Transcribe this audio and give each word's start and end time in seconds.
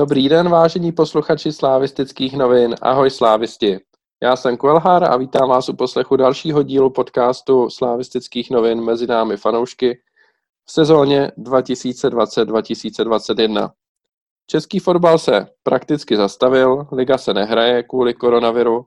Dobrý 0.00 0.28
den, 0.28 0.48
vážení 0.48 0.92
posluchači 0.92 1.52
slávistických 1.52 2.36
novin. 2.36 2.74
Ahoj 2.82 3.10
slávisti. 3.10 3.80
Já 4.22 4.36
jsem 4.36 4.56
Kvelhár 4.56 5.04
a 5.04 5.16
vítám 5.16 5.48
vás 5.48 5.68
u 5.68 5.76
poslechu 5.76 6.16
dalšího 6.16 6.62
dílu 6.62 6.90
podcastu 6.90 7.70
slávistických 7.70 8.50
novin 8.50 8.84
mezi 8.84 9.06
námi 9.06 9.36
fanoušky 9.36 10.00
v 10.68 10.72
sezóně 10.72 11.32
2020-2021. 11.38 13.70
Český 14.46 14.78
fotbal 14.78 15.18
se 15.18 15.46
prakticky 15.62 16.16
zastavil, 16.16 16.86
liga 16.92 17.18
se 17.18 17.34
nehraje 17.34 17.82
kvůli 17.82 18.14
koronaviru 18.14 18.84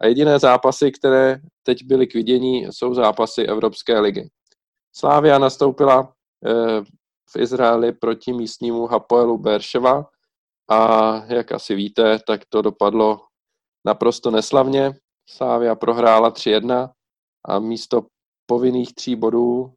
a 0.00 0.06
jediné 0.06 0.38
zápasy, 0.38 0.92
které 0.92 1.40
teď 1.62 1.84
byly 1.84 2.06
k 2.06 2.14
vidění, 2.14 2.66
jsou 2.70 2.94
zápasy 2.94 3.42
Evropské 3.42 4.00
ligy. 4.00 4.28
Slávia 4.94 5.38
nastoupila 5.38 6.12
eh, 6.46 6.80
v 7.30 7.36
Izraeli 7.38 7.92
proti 7.92 8.32
místnímu 8.32 8.86
Hapoelu 8.86 9.38
Berševa 9.38 10.12
a 10.70 11.14
jak 11.26 11.52
asi 11.52 11.74
víte, 11.74 12.18
tak 12.26 12.40
to 12.48 12.62
dopadlo 12.62 13.20
naprosto 13.84 14.30
neslavně. 14.30 14.92
Slávia 15.28 15.74
prohrála 15.74 16.30
3-1 16.30 16.92
a 17.48 17.58
místo 17.58 18.06
povinných 18.46 18.94
tří 18.94 19.16
bodů 19.16 19.74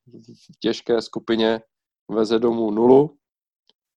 v 0.53 0.59
těžké 0.59 1.01
skupině 1.01 1.61
veze 2.11 2.39
domů 2.39 2.71
nulu. 2.71 3.17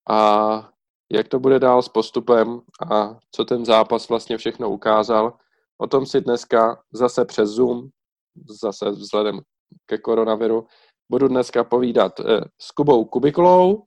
A 0.09 0.69
jak 1.11 1.27
to 1.27 1.39
bude 1.39 1.59
dál 1.59 1.81
s 1.81 1.89
postupem 1.89 2.61
a 2.91 3.17
co 3.31 3.45
ten 3.45 3.65
zápas 3.65 4.09
vlastně 4.09 4.37
všechno 4.37 4.69
ukázal, 4.69 5.37
o 5.77 5.87
tom 5.87 6.05
si 6.05 6.21
dneska 6.21 6.83
zase 6.93 7.25
přes 7.25 7.49
Zoom, 7.49 7.89
zase 8.63 8.89
vzhledem 8.89 9.39
ke 9.85 9.97
koronaviru, 9.97 10.67
budu 11.09 11.27
dneska 11.27 11.63
povídat 11.63 12.19
eh, 12.19 12.41
s 12.61 12.71
Kubou 12.71 13.05
Kubikulou. 13.05 13.83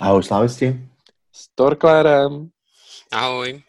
Ahoj 0.00 0.22
slávisti. 0.22 0.91
S 1.32 1.48
Torklérem. 1.54 2.50
Ahoj. 3.12 3.62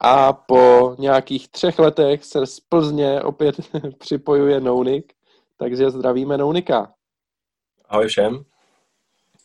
A 0.00 0.32
po 0.32 0.94
nějakých 0.98 1.48
třech 1.48 1.78
letech 1.78 2.24
se 2.24 2.46
z 2.46 2.60
Plzně 2.60 3.22
opět 3.22 3.56
připojuje 3.98 4.60
Nounik, 4.60 5.12
takže 5.56 5.90
zdravíme 5.90 6.38
Nounika. 6.38 6.94
Ahoj 7.88 8.08
všem. 8.08 8.44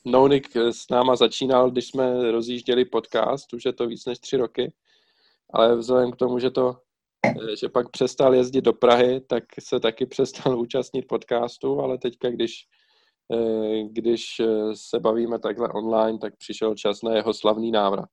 Nounik 0.05 0.55
s 0.55 0.89
náma 0.89 1.15
začínal, 1.15 1.71
když 1.71 1.87
jsme 1.87 2.31
rozjížděli 2.31 2.85
podcast, 2.85 3.53
už 3.53 3.65
je 3.65 3.73
to 3.73 3.87
víc 3.87 4.05
než 4.05 4.19
tři 4.19 4.37
roky, 4.37 4.73
ale 5.53 5.75
vzhledem 5.75 6.11
k 6.11 6.15
tomu, 6.15 6.39
že 6.39 6.51
to 6.51 6.75
že 7.59 7.69
pak 7.69 7.89
přestal 7.89 8.35
jezdit 8.35 8.61
do 8.61 8.73
Prahy, 8.73 9.21
tak 9.21 9.43
se 9.59 9.79
taky 9.79 10.05
přestal 10.05 10.59
účastnit 10.59 11.07
podcastu, 11.07 11.79
ale 11.79 11.97
teďka, 11.97 12.29
když, 12.29 12.53
eh, 12.61 12.76
když 13.89 14.41
se 14.73 14.99
bavíme 14.99 15.39
takhle 15.39 15.69
online, 15.69 16.19
tak 16.19 16.37
přišel 16.37 16.75
čas 16.75 17.01
na 17.01 17.15
jeho 17.15 17.33
slavný 17.33 17.71
návrat. 17.71 18.09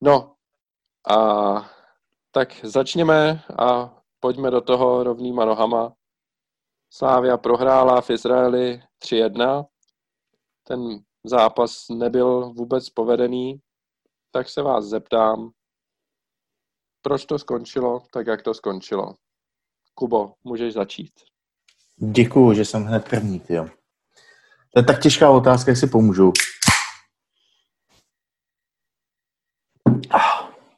No 0.00 0.34
a 1.10 1.70
tak 2.30 2.64
začněme 2.64 3.42
a 3.58 3.98
pojďme 4.20 4.50
do 4.50 4.60
toho 4.60 5.02
rovnýma 5.02 5.44
nohama. 5.44 5.92
Slávia 6.90 7.36
prohrála 7.36 8.00
v 8.00 8.10
Izraeli 8.10 8.82
3-1. 9.04 9.66
Ten 10.62 10.80
zápas 11.24 11.88
nebyl 11.88 12.52
vůbec 12.52 12.90
povedený, 12.90 13.60
tak 14.30 14.48
se 14.48 14.62
vás 14.62 14.84
zeptám, 14.84 15.50
proč 17.02 17.24
to 17.24 17.38
skončilo 17.38 18.00
tak, 18.12 18.26
jak 18.26 18.42
to 18.42 18.54
skončilo. 18.54 19.14
Kubo, 19.94 20.34
můžeš 20.44 20.74
začít. 20.74 21.12
Děkuju, 21.96 22.54
že 22.54 22.64
jsem 22.64 22.84
hned 22.84 23.08
první, 23.08 23.42
jo. 23.48 23.66
To 24.74 24.80
je 24.80 24.84
tak 24.84 25.02
těžká 25.02 25.30
otázka, 25.30 25.70
jak 25.70 25.78
si 25.78 25.86
pomůžu. 25.86 26.32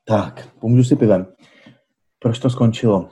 Tak, 0.05 0.57
pomůžu 0.61 0.85
si 0.85 0.97
pivem. 0.97 1.35
Proč 2.19 2.39
to 2.39 2.51
skončilo? 2.51 3.11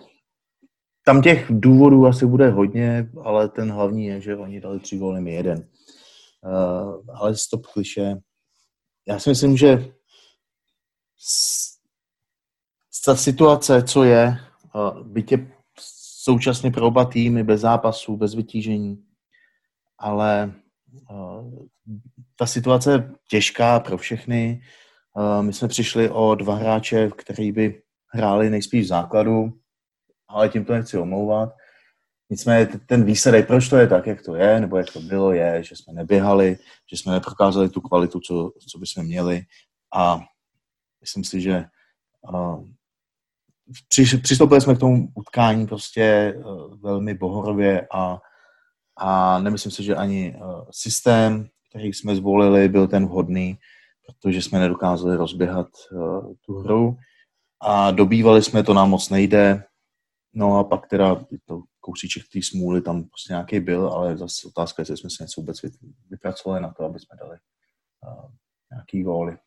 Tam 1.05 1.23
těch 1.23 1.47
důvodů 1.51 2.07
asi 2.07 2.27
bude 2.27 2.51
hodně, 2.51 3.11
ale 3.25 3.49
ten 3.49 3.73
hlavní 3.73 4.07
je, 4.07 4.21
že 4.21 4.37
oni 4.37 4.61
dali 4.61 4.81
tři 4.81 4.99
góly, 4.99 5.21
mi 5.21 5.35
jeden. 5.35 5.69
Uh, 6.45 7.17
ale 7.17 7.37
stop 7.37 7.67
kliše. 7.67 8.17
Já 9.09 9.19
si 9.19 9.31
myslím, 9.31 9.57
že 9.57 9.93
ta 13.05 13.17
situace, 13.17 13.83
co 13.83 14.05
je, 14.05 14.37
bytě 15.03 15.53
současně 16.23 16.71
pro 16.71 16.87
oba 16.87 17.05
týmy, 17.05 17.45
bez 17.45 17.61
zápasů, 17.61 18.17
bez 18.17 18.35
vytížení, 18.35 19.05
ale 19.99 20.55
ta 22.37 22.47
situace 22.47 22.93
je 22.93 23.11
těžká 23.29 23.81
pro 23.81 23.99
všechny. 23.99 24.63
My 25.41 25.53
jsme 25.53 25.69
přišli 25.69 26.11
o 26.11 26.35
dva 26.35 26.55
hráče, 26.55 27.11
který 27.17 27.53
by 27.53 27.83
hráli 28.07 28.51
nejspíš 28.51 28.85
v 28.85 28.89
základu, 28.89 29.53
ale 30.29 30.49
tím 30.49 30.65
to 30.65 30.73
nechci 30.73 30.99
omlouvat. 30.99 31.53
Nicméně 32.31 32.67
ten 32.67 33.05
výsledek, 33.05 33.47
proč 33.47 33.69
to 33.69 33.77
je 33.77 33.87
tak, 33.87 34.07
jak 34.07 34.23
to 34.23 34.35
je, 34.35 34.61
nebo 34.61 34.77
jak 34.77 34.93
to 34.93 35.01
bylo, 35.01 35.33
je, 35.33 35.65
že 35.65 35.77
jsme 35.77 35.93
neběhali, 35.93 36.59
že 36.91 36.97
jsme 36.97 37.13
neprokázali 37.13 37.69
tu 37.69 37.81
kvalitu, 37.81 38.21
co, 38.21 38.53
co 38.71 38.79
bychom 38.79 39.05
měli 39.05 39.43
a 39.95 40.21
myslím 41.01 41.25
si, 41.25 41.41
že 41.41 41.65
přistoupili 44.23 44.61
jsme 44.61 44.75
k 44.75 44.79
tomu 44.79 45.09
utkání 45.15 45.67
prostě 45.67 46.35
uh, 46.37 46.81
velmi 46.81 47.15
bohorově 47.15 47.89
a, 47.95 48.19
a 48.97 49.39
nemyslím 49.39 49.73
si, 49.73 49.83
že 49.83 49.97
ani 49.97 50.37
uh, 50.37 50.65
systém, 50.71 51.49
který 51.71 51.93
jsme 51.93 52.17
zvolili, 52.17 52.69
byl 52.69 52.89
ten 52.89 53.07
vhodný, 53.07 53.59
protože 54.07 54.43
jsme 54.43 54.59
nedokázali 54.59 55.17
rozběhat 55.17 55.69
uh, 55.93 56.35
tu 56.47 56.55
hru 56.55 56.97
a 57.63 57.91
dobývali 57.91 58.43
jsme, 58.43 58.63
to 58.63 58.75
nám 58.75 58.91
moc 58.91 59.11
nejde, 59.11 59.65
no 60.35 60.59
a 60.59 60.65
pak 60.65 60.89
teda 60.89 61.25
to 61.45 61.63
kousíček 61.81 62.23
té 62.33 62.43
smůly 62.43 62.83
tam 62.83 63.05
prostě 63.05 63.33
nějaký 63.33 63.61
byl, 63.61 63.89
ale 63.89 64.17
zase 64.17 64.49
otázka 64.49 64.81
je, 64.81 64.83
jestli 64.83 64.97
jsme 64.97 65.11
se 65.11 65.25
něco 65.25 65.41
vůbec 65.41 65.57
vypracovali 66.11 66.61
na 66.61 66.73
to, 66.73 66.85
aby 66.85 66.99
jsme 66.99 67.17
dali 67.17 67.39
uh, 68.07 68.31
nějaký 68.73 69.03
góly. 69.03 69.39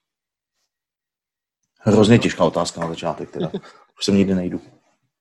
Hrozně 1.79 2.19
těžká 2.19 2.43
otázka 2.43 2.81
na 2.81 2.87
začátek 2.87 3.31
teda. 3.31 3.51
Už 3.97 4.05
sem 4.05 4.15
nikdy 4.15 4.35
nejdu. 4.35 4.61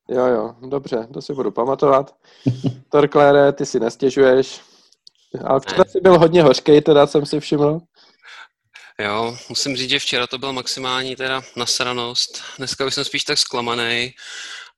Jo, 0.09 0.27
jo, 0.27 0.55
dobře, 0.61 1.09
to 1.13 1.23
si 1.23 1.33
budu 1.33 1.51
pamatovat. 1.51 2.17
Torklére, 2.89 3.53
ty 3.53 3.67
si 3.67 3.81
nestěžuješ. 3.81 4.61
Ale 5.45 5.61
včera 5.61 5.85
jsi 5.85 6.01
byl 6.01 6.19
hodně 6.19 6.43
hořký, 6.43 6.81
teda 6.81 7.07
jsem 7.07 7.27
si 7.27 7.41
všiml. 7.41 7.81
Jo, 9.01 9.37
musím 9.49 9.77
říct, 9.77 9.91
že 9.91 9.99
včera 9.99 10.27
to 10.27 10.39
byla 10.39 10.53
maximální 10.53 11.17
teda 11.17 11.43
nasranost. 11.57 12.43
Dneska 12.59 12.87
už 12.87 12.95
jsem 12.95 13.05
spíš 13.05 13.25
tak 13.25 13.39
zklamaný. 13.39 14.15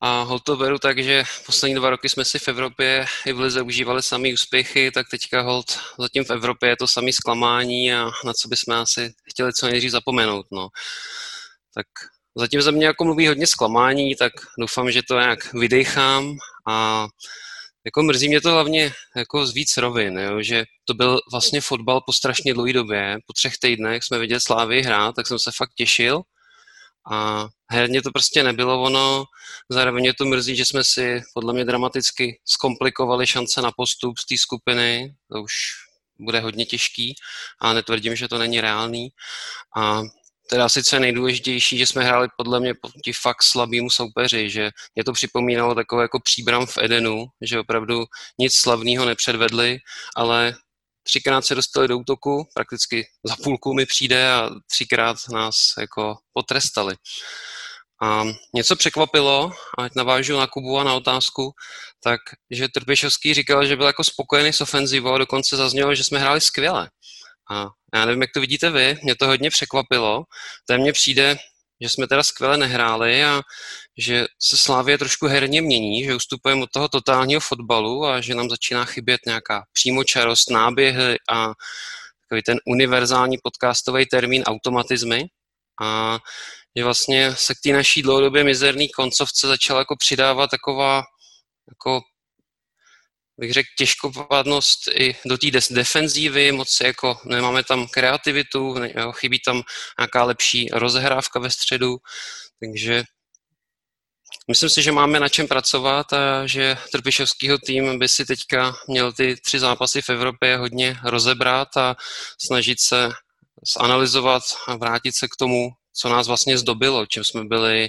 A 0.00 0.22
hol 0.22 0.38
to 0.38 0.56
beru 0.56 0.78
tak, 0.78 0.98
že 0.98 1.24
poslední 1.46 1.74
dva 1.74 1.90
roky 1.90 2.08
jsme 2.08 2.24
si 2.24 2.38
v 2.38 2.48
Evropě 2.48 3.06
i 3.26 3.32
v 3.32 3.40
Lize 3.40 3.62
užívali 3.62 4.02
samý 4.02 4.34
úspěchy, 4.34 4.90
tak 4.90 5.06
teďka 5.10 5.42
hold 5.42 5.78
zatím 5.98 6.24
v 6.24 6.30
Evropě 6.30 6.68
je 6.68 6.76
to 6.76 6.86
samý 6.86 7.12
zklamání 7.12 7.94
a 7.94 8.10
na 8.24 8.32
co 8.32 8.48
bychom 8.48 8.74
asi 8.74 9.14
chtěli 9.30 9.52
co 9.52 9.66
nejdřív 9.66 9.90
zapomenout. 9.90 10.46
No. 10.52 10.68
Tak 11.74 11.86
zatím 12.36 12.62
za 12.62 12.70
mě 12.70 12.86
jako 12.86 13.04
mluví 13.04 13.28
hodně 13.28 13.46
zklamání, 13.46 14.14
tak 14.14 14.32
doufám, 14.60 14.90
že 14.90 15.02
to 15.02 15.18
nějak 15.18 15.52
vydechám 15.52 16.36
a 16.68 17.06
jako 17.84 18.02
mrzí 18.02 18.28
mě 18.28 18.40
to 18.40 18.52
hlavně 18.52 18.92
jako 19.16 19.46
z 19.46 19.54
víc 19.54 19.76
rovin, 19.76 20.18
jo, 20.18 20.42
že 20.42 20.64
to 20.84 20.94
byl 20.94 21.20
vlastně 21.32 21.60
fotbal 21.60 22.00
po 22.06 22.12
strašně 22.12 22.54
dlouhé 22.54 22.72
době, 22.72 23.18
po 23.26 23.32
třech 23.32 23.58
týdnech 23.58 24.04
jsme 24.04 24.18
viděli 24.18 24.40
Slávy 24.40 24.82
hrát, 24.82 25.14
tak 25.16 25.26
jsem 25.26 25.38
se 25.38 25.50
fakt 25.56 25.74
těšil 25.74 26.22
a 27.12 27.46
herně 27.70 28.02
to 28.02 28.10
prostě 28.10 28.42
nebylo 28.42 28.82
ono, 28.82 29.24
zároveň 29.70 30.02
mě 30.02 30.14
to 30.14 30.24
mrzí, 30.24 30.56
že 30.56 30.64
jsme 30.64 30.84
si 30.84 31.22
podle 31.34 31.52
mě 31.52 31.64
dramaticky 31.64 32.40
zkomplikovali 32.44 33.26
šance 33.26 33.62
na 33.62 33.70
postup 33.76 34.18
z 34.18 34.26
té 34.26 34.38
skupiny, 34.38 35.14
to 35.32 35.42
už 35.42 35.52
bude 36.18 36.40
hodně 36.40 36.66
těžký 36.66 37.14
a 37.60 37.72
netvrdím, 37.72 38.16
že 38.16 38.28
to 38.28 38.38
není 38.38 38.60
reálný. 38.60 39.08
A 39.76 40.02
teda 40.50 40.68
sice 40.68 41.00
nejdůležitější, 41.00 41.78
že 41.78 41.86
jsme 41.86 42.04
hráli 42.04 42.28
podle 42.36 42.60
mě 42.60 42.74
proti 42.74 43.12
fakt 43.12 43.42
slabému 43.42 43.90
soupeři, 43.90 44.50
že 44.50 44.70
mě 44.94 45.04
to 45.04 45.12
připomínalo 45.12 45.74
takové 45.74 46.02
jako 46.02 46.20
příbram 46.20 46.66
v 46.66 46.78
Edenu, 46.78 47.26
že 47.42 47.60
opravdu 47.60 48.04
nic 48.38 48.54
slavného 48.54 49.04
nepředvedli, 49.04 49.78
ale 50.16 50.54
třikrát 51.02 51.46
se 51.46 51.54
dostali 51.54 51.88
do 51.88 51.98
útoku, 51.98 52.48
prakticky 52.54 53.06
za 53.24 53.36
půlku 53.36 53.74
mi 53.74 53.86
přijde 53.86 54.32
a 54.32 54.50
třikrát 54.70 55.16
nás 55.32 55.74
jako 55.80 56.16
potrestali. 56.32 56.96
A 58.02 58.24
něco 58.54 58.76
překvapilo, 58.76 59.52
ať 59.78 59.92
navážu 59.96 60.36
na 60.36 60.46
Kubu 60.46 60.78
a 60.78 60.84
na 60.84 60.94
otázku, 60.94 61.52
tak, 62.02 62.20
že 62.50 62.68
Trpěšovský 62.68 63.34
říkal, 63.34 63.66
že 63.66 63.76
byl 63.76 63.86
jako 63.86 64.04
spokojený 64.04 64.52
s 64.52 64.60
ofenzivou 64.60 65.12
a 65.12 65.18
dokonce 65.18 65.56
zaznělo, 65.56 65.94
že 65.94 66.04
jsme 66.04 66.18
hráli 66.18 66.40
skvěle. 66.40 66.90
A 67.50 67.66
já 67.94 68.04
nevím, 68.04 68.22
jak 68.22 68.30
to 68.34 68.40
vidíte 68.40 68.70
vy, 68.70 68.98
mě 69.02 69.14
to 69.14 69.26
hodně 69.26 69.50
překvapilo. 69.50 70.24
To 70.68 70.78
mně 70.78 70.92
přijde, 70.92 71.36
že 71.80 71.88
jsme 71.88 72.06
teda 72.06 72.22
skvěle 72.22 72.56
nehráli 72.56 73.24
a 73.24 73.42
že 73.98 74.26
se 74.42 74.56
Slávě 74.56 74.98
trošku 74.98 75.26
herně 75.26 75.62
mění, 75.62 76.04
že 76.04 76.14
ustupujeme 76.14 76.62
od 76.62 76.70
toho 76.72 76.88
totálního 76.88 77.40
fotbalu 77.40 78.04
a 78.04 78.20
že 78.20 78.34
nám 78.34 78.50
začíná 78.50 78.84
chybět 78.84 79.20
nějaká 79.26 79.64
přímočarost, 79.72 80.50
náběhy 80.50 81.16
a 81.30 81.52
takový 82.28 82.42
ten 82.42 82.58
univerzální 82.66 83.38
podcastový 83.42 84.06
termín 84.06 84.42
automatizmy 84.42 85.24
a 85.82 86.18
že 86.76 86.84
vlastně 86.84 87.34
se 87.36 87.54
k 87.54 87.58
té 87.62 87.72
naší 87.72 88.02
dlouhodobě 88.02 88.44
mizerný 88.44 88.88
koncovce 88.88 89.46
začala 89.46 89.78
jako 89.78 89.96
přidávat 89.98 90.50
taková 90.50 91.02
jako 91.68 92.00
bych 93.38 93.52
řekl, 93.52 93.68
těžkopádnost 93.78 94.88
i 94.94 95.16
do 95.26 95.38
té 95.38 95.46
defenzívy, 95.70 96.52
moc 96.52 96.80
jako 96.80 97.20
nemáme 97.24 97.64
tam 97.64 97.86
kreativitu, 97.88 98.74
ne, 98.74 98.94
chybí 99.12 99.38
tam 99.44 99.62
nějaká 99.98 100.24
lepší 100.24 100.68
rozehrávka 100.72 101.38
ve 101.40 101.50
středu, 101.50 101.96
takže 102.60 103.04
myslím 104.48 104.70
si, 104.70 104.82
že 104.82 104.92
máme 104.92 105.20
na 105.20 105.28
čem 105.28 105.48
pracovat 105.48 106.12
a 106.12 106.46
že 106.46 106.76
Trpišovskýho 106.92 107.58
tým 107.58 107.98
by 107.98 108.08
si 108.08 108.26
teďka 108.26 108.76
měl 108.88 109.12
ty 109.12 109.36
tři 109.36 109.58
zápasy 109.58 110.02
v 110.02 110.10
Evropě 110.10 110.56
hodně 110.56 110.96
rozebrat 111.04 111.76
a 111.76 111.96
snažit 112.40 112.80
se 112.80 113.10
zanalizovat 113.78 114.42
a 114.66 114.76
vrátit 114.76 115.16
se 115.16 115.28
k 115.28 115.36
tomu, 115.38 115.68
co 115.92 116.08
nás 116.08 116.26
vlastně 116.26 116.58
zdobilo, 116.58 117.06
čím 117.06 117.24
jsme 117.24 117.44
byli 117.44 117.88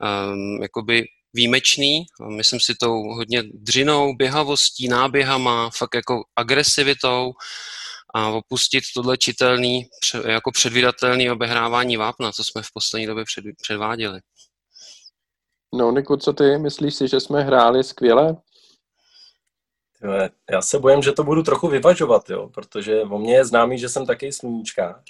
um, 0.00 0.62
jakoby 0.62 1.04
výjimečný, 1.34 2.06
myslím 2.36 2.60
si 2.60 2.74
tou 2.74 3.02
hodně 3.02 3.42
dřinou, 3.42 4.14
běhavostí, 4.16 4.88
náběhama, 4.88 5.70
fakt 5.76 5.94
jako 5.94 6.22
agresivitou 6.36 7.32
a 8.14 8.28
opustit 8.28 8.84
tohle 8.94 9.16
čitelný, 9.16 9.86
jako 10.26 10.52
předvídatelný 10.52 11.30
obehrávání 11.30 11.96
vápna, 11.96 12.32
co 12.32 12.44
jsme 12.44 12.62
v 12.62 12.72
poslední 12.74 13.06
době 13.06 13.24
před, 13.24 13.44
předváděli. 13.62 14.20
No, 15.74 15.92
Niku, 15.92 16.16
co 16.16 16.32
ty? 16.32 16.58
Myslíš 16.58 16.94
si, 16.94 17.08
že 17.08 17.20
jsme 17.20 17.42
hráli 17.42 17.84
skvěle? 17.84 18.36
Já 20.50 20.62
se 20.62 20.78
bojím, 20.78 21.02
že 21.02 21.12
to 21.12 21.24
budu 21.24 21.42
trochu 21.42 21.68
vyvažovat, 21.68 22.30
jo, 22.30 22.48
protože 22.48 23.02
o 23.02 23.18
mně 23.18 23.34
je 23.34 23.44
známý, 23.44 23.78
že 23.78 23.88
jsem 23.88 24.06
taky 24.06 24.32
sluníčkář. 24.32 25.02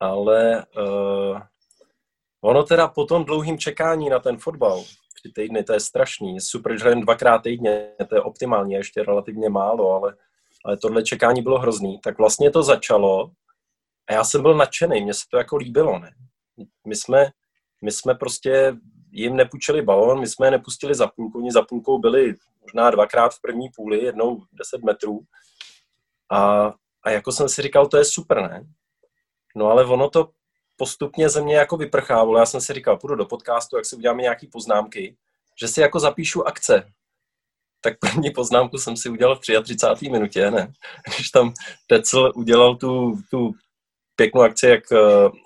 Ale 0.00 0.66
uh, 0.76 1.40
Ono 2.40 2.62
teda 2.62 2.88
po 2.88 3.04
tom 3.04 3.24
dlouhým 3.24 3.58
čekání 3.58 4.08
na 4.08 4.18
ten 4.18 4.38
fotbal, 4.38 4.84
tři 5.14 5.32
týdny, 5.34 5.64
to 5.64 5.72
je 5.72 5.80
strašný. 5.80 6.40
Super, 6.40 6.78
že 6.80 6.88
jen 6.88 7.00
dvakrát 7.00 7.38
týdně, 7.38 7.92
to 8.08 8.14
je 8.14 8.20
optimální, 8.20 8.74
ještě 8.74 9.02
relativně 9.02 9.48
málo, 9.48 9.92
ale, 9.92 10.16
ale 10.64 10.76
tohle 10.76 11.02
čekání 11.02 11.42
bylo 11.42 11.58
hrozný. 11.58 12.00
Tak 12.00 12.18
vlastně 12.18 12.50
to 12.50 12.62
začalo 12.62 13.30
a 14.08 14.12
já 14.12 14.24
jsem 14.24 14.42
byl 14.42 14.54
nadšený, 14.54 15.02
mně 15.02 15.14
se 15.14 15.24
to 15.30 15.36
jako 15.36 15.56
líbilo, 15.56 15.98
ne? 15.98 16.10
My 16.86 16.96
jsme, 16.96 17.30
my 17.82 17.92
jsme 17.92 18.14
prostě 18.14 18.76
jim 19.10 19.36
nepůjčili 19.36 19.82
balon, 19.82 20.20
my 20.20 20.26
jsme 20.26 20.46
je 20.46 20.50
nepustili 20.50 20.94
za 20.94 21.06
půlku, 21.06 21.38
oni 21.38 21.52
za 21.52 21.62
půlkou 21.62 21.98
byli 21.98 22.34
možná 22.60 22.90
dvakrát 22.90 23.34
v 23.34 23.40
první 23.40 23.68
půli, 23.76 24.04
jednou 24.04 24.42
10 24.52 24.82
metrů. 24.82 25.20
A, 26.30 26.72
a 27.02 27.10
jako 27.10 27.32
jsem 27.32 27.48
si 27.48 27.62
říkal, 27.62 27.86
to 27.86 27.96
je 27.96 28.04
super, 28.04 28.42
ne? 28.42 28.66
No 29.56 29.66
ale 29.66 29.84
ono 29.84 30.10
to 30.10 30.30
postupně 30.78 31.28
ze 31.28 31.42
mě 31.42 31.56
jako 31.56 31.76
vyprchávalo. 31.76 32.38
Já 32.38 32.46
jsem 32.46 32.60
si 32.60 32.72
říkal, 32.72 32.96
půjdu 32.96 33.14
do 33.14 33.26
podcastu, 33.26 33.76
jak 33.76 33.86
si 33.86 33.96
uděláme 33.96 34.22
nějaký 34.22 34.46
poznámky, 34.46 35.16
že 35.60 35.68
si 35.68 35.80
jako 35.80 36.00
zapíšu 36.00 36.48
akce. 36.48 36.92
Tak 37.80 37.98
první 37.98 38.30
poznámku 38.30 38.78
jsem 38.78 38.96
si 38.96 39.08
udělal 39.08 39.36
v 39.36 39.40
33. 39.62 40.10
minutě, 40.10 40.50
ne? 40.50 40.72
Když 41.16 41.30
tam 41.30 41.52
Tecl 41.86 42.32
udělal 42.34 42.76
tu, 42.76 43.18
tu 43.30 43.52
pěknou 44.16 44.42
akci, 44.42 44.66
jak, 44.66 44.84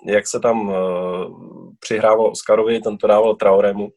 jak 0.05 0.27
se 0.27 0.39
tam 0.39 0.67
uh, 0.67 1.73
přihrával 1.79 2.27
Oscarovi, 2.27 2.79
ten 2.79 2.97
to 2.97 3.07
dával 3.07 3.35
Traoremu, 3.35 3.89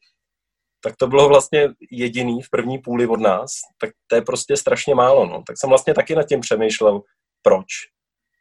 tak 0.82 0.96
to 0.96 1.06
bylo 1.06 1.28
vlastně 1.28 1.68
jediný 1.90 2.42
v 2.42 2.50
první 2.50 2.78
půli 2.78 3.06
od 3.06 3.20
nás, 3.20 3.50
tak 3.80 3.90
to 4.06 4.16
je 4.16 4.22
prostě 4.22 4.56
strašně 4.56 4.94
málo, 4.94 5.26
no. 5.26 5.42
Tak 5.46 5.58
jsem 5.58 5.70
vlastně 5.70 5.94
taky 5.94 6.14
nad 6.14 6.28
tím 6.28 6.40
přemýšlel, 6.40 7.02
proč, 7.42 7.66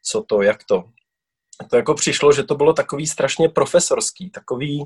co 0.04 0.24
to, 0.24 0.42
jak 0.42 0.64
to 0.64 0.84
to 1.70 1.76
jako 1.76 1.94
přišlo, 1.94 2.34
že 2.34 2.44
to 2.44 2.56
bylo 2.56 2.74
takový 2.74 3.08
strašně 3.08 3.50
profesorský, 3.50 4.30
takový, 4.30 4.86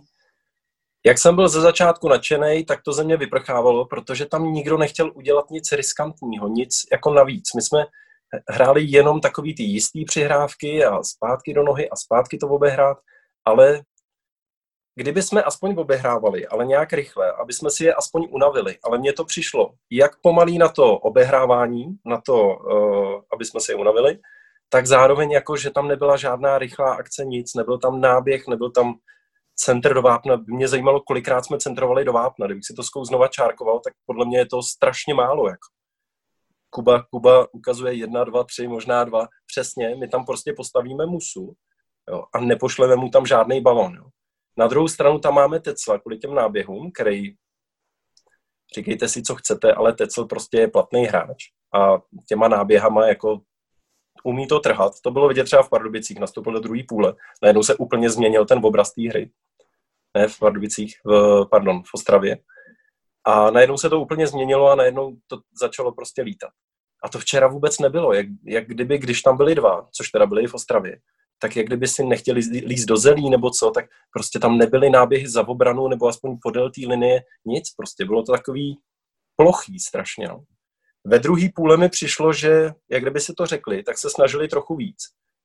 jak 1.05 1.17
jsem 1.17 1.35
byl 1.35 1.49
ze 1.49 1.61
začátku 1.61 2.09
nadšený, 2.09 2.65
tak 2.65 2.81
to 2.83 2.93
ze 2.93 3.03
mě 3.03 3.17
vyprchávalo, 3.17 3.85
protože 3.85 4.25
tam 4.25 4.53
nikdo 4.53 4.77
nechtěl 4.77 5.11
udělat 5.15 5.49
nic 5.49 5.71
riskantního, 5.71 6.47
nic 6.47 6.85
jako 6.91 7.13
navíc. 7.13 7.53
My 7.55 7.61
jsme 7.61 7.85
hráli 8.49 8.83
jenom 8.83 9.21
takový 9.21 9.55
ty 9.55 9.63
jistý 9.63 10.05
přihrávky 10.05 10.85
a 10.85 11.03
zpátky 11.03 11.53
do 11.53 11.63
nohy 11.63 11.89
a 11.89 11.95
zpátky 11.95 12.37
to 12.37 12.47
obehrát, 12.47 12.97
ale 13.45 13.81
kdyby 14.95 15.23
jsme 15.23 15.43
aspoň 15.43 15.75
obehrávali, 15.77 16.47
ale 16.47 16.65
nějak 16.65 16.93
rychle, 16.93 17.31
aby 17.31 17.53
jsme 17.53 17.69
si 17.69 17.83
je 17.83 17.93
aspoň 17.93 18.27
unavili, 18.31 18.77
ale 18.83 18.97
mně 18.97 19.13
to 19.13 19.25
přišlo, 19.25 19.73
jak 19.91 20.21
pomalý 20.21 20.57
na 20.57 20.69
to 20.69 20.97
obehrávání, 20.97 21.85
na 22.05 22.21
to, 22.21 22.43
uh, 22.43 23.21
aby 23.33 23.45
jsme 23.45 23.59
si 23.59 23.71
je 23.71 23.75
unavili, 23.75 24.19
tak 24.69 24.85
zároveň 24.85 25.31
jako, 25.31 25.57
že 25.57 25.69
tam 25.69 25.87
nebyla 25.87 26.17
žádná 26.17 26.57
rychlá 26.57 26.93
akce, 26.93 27.25
nic, 27.25 27.53
nebyl 27.53 27.77
tam 27.77 28.01
náběh, 28.01 28.47
nebyl 28.47 28.71
tam 28.71 28.93
centr 29.55 29.93
do 29.93 30.01
vápna. 30.01 30.43
Mě 30.47 30.67
zajímalo, 30.67 31.01
kolikrát 31.01 31.45
jsme 31.45 31.57
centrovali 31.57 32.05
do 32.05 32.13
vápna. 32.13 32.45
Kdybych 32.45 32.65
si 32.65 32.73
to 32.73 32.83
zkou 32.83 33.05
znova 33.05 33.27
čárkoval, 33.27 33.79
tak 33.79 33.93
podle 34.05 34.25
mě 34.25 34.37
je 34.37 34.45
to 34.45 34.63
strašně 34.63 35.13
málo. 35.13 35.47
Jako. 35.47 35.67
Kuba, 36.69 37.03
Kuba 37.11 37.53
ukazuje 37.53 37.93
jedna, 37.93 38.23
dva, 38.23 38.43
tři, 38.43 38.67
možná 38.67 39.03
dva. 39.03 39.27
Přesně, 39.47 39.95
my 39.95 40.07
tam 40.07 40.25
prostě 40.25 40.53
postavíme 40.53 41.05
musu 41.05 41.53
jo, 42.09 42.23
a 42.33 42.39
nepošleme 42.39 42.95
mu 42.95 43.09
tam 43.09 43.25
žádný 43.25 43.61
balon. 43.61 43.95
Jo. 43.95 44.05
Na 44.57 44.67
druhou 44.67 44.87
stranu 44.87 45.19
tam 45.19 45.33
máme 45.33 45.59
Tecla 45.59 45.99
kvůli 45.99 46.17
těm 46.17 46.35
náběhům, 46.35 46.91
který 46.91 47.33
říkejte 48.75 49.07
si, 49.07 49.23
co 49.23 49.35
chcete, 49.35 49.73
ale 49.73 49.93
Tecel 49.93 50.25
prostě 50.25 50.57
je 50.57 50.67
platný 50.67 51.05
hráč 51.05 51.43
a 51.75 52.01
těma 52.27 52.47
náběhama 52.47 53.07
jako 53.07 53.41
umí 54.23 54.47
to 54.47 54.59
trhat. 54.59 54.93
To 55.03 55.11
bylo 55.11 55.27
vidět 55.27 55.43
třeba 55.43 55.63
v 55.63 55.69
Pardubicích, 55.69 56.19
nastoupil 56.19 56.53
do 56.53 56.59
druhé 56.59 56.81
půle. 56.87 57.13
Najednou 57.41 57.63
se 57.63 57.75
úplně 57.75 58.09
změnil 58.09 58.45
ten 58.45 58.59
obraz 58.63 58.93
té 58.93 59.09
hry. 59.09 59.31
Ne 60.17 60.27
v 60.27 60.39
Pardubicích, 60.39 60.95
v, 61.05 61.45
pardon, 61.51 61.83
v 61.83 61.93
Ostravě. 61.93 62.37
A 63.25 63.51
najednou 63.51 63.77
se 63.77 63.89
to 63.89 64.01
úplně 64.01 64.27
změnilo 64.27 64.69
a 64.69 64.75
najednou 64.75 65.17
to 65.27 65.39
začalo 65.61 65.91
prostě 65.91 66.21
lítat. 66.21 66.49
A 67.03 67.09
to 67.09 67.19
včera 67.19 67.47
vůbec 67.47 67.79
nebylo. 67.79 68.13
Jak, 68.13 68.25
jak 68.45 68.67
kdyby, 68.67 68.97
když 68.97 69.21
tam 69.21 69.37
byli 69.37 69.55
dva, 69.55 69.87
což 69.91 70.09
teda 70.09 70.25
byli 70.25 70.47
v 70.47 70.53
Ostravě, 70.53 70.99
tak 71.41 71.55
jak 71.55 71.65
kdyby 71.67 71.87
si 71.87 72.03
nechtěli 72.03 72.41
líst 72.65 72.87
do 72.87 72.97
zelí 72.97 73.29
nebo 73.29 73.49
co, 73.49 73.71
tak 73.71 73.85
prostě 74.13 74.39
tam 74.39 74.57
nebyly 74.57 74.89
náběhy 74.89 75.27
za 75.27 75.47
obranu 75.47 75.87
nebo 75.87 76.07
aspoň 76.07 76.37
podél 76.41 76.71
té 76.71 76.81
linie, 76.87 77.21
nic. 77.45 77.73
Prostě 77.77 78.05
bylo 78.05 78.23
to 78.23 78.31
takový 78.31 78.77
plochý 79.35 79.79
strašně. 79.79 80.27
No. 80.27 80.43
Ve 81.05 81.19
druhé 81.19 81.47
půle 81.55 81.77
mi 81.77 81.89
přišlo, 81.89 82.33
že 82.33 82.71
jak 82.89 83.01
kdyby 83.01 83.19
si 83.19 83.33
to 83.33 83.45
řekli, 83.45 83.83
tak 83.83 83.97
se 83.97 84.09
snažili 84.09 84.47
trochu 84.47 84.75
víc. 84.75 84.97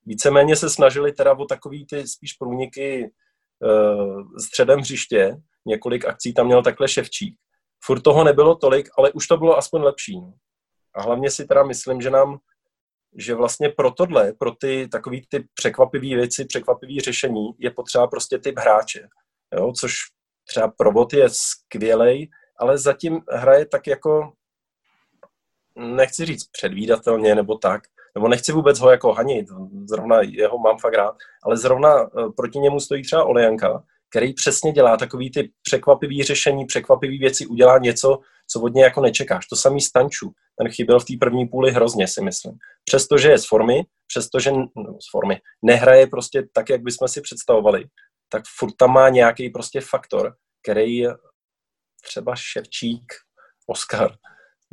Víceméně 0.05 0.55
se 0.55 0.69
snažili 0.69 1.11
teda 1.11 1.33
o 1.37 1.45
takový 1.45 1.85
ty 1.85 2.07
spíš 2.07 2.33
průniky 2.33 3.11
uh, 3.59 4.23
středem 4.37 4.79
hřiště. 4.79 5.37
Několik 5.65 6.05
akcí 6.05 6.33
tam 6.33 6.45
měl 6.45 6.63
takhle 6.63 6.87
Ševčík. 6.87 7.39
Furt 7.83 8.01
toho 8.01 8.23
nebylo 8.23 8.55
tolik, 8.55 8.89
ale 8.97 9.11
už 9.11 9.27
to 9.27 9.37
bylo 9.37 9.57
aspoň 9.57 9.81
lepší. 9.81 10.21
No. 10.21 10.33
A 10.95 11.01
hlavně 11.01 11.31
si 11.31 11.45
teda 11.45 11.63
myslím, 11.63 12.01
že 12.01 12.09
nám 12.09 12.39
že 13.17 13.35
vlastně 13.35 13.69
pro 13.69 13.91
tohle, 13.91 14.33
pro 14.33 14.51
ty 14.51 14.87
takový 14.87 15.25
ty 15.29 15.47
překvapivé 15.53 16.07
věci, 16.15 16.45
překvapivé 16.45 17.01
řešení 17.01 17.49
je 17.59 17.71
potřeba 17.71 18.07
prostě 18.07 18.39
typ 18.39 18.59
hráče. 18.59 19.07
Jo? 19.53 19.73
Což 19.79 19.93
třeba 20.47 20.67
Probot 20.77 21.13
je 21.13 21.29
skvělej, 21.29 22.29
ale 22.59 22.77
zatím 22.77 23.21
hraje 23.31 23.65
tak 23.65 23.87
jako 23.87 24.33
nechci 25.75 26.25
říct 26.25 26.47
předvídatelně 26.51 27.35
nebo 27.35 27.57
tak, 27.57 27.81
nebo 28.15 28.27
nechci 28.27 28.51
vůbec 28.51 28.79
ho 28.79 28.91
jako 28.91 29.13
hanit, 29.13 29.47
zrovna 29.89 30.21
jeho 30.21 30.57
mám 30.57 30.77
fakt 30.77 30.93
rád, 30.93 31.15
ale 31.43 31.57
zrovna 31.57 32.03
eh, 32.03 32.07
proti 32.37 32.59
němu 32.59 32.79
stojí 32.79 33.03
třeba 33.03 33.23
Olejanka, 33.23 33.83
který 34.09 34.33
přesně 34.33 34.71
dělá 34.71 34.97
takový 34.97 35.31
ty 35.31 35.51
překvapivý 35.61 36.23
řešení, 36.23 36.65
překvapivý 36.65 37.19
věci, 37.19 37.45
udělá 37.45 37.77
něco, 37.77 38.19
co 38.47 38.61
od 38.61 38.73
něj 38.73 38.83
jako 38.83 39.01
nečekáš. 39.01 39.47
To 39.47 39.55
samý 39.55 39.81
Stanču, 39.81 40.31
ten 40.57 40.71
chyběl 40.71 40.99
v 40.99 41.05
té 41.05 41.13
první 41.19 41.47
půli 41.47 41.71
hrozně, 41.71 42.07
si 42.07 42.21
myslím. 42.21 42.53
Přestože 42.85 43.29
je 43.29 43.37
z 43.37 43.47
formy, 43.47 43.83
přestože 44.07 44.51
no, 44.51 44.67
z 44.75 45.11
formy, 45.11 45.41
nehraje 45.61 46.07
prostě 46.07 46.47
tak, 46.53 46.69
jak 46.69 46.81
bychom 46.81 47.07
si 47.07 47.21
představovali, 47.21 47.85
tak 48.29 48.43
furt 48.57 48.73
tam 48.77 48.93
má 48.93 49.09
nějaký 49.09 49.49
prostě 49.49 49.81
faktor, 49.81 50.35
který 50.63 51.03
třeba 52.03 52.35
Ševčík, 52.35 53.13
Oscar 53.67 54.15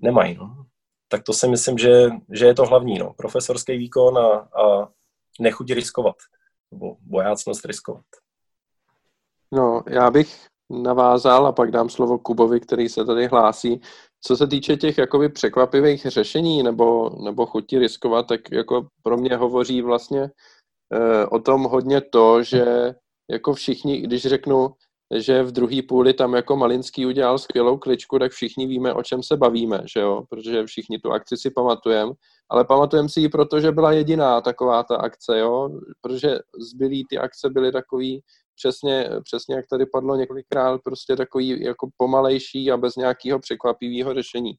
nemají. 0.02 0.34
No 0.34 0.64
tak 1.12 1.22
to 1.22 1.32
si 1.32 1.48
myslím, 1.48 1.78
že, 1.78 2.10
že 2.30 2.46
je 2.46 2.54
to 2.54 2.66
hlavní. 2.66 2.98
No. 2.98 3.12
Profesorský 3.12 3.76
výkon 3.76 4.18
a, 4.18 4.28
a 4.32 4.88
nechuť 5.40 5.70
riskovat, 5.70 6.16
nebo 6.72 6.96
bojácnost 7.00 7.64
riskovat. 7.64 8.04
No, 9.52 9.82
já 9.88 10.10
bych 10.10 10.46
navázal 10.70 11.46
a 11.46 11.52
pak 11.52 11.70
dám 11.70 11.88
slovo 11.88 12.18
Kubovi, 12.18 12.60
který 12.60 12.88
se 12.88 13.04
tady 13.04 13.26
hlásí. 13.26 13.80
Co 14.20 14.36
se 14.36 14.46
týče 14.46 14.76
těch 14.76 14.98
jakoby 14.98 15.28
překvapivých 15.28 16.06
řešení 16.06 16.62
nebo, 16.62 17.10
nebo 17.24 17.46
chutí 17.46 17.78
riskovat, 17.78 18.26
tak 18.26 18.40
jako 18.52 18.88
pro 19.02 19.16
mě 19.16 19.36
hovoří 19.36 19.82
vlastně 19.82 20.30
e, 20.92 21.26
o 21.26 21.38
tom 21.38 21.64
hodně 21.64 22.00
to, 22.00 22.42
že 22.42 22.94
jako 23.30 23.54
všichni, 23.54 24.00
když 24.00 24.22
řeknu, 24.22 24.70
že 25.14 25.42
v 25.42 25.52
druhé 25.52 25.82
půli 25.88 26.14
tam 26.14 26.34
jako 26.34 26.56
Malinský 26.56 27.06
udělal 27.06 27.38
skvělou 27.38 27.78
kličku, 27.78 28.18
tak 28.18 28.32
všichni 28.32 28.66
víme, 28.66 28.94
o 28.94 29.02
čem 29.02 29.22
se 29.22 29.36
bavíme, 29.36 29.82
že 29.92 30.00
jo? 30.00 30.22
protože 30.30 30.66
všichni 30.66 30.98
tu 30.98 31.12
akci 31.12 31.36
si 31.36 31.50
pamatujeme 31.50 32.12
ale 32.52 32.64
pamatujeme 32.64 33.08
si 33.08 33.20
ji, 33.20 33.28
protože 33.28 33.72
byla 33.72 33.92
jediná 33.92 34.40
taková 34.40 34.82
ta 34.82 34.96
akce, 34.96 35.38
jo, 35.38 35.68
protože 36.00 36.38
zbylý 36.58 37.06
ty 37.08 37.18
akce 37.18 37.50
byly 37.50 37.72
takový 37.72 38.22
přesně, 38.54 39.10
přesně 39.24 39.54
jak 39.54 39.66
tady 39.66 39.86
padlo 39.86 40.16
několikrát, 40.16 40.80
prostě 40.84 41.16
takový 41.16 41.62
jako 41.62 41.88
pomalejší 41.96 42.70
a 42.70 42.76
bez 42.76 42.96
nějakého 42.96 43.38
překvapivého 43.38 44.14
řešení. 44.14 44.52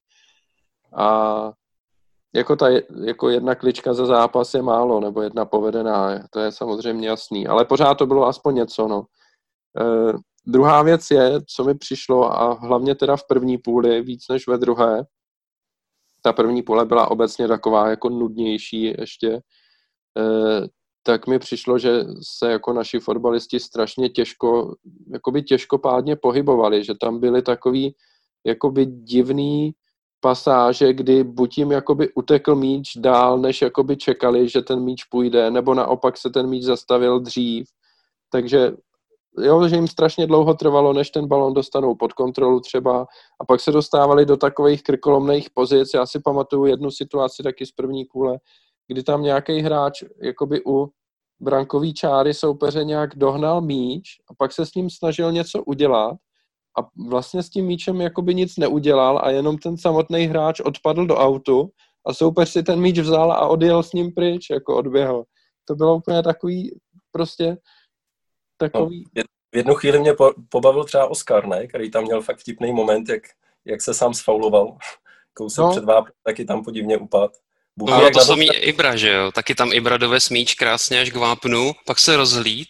A 0.97 1.51
jako, 2.35 2.55
ta, 2.55 2.67
jako 3.03 3.29
jedna 3.29 3.55
klička 3.55 3.93
za 3.93 4.05
zápas 4.05 4.53
je 4.53 4.61
málo, 4.61 4.99
nebo 4.99 5.21
jedna 5.21 5.45
povedená, 5.45 6.27
to 6.29 6.39
je 6.39 6.51
samozřejmě 6.51 7.07
jasný, 7.07 7.47
ale 7.47 7.65
pořád 7.65 7.95
to 7.95 8.05
bylo 8.05 8.27
aspoň 8.27 8.55
něco, 8.55 8.87
no. 8.87 9.03
E, 9.79 10.13
druhá 10.45 10.83
věc 10.83 11.11
je, 11.11 11.31
co 11.47 11.63
mi 11.63 11.75
přišlo, 11.75 12.31
a 12.31 12.53
hlavně 12.53 12.95
teda 12.95 13.15
v 13.15 13.27
první 13.27 13.57
půli, 13.57 14.01
víc 14.01 14.27
než 14.29 14.47
ve 14.47 14.57
druhé, 14.57 15.03
ta 16.21 16.33
první 16.33 16.61
půle 16.61 16.85
byla 16.85 17.11
obecně 17.11 17.47
taková 17.47 17.89
jako 17.89 18.09
nudnější 18.09 18.83
ještě, 18.83 19.29
e, 19.31 19.41
tak 21.03 21.27
mi 21.27 21.39
přišlo, 21.39 21.77
že 21.77 22.05
se 22.21 22.51
jako 22.51 22.73
naši 22.73 22.99
fotbalisti 22.99 23.59
strašně 23.59 24.09
těžko, 24.09 24.75
jakoby 25.13 25.43
těžkopádně 25.43 26.15
pohybovali, 26.15 26.83
že 26.83 26.93
tam 27.01 27.19
byly 27.19 27.41
takový 27.41 27.95
jakoby 28.45 28.85
divný 28.85 29.73
pasáže, 30.19 30.93
kdy 30.93 31.23
buď 31.23 31.57
jim 31.57 31.71
jakoby 31.71 32.13
utekl 32.13 32.55
míč 32.55 32.97
dál, 32.97 33.37
než 33.37 33.61
jakoby 33.61 33.97
čekali, 33.97 34.49
že 34.49 34.61
ten 34.61 34.79
míč 34.79 35.03
půjde, 35.03 35.51
nebo 35.51 35.73
naopak 35.73 36.17
se 36.17 36.29
ten 36.29 36.47
míč 36.47 36.63
zastavil 36.63 37.19
dřív. 37.19 37.67
Takže 38.29 38.71
jo, 39.37 39.67
že 39.67 39.75
jim 39.75 39.87
strašně 39.87 40.27
dlouho 40.27 40.53
trvalo, 40.53 40.93
než 40.93 41.09
ten 41.09 41.27
balon 41.27 41.53
dostanou 41.53 41.95
pod 41.95 42.13
kontrolu 42.13 42.59
třeba 42.59 43.07
a 43.39 43.45
pak 43.45 43.59
se 43.59 43.71
dostávali 43.71 44.25
do 44.25 44.37
takových 44.37 44.83
krkolomných 44.83 45.49
pozic. 45.53 45.93
Já 45.93 46.05
si 46.05 46.19
pamatuju 46.19 46.65
jednu 46.65 46.91
situaci 46.91 47.43
taky 47.43 47.65
z 47.65 47.71
první 47.71 48.05
půle, 48.05 48.37
kdy 48.87 49.03
tam 49.03 49.23
nějaký 49.23 49.59
hráč 49.59 50.03
jakoby 50.21 50.61
u 50.67 50.89
brankový 51.39 51.93
čáry 51.93 52.33
soupeře 52.33 52.83
nějak 52.83 53.15
dohnal 53.15 53.61
míč 53.61 54.09
a 54.29 54.33
pak 54.37 54.51
se 54.51 54.65
s 54.65 54.73
ním 54.75 54.89
snažil 54.89 55.31
něco 55.31 55.63
udělat 55.63 56.17
a 56.79 56.87
vlastně 57.09 57.43
s 57.43 57.49
tím 57.49 57.65
míčem 57.65 58.01
jakoby 58.01 58.35
nic 58.35 58.57
neudělal 58.57 59.19
a 59.23 59.29
jenom 59.29 59.57
ten 59.57 59.77
samotný 59.77 60.25
hráč 60.25 60.59
odpadl 60.59 61.05
do 61.05 61.15
autu 61.15 61.69
a 62.07 62.13
soupeř 62.13 62.49
si 62.49 62.63
ten 62.63 62.79
míč 62.79 62.99
vzal 62.99 63.31
a 63.31 63.47
odjel 63.47 63.83
s 63.83 63.93
ním 63.93 64.13
pryč, 64.13 64.49
jako 64.49 64.77
odběhl. 64.77 65.23
To 65.65 65.75
bylo 65.75 65.95
úplně 65.95 66.23
takový 66.23 66.79
prostě 67.11 67.57
takový... 68.57 69.05
No, 69.17 69.22
v 69.53 69.57
jednu 69.57 69.75
chvíli 69.75 69.99
mě 69.99 70.13
po, 70.13 70.31
pobavil 70.49 70.83
třeba 70.83 71.07
Oscar, 71.07 71.47
ne? 71.47 71.67
který 71.67 71.91
tam 71.91 72.03
měl 72.03 72.21
fakt 72.21 72.39
vtipný 72.39 72.71
moment, 72.71 73.09
jak, 73.09 73.23
jak 73.65 73.81
se 73.81 73.93
sám 73.93 74.13
sfauloval. 74.13 74.77
Kousek 75.33 75.63
no. 75.63 75.71
před 75.71 75.83
vápem, 75.83 76.13
taky 76.23 76.45
tam 76.45 76.63
podivně 76.63 76.97
upad. 76.97 77.31
Bůh 77.77 77.89
no, 77.89 78.09
to 78.09 78.19
samý 78.19 78.47
Ibra, 78.55 78.95
že 78.95 79.09
jo? 79.09 79.31
Taky 79.31 79.55
tam 79.55 79.73
Ibra 79.73 79.97
dovez 79.97 80.29
míč 80.29 80.53
krásně 80.55 81.01
až 81.01 81.11
k 81.11 81.15
vápnu, 81.15 81.71
pak 81.85 81.99
se 81.99 82.17
rozhlíd 82.17 82.67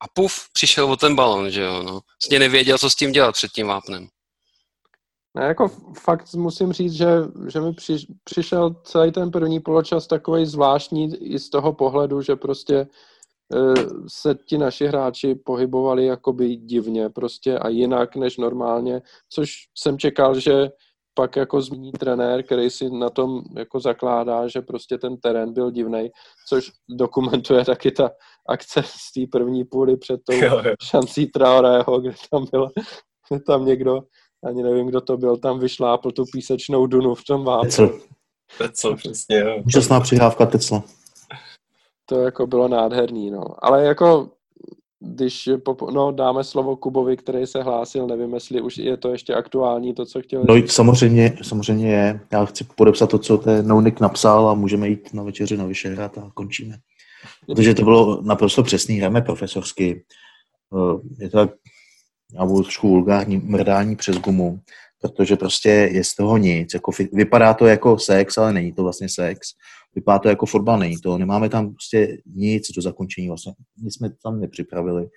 a 0.00 0.08
puf, 0.14 0.48
přišel 0.52 0.92
o 0.92 0.96
ten 0.96 1.16
balon, 1.16 1.50
že 1.50 1.62
jo? 1.62 1.82
No. 1.82 1.92
Vlastně 1.92 2.38
nevěděl, 2.38 2.78
co 2.78 2.90
s 2.90 2.94
tím 2.94 3.12
dělat 3.12 3.32
před 3.32 3.52
tím 3.52 3.66
vápnem. 3.66 4.08
Ne, 5.36 5.44
jako 5.44 5.70
fakt 5.98 6.34
musím 6.34 6.72
říct, 6.72 6.92
že, 6.92 7.06
že 7.48 7.60
mi 7.60 7.72
při, 7.72 7.96
přišel 8.24 8.76
celý 8.84 9.12
ten 9.12 9.30
první 9.30 9.60
poločas 9.60 10.06
takový 10.06 10.46
zvláštní 10.46 11.16
i 11.16 11.38
z 11.38 11.50
toho 11.50 11.72
pohledu, 11.72 12.22
že 12.22 12.36
prostě 12.36 12.74
e, 12.74 12.86
se 14.08 14.34
ti 14.46 14.58
naši 14.58 14.86
hráči 14.86 15.34
pohybovali 15.34 16.06
jakoby 16.06 16.56
divně 16.56 17.10
prostě 17.10 17.58
a 17.58 17.68
jinak 17.68 18.16
než 18.16 18.36
normálně, 18.36 19.02
což 19.30 19.50
jsem 19.78 19.98
čekal, 19.98 20.40
že 20.40 20.70
pak 21.14 21.36
jako 21.36 21.60
zmíní 21.60 21.92
trenér, 21.92 22.42
který 22.42 22.70
si 22.70 22.90
na 22.90 23.10
tom 23.10 23.42
jako 23.56 23.80
zakládá, 23.80 24.48
že 24.48 24.60
prostě 24.60 24.98
ten 24.98 25.16
terén 25.16 25.52
byl 25.52 25.70
divný, 25.70 26.10
což 26.48 26.70
dokumentuje 26.98 27.64
taky 27.64 27.90
ta 27.90 28.10
akce 28.48 28.82
z 28.86 29.12
té 29.12 29.20
první 29.32 29.64
půly 29.64 29.96
před 29.96 30.20
tou 30.24 30.34
jo, 30.34 30.60
jo. 30.64 30.74
šancí 30.82 31.26
Traorého, 31.26 32.00
kde 32.00 32.14
tam 32.30 32.46
byl 32.50 32.68
tam 33.46 33.66
někdo, 33.66 34.00
ani 34.44 34.62
nevím, 34.62 34.86
kdo 34.86 35.00
to 35.00 35.16
byl, 35.16 35.36
tam 35.36 35.58
vyšlápl 35.58 36.10
tu 36.10 36.24
písečnou 36.32 36.86
dunu 36.86 37.14
v 37.14 37.24
tom 37.24 37.44
vápnu. 37.44 37.70
Tecl. 37.70 38.00
Tecl, 38.58 38.96
přesně, 38.96 39.38
jo. 39.38 39.62
Úžasná 39.66 40.00
přihrávka 40.00 40.46
Tecla. 40.46 40.82
To 42.06 42.20
jako 42.20 42.46
bylo 42.46 42.68
nádherný, 42.68 43.30
no. 43.30 43.44
Ale 43.58 43.84
jako 43.84 44.30
když 45.00 45.48
no, 45.92 46.12
dáme 46.12 46.44
slovo 46.44 46.76
Kubovi, 46.76 47.16
který 47.16 47.46
se 47.46 47.62
hlásil, 47.62 48.06
nevím, 48.06 48.34
jestli 48.34 48.60
už 48.60 48.76
je 48.76 48.96
to 48.96 49.12
ještě 49.12 49.34
aktuální, 49.34 49.94
to, 49.94 50.06
co 50.06 50.22
chtěl 50.22 50.44
No 50.48 50.54
samozřejmě, 50.66 51.36
samozřejmě 51.42 51.90
je. 51.90 52.20
Já 52.32 52.44
chci 52.44 52.64
podepsat 52.64 53.10
to, 53.10 53.18
co 53.18 53.38
ten 53.38 53.68
Nounik 53.68 54.00
napsal 54.00 54.48
a 54.48 54.54
můžeme 54.54 54.88
jít 54.88 55.14
na 55.14 55.22
večeři 55.22 55.56
na 55.56 55.64
Vyšehrad 55.64 56.18
a 56.18 56.30
končíme. 56.34 56.76
Protože 57.46 57.74
to 57.74 57.84
bylo 57.84 58.22
naprosto 58.22 58.62
přesný, 58.62 58.96
hrajeme 58.96 59.22
profesorsky. 59.22 60.04
Eh, 60.74 61.22
je 61.24 61.30
to 61.30 61.38
tak, 61.38 61.50
já 62.38 62.46
budu 62.46 62.62
trošku 62.62 62.88
vulgární, 62.88 63.36
mrdání 63.36 63.96
přes 63.96 64.16
gumu, 64.16 64.60
protože 65.00 65.36
prostě 65.36 65.68
je 65.68 66.04
z 66.04 66.14
toho 66.14 66.36
nic. 66.36 66.74
Jako, 66.74 66.92
vypadá 67.12 67.54
to 67.54 67.66
jako 67.66 67.98
sex, 67.98 68.38
ale 68.38 68.52
není 68.52 68.72
to 68.72 68.82
vlastně 68.82 69.08
sex 69.08 69.48
vypadá 69.94 70.18
to 70.18 70.28
jako 70.28 70.46
fotbal, 70.46 70.78
není 70.78 70.96
to, 71.00 71.18
nemáme 71.18 71.48
tam 71.48 71.72
prostě 71.72 72.18
nic 72.26 72.70
do 72.76 72.82
zakončení, 72.82 73.28
vlastně 73.28 73.52
nic 73.76 73.94
jsme 73.94 74.10
tam 74.22 74.40
nepřipravili. 74.40 75.08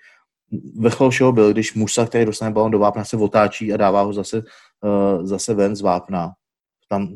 Vrchol 0.79 1.09
všeho 1.09 1.31
byl, 1.31 1.51
když 1.51 1.73
Musa, 1.73 2.05
který 2.05 2.25
dostane 2.25 2.51
balon 2.51 2.71
do 2.71 2.79
vápna, 2.79 3.05
se 3.05 3.17
otáčí 3.17 3.73
a 3.73 3.77
dává 3.77 4.01
ho 4.01 4.13
zase, 4.13 4.37
uh, 4.37 5.25
zase 5.25 5.53
ven 5.53 5.75
z 5.75 5.81
vápna. 5.81 6.31
Tam 6.89 7.15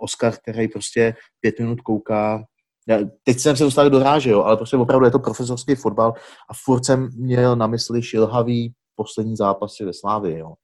Oscar, 0.00 0.36
který 0.36 0.68
prostě 0.68 1.14
pět 1.40 1.58
minut 1.60 1.80
kouká, 1.80 2.44
já, 2.88 2.98
teď 3.22 3.38
jsem 3.38 3.56
se 3.56 3.64
dostal 3.64 3.90
do 3.90 3.98
ráže, 3.98 4.30
jo, 4.30 4.42
ale 4.42 4.56
prostě 4.56 4.76
opravdu 4.76 5.04
je 5.04 5.10
to 5.10 5.18
profesorský 5.18 5.74
fotbal 5.74 6.12
a 6.50 6.54
furt 6.64 6.84
jsem 6.84 7.08
měl 7.16 7.56
na 7.56 7.66
mysli 7.66 8.02
šilhavý 8.02 8.72
poslední 8.94 9.36
zápasy 9.36 9.84
ve 9.84 9.92
Slávě, 9.92 10.38
jo. 10.38 10.54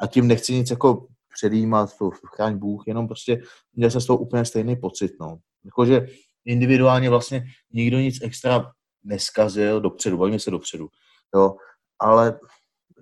A 0.00 0.06
tím 0.06 0.28
nechci 0.28 0.54
nic 0.54 0.70
jako 0.70 1.06
předjímat, 1.34 1.90
chráň 2.36 2.58
Bůh, 2.58 2.82
jenom 2.86 3.06
prostě 3.06 3.42
měl 3.74 3.90
jsem 3.90 4.00
z 4.00 4.06
toho 4.06 4.18
úplně 4.18 4.44
stejný 4.44 4.76
pocit, 4.76 5.12
no. 5.20 5.38
Jakože 5.64 6.06
individuálně 6.44 7.10
vlastně 7.10 7.44
nikdo 7.72 7.98
nic 7.98 8.22
extra 8.22 8.72
neskazil 9.04 9.80
dopředu, 9.80 10.18
bavíme 10.18 10.38
se 10.38 10.50
dopředu, 10.50 10.88
jo, 11.34 11.56
ale 11.98 12.40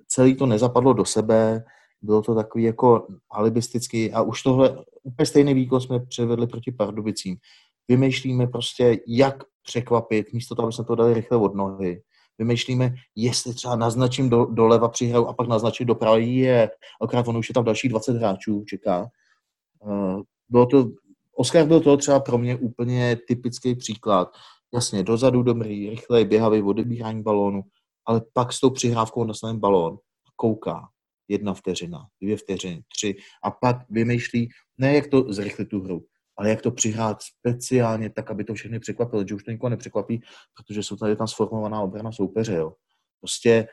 celý 0.09 0.37
to 0.37 0.47
nezapadlo 0.47 0.93
do 0.93 1.05
sebe, 1.05 1.65
bylo 2.03 2.23
to 2.23 2.35
takový 2.35 2.65
jako 2.65 3.07
alibistický 3.31 4.13
a 4.13 4.23
už 4.23 4.43
tohle 4.43 4.85
úplně 5.03 5.27
stejný 5.27 5.55
výkon 5.55 5.81
jsme 5.81 6.01
převedli 6.01 6.47
proti 6.47 6.73
Pardubicím. 6.73 7.37
Vymýšlíme 7.89 8.47
prostě, 8.47 8.99
jak 9.07 9.45
překvapit, 9.63 10.33
místo 10.33 10.55
toho, 10.55 10.67
aby 10.67 10.73
jsme 10.73 10.85
to 10.85 10.95
dali 10.95 11.15
rychle 11.15 11.39
od 11.39 11.55
nohy. 11.55 12.03
Vymýšlíme, 12.39 12.95
jestli 13.17 13.55
třeba 13.55 13.77
naznačím 13.77 14.31
do, 14.31 14.45
doleva 14.45 14.89
přihraju 14.89 15.27
a 15.27 15.33
pak 15.33 15.49
naznačím 15.49 15.87
doprava 15.87 16.17
je, 16.17 16.71
akorát 17.03 17.29
ono 17.29 17.39
už 17.39 17.49
je 17.49 17.55
tam 17.55 17.65
dalších 17.65 17.91
20 17.91 18.13
hráčů, 18.13 18.65
čeká. 18.69 19.07
Uh, 19.79 20.21
bylo 20.49 20.67
to 20.67 20.91
Oscar 21.41 21.67
byl 21.67 21.81
to 21.81 21.97
třeba 21.97 22.21
pro 22.21 22.39
mě 22.39 22.57
úplně 22.57 23.17
typický 23.29 23.75
příklad. 23.75 24.37
Jasně, 24.75 25.03
dozadu 25.03 25.43
dobrý, 25.43 25.91
rychlej, 25.91 26.25
běhavý, 26.25 26.63
odebírání 26.63 27.23
balónu, 27.23 27.63
ale 28.07 28.23
pak 28.33 28.53
s 28.53 28.61
tou 28.61 28.71
přihrávkou 28.71 29.25
dostane 29.25 29.59
balón 29.59 29.95
a 29.95 30.31
kouká. 30.37 30.89
Jedna 31.29 31.55
vteřina, 31.55 32.07
dvě 32.23 32.37
vteřiny, 32.37 32.83
tři 32.97 33.17
a 33.45 33.51
pak 33.51 33.77
vymýšlí, 33.91 34.49
ne 34.79 34.95
jak 34.95 35.07
to 35.07 35.33
zrychlit 35.33 35.69
tu 35.69 35.81
hru, 35.81 36.07
ale 36.37 36.51
jak 36.51 36.63
to 36.63 36.71
přihrát 36.71 37.23
speciálně 37.23 38.11
tak, 38.11 38.31
aby 38.31 38.45
to 38.45 38.55
všechny 38.55 38.81
překvapilo, 38.81 39.27
že 39.29 39.35
už 39.35 39.45
to 39.45 39.51
nikoho 39.51 39.71
nepřekvapí, 39.71 40.23
protože 40.57 40.83
jsou 40.83 40.97
tady 40.97 41.17
tam 41.17 41.29
sformovaná 41.29 41.81
obrana 41.81 42.13
soupeře. 42.13 42.55
Jo. 42.55 42.75
Prostě 43.21 43.69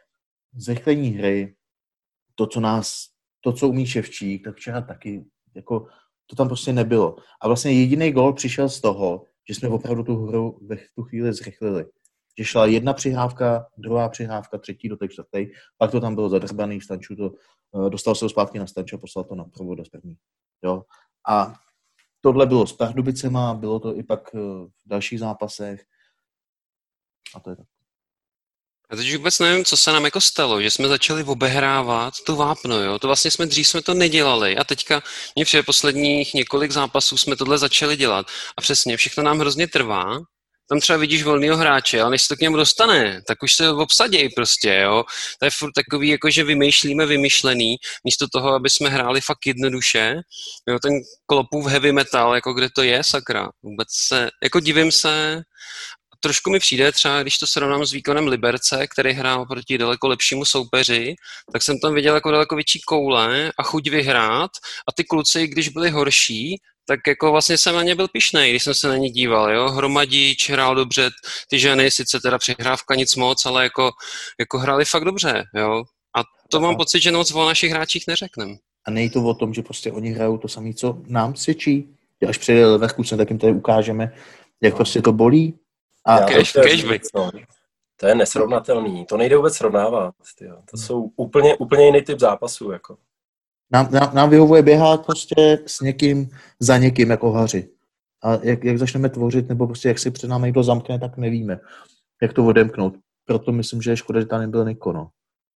zrychlení 0.56 1.10
hry, 1.10 1.56
to, 2.36 2.48
co 2.48 2.60
nás, 2.60 3.06
to, 3.42 3.54
co 3.54 3.70
umí 3.70 3.86
Ševčík, 3.86 4.44
tak 4.44 4.56
včera 4.56 4.82
taky 4.82 5.26
jako 5.56 5.88
to 6.28 6.36
tam 6.36 6.48
prostě 6.48 6.74
nebylo. 6.74 7.16
A 7.42 7.48
vlastně 7.48 7.72
jediný 7.72 8.12
gol 8.12 8.34
přišel 8.34 8.70
z 8.70 8.82
toho, 8.82 9.26
že 9.50 9.56
jsme 9.56 9.70
opravdu 9.70 10.04
tu 10.04 10.26
hru 10.26 10.60
ve 10.62 10.78
tu 10.96 11.04
chvíli 11.04 11.34
zrychlili. 11.34 11.86
Že 12.38 12.46
šla 12.46 12.66
jedna 12.66 12.94
přihrávka, 12.94 13.68
druhá 13.78 14.10
přihrávka, 14.10 14.58
třetí 14.58 14.90
do 14.90 14.98
té 14.98 15.08
čtvrté, 15.08 15.46
pak 15.78 15.92
to 15.92 16.02
tam 16.02 16.16
bylo 16.16 16.30
zadrbaný, 16.30 16.82
Stanču 16.82 17.16
to, 17.16 17.32
eh, 17.32 17.90
dostal 17.90 18.16
se 18.16 18.30
zpátky 18.30 18.60
na 18.60 18.68
Stanču 18.68 18.96
a 18.96 19.00
poslal 19.00 19.26
to 19.26 19.36
na 19.36 19.44
provoda 19.44 19.84
z 19.86 19.90
první. 19.90 20.18
Jo? 20.64 20.84
A 21.30 21.54
tohle 22.22 22.46
bylo 22.46 22.68
s 22.68 22.74
Pardubicema, 22.74 23.54
bylo 23.54 23.80
to 23.80 23.98
i 23.98 24.04
pak 24.04 24.36
eh, 24.36 24.40
v 24.68 24.72
dalších 24.86 25.20
zápasech. 25.20 25.86
A 27.36 27.40
to 27.40 27.50
je 27.50 27.56
tak. 27.56 27.77
Já 28.92 28.98
teď 28.98 29.16
vůbec 29.16 29.40
nevím, 29.40 29.66
co 29.66 29.78
se 29.78 29.92
nám 29.92 30.06
jako 30.06 30.22
stalo, 30.22 30.62
že 30.62 30.72
jsme 30.72 30.88
začali 30.88 31.24
obehrávat 31.24 32.14
to 32.26 32.36
vápno, 32.36 32.84
jo. 32.84 33.00
To 33.00 33.08
vlastně 33.08 33.32
jsme 33.32 33.46
dřív 33.46 33.68
jsme 33.68 33.82
to 33.82 33.94
nedělali 33.94 34.58
a 34.58 34.64
teďka 34.64 35.04
mě 35.36 35.46
vše 35.46 35.64
posledních 35.64 36.34
několik 36.34 36.72
zápasů 36.72 37.18
jsme 37.18 37.36
tohle 37.36 37.58
začali 37.58 37.98
dělat. 37.98 38.26
A 38.58 38.62
přesně, 38.62 38.98
všechno 38.98 39.24
nám 39.24 39.40
hrozně 39.40 39.68
trvá, 39.68 40.20
tam 40.70 40.80
třeba 40.80 40.98
vidíš 40.98 41.24
volného 41.24 41.58
hráče, 41.58 42.02
ale 42.02 42.12
než 42.12 42.22
se 42.22 42.28
to 42.28 42.36
k 42.36 42.40
němu 42.40 42.58
dostane, 42.58 43.22
tak 43.28 43.44
už 43.44 43.54
se 43.54 43.70
obsadějí 43.72 44.30
prostě, 44.36 44.80
jo. 44.84 45.04
To 45.40 45.46
je 45.46 45.52
furt 45.60 45.72
takový, 45.76 46.10
jako 46.10 46.30
že 46.30 46.44
vymýšlíme 46.44 47.06
vymyšlený, 47.06 47.76
místo 48.04 48.28
toho, 48.34 48.50
aby 48.50 48.70
jsme 48.70 48.90
hráli 48.90 49.22
fakt 49.22 49.46
jednoduše. 49.46 50.16
Jo, 50.70 50.80
ten 50.82 50.94
klopův 51.26 51.66
heavy 51.66 51.92
metal, 51.92 52.36
jako 52.36 52.54
kde 52.54 52.70
to 52.76 52.84
je, 52.84 53.04
sakra. 53.04 53.50
Vůbec 53.64 53.88
se, 53.92 54.30
jako 54.44 54.60
divím 54.60 54.92
se, 54.92 55.42
trošku 56.20 56.50
mi 56.50 56.60
přijde 56.60 56.92
třeba, 56.92 57.22
když 57.22 57.38
to 57.38 57.48
srovnám 57.48 57.86
s 57.86 57.92
výkonem 57.92 58.28
Liberce, 58.28 58.88
který 58.88 59.14
hrál 59.14 59.46
proti 59.46 59.78
daleko 59.78 60.08
lepšímu 60.08 60.46
soupeři, 60.46 61.16
tak 61.54 61.62
jsem 61.62 61.80
tam 61.80 61.94
viděl 61.94 62.16
jako 62.16 62.32
daleko 62.32 62.56
větší 62.56 62.82
koule 62.82 63.52
a 63.58 63.64
chuť 63.64 63.90
vyhrát 63.90 64.52
a 64.88 64.92
ty 64.96 65.04
kluci, 65.04 65.48
když 65.48 65.70
byli 65.70 65.90
horší, 65.90 66.58
tak 66.88 67.00
jako 67.08 67.32
vlastně 67.32 67.58
jsem 67.58 67.76
na 67.76 67.84
ně 67.84 67.96
byl 67.96 68.08
pišnej, 68.08 68.50
když 68.50 68.64
jsem 68.64 68.74
se 68.74 68.88
na 68.88 68.98
ně 68.98 69.10
díval, 69.10 69.52
jo, 69.52 69.70
Hromadič 69.70 70.50
hrál 70.50 70.76
dobře, 70.76 71.10
ty 71.50 71.60
ženy, 71.60 71.92
sice 71.92 72.20
teda 72.20 72.38
přihrávka 72.38 72.96
nic 72.96 73.16
moc, 73.16 73.46
ale 73.46 73.64
jako, 73.64 73.92
jako 74.40 74.58
hráli 74.58 74.86
fakt 74.86 75.06
dobře, 75.06 75.44
jo, 75.56 75.84
a 76.18 76.24
to 76.52 76.60
mám 76.60 76.76
pocit, 76.76 77.02
že 77.02 77.12
moc 77.12 77.32
o 77.32 77.46
našich 77.46 77.72
hráčích 77.72 78.04
neřeknem. 78.08 78.58
A 78.88 78.92
nejde 78.92 79.14
to 79.14 79.24
o 79.24 79.34
tom, 79.34 79.54
že 79.54 79.62
prostě 79.62 79.92
oni 79.92 80.10
hrajou 80.10 80.38
to 80.38 80.48
samé, 80.48 80.74
co 80.74 81.02
nám 81.08 81.36
svědčí. 81.36 81.96
Až 82.28 82.38
přijde 82.38 82.66
Leverkusen, 82.66 83.18
tak 83.18 83.30
jim 83.30 83.40
tady 83.40 83.54
ukážeme, 83.54 84.14
jak 84.62 84.76
prostě 84.76 85.02
to 85.02 85.12
bolí. 85.12 85.60
A 86.08 86.20
cash, 86.20 86.54
to, 86.54 86.62
cash 86.62 86.84
no. 87.16 87.32
to 87.96 88.08
je 88.08 88.16
nesrovnatelný, 88.16 89.06
to 89.06 89.18
nejde 89.18 89.38
vůbec 89.38 89.56
srovnávat. 89.56 90.16
Tyjo. 90.38 90.58
To 90.72 90.78
jsou 90.78 91.12
úplně, 91.16 91.56
úplně 91.56 91.86
jiný 91.86 92.02
typ 92.02 92.20
zápasů. 92.20 92.72
Jako. 92.72 92.98
Nám, 93.72 93.92
nám, 93.92 94.16
nám 94.16 94.30
vyhovuje 94.30 94.62
běhat 94.62 95.06
prostě 95.06 95.60
s 95.66 95.82
někým 95.82 96.30
za 96.60 96.78
někým 96.78 97.10
jako 97.10 97.32
haři. 97.32 97.70
A 98.24 98.34
jak, 98.44 98.64
jak 98.64 98.78
začneme 98.78 99.10
tvořit, 99.10 99.50
nebo 99.50 99.68
prostě 99.68 99.88
jak 99.88 100.00
si 100.00 100.12
před 100.12 100.28
námi 100.28 100.48
někdo 100.48 100.64
zamkne, 100.64 101.00
tak 101.00 101.18
nevíme, 101.18 101.60
jak 102.22 102.34
to 102.34 102.46
odemknout. 102.46 102.96
Proto 103.26 103.52
myslím, 103.52 103.82
že 103.82 103.92
je 103.92 103.98
škoda, 103.98 104.20
že 104.20 104.26
tam 104.26 104.42
nebyl 104.42 104.66
Niko, 104.66 104.94
no. 104.94 105.10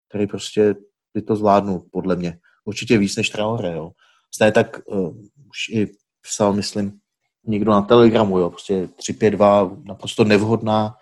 který 0.09 0.27
prostě 0.27 0.75
by 1.13 1.21
to 1.21 1.35
zvládnul, 1.35 1.85
podle 1.91 2.15
mě. 2.15 2.39
Určitě 2.65 2.97
víc 2.97 3.15
než 3.15 3.29
Traore, 3.29 3.73
jo. 3.73 3.91
Stejně 4.33 4.51
tak 4.51 4.81
uh, 4.85 5.17
už 5.49 5.69
i 5.71 5.87
psal, 6.21 6.53
myslím, 6.53 6.99
někdo 7.43 7.71
na 7.71 7.81
Telegramu, 7.81 8.39
jo, 8.39 8.49
prostě 8.49 8.85
3-5-2, 8.85 9.83
naprosto 9.83 10.23
nevhodná, 10.23 10.95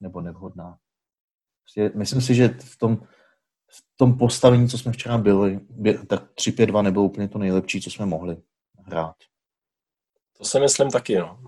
nebo 0.00 0.20
nevhodná. 0.20 0.78
Prostě 1.62 1.98
myslím 1.98 2.20
si, 2.20 2.34
že 2.34 2.48
v 2.48 2.78
tom, 2.78 2.96
v 3.68 3.96
tom 3.96 4.18
postavení, 4.18 4.68
co 4.68 4.78
jsme 4.78 4.92
včera 4.92 5.18
byli, 5.18 5.60
tak 6.06 6.22
3-5-2 6.34 6.82
nebylo 6.82 7.04
úplně 7.04 7.28
to 7.28 7.38
nejlepší, 7.38 7.80
co 7.80 7.90
jsme 7.90 8.06
mohli 8.06 8.36
hrát. 8.84 9.16
To 10.38 10.44
si 10.44 10.60
myslím 10.60 10.90
taky, 10.90 11.18
no. 11.18 11.38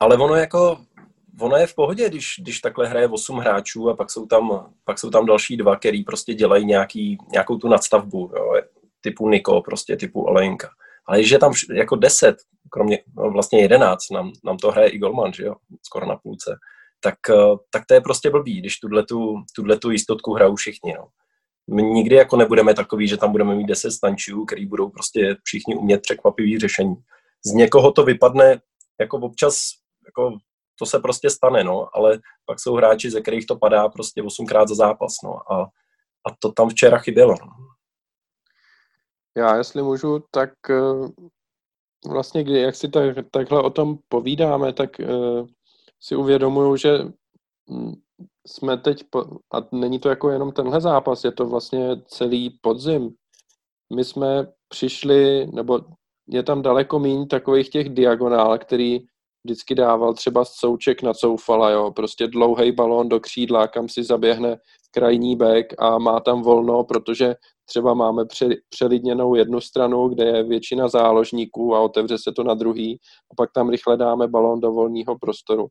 Ale 0.00 0.16
ono 0.16 0.34
jako, 0.34 0.80
ono 1.40 1.56
je 1.56 1.66
v 1.66 1.74
pohodě, 1.74 2.08
když, 2.08 2.34
když 2.38 2.60
takhle 2.60 2.88
hraje 2.88 3.08
8 3.08 3.38
hráčů 3.38 3.90
a 3.90 3.96
pak 3.96 4.10
jsou 4.10 4.26
tam, 4.26 4.74
pak 4.84 4.98
jsou 4.98 5.10
tam 5.10 5.26
další 5.26 5.56
dva, 5.56 5.76
který 5.76 6.04
prostě 6.04 6.34
dělají 6.34 6.64
nějaký, 6.64 7.18
nějakou 7.32 7.56
tu 7.56 7.68
nadstavbu, 7.68 8.32
jo, 8.36 8.54
typu 9.00 9.28
Niko, 9.28 9.60
prostě 9.60 9.96
typu 9.96 10.22
Olejnka. 10.22 10.70
Ale 11.08 11.18
když 11.18 11.30
je 11.30 11.38
tam 11.38 11.52
jako 11.74 11.96
10, 11.96 12.36
kromě 12.70 12.98
no 13.16 13.30
vlastně 13.30 13.60
11, 13.60 14.10
nám, 14.10 14.32
nám 14.44 14.56
to 14.56 14.70
hraje 14.70 14.88
i 14.88 14.98
Golman, 14.98 15.32
že 15.32 15.44
jo, 15.44 15.54
skoro 15.86 16.06
na 16.06 16.16
půlce, 16.16 16.58
tak, 17.00 17.14
tak 17.70 17.86
to 17.86 17.94
je 17.94 18.00
prostě 18.00 18.30
blbý, 18.30 18.60
když 18.60 18.78
tuhle 19.54 19.76
tu 19.78 19.90
jistotku 19.90 20.34
hrajou 20.34 20.56
všichni, 20.56 20.94
no. 20.98 21.08
My 21.74 21.82
nikdy 21.82 22.16
jako 22.16 22.36
nebudeme 22.36 22.74
takový, 22.74 23.08
že 23.08 23.16
tam 23.16 23.32
budeme 23.32 23.54
mít 23.54 23.66
10 23.66 23.90
stančů, 23.90 24.44
který 24.44 24.66
budou 24.66 24.88
prostě 24.88 25.36
všichni 25.44 25.76
umět 25.76 26.02
překvapivý 26.02 26.58
řešení. 26.58 26.94
Z 27.46 27.52
někoho 27.52 27.92
to 27.92 28.04
vypadne 28.04 28.60
jako 29.00 29.16
občas, 29.16 29.70
jako 30.06 30.38
to 30.78 30.86
se 30.86 30.98
prostě 30.98 31.30
stane, 31.30 31.64
no, 31.64 31.88
ale 31.96 32.18
pak 32.46 32.60
jsou 32.60 32.74
hráči, 32.74 33.10
ze 33.10 33.20
kterých 33.20 33.46
to 33.46 33.56
padá 33.56 33.88
prostě 33.88 34.22
osmkrát 34.22 34.68
za 34.68 34.74
zápas, 34.74 35.12
no, 35.24 35.52
a, 35.52 35.62
a 36.26 36.34
to 36.38 36.52
tam 36.52 36.68
včera 36.68 36.98
chybělo. 36.98 37.34
No. 37.40 37.50
Já, 39.36 39.56
jestli 39.56 39.82
můžu, 39.82 40.24
tak 40.30 40.50
eh, 40.70 41.08
vlastně, 42.08 42.44
kdy, 42.44 42.60
jak 42.60 42.74
si 42.74 42.88
tak, 42.88 43.16
takhle 43.30 43.62
o 43.62 43.70
tom 43.70 43.98
povídáme, 44.08 44.72
tak 44.72 44.90
uh, 44.98 45.46
si 46.00 46.16
uvědomuju, 46.16 46.76
že 46.76 46.98
hm, 47.70 47.94
jsme 48.46 48.76
teď, 48.76 49.04
po, 49.10 49.24
a 49.54 49.56
není 49.72 49.98
to 49.98 50.08
jako 50.08 50.30
jenom 50.30 50.52
tenhle 50.52 50.80
zápas, 50.80 51.24
je 51.24 51.32
to 51.32 51.46
vlastně 51.46 52.02
celý 52.06 52.58
podzim. 52.60 53.14
My 53.94 54.04
jsme 54.04 54.46
přišli, 54.68 55.46
nebo 55.46 55.80
je 56.28 56.42
tam 56.42 56.62
daleko 56.62 56.98
méně 56.98 57.26
takových 57.26 57.70
těch 57.70 57.88
diagonál, 57.88 58.58
který 58.58 59.00
vždycky 59.44 59.74
dával 59.74 60.14
třeba 60.14 60.44
souček 60.44 61.02
na 61.02 61.14
coufala, 61.14 61.70
jo, 61.70 61.90
prostě 61.90 62.26
dlouhý 62.26 62.72
balón 62.72 63.08
do 63.08 63.20
křídla, 63.20 63.68
kam 63.68 63.88
si 63.88 64.04
zaběhne 64.04 64.58
krajní 64.90 65.36
bek 65.36 65.74
a 65.78 65.98
má 65.98 66.20
tam 66.20 66.42
volno, 66.42 66.84
protože 66.84 67.34
třeba 67.64 67.94
máme 67.94 68.24
přelidněnou 68.70 69.34
jednu 69.34 69.60
stranu, 69.60 70.08
kde 70.08 70.24
je 70.24 70.42
většina 70.42 70.88
záložníků 70.88 71.74
a 71.74 71.80
otevře 71.80 72.18
se 72.18 72.32
to 72.32 72.44
na 72.44 72.54
druhý 72.54 72.98
a 73.30 73.34
pak 73.36 73.52
tam 73.52 73.70
rychle 73.70 73.96
dáme 73.96 74.28
balón 74.28 74.60
do 74.60 74.72
volného 74.72 75.18
prostoru. 75.18 75.66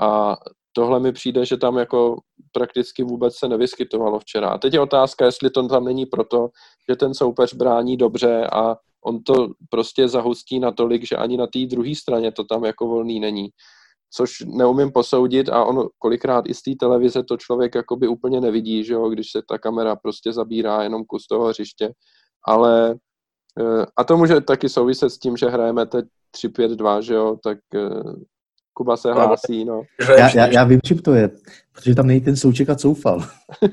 A 0.00 0.36
tohle 0.72 1.00
mi 1.00 1.12
přijde, 1.12 1.46
že 1.46 1.56
tam 1.56 1.76
jako 1.76 2.16
prakticky 2.52 3.02
vůbec 3.02 3.36
se 3.36 3.48
nevyskytovalo 3.48 4.18
včera. 4.18 4.48
A 4.48 4.58
teď 4.58 4.74
je 4.74 4.80
otázka, 4.80 5.24
jestli 5.24 5.50
to 5.50 5.68
tam 5.68 5.84
není 5.84 6.06
proto, 6.06 6.48
že 6.90 6.96
ten 6.96 7.14
soupeř 7.14 7.54
brání 7.54 7.96
dobře 7.96 8.46
a 8.46 8.76
on 9.04 9.22
to 9.22 9.48
prostě 9.70 10.08
zahustí 10.08 10.58
natolik, 10.60 11.06
že 11.06 11.16
ani 11.16 11.36
na 11.36 11.46
té 11.46 11.66
druhé 11.66 11.94
straně 11.94 12.32
to 12.32 12.44
tam 12.44 12.64
jako 12.64 12.86
volný 12.86 13.20
není. 13.20 13.48
Což 14.10 14.30
neumím 14.46 14.92
posoudit 14.92 15.48
a 15.48 15.64
ono 15.64 15.88
kolikrát 15.98 16.44
i 16.48 16.54
z 16.54 16.62
té 16.62 16.70
televize 16.80 17.22
to 17.22 17.36
člověk 17.36 17.74
jakoby 17.74 18.08
úplně 18.08 18.40
nevidí, 18.40 18.84
že 18.84 18.94
jo, 18.94 19.08
když 19.08 19.30
se 19.30 19.42
ta 19.48 19.58
kamera 19.58 19.96
prostě 19.96 20.32
zabírá 20.32 20.82
jenom 20.82 21.04
kus 21.04 21.26
toho 21.26 21.48
hřiště. 21.48 21.92
Ale 22.48 22.94
eh, 23.60 23.86
a 23.96 24.04
to 24.04 24.16
může 24.16 24.40
taky 24.40 24.68
souviset 24.68 25.12
s 25.12 25.18
tím, 25.18 25.36
že 25.36 25.46
hrajeme 25.46 25.86
teď 25.86 26.04
3-5-2, 26.36 27.00
že 27.00 27.14
jo, 27.14 27.36
tak 27.42 27.58
eh, 27.74 28.12
Kuba 28.78 28.96
se 28.96 29.12
hlásí, 29.12 29.64
no. 29.64 29.82
Já, 30.08 30.36
já, 30.36 30.46
já 30.46 30.64
vím, 30.64 30.80
čím 30.84 30.98
to 30.98 31.14
je, 31.14 31.30
protože 31.72 31.94
tam 31.94 32.06
není 32.06 32.20
ten 32.20 32.36
souček 32.36 32.70
a 32.70 32.76
coufal. 32.76 33.20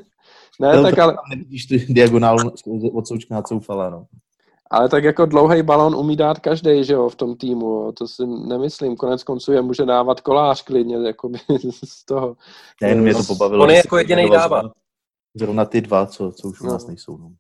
ne, 0.62 0.82
tak 0.82 1.00
ale... 1.00 1.16
Nevidíš 1.30 1.66
tu 1.66 1.76
diagonálu 1.90 2.52
od 2.94 3.08
součka 3.08 3.36
na 3.36 3.42
coufala, 3.42 3.90
no. 3.90 4.06
Ale 4.74 4.90
tak 4.90 5.04
jako 5.04 5.26
dlouhý 5.26 5.64
balon 5.64 5.96
umí 5.96 6.16
dát 6.16 6.40
každý, 6.40 6.84
že 6.84 6.94
jo, 6.94 7.10
v 7.10 7.16
tom 7.16 7.38
týmu, 7.38 7.66
jo. 7.66 7.92
to 7.92 8.08
si 8.08 8.28
nemyslím. 8.28 8.96
Konec 8.96 9.24
konců 9.24 9.52
je 9.52 9.62
může 9.62 9.86
dávat 9.86 10.22
kolář 10.22 10.62
klidně, 10.62 11.08
jakoby 11.08 11.40
z 11.86 12.06
toho. 12.06 12.38
Jenom 12.82 13.04
mě 13.04 13.14
to 13.14 13.24
pobavilo. 13.24 13.64
On 13.64 13.70
je 13.70 13.76
jako 13.76 13.98
jediný 13.98 14.30
dává. 14.30 14.64
Zrovna 15.36 15.66
ty 15.66 15.82
dva, 15.82 16.06
co, 16.06 16.32
co 16.32 16.48
už 16.48 16.62
u 16.62 16.66
no. 16.66 16.72
nás 16.72 16.88
nejsou. 16.88 17.18
No. 17.18 17.32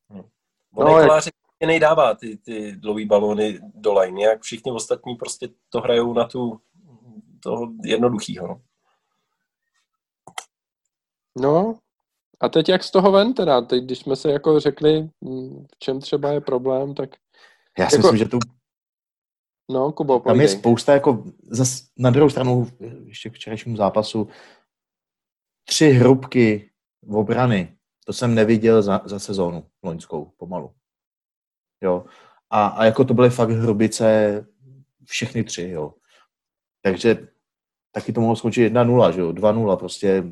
On 0.76 0.88
no, 0.88 1.00
je 1.00 1.06
kolář 1.06 1.30
jediný 1.62 1.80
dává 1.80 2.13
ty, 2.13 2.38
ty 2.38 2.72
dlouhý 2.72 3.06
balóny 3.06 3.60
do 3.76 3.93
line, 3.93 4.22
jak 4.22 4.41
všichni 4.41 4.72
ostatní 4.72 5.15
prostě 5.15 5.50
to 5.69 5.82
hrajou 5.82 6.13
na 6.13 6.28
tu 6.28 6.60
toho 7.39 7.67
jednoduchýho. 7.84 8.48
No. 8.48 8.60
no, 11.38 11.80
a 12.39 12.50
teď 12.50 12.69
jak 12.69 12.84
z 12.84 12.91
toho 12.91 13.12
ven 13.12 13.34
teda? 13.34 13.62
Teď, 13.62 13.84
když 13.84 14.00
jsme 14.00 14.15
se 14.15 14.32
jako 14.32 14.60
řekli, 14.60 15.10
hm, 15.26 15.65
v 15.76 15.80
čem 15.80 16.00
třeba 16.00 16.30
je 16.30 16.41
problém, 16.41 16.93
tak... 16.93 17.10
Já 17.80 17.89
si 17.89 17.96
jako... 17.96 18.08
myslím, 18.08 18.17
že 18.17 18.26
tu... 18.26 18.39
No, 19.72 19.91
Kubo, 19.91 20.19
Tam 20.19 20.41
je 20.41 20.48
spousta 20.48 20.93
jako... 20.93 21.24
Zas 21.43 21.88
na 21.98 22.10
druhou 22.10 22.30
stranu, 22.30 22.67
ještě 23.06 23.30
k 23.30 23.34
včerejšímu 23.34 23.78
zápasu, 23.78 24.28
tři 25.65 25.89
hrubky 25.89 26.69
v 27.02 27.15
obrany, 27.15 27.78
to 28.06 28.13
jsem 28.13 28.36
neviděl 28.36 28.82
za, 28.82 29.02
za 29.06 29.19
sezónu 29.19 29.67
loňskou, 29.84 30.32
pomalu. 30.38 30.74
Jo. 31.84 32.06
A, 32.50 32.67
a 32.67 32.86
jako 32.86 33.06
to 33.06 33.13
byly 33.13 33.30
fakt 33.30 33.50
hrubice 33.50 34.46
všechny 35.06 35.43
tři, 35.43 35.69
jo. 35.69 35.93
Takže 36.82 37.28
taky 37.91 38.13
to 38.13 38.22
mohlo 38.22 38.36
skončit 38.36 38.74
1-0, 38.74 39.12
že 39.12 39.22
jo, 39.22 39.32
2-0 39.32 39.78
prostě 39.78 40.24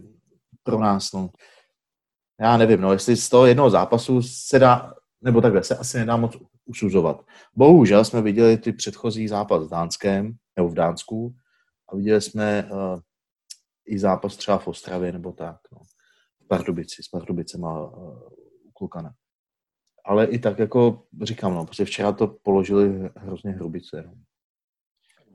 pro 0.63 0.79
nás, 0.79 1.11
no 1.11 1.29
já 2.41 2.57
nevím, 2.57 2.81
no, 2.81 2.91
jestli 2.91 3.15
z 3.15 3.29
toho 3.29 3.45
jednoho 3.45 3.69
zápasu 3.69 4.21
se 4.21 4.59
dá, 4.59 4.93
nebo 5.21 5.41
takhle, 5.41 5.63
se 5.63 5.77
asi 5.77 5.97
nedá 5.97 6.17
moc 6.17 6.37
usuzovat. 6.65 7.25
Bohužel 7.55 8.05
jsme 8.05 8.21
viděli 8.21 8.57
ty 8.57 8.71
předchozí 8.71 9.27
zápas 9.27 9.65
v 9.65 9.69
Dánském, 9.69 10.33
nebo 10.57 10.69
v 10.69 10.73
Dánsku, 10.73 11.35
a 11.89 11.95
viděli 11.95 12.21
jsme 12.21 12.69
uh, 12.71 12.99
i 13.85 13.99
zápas 13.99 14.37
třeba 14.37 14.57
v 14.57 14.67
Ostravě, 14.67 15.11
nebo 15.11 15.31
tak, 15.31 15.57
no. 15.71 15.79
V 16.43 16.47
Pardubici, 16.47 17.03
s 17.03 17.07
Pardubicema 17.07 17.81
uh, 17.81 18.17
u 18.63 18.71
Klukana. 18.73 19.13
Ale 20.05 20.25
i 20.25 20.39
tak, 20.39 20.59
jako 20.59 21.03
říkám, 21.21 21.53
no, 21.55 21.65
protože 21.65 21.85
včera 21.85 22.11
to 22.11 22.27
položili 22.27 23.09
hrozně 23.15 23.51
hrubice. 23.51 24.03
No. 24.05 24.13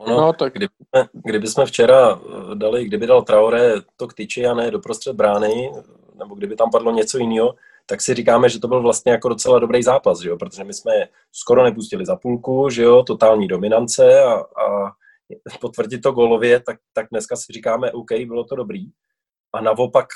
No, 0.09 0.21
no 0.21 0.33
tak... 0.33 0.53
kdyby, 0.53 0.75
jsme, 0.89 1.09
kdyby 1.25 1.47
jsme 1.47 1.67
včera 1.67 2.21
dali, 2.55 2.85
kdyby 2.85 3.07
dal 3.07 3.23
Traore 3.23 3.75
to 3.97 4.09
k 4.09 4.15
tyči 4.15 4.47
a 4.47 4.55
ne 4.55 4.71
doprostřed 4.71 5.17
brány, 5.17 5.71
nebo 6.19 6.35
kdyby 6.35 6.57
tam 6.57 6.71
padlo 6.71 6.93
něco 6.93 7.19
jiného, 7.19 7.55
tak 7.87 8.01
si 8.03 8.15
říkáme, 8.15 8.49
že 8.49 8.61
to 8.61 8.69
byl 8.69 8.83
vlastně 8.83 9.13
jako 9.13 9.29
docela 9.29 9.59
dobrý 9.59 9.83
zápas, 9.83 10.21
že 10.21 10.29
jo? 10.29 10.37
protože 10.37 10.65
my 10.65 10.75
jsme 10.75 10.93
skoro 11.33 11.65
nepustili 11.65 12.07
za 12.07 12.17
půlku, 12.17 12.71
že 12.71 12.83
jo, 12.83 13.03
totální 13.03 13.49
dominance 13.49 14.23
a, 14.23 14.35
a 14.35 14.93
potvrdit 15.61 15.99
to 15.99 16.13
golově, 16.13 16.61
tak, 16.61 16.77
tak 16.93 17.07
dneska 17.11 17.37
si 17.37 17.53
říkáme, 17.53 17.93
OK, 17.93 18.11
bylo 18.27 18.45
to 18.45 18.57
dobrý. 18.57 18.87
A 19.55 19.61
naopak 19.61 20.07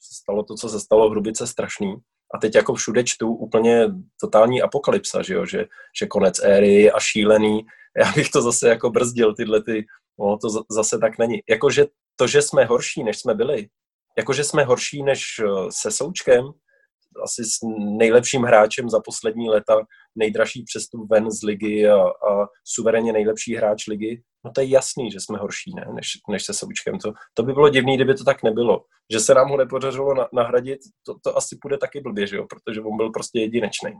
stalo 0.00 0.42
to, 0.42 0.54
co 0.54 0.68
se 0.68 0.80
stalo, 0.80 1.10
Hrubice 1.10 1.46
strašný. 1.46 1.96
A 2.34 2.38
teď 2.38 2.54
jako 2.54 2.74
všude 2.74 3.04
čtu 3.04 3.28
úplně 3.28 3.88
totální 4.20 4.62
apokalypsa, 4.62 5.22
že, 5.22 5.34
jo? 5.34 5.46
Že, 5.46 5.66
že 5.98 6.06
konec 6.06 6.38
éry 6.38 6.90
a 6.90 7.00
šílený. 7.00 7.66
Já 7.96 8.12
bych 8.12 8.30
to 8.30 8.42
zase 8.42 8.68
jako 8.68 8.90
brzdil, 8.90 9.34
tyhle 9.34 9.62
ty, 9.62 9.86
no 10.18 10.38
to 10.38 10.48
zase 10.70 10.98
tak 10.98 11.18
není. 11.18 11.38
Jakože 11.48 11.86
to, 12.16 12.26
že 12.26 12.42
jsme 12.42 12.64
horší, 12.64 13.04
než 13.04 13.18
jsme 13.18 13.34
byli, 13.34 13.68
jakože 14.18 14.44
jsme 14.44 14.64
horší 14.64 15.02
než 15.02 15.22
eh, 15.40 15.46
se 15.70 15.90
Součkem, 15.90 16.44
asi 17.22 17.44
s 17.44 17.58
nejlepším 17.98 18.42
hráčem 18.42 18.90
za 18.90 19.00
poslední 19.04 19.48
leta, 19.48 19.80
nejdražší 20.14 20.62
přestup 20.62 21.10
ven 21.10 21.30
z 21.30 21.42
ligy 21.42 21.88
a, 21.88 22.02
a 22.02 22.46
suverénně 22.64 23.12
nejlepší 23.12 23.56
hráč 23.56 23.86
ligy, 23.86 24.22
no 24.44 24.52
to 24.54 24.60
je 24.60 24.66
jasný, 24.66 25.10
že 25.10 25.20
jsme 25.20 25.38
horší 25.38 25.74
ne? 25.74 25.86
Než, 25.94 26.06
než 26.30 26.44
se 26.44 26.54
Součkem. 26.54 26.98
To, 26.98 27.12
to 27.34 27.42
by 27.42 27.52
bylo 27.52 27.68
divný, 27.68 27.96
kdyby 27.96 28.14
to 28.14 28.24
tak 28.24 28.42
nebylo. 28.42 28.84
Že 29.12 29.20
se 29.20 29.34
nám 29.34 29.48
ho 29.48 29.56
nepodařilo 29.56 30.14
na, 30.14 30.28
nahradit, 30.32 30.78
to, 31.06 31.14
to 31.24 31.36
asi 31.36 31.58
půjde 31.62 31.78
taky 31.78 32.00
blbě, 32.00 32.26
že 32.26 32.36
jo? 32.36 32.46
protože 32.50 32.80
on 32.80 32.96
byl 32.96 33.10
prostě 33.10 33.40
jedinečný. 33.40 33.92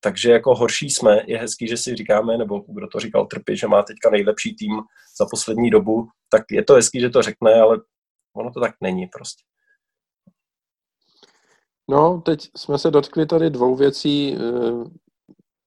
Takže 0.00 0.32
jako 0.32 0.54
horší 0.54 0.90
jsme, 0.90 1.20
je 1.26 1.38
hezký, 1.38 1.68
že 1.68 1.76
si 1.76 1.96
říkáme, 1.96 2.38
nebo 2.38 2.58
kdo 2.68 2.88
to 2.88 3.00
říkal 3.00 3.26
Trpy, 3.26 3.56
že 3.56 3.66
má 3.66 3.82
teďka 3.82 4.10
nejlepší 4.10 4.56
tým 4.56 4.72
za 5.18 5.26
poslední 5.30 5.70
dobu, 5.70 6.08
tak 6.30 6.42
je 6.50 6.64
to 6.64 6.74
hezký, 6.74 7.00
že 7.00 7.10
to 7.10 7.22
řekne, 7.22 7.60
ale 7.60 7.78
ono 8.34 8.50
to 8.52 8.60
tak 8.60 8.74
není 8.80 9.06
prostě. 9.06 9.42
No, 11.90 12.22
teď 12.24 12.50
jsme 12.56 12.78
se 12.78 12.90
dotkli 12.90 13.26
tady 13.26 13.50
dvou 13.50 13.76
věcí, 13.76 14.36
eh, 14.36 14.70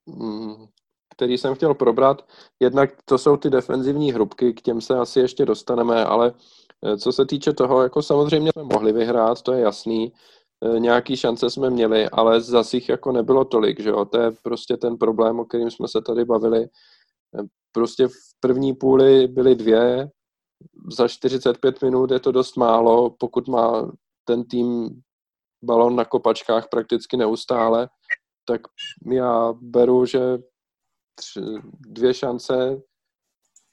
mm, 0.06 0.65
které 1.15 1.34
jsem 1.34 1.56
chtěl 1.56 1.73
probrat. 1.73 2.28
Jednak 2.60 2.89
to 3.06 3.17
jsou 3.17 3.38
ty 3.38 3.49
defenzivní 3.49 4.12
hrubky, 4.12 4.54
k 4.54 4.62
těm 4.62 4.82
se 4.82 4.97
asi 4.97 5.19
ještě 5.19 5.45
dostaneme, 5.45 6.06
ale 6.06 6.34
eh, 6.86 6.97
co 6.97 7.12
se 7.12 7.25
týče 7.25 7.54
toho, 7.54 7.82
jako 7.84 8.01
samozřejmě 8.01 8.51
jsme 8.51 8.63
mohli 8.63 8.93
vyhrát, 8.93 9.41
to 9.41 9.54
je 9.54 9.62
jasný. 9.62 10.13
Eh, 10.65 10.80
nějaký 10.80 11.17
šance 11.17 11.49
jsme 11.49 11.69
měli, 11.69 12.10
ale 12.10 12.41
zase 12.41 12.78
jich 12.78 12.89
jako 12.89 13.12
nebylo 13.12 13.45
tolik, 13.45 13.80
že 13.80 13.89
jo? 13.89 14.06
To 14.06 14.21
je 14.21 14.32
prostě 14.43 14.78
ten 14.78 14.97
problém, 14.97 15.39
o 15.39 15.45
kterým 15.45 15.71
jsme 15.71 15.88
se 15.88 16.01
tady 16.01 16.25
bavili. 16.25 16.67
Prostě 17.71 18.08
v 18.08 18.12
první 18.39 18.73
půli 18.73 19.28
byly 19.28 19.56
dvě, 19.56 20.10
za 20.91 21.07
45 21.07 21.81
minut 21.81 22.11
je 22.11 22.19
to 22.19 22.31
dost 22.31 22.57
málo, 22.57 23.09
pokud 23.09 23.47
má 23.47 23.91
ten 24.23 24.43
tým 24.43 24.89
balon 25.63 25.95
na 25.95 26.05
kopačkách 26.05 26.67
prakticky 26.69 27.17
neustále, 27.17 27.89
tak 28.45 28.61
já 29.11 29.53
beru, 29.53 30.05
že 30.05 30.19
tři, 31.15 31.41
dvě 31.79 32.13
šance 32.13 32.81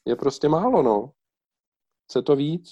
je 0.08 0.16
prostě 0.16 0.48
málo, 0.48 0.82
no. 0.82 1.12
Chce 2.04 2.22
to 2.22 2.36
víc? 2.36 2.70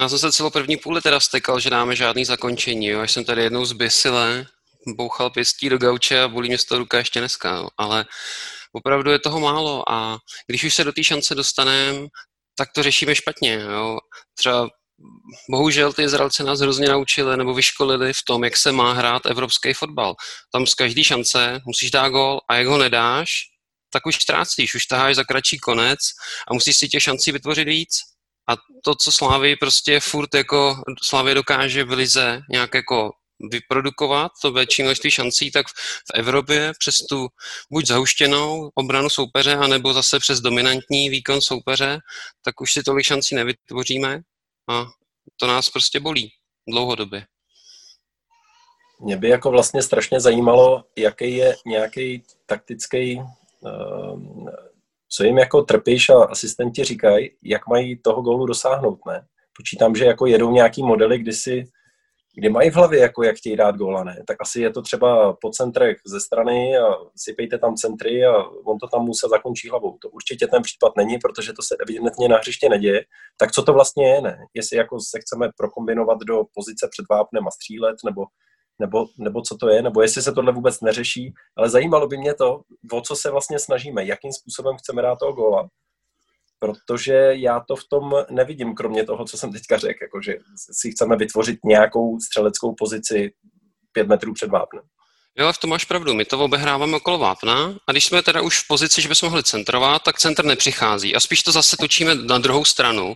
Já 0.00 0.08
jsem 0.08 0.18
se 0.18 0.32
celou 0.32 0.50
první 0.50 0.76
půli 0.76 1.00
teda 1.00 1.20
stekal, 1.20 1.60
že 1.60 1.70
dáme 1.70 1.96
žádný 1.96 2.24
zakončení, 2.24 2.86
jo. 2.86 3.00
Až 3.00 3.12
jsem 3.12 3.24
tady 3.24 3.42
jednou 3.42 3.64
zbysile 3.64 4.46
bouchal 4.86 5.30
pěstí 5.30 5.68
do 5.68 5.78
gauče 5.78 6.20
a 6.20 6.28
bolí 6.28 6.48
mě 6.48 6.58
z 6.58 6.64
toho 6.64 6.78
ruka 6.78 6.98
ještě 6.98 7.20
dneska, 7.20 7.56
jo. 7.56 7.68
ale 7.76 8.04
opravdu 8.72 9.10
je 9.10 9.18
toho 9.18 9.40
málo 9.40 9.92
a 9.92 10.18
když 10.46 10.64
už 10.64 10.74
se 10.74 10.84
do 10.84 10.92
té 10.92 11.04
šance 11.04 11.34
dostaneme, 11.34 12.08
tak 12.60 12.72
to 12.74 12.82
řešíme 12.82 13.14
špatně. 13.14 13.54
Jo. 13.54 13.98
Třeba 14.38 14.68
bohužel 15.50 15.92
ty 15.92 16.02
Izraelci 16.02 16.44
nás 16.44 16.60
hrozně 16.60 16.88
naučili 16.88 17.36
nebo 17.36 17.54
vyškolili 17.54 18.12
v 18.12 18.22
tom, 18.26 18.44
jak 18.44 18.56
se 18.56 18.72
má 18.72 18.92
hrát 18.92 19.26
evropský 19.26 19.72
fotbal. 19.72 20.14
Tam 20.52 20.66
z 20.66 20.74
každé 20.74 21.04
šance 21.04 21.60
musíš 21.66 21.90
dát 21.90 22.08
gol 22.08 22.40
a 22.48 22.54
jak 22.54 22.66
ho 22.66 22.78
nedáš, 22.78 23.30
tak 23.92 24.06
už 24.06 24.16
ztrácíš, 24.16 24.74
už 24.74 24.86
taháš 24.86 25.16
za 25.16 25.24
kratší 25.24 25.58
konec 25.58 25.98
a 26.50 26.54
musíš 26.54 26.76
si 26.76 26.88
těch 26.88 27.02
šancí 27.02 27.32
vytvořit 27.32 27.68
víc. 27.68 27.90
A 28.50 28.56
to, 28.84 28.94
co 28.94 29.12
Slávy 29.12 29.56
prostě 29.56 30.00
furt 30.00 30.34
jako 30.34 30.82
Slávy 31.02 31.34
dokáže 31.34 31.84
v 31.84 31.90
lize 31.90 32.40
nějak 32.50 32.74
jako 32.74 33.10
vyprodukovat 33.50 34.32
to 34.42 34.52
větší 34.52 34.82
množství 34.82 35.10
šancí, 35.10 35.50
tak 35.50 35.66
v 35.68 36.10
Evropě 36.14 36.72
přes 36.78 36.94
tu 36.96 37.28
buď 37.72 37.86
zahuštěnou 37.86 38.70
obranu 38.74 39.10
soupeře, 39.10 39.54
anebo 39.56 39.92
zase 39.92 40.18
přes 40.18 40.40
dominantní 40.40 41.08
výkon 41.08 41.40
soupeře, 41.40 41.98
tak 42.44 42.60
už 42.60 42.72
si 42.72 42.82
tolik 42.82 43.06
šancí 43.06 43.34
nevytvoříme 43.34 44.20
a 44.70 44.86
to 45.36 45.46
nás 45.46 45.70
prostě 45.70 46.00
bolí 46.00 46.30
dlouhodobě. 46.68 47.26
Mě 49.00 49.16
by 49.16 49.28
jako 49.28 49.50
vlastně 49.50 49.82
strašně 49.82 50.20
zajímalo, 50.20 50.84
jaký 50.98 51.36
je 51.36 51.56
nějaký 51.66 52.22
taktický, 52.46 53.20
ehm, 53.66 54.46
co 55.08 55.24
jim 55.24 55.38
jako 55.38 55.62
trpíš 55.62 56.08
a 56.08 56.24
asistenti 56.24 56.84
říkají, 56.84 57.30
jak 57.42 57.66
mají 57.66 57.98
toho 58.02 58.22
gólu 58.22 58.46
dosáhnout, 58.46 59.06
ne? 59.06 59.26
Počítám, 59.56 59.94
že 59.96 60.04
jako 60.04 60.26
jedou 60.26 60.50
nějaký 60.50 60.82
modely, 60.82 61.18
kdy 61.18 61.32
si 61.32 61.64
kdy 62.34 62.48
mají 62.48 62.70
v 62.70 62.74
hlavě, 62.74 63.00
jako 63.00 63.22
jak 63.22 63.36
chtějí 63.36 63.56
dát 63.56 63.76
góla, 63.76 64.04
ne? 64.04 64.22
Tak 64.26 64.36
asi 64.40 64.60
je 64.60 64.70
to 64.70 64.82
třeba 64.82 65.32
po 65.40 65.50
centrech 65.50 65.96
ze 66.06 66.20
strany 66.20 66.78
a 66.78 66.94
sypejte 67.16 67.58
tam 67.58 67.74
centry 67.74 68.24
a 68.24 68.36
on 68.42 68.78
to 68.78 68.88
tam 68.88 69.04
musí 69.04 69.28
zakončí 69.30 69.68
hlavou. 69.68 69.98
To 69.98 70.08
určitě 70.08 70.46
ten 70.46 70.62
případ 70.62 70.92
není, 70.96 71.18
protože 71.18 71.52
to 71.52 71.62
se 71.62 71.76
evidentně 71.82 72.28
na 72.28 72.36
hřiště 72.36 72.68
neděje. 72.68 73.04
Tak 73.36 73.52
co 73.52 73.62
to 73.62 73.72
vlastně 73.72 74.08
je, 74.08 74.20
ne? 74.20 74.38
Jestli 74.54 74.76
jako 74.76 75.00
se 75.00 75.20
chceme 75.20 75.48
prokombinovat 75.56 76.18
do 76.18 76.42
pozice 76.54 76.88
před 76.90 77.06
vápnem 77.10 77.48
a 77.48 77.50
střílet, 77.50 77.96
nebo, 78.04 78.24
nebo, 78.78 79.06
nebo 79.18 79.42
co 79.42 79.56
to 79.56 79.68
je, 79.68 79.82
nebo 79.82 80.02
jestli 80.02 80.22
se 80.22 80.32
tohle 80.32 80.52
vůbec 80.52 80.80
neřeší. 80.80 81.34
Ale 81.56 81.70
zajímalo 81.70 82.06
by 82.06 82.18
mě 82.18 82.34
to, 82.34 82.60
o 82.92 83.00
co 83.00 83.16
se 83.16 83.30
vlastně 83.30 83.58
snažíme, 83.58 84.04
jakým 84.04 84.32
způsobem 84.32 84.76
chceme 84.76 85.02
dát 85.02 85.18
toho 85.18 85.32
góla 85.32 85.68
protože 86.60 87.14
já 87.32 87.60
to 87.68 87.76
v 87.76 87.84
tom 87.90 88.12
nevidím, 88.30 88.74
kromě 88.74 89.04
toho, 89.04 89.24
co 89.24 89.38
jsem 89.38 89.52
teďka 89.52 89.78
řekl, 89.78 89.98
jako 90.02 90.22
že 90.22 90.34
si 90.72 90.90
chceme 90.90 91.16
vytvořit 91.16 91.58
nějakou 91.64 92.20
střeleckou 92.20 92.74
pozici 92.78 93.32
pět 93.92 94.08
metrů 94.08 94.34
před 94.34 94.50
vápnem. 94.50 94.82
Jo, 95.38 95.52
v 95.52 95.58
tom 95.58 95.70
máš 95.70 95.84
pravdu. 95.84 96.14
My 96.14 96.24
to 96.24 96.38
obehráváme 96.38 96.96
okolo 96.96 97.18
vápna 97.18 97.74
a 97.86 97.92
když 97.92 98.04
jsme 98.04 98.22
teda 98.22 98.40
už 98.40 98.58
v 98.58 98.66
pozici, 98.68 99.02
že 99.02 99.08
bychom 99.08 99.28
mohli 99.28 99.42
centrovat, 99.42 100.02
tak 100.02 100.18
centr 100.18 100.44
nepřichází. 100.44 101.14
A 101.14 101.20
spíš 101.20 101.42
to 101.42 101.52
zase 101.52 101.76
točíme 101.76 102.14
na 102.14 102.38
druhou 102.38 102.64
stranu. 102.64 103.14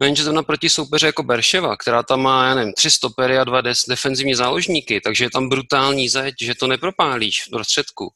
No 0.00 0.06
jenže 0.06 0.24
to 0.24 0.32
naproti 0.32 0.70
soupeře 0.70 1.06
jako 1.06 1.22
Berševa, 1.22 1.76
která 1.76 2.02
tam 2.02 2.20
má, 2.20 2.48
já 2.48 2.54
nevím, 2.54 2.72
tři 2.72 2.90
stopery 2.90 3.38
a 3.38 3.44
dva 3.44 3.60
defenzivní 3.88 4.34
záložníky, 4.34 5.00
takže 5.00 5.24
je 5.24 5.30
tam 5.30 5.48
brutální 5.48 6.08
zeď, 6.08 6.34
že 6.40 6.54
to 6.54 6.66
nepropálíš 6.66 7.42
v 7.46 7.50
prostředku 7.50 8.08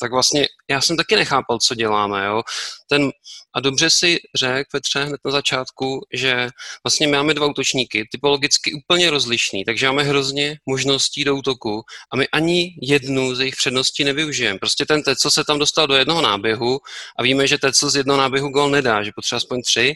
tak 0.00 0.12
vlastně 0.12 0.46
já 0.70 0.80
jsem 0.80 0.96
taky 0.96 1.16
nechápal, 1.16 1.58
co 1.58 1.74
děláme. 1.74 2.26
Jo? 2.26 2.42
Ten, 2.90 3.10
a 3.54 3.60
dobře 3.60 3.90
si 3.90 4.18
řekl 4.34 4.68
Petře 4.72 5.04
hned 5.04 5.20
na 5.24 5.30
začátku, 5.30 6.00
že 6.12 6.48
vlastně 6.84 7.08
máme 7.08 7.34
dva 7.34 7.46
útočníky, 7.46 8.08
typologicky 8.12 8.72
úplně 8.72 9.10
rozlišný, 9.10 9.64
takže 9.64 9.86
máme 9.86 10.02
hrozně 10.02 10.56
možností 10.66 11.24
do 11.24 11.36
útoku 11.36 11.82
a 12.12 12.16
my 12.16 12.28
ani 12.28 12.76
jednu 12.82 13.34
z 13.34 13.40
jejich 13.40 13.56
předností 13.56 14.04
nevyužijeme. 14.04 14.58
Prostě 14.58 14.86
ten 14.86 15.02
co 15.20 15.30
se 15.30 15.44
tam 15.44 15.58
dostal 15.58 15.86
do 15.86 15.94
jednoho 15.94 16.22
náběhu 16.22 16.78
a 17.18 17.22
víme, 17.22 17.46
že 17.46 17.58
co 17.72 17.90
z 17.90 17.96
jednoho 17.96 18.18
náběhu 18.18 18.48
gol 18.48 18.70
nedá, 18.70 19.02
že 19.02 19.12
potřeba 19.14 19.36
aspoň 19.36 19.62
tři 19.62 19.94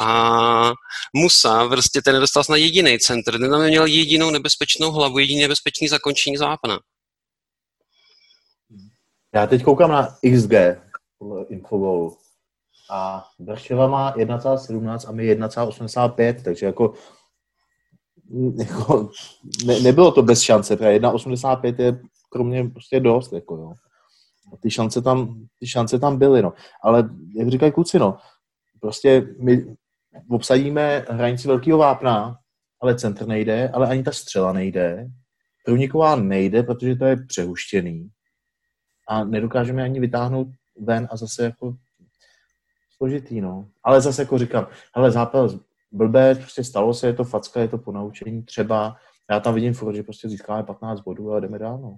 a 0.00 0.72
Musa, 1.16 1.68
prostě 1.68 2.02
ten 2.02 2.14
nedostal 2.14 2.42
na 2.50 2.56
jediný 2.56 2.98
centr, 2.98 3.38
ten 3.38 3.50
tam 3.50 3.66
měl 3.66 3.86
jedinou 3.86 4.30
nebezpečnou 4.30 4.90
hlavu, 4.92 5.18
jediný 5.18 5.40
nebezpečný 5.40 5.88
zakončení 5.88 6.36
zápna. 6.36 6.78
Já 9.34 9.46
teď 9.46 9.62
koukám 9.62 9.90
na 9.90 10.16
XG 10.36 10.52
a 12.90 13.24
Brševa 13.38 13.86
má 13.88 14.16
1,17 14.16 15.08
a 15.08 15.12
my 15.12 15.34
1,85, 15.34 16.42
takže 16.42 16.66
jako, 16.66 16.92
jako 18.58 19.10
ne, 19.64 19.80
nebylo 19.80 20.12
to 20.12 20.22
bez 20.22 20.40
šance, 20.40 20.76
1,85 20.76 21.74
je 21.78 22.00
pro 22.32 22.44
mě 22.44 22.68
prostě 22.68 23.00
dost, 23.00 23.32
jako 23.32 23.56
jo. 23.56 23.72
A 24.52 24.56
ty 24.56 24.70
šance 24.70 25.02
tam, 25.02 25.46
ty 25.58 25.66
šance 25.66 25.98
tam 25.98 26.18
byly, 26.18 26.42
no. 26.42 26.52
Ale 26.82 27.10
jak 27.36 27.48
říkají 27.48 27.72
kluci, 27.72 27.98
no, 27.98 28.18
prostě 28.80 29.26
my 29.40 29.76
obsadíme 30.30 31.04
hranici 31.08 31.48
velkého 31.48 31.78
vápna, 31.78 32.36
ale 32.80 32.98
centr 32.98 33.26
nejde, 33.26 33.68
ale 33.68 33.88
ani 33.88 34.02
ta 34.02 34.12
střela 34.12 34.52
nejde. 34.52 35.06
Průniková 35.64 36.16
nejde, 36.16 36.62
protože 36.62 36.96
to 36.96 37.04
je 37.04 37.16
přehuštěný 37.26 38.08
a 39.08 39.24
nedokážeme 39.24 39.82
ani 39.82 40.00
vytáhnout 40.00 40.48
ven 40.80 41.08
a 41.10 41.16
zase 41.16 41.44
jako 41.44 41.76
složitý, 43.00 43.40
no. 43.40 43.68
Ale 43.84 44.00
zase 44.00 44.22
jako 44.22 44.38
říkám, 44.38 44.66
hele, 44.94 45.10
zápas 45.10 45.56
blbé, 45.92 46.34
prostě 46.34 46.64
stalo 46.64 46.94
se, 46.94 47.06
je 47.06 47.12
to 47.12 47.24
facka, 47.24 47.60
je 47.60 47.68
to 47.68 47.78
po 47.78 47.92
naučení, 47.92 48.42
třeba, 48.42 48.96
já 49.30 49.40
tam 49.40 49.54
vidím 49.54 49.74
furt, 49.74 49.94
že 49.94 50.02
prostě 50.02 50.28
získáme 50.28 50.62
15 50.62 51.00
bodů 51.00 51.32
a 51.32 51.40
jdeme 51.40 51.58
dál, 51.58 51.78
no. 51.78 51.96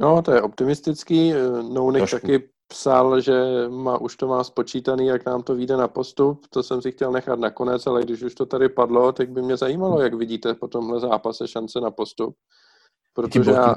No, 0.00 0.22
to 0.22 0.32
je 0.32 0.42
optimistický. 0.42 1.32
Nounik 1.72 2.10
taky 2.10 2.48
psal, 2.68 3.20
že 3.20 3.34
má, 3.68 3.98
už 3.98 4.16
to 4.16 4.28
má 4.28 4.44
spočítaný, 4.44 5.06
jak 5.06 5.26
nám 5.26 5.42
to 5.42 5.54
vyjde 5.54 5.76
na 5.76 5.88
postup. 5.88 6.46
To 6.50 6.62
jsem 6.62 6.82
si 6.82 6.92
chtěl 6.92 7.12
nechat 7.12 7.38
nakonec, 7.38 7.86
ale 7.86 8.02
když 8.02 8.22
už 8.22 8.34
to 8.34 8.46
tady 8.46 8.68
padlo, 8.68 9.12
tak 9.12 9.30
by 9.30 9.42
mě 9.42 9.56
zajímalo, 9.56 10.00
jak 10.00 10.14
vidíte 10.14 10.54
po 10.54 10.68
tomhle 10.68 11.00
zápase 11.00 11.48
šance 11.48 11.80
na 11.80 11.90
postup. 11.90 12.36
Protože 13.14 13.50
já, 13.50 13.74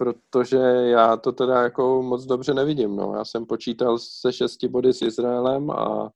protože 0.00 0.56
já 0.84 1.16
to 1.16 1.32
teda 1.32 1.62
jako 1.62 2.02
moc 2.02 2.24
dobře 2.24 2.54
nevidím. 2.54 2.96
No. 2.96 3.14
Já 3.16 3.24
jsem 3.24 3.46
počítal 3.46 3.98
se 3.98 4.32
šesti 4.32 4.68
body 4.68 4.92
s 4.92 5.02
Izraelem 5.02 5.70
a 5.70 6.10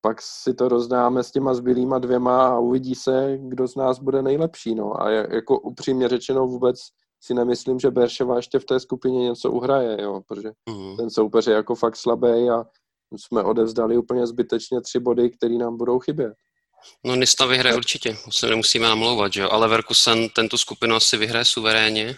pak 0.00 0.22
si 0.22 0.54
to 0.54 0.68
rozdáme 0.68 1.22
s 1.24 1.30
těma 1.30 1.54
zbylýma 1.54 1.98
dvěma 1.98 2.48
a 2.48 2.58
uvidí 2.58 2.94
se, 2.94 3.38
kdo 3.40 3.68
z 3.68 3.76
nás 3.76 3.98
bude 3.98 4.22
nejlepší. 4.22 4.74
No. 4.74 5.02
A 5.02 5.10
jako 5.10 5.60
upřímně 5.60 6.08
řečeno 6.08 6.46
vůbec 6.46 6.80
si 7.20 7.34
nemyslím, 7.34 7.78
že 7.80 7.90
Berševa 7.90 8.36
ještě 8.36 8.58
v 8.58 8.64
té 8.64 8.80
skupině 8.80 9.18
něco 9.18 9.50
uhraje, 9.50 10.02
jo, 10.02 10.20
protože 10.28 10.50
mm. 10.68 10.96
ten 10.96 11.10
soupeř 11.10 11.46
je 11.46 11.54
jako 11.54 11.74
fakt 11.74 11.96
slabý 11.96 12.50
a 12.50 12.64
jsme 13.16 13.42
odevzdali 13.42 13.98
úplně 13.98 14.26
zbytečně 14.26 14.80
tři 14.80 14.98
body, 14.98 15.30
které 15.30 15.54
nám 15.54 15.76
budou 15.76 15.98
chybět. 15.98 16.34
No 17.04 17.16
Nista 17.16 17.46
vyhraje 17.46 17.76
určitě, 17.76 18.16
se 18.30 18.46
nemusíme 18.46 18.88
namlouvat, 18.88 19.32
že 19.32 19.40
jo? 19.40 19.48
ale 19.50 19.68
Verkusen 19.68 20.28
tento 20.28 20.58
skupinu 20.58 20.96
asi 20.96 21.16
vyhraje 21.16 21.44
suverénně. 21.44 22.16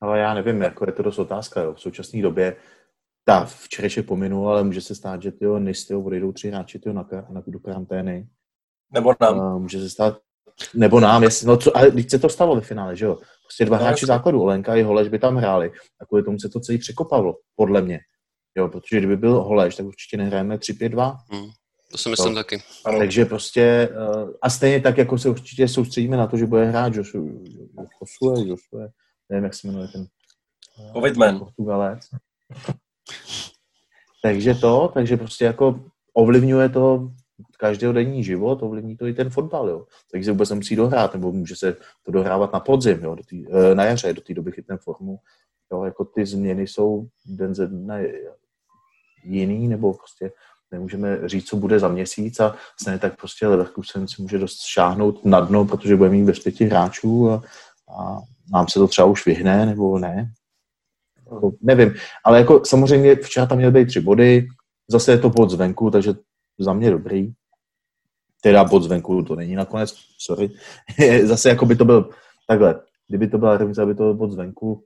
Ale 0.00 0.18
já 0.18 0.34
nevím, 0.34 0.62
jako 0.62 0.84
je 0.88 0.92
to 0.92 1.02
dost 1.02 1.18
otázka. 1.18 1.60
Jo. 1.60 1.74
V 1.74 1.80
současné 1.80 2.22
době 2.22 2.56
ta 3.24 3.44
včerejšek 3.44 4.06
pominul, 4.06 4.48
ale 4.48 4.64
může 4.64 4.80
se 4.80 4.94
stát, 4.94 5.22
že 5.22 5.32
tyjo, 5.32 5.58
Nisty 5.58 5.94
odejdou 5.94 6.32
tři 6.32 6.48
hráči 6.48 6.78
tyjo, 6.78 6.92
na, 6.92 7.08
na, 7.30 7.42
do 7.46 7.58
karantény. 7.58 8.28
Nebo 8.92 9.14
nám. 9.20 9.38
Uh, 9.38 9.58
může 9.58 9.80
se 9.80 9.90
stát, 9.90 10.18
nebo 10.74 11.00
nám, 11.00 11.22
jestli, 11.22 11.46
no 11.46 11.56
co, 11.56 11.76
ale 11.76 11.90
teď 11.90 12.10
se 12.10 12.18
to 12.18 12.28
stalo 12.28 12.54
ve 12.54 12.60
finále, 12.60 12.96
že 12.96 13.04
jo? 13.04 13.18
Prostě 13.42 13.64
dva 13.64 13.76
no, 13.76 13.84
hráči 13.84 14.06
základu, 14.06 14.40
Olenka 14.40 14.76
i 14.76 14.82
Holeš 14.82 15.08
by 15.08 15.18
tam 15.18 15.36
hráli. 15.36 15.72
A 16.00 16.06
kvůli 16.06 16.22
tomu 16.22 16.38
se 16.38 16.48
to 16.48 16.60
celý 16.60 16.78
překopalo, 16.78 17.36
podle 17.56 17.82
mě. 17.82 18.00
Jo, 18.56 18.68
protože 18.68 18.98
kdyby 18.98 19.16
byl 19.16 19.42
Holeš, 19.42 19.76
tak 19.76 19.86
určitě 19.86 20.16
nehrajeme 20.16 20.56
3-5-2. 20.56 21.16
Hmm. 21.30 21.50
To 21.90 21.98
si 21.98 22.08
myslím 22.08 22.34
to, 22.34 22.40
taky. 22.40 22.62
Ano. 22.84 22.98
Takže 22.98 23.24
prostě, 23.24 23.62
eh, 23.62 24.26
a 24.42 24.50
stejně 24.50 24.80
tak, 24.80 24.98
jako 24.98 25.18
se 25.18 25.28
určitě 25.28 25.68
soustředíme 25.68 26.16
na 26.16 26.26
to, 26.26 26.36
že 26.36 26.46
bude 26.46 26.64
hrát 26.64 26.94
Joshua, 26.94 27.22
Joshua, 28.00 28.44
Joshua 28.46 28.88
nevím, 29.30 29.44
jak 29.44 29.54
se 29.54 29.66
jmenuje 29.66 29.88
ten 29.88 30.06
eh, 30.78 30.92
Covidman. 30.92 31.38
Portugalec. 31.38 32.00
takže 34.22 34.54
to, 34.54 34.90
takže 34.94 35.16
prostě 35.16 35.44
jako 35.44 35.84
ovlivňuje 36.14 36.68
to 36.68 37.10
denní 37.92 38.24
život, 38.24 38.62
ovlivní 38.62 38.96
to 38.96 39.06
i 39.06 39.14
ten 39.14 39.30
fotbal, 39.30 39.68
jo. 39.68 39.86
Takže 40.10 40.24
se 40.24 40.32
vůbec 40.32 40.50
nemusí 40.50 40.76
dohrát, 40.76 41.14
nebo 41.14 41.32
může 41.32 41.56
se 41.56 41.76
to 42.02 42.12
dohrávat 42.12 42.52
na 42.52 42.60
podzim, 42.60 43.00
jo, 43.02 43.14
do 43.14 43.22
tý, 43.22 43.44
eh, 43.50 43.74
na 43.74 43.84
jaře, 43.84 44.12
do 44.12 44.20
té 44.20 44.34
doby 44.34 44.52
chytne 44.52 44.76
formu. 44.76 45.18
Jo, 45.72 45.84
jako 45.84 46.04
ty 46.04 46.26
změny 46.26 46.66
jsou 46.66 47.06
den 47.26 47.54
ze 47.54 47.66
dne 47.66 48.06
jiný, 49.24 49.68
nebo 49.68 49.94
prostě 49.94 50.32
nemůžeme 50.70 51.28
říct, 51.28 51.48
co 51.48 51.56
bude 51.56 51.78
za 51.78 51.88
měsíc 51.88 52.40
a 52.40 52.56
stejně 52.80 52.98
tak 52.98 53.16
prostě 53.16 53.46
Leverkusen 53.46 54.08
si 54.08 54.22
může 54.22 54.38
dost 54.38 54.62
šáhnout 54.62 55.24
na 55.24 55.40
dno, 55.40 55.64
protože 55.64 55.96
bude 55.96 56.10
mít 56.10 56.24
bez 56.24 56.38
pěti 56.38 56.64
hráčů 56.64 57.30
a, 57.30 57.42
a 57.98 58.20
nám 58.52 58.68
se 58.68 58.78
to 58.78 58.88
třeba 58.88 59.06
už 59.06 59.26
vyhne, 59.26 59.66
nebo 59.66 59.98
ne. 59.98 60.32
Jako, 61.32 61.52
nevím, 61.62 61.94
ale 62.24 62.38
jako 62.38 62.64
samozřejmě 62.64 63.16
včera 63.16 63.46
tam 63.46 63.58
měly 63.58 63.72
být 63.72 63.86
tři 63.86 64.00
body, 64.00 64.46
zase 64.90 65.12
je 65.12 65.18
to 65.18 65.30
bod 65.30 65.50
zvenku, 65.50 65.90
takže 65.90 66.14
za 66.58 66.72
mě 66.72 66.90
dobrý. 66.90 67.32
Teda 68.42 68.64
bod 68.64 68.82
zvenku 68.82 69.22
to 69.22 69.34
není 69.36 69.54
nakonec, 69.54 69.94
sorry. 70.18 70.50
zase 71.24 71.48
jako 71.48 71.66
by 71.66 71.76
to 71.76 71.84
byl 71.84 72.10
takhle, 72.48 72.80
kdyby 73.08 73.28
to 73.28 73.38
byla 73.38 73.56
remiza, 73.56 73.86
by 73.86 73.94
to 73.94 74.02
byl 74.02 74.14
bod 74.14 74.30
zvenku, 74.30 74.84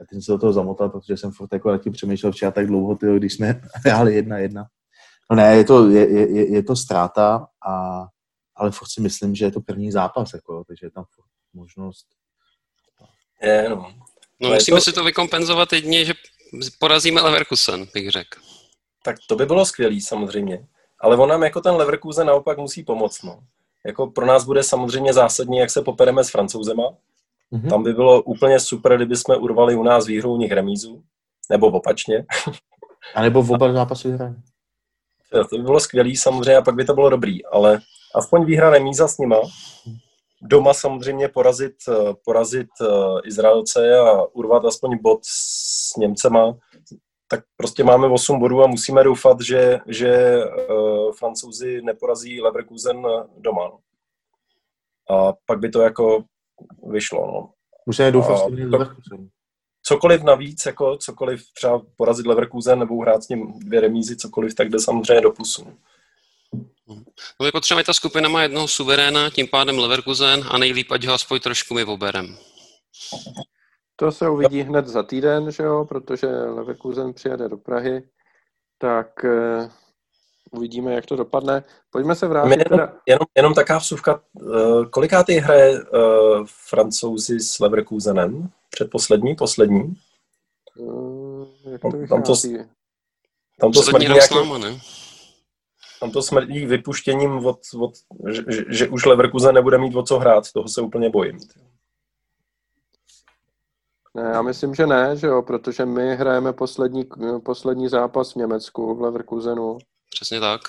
já 0.00 0.06
teď 0.10 0.24
se 0.24 0.32
do 0.32 0.38
toho 0.38 0.52
zamotal, 0.52 0.88
protože 0.88 1.16
jsem 1.16 1.32
furt 1.32 1.52
jako 1.52 1.78
tím 1.78 1.92
přemýšlel 1.92 2.32
včera 2.32 2.50
tak 2.50 2.66
dlouho, 2.66 2.96
tyjo, 2.96 3.16
když 3.16 3.34
jsme 3.34 3.60
hráli 3.84 4.14
jedna 4.14 4.38
jedna. 4.38 4.64
No 5.30 5.36
ne, 5.36 5.56
je 5.56 5.64
to, 5.64 5.88
je, 5.90 6.10
je, 6.10 6.52
je 6.52 6.62
to 6.62 6.76
ztráta, 6.76 7.46
a, 7.68 8.04
ale 8.56 8.70
furt 8.70 8.88
si 8.88 9.00
myslím, 9.00 9.34
že 9.34 9.44
je 9.44 9.50
to 9.50 9.60
první 9.60 9.92
zápas, 9.92 10.34
jako, 10.34 10.64
takže 10.64 10.86
je 10.86 10.90
tam 10.90 11.04
možnost. 11.54 12.06
Je, 13.42 13.68
no. 13.68 13.94
No 14.40 14.48
musíme 14.48 14.76
to... 14.76 14.84
si 14.84 14.92
to 14.92 15.04
vykompenzovat 15.04 15.72
jedině, 15.72 16.04
že 16.04 16.14
porazíme 16.78 17.20
Leverkusen, 17.20 17.86
bych 17.94 18.10
řekl. 18.10 18.40
Tak 19.02 19.16
to 19.28 19.36
by 19.36 19.46
bylo 19.46 19.66
skvělé 19.66 20.00
samozřejmě. 20.00 20.66
Ale 21.00 21.16
on 21.16 21.28
nám 21.28 21.42
jako 21.42 21.60
ten 21.60 21.74
Leverkusen 21.74 22.26
naopak 22.26 22.58
musí 22.58 22.82
pomoct. 22.82 23.22
No. 23.22 23.40
Jako 23.86 24.06
pro 24.06 24.26
nás 24.26 24.44
bude 24.44 24.62
samozřejmě 24.62 25.12
zásadní, 25.12 25.58
jak 25.58 25.70
se 25.70 25.82
popereme 25.82 26.24
s 26.24 26.30
francouzema. 26.30 26.82
Mm-hmm. 27.52 27.70
Tam 27.70 27.82
by 27.82 27.92
bylo 27.92 28.22
úplně 28.22 28.60
super, 28.60 28.96
kdyby 28.96 29.16
jsme 29.16 29.36
urvali 29.36 29.74
u 29.74 29.82
nás 29.82 30.06
výhru, 30.06 30.32
u 30.32 30.36
nich 30.36 30.52
remízu. 30.52 31.02
Nebo 31.50 31.66
opačně. 31.66 32.24
A 33.14 33.22
nebo 33.22 33.42
v 33.42 33.52
oba 33.52 33.72
zápasy 33.72 34.08
vyhrají. 34.08 34.34
To 35.50 35.56
by 35.56 35.62
bylo 35.62 35.80
skvělý 35.80 36.16
samozřejmě 36.16 36.56
a 36.56 36.62
pak 36.62 36.74
by 36.74 36.84
to 36.84 36.94
bylo 36.94 37.10
dobrý, 37.10 37.44
ale 37.44 37.80
aspoň 38.14 38.44
výhra 38.44 38.70
remíza 38.70 39.08
s 39.08 39.18
nima. 39.18 39.36
Doma 40.42 40.74
samozřejmě 40.74 41.28
porazit, 41.28 41.74
porazit 42.24 42.68
eh, 42.80 42.86
Izraelce 43.24 43.98
a 43.98 44.22
urvat 44.22 44.64
aspoň 44.64 44.98
bod 45.02 45.20
s 45.22 45.96
Němcema, 45.96 46.54
tak 47.28 47.44
prostě 47.56 47.84
máme 47.84 48.08
8 48.08 48.38
bodů 48.38 48.62
a 48.62 48.66
musíme 48.66 49.04
doufat, 49.04 49.40
že, 49.40 49.78
že 49.88 50.38
uh, 50.44 51.12
francouzi 51.12 51.82
neporazí 51.82 52.40
Leverkusen 52.40 53.02
doma. 53.38 53.68
No. 53.68 53.78
A 55.16 55.32
pak 55.46 55.58
by 55.58 55.68
to 55.68 55.80
jako 55.80 56.24
vyšlo. 56.90 57.26
No. 57.26 57.50
Musíme 57.86 58.10
doufat, 58.10 58.52
že 58.56 58.64
Leverkusen 58.64 59.28
cokoliv 59.82 60.22
navíc, 60.22 60.66
jako 60.66 60.96
cokoliv 60.96 61.42
třeba 61.54 61.82
porazit 61.96 62.26
Leverkusen 62.26 62.78
nebo 62.78 63.02
hrát 63.02 63.22
s 63.22 63.28
ním 63.28 63.52
dvě 63.58 63.80
remízy, 63.80 64.16
cokoliv, 64.16 64.54
tak 64.54 64.68
jde 64.68 64.78
samozřejmě 64.78 65.20
do 65.20 65.32
plusu. 65.32 65.66
No 67.40 67.46
je 67.46 67.52
potřeba, 67.52 67.82
ta 67.82 67.92
skupina 67.92 68.28
má 68.28 68.42
jednoho 68.42 68.68
suveréna, 68.68 69.30
tím 69.30 69.48
pádem 69.48 69.78
Leverkusen 69.78 70.44
a 70.50 70.58
nejlíp, 70.58 70.92
ať 70.92 71.04
ho 71.04 71.14
aspoň 71.14 71.40
trošku 71.40 71.74
my 71.74 71.84
oberem. 71.84 72.36
To 73.96 74.12
se 74.12 74.28
uvidí 74.28 74.60
hned 74.60 74.86
za 74.88 75.02
týden, 75.02 75.50
že 75.50 75.62
jo, 75.62 75.84
protože 75.84 76.26
Leverkusen 76.26 77.12
přijede 77.12 77.48
do 77.48 77.56
Prahy, 77.56 78.02
tak 78.78 79.24
uh, 79.24 79.70
uvidíme, 80.50 80.94
jak 80.94 81.06
to 81.06 81.16
dopadne. 81.16 81.62
Pojďme 81.90 82.14
se 82.14 82.26
vrátit. 82.26 82.50
Jenom, 82.50 82.64
teda... 82.68 82.92
jenom, 83.06 83.26
jenom 83.36 83.54
taká 83.54 83.78
vsuvka, 83.78 84.20
uh, 84.32 84.84
kolikátý 84.86 85.34
hraje 85.34 85.82
uh, 85.82 86.46
francouzi 86.46 87.40
s 87.40 87.58
Leverkusenem? 87.58 88.50
Předposlední, 88.70 89.34
poslední? 89.34 89.96
Uh, 90.76 91.46
jak 91.64 91.80
to 91.80 91.90
tam, 92.08 92.22
to, 92.22 92.34
tam 93.60 93.72
to 93.72 93.82
smrdí 93.82 94.06
nějaký, 94.06 94.34
ne? 94.58 94.80
Tam 96.02 96.10
to 96.10 96.22
smrdí 96.22 96.66
vypuštěním, 96.66 97.46
od, 97.46 97.58
od, 97.80 97.92
že, 98.28 98.42
že, 98.48 98.64
že 98.68 98.88
už 98.88 99.04
Leverkusen 99.04 99.54
nebude 99.54 99.78
mít 99.78 99.96
o 99.96 100.02
co 100.02 100.18
hrát, 100.18 100.52
toho 100.52 100.68
se 100.68 100.80
úplně 100.80 101.10
bojím. 101.10 101.38
Ne, 104.14 104.22
já 104.22 104.42
myslím, 104.42 104.74
že 104.74 104.86
ne, 104.86 105.16
že 105.16 105.26
jo, 105.26 105.42
protože 105.42 105.86
my 105.86 106.16
hrajeme 106.16 106.52
poslední, 106.52 107.04
poslední 107.44 107.88
zápas 107.88 108.32
v 108.32 108.36
Německu, 108.36 108.94
v 108.94 109.00
Leverkusenu. 109.00 109.78
Přesně 110.10 110.40
tak. 110.40 110.60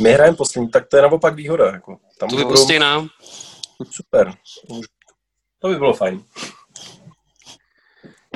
My 0.00 0.12
hrajeme 0.12 0.36
poslední, 0.36 0.70
tak 0.70 0.86
to 0.88 0.96
je 0.96 1.02
naopak 1.02 1.34
výhoda. 1.34 1.66
Jako. 1.66 1.96
Tam 2.18 2.28
to 2.28 2.36
vypustí 2.36 2.72
budou... 2.72 2.80
nám. 2.80 3.08
Super. 3.90 4.32
To 5.58 5.68
by 5.68 5.74
bylo 5.76 5.92
fajn. 5.94 6.24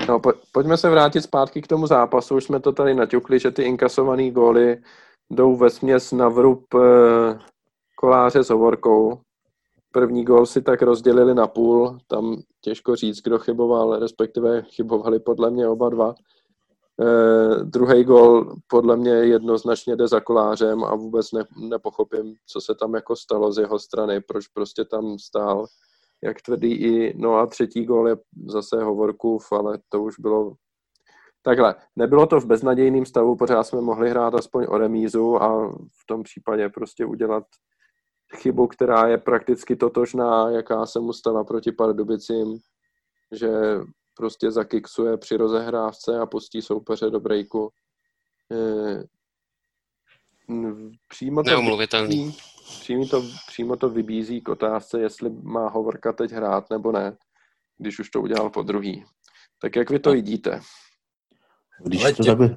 No, 0.08 0.20
po, 0.20 0.32
pojďme 0.52 0.76
se 0.76 0.90
vrátit 0.90 1.22
zpátky 1.22 1.62
k 1.62 1.66
tomu 1.66 1.86
zápasu. 1.86 2.36
Už 2.36 2.44
jsme 2.44 2.60
to 2.60 2.72
tady 2.72 2.94
naťukli, 2.94 3.38
že 3.38 3.50
ty 3.50 3.62
inkasované 3.62 4.30
góly 4.30 4.82
jdou 5.30 5.56
ve 5.56 5.70
směs 5.70 6.12
na 6.12 6.28
vrub 6.28 6.64
eh, 6.74 7.38
koláře 7.96 8.44
s 8.44 8.50
hovorkou. 8.50 9.20
První 9.92 10.24
gól 10.24 10.46
si 10.46 10.62
tak 10.62 10.82
rozdělili 10.82 11.34
na 11.34 11.46
půl, 11.46 11.98
tam 12.06 12.42
těžko 12.60 12.96
říct, 12.96 13.22
kdo 13.22 13.38
chyboval, 13.38 13.98
respektive 13.98 14.62
chybovali 14.62 15.20
podle 15.20 15.50
mě 15.50 15.68
oba 15.68 15.88
dva. 15.88 16.14
Eh, 17.02 17.64
druhý 17.64 18.04
gól 18.04 18.56
podle 18.66 18.96
mě 18.96 19.10
jednoznačně 19.10 19.96
jde 19.96 20.08
za 20.08 20.20
kolářem 20.20 20.84
a 20.84 20.94
vůbec 20.94 21.32
ne, 21.32 21.44
nepochopím, 21.56 22.34
co 22.46 22.60
se 22.60 22.74
tam 22.74 22.94
jako 22.94 23.16
stalo 23.16 23.52
z 23.52 23.58
jeho 23.58 23.78
strany, 23.78 24.20
proč 24.20 24.48
prostě 24.48 24.84
tam 24.84 25.18
stál 25.18 25.66
jak 26.24 26.42
tvrdý 26.42 26.72
i, 26.72 27.14
no 27.16 27.34
a 27.34 27.46
třetí 27.46 27.84
gól 27.84 28.08
je 28.08 28.16
zase 28.46 28.82
Hovorkův, 28.82 29.52
ale 29.52 29.78
to 29.88 30.02
už 30.02 30.18
bylo 30.18 30.54
takhle. 31.42 31.74
Nebylo 31.96 32.26
to 32.26 32.40
v 32.40 32.46
beznadějným 32.46 33.06
stavu, 33.06 33.36
pořád 33.36 33.64
jsme 33.64 33.80
mohli 33.80 34.10
hrát 34.10 34.34
aspoň 34.34 34.66
o 34.68 34.78
remízu 34.78 35.42
a 35.42 35.68
v 35.70 36.06
tom 36.06 36.22
případě 36.22 36.68
prostě 36.68 37.04
udělat 37.04 37.44
chybu, 38.36 38.66
která 38.66 39.08
je 39.08 39.18
prakticky 39.18 39.76
totožná, 39.76 40.50
jaká 40.50 40.86
se 40.86 41.00
mu 41.00 41.12
stala 41.12 41.44
proti 41.44 41.72
Pardubicím, 41.72 42.58
že 43.32 43.50
prostě 44.16 44.50
zakiksuje 44.50 45.16
při 45.16 45.36
rozehrávce 45.36 46.18
a 46.18 46.26
pustí 46.26 46.62
soupeře 46.62 47.10
do 47.10 47.20
breaku. 47.20 47.70
Eh, 48.52 49.04
přímo 51.08 51.42
to, 51.42 51.50
Neumluvitelný. 51.50 52.36
Přímo 52.80 53.06
to, 53.06 53.22
přímo 53.46 53.76
to 53.76 53.88
vybízí 53.88 54.40
k 54.40 54.48
otázce, 54.48 55.00
jestli 55.00 55.30
má 55.30 55.68
Hovorka 55.68 56.12
teď 56.12 56.30
hrát 56.30 56.70
nebo 56.70 56.92
ne, 56.92 57.16
když 57.78 57.98
už 57.98 58.10
to 58.10 58.20
udělal 58.20 58.50
po 58.50 58.62
druhý. 58.62 59.04
Tak 59.60 59.76
jak 59.76 59.90
vy 59.90 59.98
to 59.98 60.12
vidíte? 60.12 60.60
Když 61.84 62.02
to 62.16 62.24
takhle... 62.24 62.54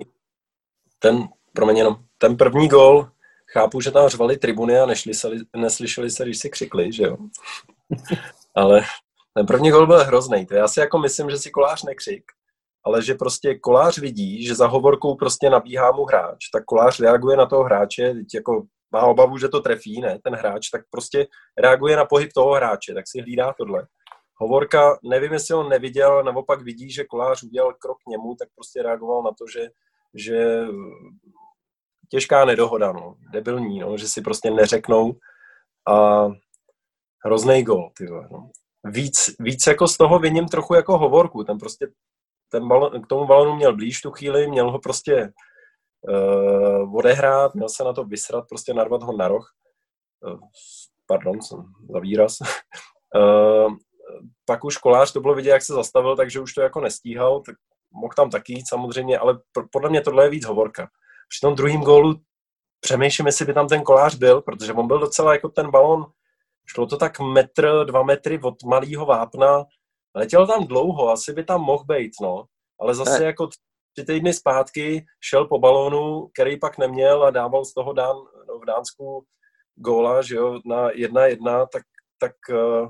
Ten, 0.99 1.27
promiň 1.53 1.77
jenom, 1.77 1.95
ten 2.17 2.37
první 2.37 2.67
gol, 2.67 3.09
chápu, 3.53 3.81
že 3.81 3.91
tam 3.91 4.09
řvali 4.09 4.37
tribuny 4.37 4.79
a 4.79 4.85
nešli 4.85 5.13
se, 5.13 5.29
neslyšeli 5.55 6.11
se, 6.11 6.23
když 6.23 6.39
si 6.39 6.49
křikli, 6.49 6.93
že 6.93 7.03
jo? 7.03 7.17
Ale 8.55 8.81
Ten 9.33 9.45
první 9.45 9.71
gol 9.71 9.87
byl 9.87 10.03
hrozný. 10.03 10.45
To 10.45 10.55
já 10.55 10.67
si 10.67 10.79
jako 10.79 10.99
myslím, 10.99 11.29
že 11.29 11.37
si 11.37 11.51
kolář 11.51 11.83
nekřik, 11.83 12.23
ale 12.85 13.03
že 13.03 13.13
prostě 13.13 13.59
kolář 13.59 13.97
vidí, 13.97 14.45
že 14.45 14.55
za 14.55 14.67
hovorkou 14.67 15.15
prostě 15.15 15.49
nabíhá 15.49 15.91
mu 15.91 16.05
hráč, 16.05 16.49
tak 16.53 16.65
kolář 16.65 16.99
reaguje 16.99 17.37
na 17.37 17.45
toho 17.45 17.63
hráče, 17.63 18.13
teď 18.13 18.27
jako 18.33 18.63
má 18.91 19.01
obavu, 19.01 19.37
že 19.37 19.49
to 19.49 19.59
trefí, 19.59 20.01
ne, 20.01 20.19
ten 20.23 20.35
hráč, 20.35 20.69
tak 20.69 20.81
prostě 20.89 21.27
reaguje 21.57 21.97
na 21.97 22.05
pohyb 22.05 22.33
toho 22.33 22.53
hráče, 22.53 22.93
tak 22.93 23.07
si 23.07 23.21
hlídá 23.21 23.53
tohle. 23.57 23.87
Hovorka, 24.35 24.99
nevím, 25.03 25.33
jestli 25.33 25.55
on 25.55 25.69
neviděl, 25.69 26.23
naopak 26.23 26.61
vidí, 26.61 26.91
že 26.91 27.03
kolář 27.03 27.43
udělal 27.43 27.73
krok 27.73 27.97
k 27.97 28.09
němu, 28.09 28.35
tak 28.35 28.49
prostě 28.55 28.83
reagoval 28.83 29.23
na 29.23 29.31
to, 29.31 29.45
že, 29.53 29.69
že 30.13 30.61
těžká 32.09 32.45
nedohoda, 32.45 32.91
no, 32.91 33.15
debilní, 33.31 33.79
no, 33.79 33.97
že 33.97 34.07
si 34.07 34.21
prostě 34.21 34.51
neřeknou 34.51 35.13
a 35.87 36.27
hrozný 37.25 37.63
gol, 37.63 37.91
ty 37.97 38.05
no. 38.05 38.49
Víc, 38.85 39.35
víc 39.39 39.67
jako 39.67 39.87
z 39.87 39.97
toho 39.97 40.19
viním 40.19 40.45
trochu 40.47 40.73
jako 40.73 40.97
hovorku, 40.97 41.43
ten 41.43 41.57
prostě 41.57 41.87
ten 42.53 42.67
balon, 42.67 43.01
k 43.01 43.07
tomu 43.07 43.25
balonu 43.25 43.55
měl 43.55 43.75
blíž 43.75 44.01
tu 44.01 44.11
chvíli, 44.11 44.47
měl 44.47 44.71
ho 44.71 44.79
prostě 44.79 45.33
uh, 46.09 46.95
odehrát, 46.95 47.55
měl 47.55 47.69
se 47.69 47.83
na 47.83 47.93
to 47.93 48.03
vysrat, 48.03 48.45
prostě 48.49 48.73
narvat 48.73 49.03
ho 49.03 49.17
na 49.17 49.27
roh. 49.27 49.53
Uh, 50.27 50.39
pardon, 51.07 51.41
jsem 51.41 51.63
za 51.93 51.99
výraz. 51.99 52.37
uh, 53.15 53.73
pak 54.45 54.63
už 54.63 54.77
kolář 54.77 55.11
to 55.11 55.19
bylo 55.19 55.35
vidět, 55.35 55.49
jak 55.49 55.61
se 55.61 55.73
zastavil, 55.73 56.15
takže 56.15 56.39
už 56.39 56.53
to 56.53 56.61
jako 56.61 56.81
nestíhal, 56.81 57.41
tak 57.41 57.55
mohl 57.91 58.13
tam 58.15 58.29
taky 58.29 58.53
jít 58.53 58.69
samozřejmě, 58.69 59.17
ale 59.17 59.39
podle 59.71 59.89
mě 59.89 60.01
tohle 60.01 60.25
je 60.25 60.29
víc 60.29 60.45
hovorka. 60.45 60.89
Při 61.29 61.39
tom 61.41 61.55
druhém 61.55 61.81
gólu 61.81 62.15
přemýšlím, 62.79 63.25
jestli 63.25 63.45
by 63.45 63.53
tam 63.53 63.67
ten 63.67 63.83
kolář 63.83 64.15
byl, 64.15 64.41
protože 64.41 64.73
on 64.73 64.87
byl 64.87 64.99
docela 64.99 65.33
jako 65.33 65.49
ten 65.49 65.71
balon, 65.71 66.05
šlo 66.65 66.87
to 66.87 66.97
tak 66.97 67.19
metr, 67.19 67.85
dva 67.85 68.03
metry 68.03 68.39
od 68.43 68.63
malého 68.63 69.05
vápna, 69.05 69.65
letěl 70.15 70.47
tam 70.47 70.67
dlouho, 70.67 71.09
asi 71.09 71.33
by 71.33 71.43
tam 71.43 71.61
mohl 71.61 71.83
být, 71.83 72.11
no, 72.21 72.45
ale 72.79 72.95
zase 72.95 73.19
ne. 73.19 73.25
jako 73.25 73.47
tři 73.95 74.05
týdny 74.05 74.33
zpátky 74.33 75.05
šel 75.21 75.45
po 75.45 75.59
balónu, 75.59 76.27
který 76.33 76.59
pak 76.59 76.77
neměl 76.77 77.23
a 77.23 77.31
dával 77.31 77.65
z 77.65 77.73
toho 77.73 77.93
dán, 77.93 78.15
no, 78.47 78.59
v 78.59 78.65
Dánsku 78.65 79.25
góla, 79.75 80.21
že 80.21 80.35
jo, 80.35 80.59
na 80.65 80.89
jedna 80.91 81.25
jedna, 81.25 81.65
tak, 81.65 81.83
tak 82.19 82.31
uh, 82.49 82.89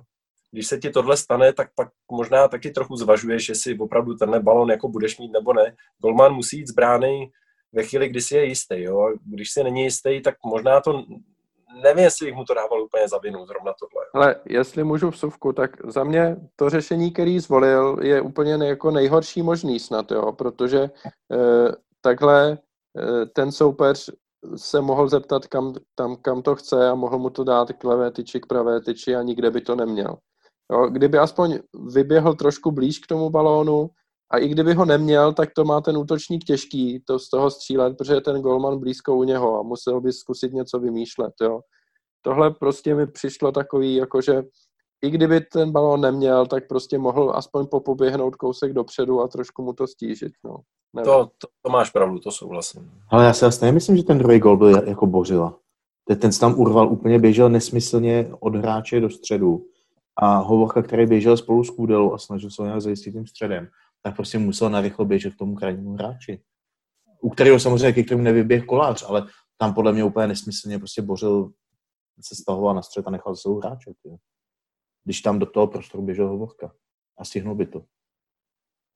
když 0.53 0.67
se 0.67 0.77
ti 0.77 0.89
tohle 0.89 1.17
stane, 1.17 1.53
tak 1.53 1.67
pak 1.75 1.87
možná 2.11 2.47
taky 2.47 2.71
trochu 2.71 2.95
zvažuješ, 2.95 3.49
jestli 3.49 3.77
opravdu 3.77 4.15
tenhle 4.15 4.39
balon 4.39 4.69
jako 4.69 4.87
budeš 4.87 5.19
mít 5.19 5.31
nebo 5.31 5.53
ne. 5.53 5.75
Golman 6.01 6.33
musí 6.33 6.57
jít 6.57 6.67
z 6.67 6.71
brány 6.71 7.31
ve 7.71 7.83
chvíli, 7.83 8.09
kdy 8.09 8.21
si 8.21 8.35
je 8.35 8.45
jistý. 8.45 8.81
Jo? 8.81 9.13
Když 9.25 9.51
si 9.51 9.63
není 9.63 9.83
jistý, 9.83 10.21
tak 10.21 10.35
možná 10.45 10.81
to 10.81 11.03
nevím, 11.83 12.03
jestli 12.03 12.25
bych 12.25 12.35
mu 12.35 12.45
to 12.45 12.53
dával 12.53 12.83
úplně 12.83 13.07
za 13.07 13.17
vinu, 13.17 13.45
zrovna 13.45 13.73
tohle. 13.79 14.05
Ale 14.13 14.35
jestli 14.45 14.83
můžu 14.83 15.11
v 15.11 15.17
suvku, 15.17 15.53
tak 15.53 15.91
za 15.91 16.03
mě 16.03 16.37
to 16.55 16.69
řešení, 16.69 17.11
který 17.11 17.39
zvolil, 17.39 17.97
je 18.01 18.21
úplně 18.21 18.51
jako 18.51 18.91
nejhorší 18.91 19.41
možný 19.41 19.79
snad, 19.79 20.11
jo? 20.11 20.31
protože 20.31 20.79
eh, 20.79 21.71
takhle 22.01 22.57
eh, 22.97 23.25
ten 23.25 23.51
soupeř 23.51 24.09
se 24.55 24.81
mohl 24.81 25.07
zeptat, 25.07 25.47
kam, 25.47 25.73
tam, 25.95 26.15
kam 26.15 26.41
to 26.41 26.55
chce 26.55 26.89
a 26.89 26.95
mohl 26.95 27.19
mu 27.19 27.29
to 27.29 27.43
dát 27.43 27.71
k 27.71 27.83
levé 27.83 28.11
tyči, 28.11 28.39
k 28.39 28.45
pravé 28.45 28.81
tyči 28.81 29.15
a 29.15 29.21
nikde 29.21 29.51
by 29.51 29.61
to 29.61 29.75
neměl. 29.75 30.17
Jo, 30.73 30.87
kdyby 30.89 31.17
aspoň 31.17 31.59
vyběhl 31.93 32.33
trošku 32.33 32.71
blíž 32.71 32.99
k 32.99 33.07
tomu 33.07 33.29
balónu 33.29 33.89
a 34.31 34.37
i 34.37 34.47
kdyby 34.47 34.73
ho 34.73 34.85
neměl, 34.85 35.33
tak 35.33 35.49
to 35.55 35.65
má 35.65 35.81
ten 35.81 35.97
útočník 35.97 36.43
těžký 36.43 37.03
to 37.07 37.19
z 37.19 37.29
toho 37.29 37.51
střílet, 37.51 37.97
protože 37.97 38.13
je 38.13 38.21
ten 38.21 38.41
golman 38.41 38.79
blízko 38.79 39.15
u 39.15 39.23
něho 39.23 39.59
a 39.59 39.63
musel 39.63 40.01
by 40.01 40.13
zkusit 40.13 40.53
něco 40.53 40.79
vymýšlet. 40.79 41.33
Jo. 41.41 41.59
Tohle 42.21 42.51
prostě 42.51 42.95
mi 42.95 43.07
přišlo 43.07 43.51
takový, 43.51 43.95
jakože 43.95 44.43
i 45.03 45.09
kdyby 45.09 45.41
ten 45.41 45.71
balón 45.71 46.01
neměl, 46.01 46.45
tak 46.45 46.67
prostě 46.67 46.97
mohl 46.97 47.31
aspoň 47.35 47.67
popoběhnout 47.67 48.35
kousek 48.35 48.73
dopředu 48.73 49.21
a 49.21 49.27
trošku 49.27 49.63
mu 49.63 49.73
to 49.73 49.87
stížit. 49.87 50.31
No. 50.43 50.57
To, 51.03 51.29
to, 51.37 51.47
to 51.61 51.71
máš 51.71 51.89
pravdu, 51.89 52.19
to 52.19 52.31
souhlasím. 52.31 52.91
Ale 53.09 53.25
já 53.25 53.33
si 53.33 53.45
vlastně 53.45 53.65
nemyslím, 53.65 53.97
že 53.97 54.03
ten 54.03 54.17
druhý 54.17 54.39
gol 54.39 54.57
byl 54.57 54.87
jako 54.87 55.07
bořila. 55.07 55.57
Ten 56.19 56.31
se 56.31 56.39
tam 56.39 56.59
urval 56.59 56.91
úplně, 56.91 57.19
běžel 57.19 57.49
nesmyslně 57.49 58.31
od 58.39 58.55
hráče 58.55 58.99
do 58.99 59.09
středu 59.09 59.65
a 60.15 60.37
Hovorka, 60.37 60.81
který 60.81 61.05
běžel 61.05 61.37
spolu 61.37 61.63
s 61.63 61.69
Kůdelou 61.69 62.13
a 62.13 62.17
snažil 62.17 62.49
se 62.49 62.61
ho 62.61 62.65
nějak 62.65 62.81
zajistit 62.81 63.11
tím 63.11 63.27
středem, 63.27 63.67
tak 64.01 64.15
prostě 64.15 64.37
musel 64.37 64.69
narychlo 64.69 65.05
běžet 65.05 65.33
k 65.33 65.37
tomu 65.37 65.55
krajnímu 65.55 65.93
hráči. 65.93 66.43
U 67.21 67.29
kterého 67.29 67.59
samozřejmě, 67.59 67.93
ke 67.93 68.03
kterému 68.03 68.23
nevyběh 68.23 68.65
kolář, 68.65 69.03
ale 69.07 69.27
tam 69.57 69.73
podle 69.73 69.93
mě 69.93 70.03
úplně 70.03 70.27
nesmyslně 70.27 70.79
prostě 70.79 71.01
bořil, 71.01 71.51
se 72.21 72.35
stahoval 72.35 72.75
na 72.75 72.81
střed 72.81 73.07
a 73.07 73.11
nechal 73.11 73.35
se 73.35 73.49
hráče. 73.49 73.91
Když 75.03 75.21
tam 75.21 75.39
do 75.39 75.45
toho 75.45 75.67
prostoru 75.67 76.03
běžel 76.03 76.27
Hovorka. 76.27 76.73
A 77.17 77.25
stihnul 77.25 77.55
by 77.55 77.65
to. 77.65 77.85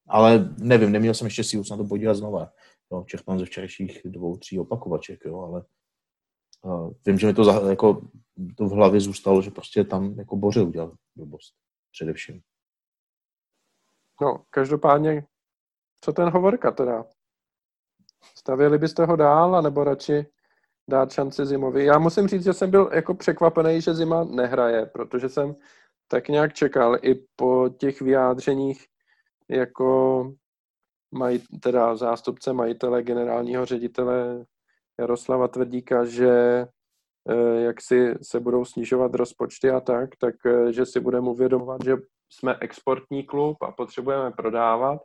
Ale 0.08 0.54
nevím, 0.58 0.92
neměl 0.92 1.14
jsem 1.14 1.26
ještě 1.26 1.44
sílu 1.44 1.64
na 1.70 1.76
to 1.76 1.84
podívat 1.84 2.14
znova. 2.14 2.52
Jo, 2.92 3.04
ze 3.38 3.44
včerejších 3.44 4.00
dvou, 4.04 4.36
tří 4.36 4.58
opakovaček, 4.58 5.24
jo, 5.24 5.40
ale 5.40 5.64
vím, 7.06 7.18
že 7.18 7.26
mi 7.26 7.34
to, 7.34 7.44
za, 7.44 7.70
jako, 7.70 8.02
to 8.56 8.64
v 8.64 8.72
hlavě 8.72 9.00
zůstalo, 9.00 9.42
že 9.42 9.50
prostě 9.50 9.84
tam 9.84 10.18
jako 10.18 10.36
Boře 10.36 10.62
udělal 10.62 10.92
blbost 11.16 11.54
především. 11.92 12.40
No, 14.20 14.44
každopádně, 14.50 15.26
co 16.04 16.12
ten 16.12 16.28
Hovorka 16.28 16.70
teda? 16.70 17.04
Stavěli 18.38 18.78
byste 18.78 19.04
ho 19.04 19.16
dál, 19.16 19.56
anebo 19.56 19.84
radši 19.84 20.26
dát 20.90 21.12
šanci 21.12 21.46
Zimovi? 21.46 21.84
Já 21.84 21.98
musím 21.98 22.28
říct, 22.28 22.44
že 22.44 22.52
jsem 22.52 22.70
byl 22.70 22.90
jako 22.92 23.14
překvapený, 23.14 23.80
že 23.80 23.94
Zima 23.94 24.24
nehraje, 24.24 24.86
protože 24.86 25.28
jsem 25.28 25.56
tak 26.08 26.28
nějak 26.28 26.54
čekal 26.54 26.98
i 27.02 27.14
po 27.36 27.68
těch 27.68 28.00
vyjádřeních 28.00 28.86
jako 29.48 30.22
maj, 31.14 31.38
teda 31.62 31.96
zástupce 31.96 32.52
majitele, 32.52 33.02
generálního 33.02 33.66
ředitele 33.66 34.46
Jaroslava 35.00 35.48
Tvrdíka, 35.48 36.04
že 36.04 36.30
eh, 37.30 37.60
jak 37.60 37.80
si 37.80 38.14
se 38.22 38.40
budou 38.40 38.64
snižovat 38.64 39.14
rozpočty 39.14 39.70
a 39.70 39.80
tak, 39.80 40.10
tak 40.16 40.34
eh, 40.46 40.72
že 40.72 40.86
si 40.86 41.00
budeme 41.00 41.30
uvědomovat, 41.30 41.84
že 41.84 41.96
jsme 42.32 42.56
exportní 42.60 43.24
klub 43.24 43.56
a 43.62 43.72
potřebujeme 43.72 44.30
prodávat. 44.30 45.00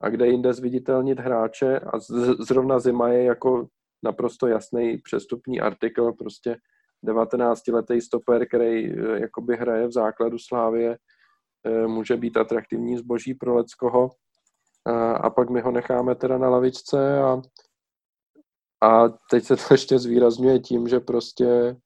A 0.00 0.08
kde 0.08 0.26
jinde 0.26 0.52
zviditelnit 0.52 1.20
hráče 1.20 1.78
a 1.78 1.98
zrovna 2.38 2.78
zima 2.78 3.08
je 3.08 3.24
jako 3.24 3.66
naprosto 4.02 4.46
jasný 4.46 4.98
přestupní 4.98 5.60
artikl, 5.60 6.12
prostě 6.12 6.56
19-letý 7.04 8.00
stoper, 8.00 8.48
který 8.48 8.92
eh, 8.92 9.20
jakoby 9.20 9.56
hraje 9.56 9.86
v 9.86 9.92
základu 9.92 10.38
Slávě, 10.38 10.98
může 11.86 12.16
být 12.16 12.36
atraktivní 12.36 12.96
zboží 12.96 13.34
pro 13.34 13.54
Leckoho. 13.54 14.10
A, 14.86 15.12
a 15.12 15.30
pak 15.30 15.50
my 15.50 15.60
ho 15.60 15.70
necháme 15.70 16.14
teda 16.14 16.38
na 16.38 16.48
lavičce 16.48 17.18
a 17.18 17.42
a 18.82 19.08
teď 19.30 19.44
se 19.44 19.56
to 19.56 19.62
ještě 19.74 19.98
zvýrazňuje 19.98 20.58
tím, 20.58 20.88
že 20.88 21.00
prostě 21.00 21.46
e, 21.46 21.76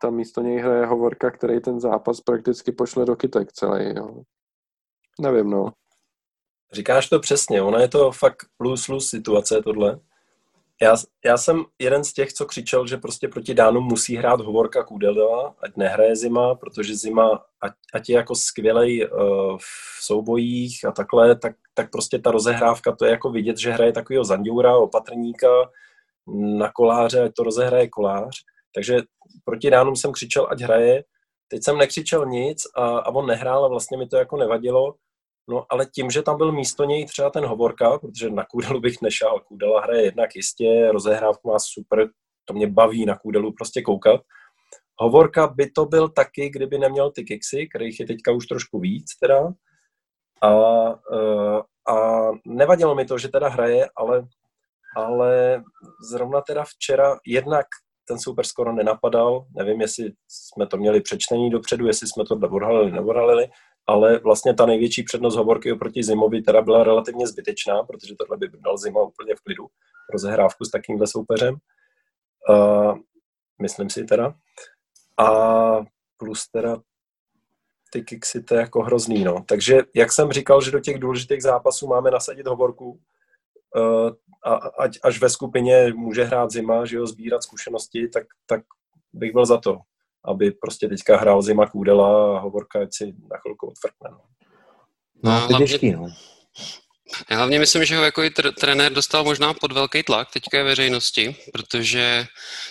tam 0.00 0.14
místo 0.14 0.40
něj 0.40 0.58
hraje 0.58 0.86
Hovorka, 0.86 1.30
který 1.30 1.60
ten 1.60 1.80
zápas 1.80 2.20
prakticky 2.20 2.72
pošle 2.72 3.04
do 3.04 3.16
kytek 3.16 3.52
celý. 3.52 3.96
Jo. 3.96 4.22
Nevím, 5.20 5.50
no. 5.50 5.72
Říkáš 6.72 7.08
to 7.08 7.20
přesně, 7.20 7.62
ona 7.62 7.80
je 7.80 7.88
to 7.88 8.12
fakt 8.12 8.46
plus-plus 8.56 9.08
situace 9.08 9.62
tohle. 9.64 10.00
Já, 10.82 10.96
já 11.24 11.36
jsem 11.36 11.64
jeden 11.78 12.04
z 12.04 12.12
těch, 12.12 12.32
co 12.32 12.46
křičel, 12.46 12.86
že 12.86 12.96
prostě 12.96 13.28
proti 13.28 13.54
Dánu 13.54 13.80
musí 13.80 14.16
hrát 14.16 14.40
Hovorka 14.40 14.82
Kudela, 14.84 15.54
ať 15.62 15.76
nehraje 15.76 16.16
Zima, 16.16 16.54
protože 16.54 16.96
Zima, 16.96 17.44
ať, 17.60 17.72
ať 17.94 18.08
je 18.08 18.16
jako 18.16 18.34
skvělej 18.34 19.08
uh, 19.08 19.58
v 19.58 20.04
soubojích 20.04 20.84
a 20.84 20.92
takhle, 20.92 21.36
tak, 21.36 21.56
tak 21.74 21.90
prostě 21.90 22.18
ta 22.18 22.30
rozehrávka, 22.30 22.96
to 22.96 23.04
je 23.04 23.10
jako 23.10 23.30
vidět, 23.30 23.58
že 23.58 23.72
hraje 23.72 23.92
takového 23.92 24.24
Zanděura, 24.24 24.76
opatrníka 24.76 25.48
na 26.58 26.72
koláře, 26.72 27.22
ať 27.22 27.32
to 27.36 27.42
rozehraje 27.42 27.88
kolář. 27.88 28.36
Takže 28.74 29.00
proti 29.44 29.70
Dánům 29.70 29.96
jsem 29.96 30.12
křičel, 30.12 30.46
ať 30.50 30.60
hraje. 30.60 31.04
Teď 31.48 31.64
jsem 31.64 31.78
nekřičel 31.78 32.26
nic 32.26 32.62
a, 32.76 32.98
a 32.98 33.08
on 33.08 33.26
nehrál 33.26 33.64
a 33.64 33.68
vlastně 33.68 33.98
mi 33.98 34.06
to 34.06 34.16
jako 34.16 34.36
nevadilo. 34.36 34.94
No 35.48 35.66
ale 35.68 35.86
tím, 35.86 36.10
že 36.10 36.22
tam 36.22 36.36
byl 36.36 36.52
místo 36.52 36.84
něj 36.84 37.06
třeba 37.06 37.30
ten 37.30 37.44
Hovorka, 37.44 37.98
protože 37.98 38.30
na 38.30 38.44
Kůdelu 38.44 38.80
bych 38.80 39.02
nešel, 39.02 39.40
Kůdela 39.40 39.80
hraje 39.80 40.04
jednak 40.04 40.36
jistě, 40.36 40.88
rozehrávku 40.92 41.48
má 41.48 41.58
super, 41.58 42.08
to 42.44 42.54
mě 42.54 42.66
baví 42.66 43.04
na 43.04 43.18
Kůdelu 43.18 43.52
prostě 43.52 43.82
koukat. 43.82 44.20
Hovorka 44.98 45.46
by 45.46 45.70
to 45.70 45.84
byl 45.84 46.08
taky, 46.08 46.50
kdyby 46.50 46.78
neměl 46.78 47.10
ty 47.10 47.24
kiksy, 47.24 47.68
kterých 47.68 48.00
je 48.00 48.06
teďka 48.06 48.32
už 48.32 48.46
trošku 48.46 48.80
víc 48.80 49.06
teda. 49.20 49.52
A, 50.42 50.50
e, 50.90 51.62
a 51.92 52.28
nevadilo 52.46 52.94
mi 52.94 53.04
to, 53.04 53.18
že 53.18 53.28
teda 53.28 53.48
hraje, 53.48 53.88
ale, 53.96 54.26
ale 54.96 55.62
zrovna 56.10 56.40
teda 56.40 56.64
včera 56.64 57.18
jednak 57.26 57.66
ten 58.08 58.18
super 58.18 58.46
skoro 58.46 58.72
nenapadal. 58.72 59.46
Nevím, 59.56 59.80
jestli 59.80 60.12
jsme 60.28 60.66
to 60.66 60.76
měli 60.76 61.00
přečtení 61.00 61.50
dopředu, 61.50 61.86
jestli 61.86 62.08
jsme 62.08 62.24
to 62.24 62.34
odhalili, 62.34 62.90
neodhalili, 62.92 63.48
ale 63.86 64.18
vlastně 64.18 64.54
ta 64.54 64.66
největší 64.66 65.02
přednost 65.02 65.36
hovorky 65.36 65.72
oproti 65.72 66.02
Zimovi 66.02 66.42
teda 66.42 66.62
byla 66.62 66.84
relativně 66.84 67.26
zbytečná, 67.26 67.82
protože 67.82 68.14
tohle 68.18 68.36
by 68.36 68.48
dal 68.48 68.78
Zima 68.78 69.02
úplně 69.02 69.34
v 69.34 69.40
klidu 69.40 69.66
rozehrávku 70.12 70.64
s 70.64 70.70
takýmhle 70.70 71.06
soupeřem. 71.06 71.56
Uh, 72.48 72.98
myslím 73.62 73.90
si 73.90 74.04
teda. 74.04 74.34
A 75.18 75.28
plus 76.16 76.48
teda 76.48 76.76
ty 77.92 78.02
kiksy, 78.02 78.42
to 78.42 78.54
je 78.54 78.60
jako 78.60 78.82
hrozný, 78.82 79.24
no. 79.24 79.44
Takže, 79.48 79.82
jak 79.94 80.12
jsem 80.12 80.32
říkal, 80.32 80.62
že 80.62 80.70
do 80.70 80.80
těch 80.80 80.98
důležitých 80.98 81.42
zápasů 81.42 81.86
máme 81.86 82.10
nasadit 82.10 82.46
hovorku, 82.46 83.00
uh, 83.76 84.10
a 84.44 84.54
ať 84.54 84.98
až 85.02 85.20
ve 85.20 85.30
skupině 85.30 85.92
může 85.96 86.24
hrát 86.24 86.50
zima, 86.50 86.84
že 86.84 86.96
jo, 86.96 87.06
sbírat 87.06 87.42
zkušenosti, 87.42 88.08
tak, 88.08 88.26
tak 88.46 88.60
bych 89.12 89.32
byl 89.32 89.46
za 89.46 89.58
to, 89.58 89.78
aby 90.24 90.50
prostě 90.50 90.88
teďka 90.88 91.16
hrál 91.16 91.42
zima 91.42 91.66
Kůdela 91.66 92.36
a 92.36 92.40
hovorka, 92.40 92.82
ať 92.82 92.88
si 92.92 93.04
na 93.04 93.38
chvilku 93.38 93.66
odvrkne, 93.66 94.10
no. 94.10 94.20
No, 95.24 95.46
to 95.46 95.52
je 95.52 95.58
těžký, 95.58 95.92
no. 95.92 96.06
Já 97.30 97.36
hlavně 97.36 97.58
myslím, 97.58 97.84
že 97.84 97.96
ho 97.96 98.04
jako 98.04 98.22
i 98.22 98.28
tr- 98.28 98.54
trenér 98.60 98.92
dostal 98.92 99.24
možná 99.24 99.54
pod 99.54 99.72
velký 99.72 100.02
tlak 100.02 100.28
teďka 100.32 100.62
veřejnosti, 100.62 101.36
protože 101.52 102.26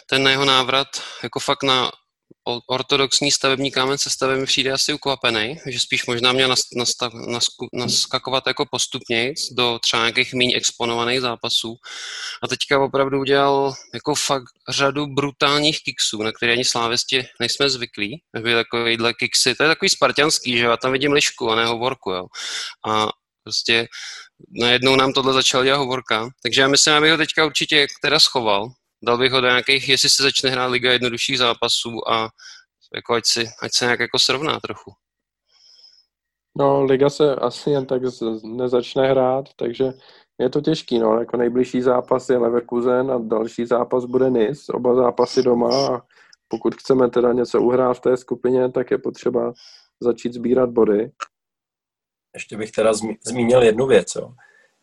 ten 0.10 0.28
jeho 0.28 0.46
návrat 0.46 0.88
jako 1.24 1.40
fakt 1.40 1.64
na 1.64 1.92
ortodoxní 2.68 3.32
stavební 3.32 3.72
kámen 3.72 3.98
se 3.98 4.36
mi 4.36 4.46
přijde 4.46 4.72
asi 4.72 4.94
ukvapený, 4.94 5.58
že 5.66 5.80
spíš 5.80 6.06
možná 6.06 6.32
měl 6.32 6.56
nastav, 6.78 7.14
naskakovat 7.74 8.44
jako 8.48 8.66
postupně 8.72 9.34
do 9.52 9.80
třeba 9.84 10.02
nějakých 10.02 10.34
méně 10.34 10.56
exponovaných 10.56 11.22
zápasů. 11.22 11.76
A 12.44 12.48
teďka 12.48 12.84
opravdu 12.84 13.20
udělal 13.20 13.74
jako 13.94 14.16
fakt 14.16 14.54
řadu 14.70 15.08
brutálních 15.08 15.84
kiksů, 15.84 16.24
na 16.24 16.32
které 16.32 16.54
ani 16.54 16.66
slávěstě 16.66 17.28
nejsme 17.40 17.70
zvyklí. 17.70 18.22
Byly 18.42 18.54
takovýhle 18.54 19.14
kiksy, 19.14 19.56
to 19.56 19.64
je 19.64 19.70
takový 19.70 19.90
spartianský, 19.90 20.58
že 20.58 20.64
já 20.64 20.78
tam 20.78 20.92
vidím 20.92 21.12
lišku 21.12 21.52
a 21.52 21.56
ne 21.56 21.66
hovorku, 21.66 22.12
jo. 22.12 22.26
A 22.88 23.08
prostě 23.44 23.88
najednou 24.62 24.96
nám 24.96 25.14
tohle 25.14 25.34
začal 25.34 25.64
dělat 25.64 25.78
hovorka. 25.78 26.30
Takže 26.44 26.62
já 26.62 26.68
myslím, 26.68 26.94
abych 26.94 27.12
ho 27.12 27.18
teďka 27.18 27.46
určitě 27.46 27.88
teda 28.02 28.20
schoval, 28.20 28.70
dal 29.04 29.18
bych 29.18 29.32
ho 29.32 29.42
do 29.42 29.48
nějakých, 29.48 29.90
jestli 29.90 30.10
se 30.10 30.24
začne 30.24 30.50
hrát 30.50 30.66
liga 30.66 30.92
jednodušších 30.92 31.38
zápasů 31.38 32.10
a 32.10 32.30
jako 32.96 33.14
ať, 33.14 33.24
si, 33.26 33.50
ať 33.62 33.72
se 33.74 33.86
nějak 33.86 34.00
jako 34.00 34.20
srovná 34.20 34.60
trochu. 34.60 34.92
No, 36.58 36.84
liga 36.84 37.10
se 37.10 37.36
asi 37.36 37.70
jen 37.70 37.86
tak 37.86 38.02
nezačne 38.44 39.08
hrát, 39.08 39.46
takže 39.56 39.86
je 40.40 40.50
to 40.50 40.62
těžký, 40.62 41.00
no, 41.00 41.20
jako 41.20 41.38
nejbližší 41.38 41.82
zápas 41.82 42.30
je 42.30 42.38
Leverkusen 42.38 43.12
a 43.12 43.18
další 43.18 43.66
zápas 43.66 44.06
bude 44.06 44.30
Nis, 44.30 44.70
oba 44.70 44.96
zápasy 44.96 45.44
doma 45.44 45.96
a 45.96 46.02
pokud 46.48 46.76
chceme 46.76 47.10
teda 47.10 47.34
něco 47.34 47.62
uhrát 47.62 47.98
v 47.98 48.00
té 48.00 48.18
skupině, 48.18 48.72
tak 48.72 48.92
je 48.92 48.98
potřeba 48.98 49.54
začít 50.00 50.34
sbírat 50.34 50.70
body. 50.70 51.12
Ještě 52.34 52.58
bych 52.58 52.72
teda 52.72 52.94
zmínil 53.28 53.62
jednu 53.62 53.88
věc, 53.88 54.16
jo. 54.16 54.34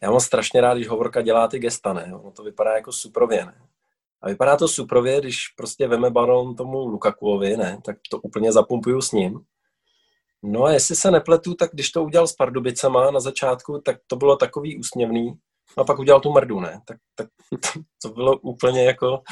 Já 0.03 0.11
mám 0.11 0.21
strašně 0.21 0.61
rád, 0.61 0.75
když 0.75 0.89
hovorka 0.89 1.23
dělá 1.23 1.49
ty 1.49 1.59
gesta, 1.59 1.93
ne? 1.93 2.15
Ono 2.15 2.31
to 2.31 2.43
vypadá 2.43 2.75
jako 2.75 2.93
suprově, 2.93 3.45
ne? 3.47 3.68
A 4.23 4.29
vypadá 4.29 4.57
to 4.57 4.69
suprově, 4.69 5.21
když 5.21 5.49
prostě 5.57 5.89
veme 5.89 6.11
baron 6.11 6.57
tomu 6.57 6.79
Lukakuovi, 6.79 7.57
ne, 7.57 7.79
tak 7.85 7.97
to 8.11 8.19
úplně 8.19 8.53
zapumpuju 8.53 9.01
s 9.01 9.13
ním. 9.13 9.41
No 10.43 10.65
a 10.65 10.73
jestli 10.73 10.97
se 10.97 11.11
nepletu, 11.11 11.55
tak 11.55 11.71
když 11.73 11.91
to 11.91 12.05
udělal 12.05 12.27
s 12.27 12.33
Pardubicama 12.33 13.11
na 13.11 13.21
začátku, 13.21 13.81
tak 13.85 13.97
to 14.07 14.17
bylo 14.17 14.37
takový 14.37 14.79
úsměvný. 14.79 15.35
A 15.77 15.85
pak 15.85 15.99
udělal 15.99 16.21
tu 16.21 16.33
mrdu, 16.33 16.61
ne? 16.61 16.81
Tak, 16.87 16.97
tak 17.15 17.29
to, 18.03 18.09
bylo 18.09 18.39
úplně 18.39 18.85
jako 18.85 19.23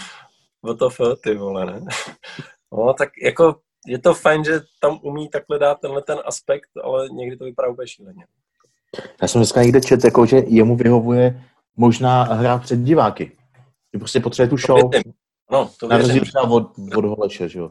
WTF, 0.63 1.01
ty 1.23 1.35
vole, 1.35 1.67
ne? 1.67 1.81
No, 2.73 2.95
tak 2.95 3.09
jako 3.23 3.57
je 3.87 3.99
to 3.99 4.15
fajn, 4.15 4.45
že 4.45 4.61
tam 4.81 4.99
umí 5.03 5.29
takhle 5.29 5.59
dát 5.59 5.81
tenhle 5.81 6.03
ten 6.03 6.19
aspekt, 6.25 6.69
ale 6.85 7.09
někdy 7.09 7.37
to 7.37 7.45
vypadá 7.45 7.69
úplně 7.69 7.89
šíleně. 7.89 8.27
Já 9.23 9.29
jsem 9.29 9.39
dneska 9.39 9.63
někde 9.63 9.81
čet, 9.81 10.05
jako, 10.05 10.27
že 10.27 10.37
jemu 10.37 10.77
vyhovuje 10.77 11.45
možná 11.77 12.23
hrát 12.23 12.63
před 12.63 12.79
diváky. 12.79 13.36
Že 13.97 13.99
prostě 13.99 14.21
potřebuje 14.21 14.49
tu 14.51 14.57
show. 14.57 14.91
No, 15.53 15.71
to 15.81 15.89
na 15.89 15.99
rozdíl 15.99 16.23
třeba 16.23 16.51
od, 16.51 16.73
od 16.97 17.05
Holeše, 17.05 17.49
že 17.49 17.59
jo. 17.59 17.71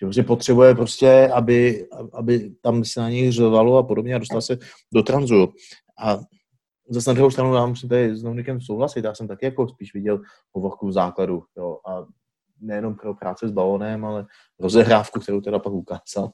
Že 0.00 0.06
prostě 0.06 0.22
potřebuje 0.22 0.74
prostě, 0.74 1.30
aby, 1.34 1.88
aby 2.12 2.54
tam 2.60 2.84
se 2.84 3.00
na 3.00 3.10
něj 3.10 3.32
řovalo 3.32 3.78
a 3.78 3.82
podobně 3.82 4.14
a 4.14 4.18
dostal 4.18 4.40
se 4.40 4.58
do 4.94 5.02
tranzu. 5.02 5.52
A 5.98 6.18
zase 6.88 7.10
na 7.10 7.14
druhou 7.14 7.30
stranu 7.30 7.54
já 7.54 7.66
musím 7.66 7.88
tady 7.88 8.16
s 8.16 8.22
Dominikem 8.22 8.60
souhlasit, 8.60 9.04
já 9.04 9.14
jsem 9.14 9.28
taky 9.28 9.44
jako 9.44 9.68
spíš 9.68 9.94
viděl 9.94 10.20
v 10.82 10.92
základu, 10.92 11.42
jo, 11.56 11.78
a 11.88 12.04
nejenom 12.60 12.94
pro 12.94 13.14
práce 13.14 13.48
s 13.48 13.50
balonem, 13.50 14.04
ale 14.04 14.26
rozehrávku, 14.60 15.20
kterou 15.20 15.40
teda 15.40 15.58
pak 15.58 15.72
ukázal. 15.72 16.30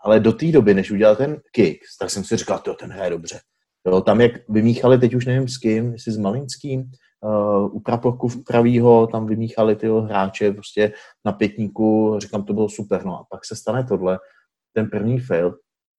Ale 0.00 0.20
do 0.20 0.32
té 0.32 0.46
doby, 0.46 0.74
než 0.74 0.90
udělal 0.90 1.16
ten 1.16 1.40
kick, 1.52 1.80
tak 2.00 2.10
jsem 2.10 2.24
si 2.24 2.36
říkal, 2.36 2.58
to 2.58 2.74
ten 2.74 2.90
hraje 2.90 3.10
dobře. 3.10 3.40
Jo, 3.86 4.00
tam 4.00 4.20
jak 4.20 4.32
vymíchali, 4.48 4.98
teď 4.98 5.14
už 5.14 5.26
nevím 5.26 5.48
s 5.48 5.58
kým, 5.58 5.92
jestli 5.92 6.12
s 6.12 6.18
Malinským, 6.18 6.90
uh, 7.20 7.76
u 7.76 7.80
praporku 7.80 8.28
pravýho 8.46 9.06
tam 9.06 9.26
vymíchali 9.26 9.76
ty 9.76 9.88
hráče 9.88 10.52
prostě 10.52 10.92
na 11.24 11.32
pětníku, 11.32 12.16
říkám, 12.18 12.44
to 12.44 12.52
bylo 12.52 12.68
super, 12.68 13.04
no 13.04 13.18
a 13.18 13.26
pak 13.30 13.44
se 13.44 13.56
stane 13.56 13.84
tohle, 13.84 14.18
ten 14.74 14.90
první 14.90 15.20
fail, 15.20 15.54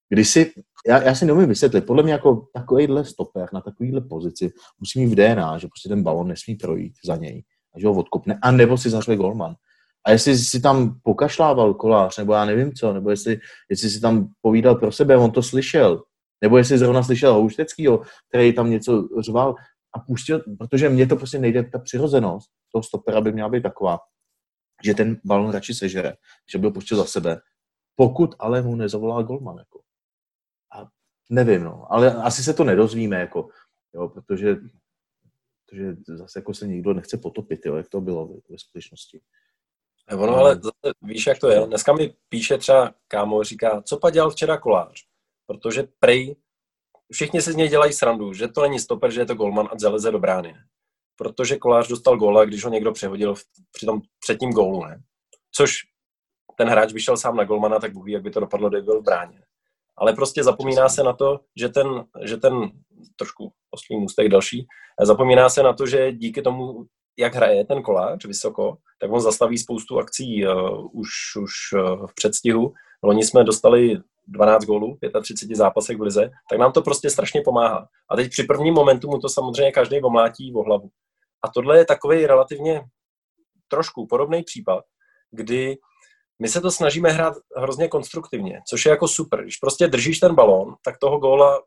kdy 0.10 0.26
si, 0.26 0.52
já, 0.88 1.04
já 1.04 1.16
si 1.16 1.26
neumím 1.26 1.50
vysvětlit, 1.50 1.86
podle 1.86 2.04
mě 2.04 2.12
jako 2.12 2.48
takovýhle 2.54 3.06
stoper 3.06 3.50
na 3.54 3.62
takovýhle 3.62 4.02
pozici 4.02 4.52
musí 4.80 5.00
mít 5.00 5.14
v 5.14 5.16
DNA, 5.16 5.58
že 5.58 5.68
prostě 5.68 5.90
ten 5.90 6.04
balon 6.04 6.28
nesmí 6.28 6.56
projít 6.56 6.94
za 7.06 7.16
něj, 7.16 7.44
a 7.76 7.80
že 7.80 7.88
ho 7.88 7.94
odkopne, 7.94 8.40
a 8.42 8.52
nebo 8.52 8.78
si 8.78 8.90
zařve 8.90 9.16
golman. 9.16 9.56
A 10.06 10.12
jestli 10.12 10.38
si 10.38 10.62
tam 10.62 10.96
pokašlával 11.04 11.74
kolář, 11.74 12.18
nebo 12.18 12.34
já 12.34 12.46
nevím 12.46 12.74
co, 12.74 12.94
nebo 12.94 13.10
jestli, 13.10 13.40
jestli 13.70 13.90
si 13.90 14.02
tam 14.02 14.28
povídal 14.42 14.76
pro 14.76 14.92
sebe, 14.92 15.18
on 15.18 15.32
to 15.32 15.44
slyšel, 15.44 16.04
nebo 16.42 16.58
jestli 16.58 16.78
zrovna 16.78 17.04
slyšel 17.04 17.34
Houšteckýho, 17.34 18.02
který 18.30 18.54
tam 18.54 18.70
něco 18.70 19.08
řval, 19.20 19.56
a 19.94 20.00
pustil, 20.00 20.44
protože 20.58 20.90
mně 20.90 21.08
to 21.08 21.16
prostě 21.16 21.40
nejde, 21.40 21.64
ta 21.64 21.80
přirozenost 21.80 22.52
toho 22.72 22.84
stopera 22.84 23.22
by 23.22 23.32
měla 23.32 23.50
být 23.50 23.64
taková, 23.64 24.00
že 24.84 24.94
ten 24.94 25.22
balon 25.26 25.52
radši 25.52 25.74
sežere, 25.74 26.14
že 26.52 26.58
by 26.58 26.66
ho 26.66 26.72
pustil 26.72 26.98
za 26.98 27.06
sebe, 27.06 27.42
pokud 27.96 28.36
ale 28.40 28.62
mu 28.62 28.76
nezavolá 28.76 29.22
golman. 29.22 29.58
Jako. 29.58 29.82
A 30.76 30.88
nevím, 31.30 31.64
no, 31.64 31.94
ale 31.94 32.14
asi 32.14 32.44
se 32.44 32.54
to 32.54 32.64
nedozvíme, 32.64 33.20
jako, 33.20 33.50
jo, 33.94 34.10
protože, 34.10 34.56
protože 35.66 35.96
zase 36.08 36.40
jako 36.40 36.54
se 36.54 36.68
nikdo 36.68 36.94
nechce 36.94 37.18
potopit, 37.18 37.66
jo, 37.66 37.76
jak 37.76 37.90
to 37.90 38.02
bylo 38.02 38.28
ve 38.50 38.58
skutečnosti. 38.58 39.22
Ono, 40.12 40.36
ale 40.36 40.56
zase, 40.56 40.94
víš, 41.02 41.28
jak 41.28 41.40
to 41.40 41.50
je. 41.50 41.68
Dneska 41.68 41.94
mi 41.94 42.14
píše 42.30 42.58
třeba 42.58 42.94
kámo, 43.08 43.44
říká, 43.44 43.82
co 43.82 43.98
pa 43.98 44.10
dělal 44.10 44.30
včera 44.30 44.58
kolář? 44.58 45.06
Protože 45.46 45.84
prej 46.00 46.36
všichni 47.12 47.42
si 47.42 47.52
z 47.52 47.56
něj 47.56 47.70
dělají 47.70 47.94
srandu, 47.94 48.34
že 48.34 48.48
to 48.48 48.62
není 48.62 48.80
stoper, 48.80 49.12
že 49.12 49.22
je 49.22 49.26
to 49.26 49.36
golman 49.36 49.70
a 49.72 49.80
zaleze 49.80 50.12
do 50.12 50.20
brány. 50.20 50.56
Protože 51.16 51.58
Kolář 51.58 51.88
dostal 51.88 52.18
góla, 52.18 52.46
když 52.46 52.64
ho 52.64 52.70
někdo 52.70 52.92
přehodil 52.92 53.36
v, 53.36 53.42
při 53.72 53.86
tom 53.86 54.02
třetím 54.24 54.52
gólu. 54.52 54.86
Ne? 54.86 55.02
Což 55.56 55.72
ten 56.58 56.70
hráč 56.70 56.94
vyšel 56.94 57.18
sám 57.18 57.36
na 57.36 57.44
golmana, 57.44 57.80
tak 57.80 57.94
Bůh 57.94 58.06
ví, 58.06 58.12
jak 58.12 58.24
by 58.24 58.32
to 58.32 58.40
dopadlo, 58.40 58.70
kdyby 58.70 58.84
byl 58.86 59.02
v 59.02 59.04
bráně. 59.04 59.42
Ale 59.98 60.14
prostě 60.14 60.44
zapomíná 60.44 60.90
se 60.90 61.04
na 61.04 61.14
to, 61.14 61.40
že 61.56 61.70
ten, 61.70 62.06
že 62.24 62.38
ten 62.38 62.72
trošku 63.16 63.54
oslý 63.72 63.98
můstek 63.98 64.30
další, 64.30 64.68
zapomíná 65.02 65.50
se 65.50 65.64
na 65.64 65.74
to, 65.74 65.86
že 65.86 66.12
díky 66.12 66.42
tomu, 66.42 66.86
jak 67.18 67.36
hraje 67.36 67.66
ten 67.66 67.82
kolář 67.82 68.26
vysoko, 68.26 68.78
tak 69.00 69.12
on 69.12 69.20
zastaví 69.20 69.58
spoustu 69.58 70.00
akcí 70.00 70.48
uh, 70.48 70.88
už, 70.92 71.10
už 71.42 71.52
uh, 71.74 72.08
v 72.08 72.16
předstihu. 72.16 72.74
Loni 73.04 73.24
jsme 73.24 73.44
dostali 73.44 74.02
12 74.32 74.66
gólů, 74.66 74.98
35 75.24 75.56
zápasech 75.56 75.98
v 75.98 76.02
lize, 76.02 76.30
tak 76.50 76.60
nám 76.60 76.72
to 76.72 76.82
prostě 76.82 77.10
strašně 77.10 77.42
pomáhá. 77.46 77.88
A 78.12 78.16
teď 78.16 78.32
při 78.32 78.44
prvním 78.44 78.74
momentu 78.74 79.08
mu 79.08 79.20
to 79.20 79.30
samozřejmě 79.30 79.72
každý 79.72 80.02
omlátí 80.02 80.54
o 80.56 80.64
hlavu. 80.64 80.90
A 81.46 81.48
tohle 81.50 81.78
je 81.78 81.86
takový 81.86 82.26
relativně 82.26 82.82
trošku 83.68 84.08
podobný 84.08 84.44
případ, 84.44 84.84
kdy 85.32 85.78
my 86.42 86.48
se 86.48 86.62
to 86.62 86.72
snažíme 86.72 87.10
hrát 87.10 87.34
hrozně 87.56 87.88
konstruktivně, 87.88 88.62
což 88.70 88.86
je 88.86 88.90
jako 88.90 89.08
super. 89.08 89.44
Když 89.44 89.58
prostě 89.58 89.88
držíš 89.88 90.20
ten 90.20 90.36
balón, 90.36 90.76
tak 90.84 90.98
toho 90.98 91.18
góla 91.20 91.62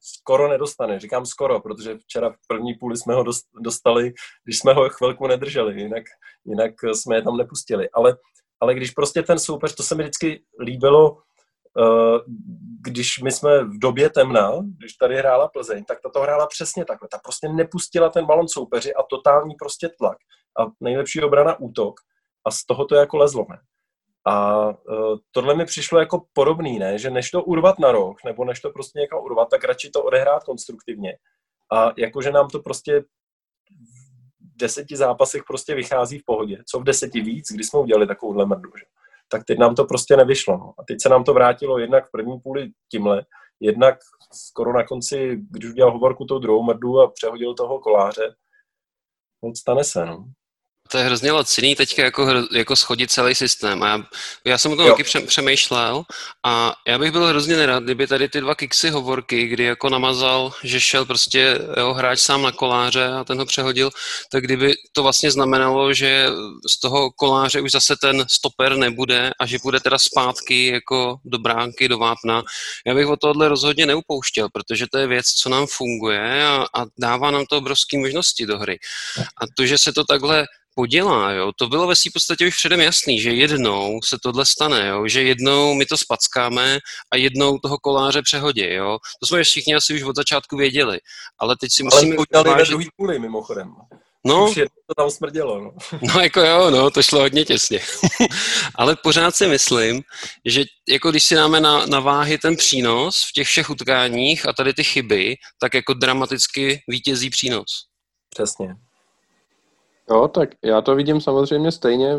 skoro 0.00 0.48
nedostane. 0.48 1.00
Říkám 1.00 1.26
skoro, 1.26 1.60
protože 1.60 1.98
včera 1.98 2.30
v 2.30 2.46
první 2.48 2.74
půli 2.74 2.96
jsme 2.96 3.14
ho 3.14 3.24
dostali, 3.60 4.12
když 4.44 4.58
jsme 4.58 4.72
ho 4.72 4.88
chvilku 4.88 5.26
nedrželi, 5.26 5.80
jinak, 5.80 6.04
jinak 6.44 6.72
jsme 6.92 7.16
je 7.16 7.22
tam 7.22 7.36
nepustili. 7.36 7.90
Ale, 7.90 8.16
ale 8.60 8.74
když 8.74 8.90
prostě 8.90 9.22
ten 9.22 9.38
soupeř, 9.38 9.74
to 9.74 9.82
se 9.82 9.94
mi 9.94 10.02
vždycky 10.02 10.44
líbilo, 10.60 11.22
když 12.80 13.22
my 13.22 13.32
jsme 13.32 13.64
v 13.64 13.78
době 13.78 14.10
temna, 14.10 14.52
když 14.78 14.92
tady 14.92 15.16
hrála 15.16 15.48
Plzeň, 15.48 15.84
tak 15.84 16.00
ta 16.00 16.08
to 16.08 16.20
hrála 16.20 16.46
přesně 16.46 16.84
takhle. 16.84 17.08
Ta 17.08 17.18
prostě 17.18 17.48
nepustila 17.48 18.08
ten 18.08 18.26
balon 18.26 18.48
soupeři 18.48 18.94
a 18.94 19.02
totální 19.02 19.54
prostě 19.54 19.88
tlak. 19.98 20.18
A 20.60 20.66
nejlepší 20.80 21.22
obrana 21.22 21.60
útok. 21.60 22.00
A 22.44 22.50
z 22.50 22.64
toho 22.66 22.84
to 22.84 22.94
jako 22.94 23.16
lezlo, 23.16 23.46
ne? 23.50 23.58
A 24.24 24.66
uh, 24.66 24.74
tohle 25.30 25.54
mi 25.54 25.64
přišlo 25.64 26.00
jako 26.00 26.24
podobný, 26.32 26.78
ne? 26.78 26.98
Že 26.98 27.10
než 27.10 27.30
to 27.30 27.42
urvat 27.42 27.78
na 27.78 27.92
rok, 27.92 28.24
nebo 28.24 28.44
než 28.44 28.60
to 28.60 28.70
prostě 28.70 28.98
někam 28.98 29.18
urvat, 29.22 29.48
tak 29.50 29.64
radši 29.64 29.90
to 29.90 30.02
odehrát 30.02 30.44
konstruktivně. 30.44 31.18
A 31.72 31.92
jakože 31.96 32.30
nám 32.32 32.48
to 32.48 32.60
prostě 32.60 33.00
v 33.00 33.06
deseti 34.56 34.96
zápasech 34.96 35.42
prostě 35.46 35.74
vychází 35.74 36.18
v 36.18 36.24
pohodě. 36.24 36.62
Co 36.66 36.80
v 36.80 36.84
deseti 36.84 37.20
víc, 37.20 37.52
když 37.52 37.66
jsme 37.66 37.80
udělali 37.80 38.06
takovouhle 38.06 38.46
mrdu, 38.46 38.70
že? 38.78 38.84
Tak 39.28 39.44
teď 39.44 39.58
nám 39.58 39.74
to 39.74 39.84
prostě 39.84 40.16
nevyšlo. 40.16 40.58
No. 40.58 40.74
A 40.78 40.84
teď 40.88 40.96
se 41.02 41.08
nám 41.08 41.24
to 41.24 41.34
vrátilo 41.34 41.78
jednak 41.78 42.08
v 42.08 42.10
první 42.10 42.40
půli 42.40 42.70
tímhle, 42.90 43.24
jednak 43.60 43.98
skoro 44.32 44.72
na 44.72 44.86
konci, 44.86 45.36
když 45.50 45.70
udělal 45.70 45.92
hovorku 45.92 46.24
tou 46.24 46.38
druhou 46.38 46.62
mrdu 46.62 47.00
a 47.00 47.10
přehodil 47.10 47.54
toho 47.54 47.78
koláře, 47.78 48.34
no 49.44 49.52
stane 49.54 49.84
se, 49.84 50.06
no. 50.06 50.24
To 50.90 50.98
je 50.98 51.04
hrozně 51.04 51.32
laciný 51.32 51.76
teďka 51.76 52.04
jako, 52.04 52.28
jako 52.52 52.76
schodit 52.76 53.10
celý 53.10 53.34
systém. 53.34 53.82
A 53.82 53.88
já, 53.88 54.02
já 54.44 54.58
jsem 54.58 54.72
o 54.72 54.76
tom 54.76 54.86
taky 54.86 55.04
přemýšlel 55.26 56.02
a 56.46 56.74
já 56.88 56.98
bych 56.98 57.12
byl 57.12 57.26
hrozně 57.26 57.56
nerad, 57.56 57.82
kdyby 57.82 58.06
tady 58.06 58.28
ty 58.28 58.40
dva 58.40 58.54
kiksy 58.54 58.90
hovorky, 58.90 59.46
kdy 59.46 59.64
jako 59.64 59.88
namazal, 59.88 60.52
že 60.62 60.80
šel 60.80 61.04
prostě 61.04 61.60
jeho 61.76 61.94
hráč 61.94 62.18
sám 62.18 62.42
na 62.42 62.52
koláře 62.52 63.06
a 63.06 63.24
ten 63.24 63.38
ho 63.38 63.46
přehodil, 63.46 63.90
tak 64.32 64.44
kdyby 64.44 64.74
to 64.92 65.02
vlastně 65.02 65.30
znamenalo, 65.30 65.94
že 65.94 66.26
z 66.70 66.80
toho 66.80 67.10
koláře 67.10 67.60
už 67.60 67.70
zase 67.70 67.96
ten 68.00 68.24
stoper 68.30 68.76
nebude 68.76 69.30
a 69.40 69.46
že 69.46 69.58
bude 69.62 69.80
teda 69.80 69.98
zpátky 69.98 70.66
jako 70.66 71.16
do 71.24 71.38
bránky, 71.38 71.88
do 71.88 71.98
vápna. 71.98 72.42
Já 72.86 72.94
bych 72.94 73.06
o 73.06 73.16
tohle 73.16 73.48
rozhodně 73.48 73.86
neupouštěl, 73.86 74.48
protože 74.52 74.86
to 74.92 74.98
je 74.98 75.06
věc, 75.06 75.26
co 75.26 75.48
nám 75.48 75.66
funguje 75.66 76.46
a, 76.46 76.66
a 76.74 76.84
dává 76.98 77.30
nám 77.30 77.46
to 77.46 77.58
obrovské 77.58 77.98
možnosti 77.98 78.46
do 78.46 78.58
hry. 78.58 78.78
A 79.18 79.44
to, 79.56 79.66
že 79.66 79.78
se 79.78 79.92
to 79.92 80.04
takhle 80.04 80.46
podělá, 80.78 81.32
jo, 81.32 81.52
to 81.58 81.66
bylo 81.66 81.86
ve 81.86 81.96
svým 81.96 82.12
podstatě 82.12 82.46
už 82.46 82.56
předem 82.56 82.80
jasný, 82.80 83.20
že 83.20 83.30
jednou 83.30 84.00
se 84.04 84.16
tohle 84.22 84.46
stane, 84.46 84.86
jo, 84.86 85.08
že 85.08 85.22
jednou 85.22 85.74
my 85.74 85.86
to 85.86 85.96
spackáme 85.96 86.78
a 87.12 87.16
jednou 87.16 87.58
toho 87.58 87.78
koláře 87.78 88.22
přehodí, 88.22 88.72
jo. 88.72 88.98
To 89.20 89.26
jsme 89.26 89.44
všichni 89.44 89.74
asi 89.74 89.94
už 89.94 90.02
od 90.02 90.16
začátku 90.16 90.56
věděli, 90.56 90.98
ale 91.38 91.56
teď 91.60 91.70
si 91.72 91.82
musíme... 91.82 92.16
Ale 92.16 92.26
udělali 92.30 92.62
ve 92.62 92.68
druhý 92.68 92.88
půli, 92.96 93.18
mimochodem. 93.18 93.74
No, 94.26 94.48
už 94.48 94.54
to 94.54 94.94
tam 94.96 95.10
smrdělo. 95.10 95.60
No. 95.60 95.72
no 96.14 96.20
jako 96.20 96.40
jo, 96.40 96.70
no, 96.70 96.90
to 96.90 97.02
šlo 97.02 97.20
hodně 97.20 97.44
těsně. 97.44 97.80
Ale 98.74 98.96
pořád 99.02 99.36
si 99.36 99.46
myslím, 99.46 100.02
že 100.44 100.64
jako 100.88 101.10
když 101.10 101.24
si 101.24 101.34
dáme 101.34 101.60
na, 101.60 101.86
na 101.86 102.00
váhy 102.00 102.38
ten 102.38 102.56
přínos 102.56 103.16
v 103.28 103.32
těch 103.32 103.46
všech 103.46 103.70
utkáních 103.70 104.48
a 104.48 104.52
tady 104.52 104.74
ty 104.74 104.84
chyby, 104.84 105.36
tak 105.60 105.74
jako 105.74 105.94
dramaticky 105.94 106.82
vítězí 106.88 107.30
přínos. 107.30 107.70
Přesně. 108.30 108.87
Jo, 110.10 110.28
tak 110.28 110.48
já 110.64 110.80
to 110.80 110.94
vidím 110.94 111.20
samozřejmě 111.20 111.72
stejně, 111.72 112.14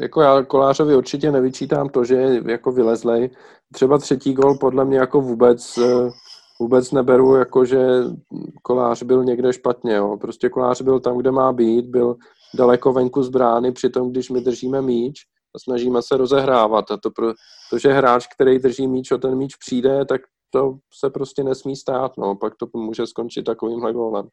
jako 0.00 0.20
já 0.20 0.42
Kolářovi 0.42 0.96
určitě 0.96 1.32
nevyčítám 1.32 1.88
to, 1.88 2.04
že 2.04 2.14
je 2.14 2.42
jako 2.46 2.72
vylezlej. 2.72 3.30
Třeba 3.72 3.98
třetí 3.98 4.32
gol 4.32 4.58
podle 4.58 4.84
mě 4.84 4.98
jako 4.98 5.20
vůbec, 5.20 5.78
eh, 5.78 6.10
vůbec 6.60 6.92
neberu, 6.92 7.34
jako 7.34 7.64
že 7.64 7.86
Kolář 8.62 9.02
byl 9.02 9.24
někde 9.24 9.52
špatně, 9.52 9.94
jo. 9.94 10.16
Prostě 10.20 10.48
Kolář 10.48 10.82
byl 10.82 11.00
tam, 11.00 11.18
kde 11.18 11.30
má 11.30 11.52
být, 11.52 11.86
byl 11.86 12.16
daleko 12.54 12.92
venku 12.92 13.22
z 13.22 13.28
brány, 13.28 13.72
přitom 13.72 14.10
když 14.10 14.30
my 14.30 14.40
držíme 14.40 14.82
míč 14.82 15.20
a 15.54 15.58
snažíme 15.58 16.02
se 16.02 16.16
rozehrávat 16.16 16.90
a 16.90 16.96
to, 16.96 17.10
pro, 17.10 17.32
to 17.70 17.78
že 17.78 17.92
hráč, 17.92 18.26
který 18.34 18.58
drží 18.58 18.86
míč, 18.86 19.10
o 19.10 19.18
ten 19.18 19.34
míč 19.34 19.56
přijde, 19.56 20.04
tak 20.04 20.20
to 20.50 20.74
se 20.98 21.10
prostě 21.10 21.44
nesmí 21.44 21.76
stát, 21.76 22.12
no, 22.18 22.36
pak 22.36 22.52
to 22.56 22.66
může 22.74 23.06
skončit 23.06 23.42
takovýmhle 23.42 23.92
gólem. 23.92 24.28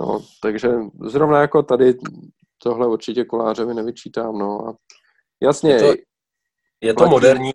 No, 0.00 0.20
takže 0.42 0.68
zrovna 1.00 1.40
jako 1.40 1.62
tady 1.62 1.94
tohle 2.62 2.86
určitě 2.86 3.24
Kolářovi 3.24 3.74
nevyčítám, 3.74 4.38
no. 4.38 4.68
A 4.68 4.74
jasně. 5.42 5.70
Je 5.70 5.78
to, 5.78 5.94
je 6.80 6.94
to 6.94 7.08
moderní, 7.08 7.50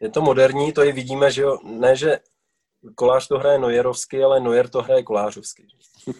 je 0.00 0.10
to 0.10 0.20
moderní, 0.20 0.72
to 0.72 0.84
i 0.84 0.92
vidíme, 0.92 1.30
že 1.30 1.42
jo, 1.42 1.58
ne, 1.64 1.96
že 1.96 2.18
Kolář 2.94 3.28
to 3.28 3.38
hraje 3.38 3.58
Nojerovsky, 3.58 4.22
ale 4.22 4.40
Nojer 4.40 4.68
to 4.68 4.82
hraje 4.82 5.02
Kolářovsky. 5.02 5.66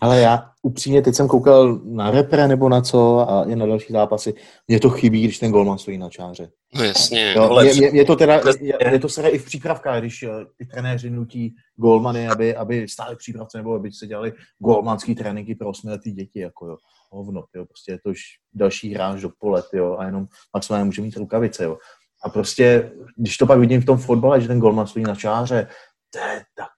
Ale 0.01 0.21
já 0.21 0.51
upřímně, 0.63 1.03
teď 1.03 1.15
jsem 1.15 1.29
koukal 1.29 1.81
na 1.85 2.11
repre 2.11 2.49
nebo 2.49 2.69
na 2.69 2.81
co 2.81 3.31
a 3.31 3.45
i 3.45 3.57
na 3.57 3.67
další 3.67 3.93
zápasy. 3.93 4.35
Mně 4.69 4.81
to 4.81 4.91
chybí, 4.91 5.25
když 5.25 5.39
ten 5.39 5.53
golman 5.53 5.79
stojí 5.79 5.99
na 5.99 6.09
čáře. 6.09 6.51
No 6.75 6.85
jasně. 6.85 7.35
Jo, 7.37 7.61
je, 7.61 7.85
je, 7.85 7.97
je, 7.97 8.05
to 8.05 8.17
teda, 8.17 8.41
je, 8.61 8.79
je 8.93 8.99
to 8.99 9.09
teda 9.09 9.29
i 9.29 9.39
v 9.39 9.45
přípravkách, 9.45 10.01
když 10.01 10.23
eh, 10.23 10.29
ty 10.59 10.67
trenéři 10.67 11.11
nutí 11.11 11.55
golmany, 11.77 12.29
aby, 12.29 12.57
aby 12.57 12.89
stáli 12.89 13.17
přípravce 13.17 13.59
nebo 13.59 13.75
aby 13.75 13.93
se 13.93 14.07
dělali 14.07 14.33
golmanský 14.59 15.15
tréninky 15.15 15.55
pro 15.55 15.69
osmiletý 15.69 16.13
děti, 16.13 16.41
jako 16.41 16.67
jo. 16.67 16.77
Hovno, 17.11 17.45
jo. 17.55 17.65
Prostě 17.67 17.93
je 17.93 17.99
to 18.05 18.11
už 18.11 18.21
další 18.55 18.95
hráč 18.95 19.21
do 19.21 19.31
pole, 19.39 19.63
jo, 19.73 19.97
a 19.99 20.05
jenom 20.05 20.27
maximálně 20.55 20.85
může 20.85 21.03
mít 21.03 21.17
rukavice, 21.17 21.65
jo. 21.65 21.79
A 22.25 22.29
prostě, 22.29 22.93
když 23.17 23.37
to 23.37 23.47
pak 23.47 23.59
vidím 23.59 23.81
v 23.81 23.85
tom 23.85 23.99
fotbale, 23.99 24.41
že 24.41 24.49
ten 24.49 24.61
golman 24.61 24.87
stojí 24.87 25.05
na 25.05 25.15
čáře, 25.15 25.67
je 26.15 26.45
tak, 26.55 26.69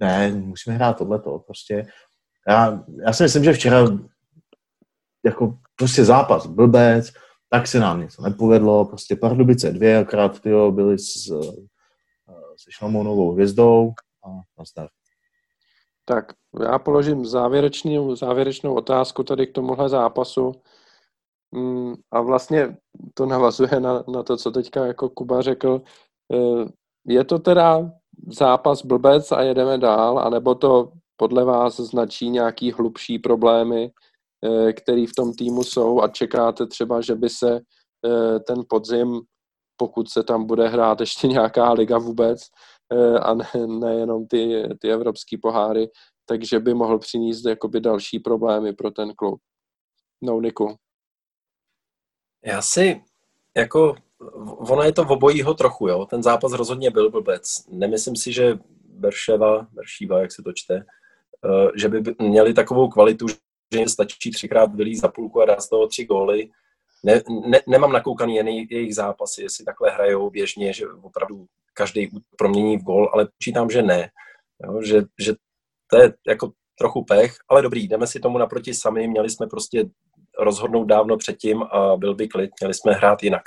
ne, 0.00 0.30
musíme 0.30 0.76
hrát 0.76 0.98
tohleto, 0.98 1.38
prostě 1.38 1.86
já, 2.48 2.84
já 3.06 3.12
si 3.12 3.22
myslím, 3.22 3.44
že 3.44 3.52
včera 3.52 3.84
jako 5.24 5.58
prostě 5.76 6.04
zápas 6.04 6.46
blbec, 6.46 7.12
tak 7.50 7.66
se 7.66 7.78
nám 7.78 8.00
něco 8.00 8.22
nepovedlo, 8.22 8.84
prostě 8.84 9.16
Pardubice 9.16 9.72
dvě, 9.72 9.98
akrát 9.98 10.40
tyjo, 10.40 10.72
byli 10.72 10.98
s, 10.98 11.30
se 12.56 12.70
Šlamounovou 12.70 13.32
hvězdou 13.32 13.92
a 14.24 14.28
nastav. 14.58 14.88
Tak 16.04 16.32
já 16.62 16.78
položím 16.78 17.26
závěrečnou, 17.26 18.16
závěrečnou 18.16 18.74
otázku 18.74 19.22
tady 19.22 19.46
k 19.46 19.52
tomuhle 19.52 19.88
zápasu. 19.88 20.52
Mm, 21.52 21.94
a 22.10 22.20
vlastně 22.20 22.76
to 23.14 23.26
navazuje 23.26 23.80
na, 23.80 24.04
na 24.14 24.22
to, 24.22 24.36
co 24.36 24.50
teďka 24.50 24.86
jako 24.86 25.08
Kuba 25.08 25.42
řekl. 25.42 25.82
E, 26.32 26.36
je 27.06 27.24
to 27.24 27.38
teda 27.38 27.90
zápas 28.26 28.84
blbec 28.84 29.32
a 29.32 29.42
jedeme 29.42 29.78
dál, 29.78 30.18
anebo 30.18 30.54
to 30.54 30.92
podle 31.16 31.44
vás 31.44 31.76
značí 31.76 32.30
nějaký 32.30 32.72
hlubší 32.72 33.18
problémy, 33.18 33.92
eh, 34.44 34.72
které 34.72 35.06
v 35.06 35.14
tom 35.16 35.32
týmu 35.34 35.62
jsou 35.62 36.02
a 36.02 36.08
čekáte 36.08 36.66
třeba, 36.66 37.00
že 37.00 37.14
by 37.14 37.28
se 37.28 37.60
eh, 38.06 38.40
ten 38.40 38.62
podzim, 38.68 39.20
pokud 39.76 40.10
se 40.10 40.22
tam 40.22 40.46
bude 40.46 40.68
hrát 40.68 41.00
ještě 41.00 41.28
nějaká 41.28 41.72
liga 41.72 41.98
vůbec, 41.98 42.40
eh, 42.92 43.18
a 43.18 43.34
ne, 43.34 43.46
nejenom 43.66 44.26
ty, 44.26 44.68
ty 44.80 44.92
evropské 44.92 45.36
poháry, 45.42 45.90
takže 46.26 46.60
by 46.60 46.74
mohl 46.74 46.98
přinést 46.98 47.44
jakoby 47.44 47.80
další 47.80 48.18
problémy 48.18 48.72
pro 48.72 48.90
ten 48.90 49.14
klub. 49.14 49.40
No, 50.22 50.40
Niku. 50.40 50.76
Já 52.44 52.62
si 52.62 53.04
jako, 53.56 53.94
ono 54.58 54.82
je 54.82 54.92
to 54.92 55.04
v 55.04 55.10
obojího 55.10 55.54
trochu, 55.54 55.88
jo. 55.88 56.06
Ten 56.06 56.22
zápas 56.22 56.52
rozhodně 56.52 56.90
byl 56.90 57.10
blbec. 57.10 57.64
Nemyslím 57.70 58.16
si, 58.16 58.32
že 58.32 58.58
Berševa, 58.84 59.66
Beršíva, 59.72 60.20
jak 60.20 60.32
se 60.32 60.42
to 60.42 60.52
čte, 60.52 60.84
Eh, 61.44 61.70
že 61.76 61.88
by 61.88 62.02
měli 62.18 62.54
takovou 62.54 62.88
kvalitu, 62.88 63.28
že 63.28 63.78
jim 63.78 63.88
stačí 63.88 64.30
třikrát 64.30 64.74
vylít 64.74 65.00
za 65.00 65.08
půlku 65.08 65.42
a 65.42 65.44
dát 65.44 65.60
z 65.60 65.68
toho 65.68 65.86
tři 65.86 66.04
góly. 66.04 66.48
Ne, 67.02 67.22
ne, 67.46 67.60
nemám 67.68 67.92
nakoukaný 67.92 68.36
jen 68.36 68.48
jejich 68.48 68.94
zápasy, 68.94 69.42
jestli 69.42 69.64
takhle 69.64 69.90
hrajou 69.90 70.30
běžně, 70.30 70.72
že 70.72 70.86
opravdu 71.02 71.46
každý 71.74 72.10
promění 72.36 72.76
v 72.76 72.82
gól, 72.82 73.10
ale 73.12 73.28
počítám, 73.38 73.70
že 73.70 73.82
ne. 73.82 74.10
Jo, 74.64 74.82
že, 74.82 75.02
že 75.20 75.34
to 75.90 75.96
je 75.96 76.12
jako 76.26 76.52
trochu 76.78 77.04
pech, 77.04 77.34
ale 77.48 77.62
dobrý, 77.62 77.88
jdeme 77.88 78.06
si 78.06 78.20
tomu 78.20 78.38
naproti 78.38 78.74
sami, 78.74 79.08
měli 79.08 79.30
jsme 79.30 79.46
prostě 79.46 79.84
rozhodnout 80.38 80.84
dávno 80.84 81.16
předtím 81.16 81.62
a 81.62 81.96
byl 81.96 82.14
by 82.14 82.28
klid, 82.28 82.50
měli 82.60 82.74
jsme 82.74 82.92
hrát 82.92 83.22
jinak. 83.22 83.42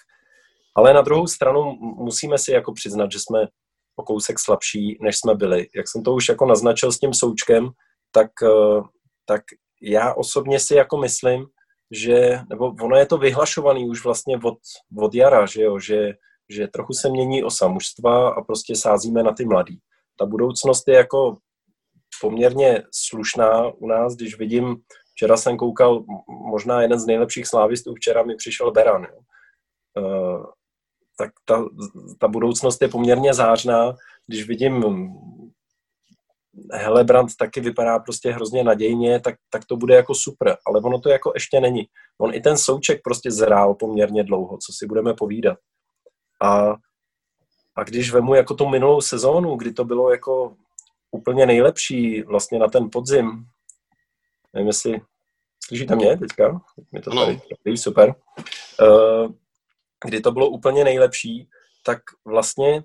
Ale 0.77 0.93
na 0.93 1.01
druhou 1.01 1.27
stranu 1.27 1.77
musíme 1.79 2.37
si 2.37 2.51
jako 2.51 2.73
přiznat, 2.73 3.11
že 3.11 3.19
jsme 3.19 3.47
o 3.95 4.03
kousek 4.03 4.39
slabší, 4.39 4.97
než 5.01 5.17
jsme 5.17 5.35
byli. 5.35 5.67
Jak 5.75 5.87
jsem 5.87 6.03
to 6.03 6.13
už 6.13 6.29
jako 6.29 6.45
naznačil 6.45 6.91
s 6.91 6.99
tím 6.99 7.13
součkem, 7.13 7.69
tak, 8.11 8.31
eh, 8.43 8.81
tak 9.25 9.41
já 9.81 10.13
osobně 10.13 10.59
si 10.59 10.75
jako 10.75 10.97
myslím, 10.97 11.45
že, 11.91 12.39
nebo 12.49 12.65
ono 12.81 12.97
je 12.97 13.05
to 13.05 13.17
vyhlašovaný 13.17 13.89
už 13.89 14.03
vlastně 14.03 14.39
od, 14.43 14.57
od 14.97 15.15
jara, 15.15 15.45
že 15.45 15.61
jo, 15.61 15.79
že, 15.79 16.13
že 16.49 16.67
trochu 16.67 16.93
se 16.93 17.09
mění 17.09 17.43
osa 17.43 17.67
mužstva 17.67 18.29
a 18.29 18.41
prostě 18.41 18.75
sázíme 18.75 19.23
na 19.23 19.33
ty 19.33 19.45
mladý. 19.45 19.79
Ta 20.19 20.25
budoucnost 20.25 20.87
je 20.87 20.95
jako 20.95 21.37
poměrně 22.21 22.83
slušná 22.93 23.67
u 23.67 23.87
nás, 23.87 24.15
když 24.15 24.37
vidím, 24.37 24.75
včera 25.11 25.37
jsem 25.37 25.57
koukal, 25.57 26.03
možná 26.51 26.81
jeden 26.81 26.99
z 26.99 27.05
nejlepších 27.05 27.47
slávistů, 27.47 27.93
včera 27.95 28.23
mi 28.23 28.35
přišel 28.35 28.71
Beran, 28.71 29.03
jo. 29.03 29.19
Tak 31.17 31.31
ta, 31.45 31.65
ta 32.19 32.27
budoucnost 32.27 32.81
je 32.81 32.87
poměrně 32.87 33.33
zářná, 33.33 33.95
když 34.27 34.47
vidím 34.47 34.83
Helebrand 36.73 37.35
taky 37.35 37.61
vypadá 37.61 37.99
prostě 37.99 38.31
hrozně 38.31 38.63
nadějně, 38.63 39.19
tak, 39.19 39.35
tak 39.49 39.65
to 39.65 39.77
bude 39.77 39.95
jako 39.95 40.15
super, 40.15 40.57
ale 40.67 40.79
ono 40.79 40.99
to 40.99 41.09
jako 41.09 41.31
ještě 41.35 41.59
není. 41.59 41.87
On 42.17 42.33
i 42.33 42.41
ten 42.41 42.57
souček 42.57 43.01
prostě 43.03 43.31
zrál 43.31 43.73
poměrně 43.73 44.23
dlouho, 44.23 44.57
co 44.57 44.73
si 44.73 44.85
budeme 44.85 45.13
povídat. 45.13 45.57
A, 46.41 46.75
a 47.75 47.83
když 47.83 48.11
vemu 48.11 48.35
jako 48.35 48.53
tu 48.53 48.69
minulou 48.69 49.01
sezónu, 49.01 49.55
kdy 49.55 49.73
to 49.73 49.85
bylo 49.85 50.11
jako 50.11 50.55
úplně 51.11 51.45
nejlepší 51.45 52.21
vlastně 52.21 52.59
na 52.59 52.67
ten 52.67 52.89
podzim, 52.91 53.45
nevím, 54.53 54.67
jestli 54.67 55.01
slyšíte 55.65 55.95
mě 55.95 56.17
teďka? 56.17 56.61
Mě 56.91 57.01
to 57.01 57.11
tady, 57.11 57.77
super. 57.77 58.15
Uh, 58.81 59.31
kdy 60.05 60.21
to 60.21 60.31
bylo 60.31 60.49
úplně 60.49 60.83
nejlepší, 60.83 61.49
tak 61.85 61.99
vlastně 62.25 62.83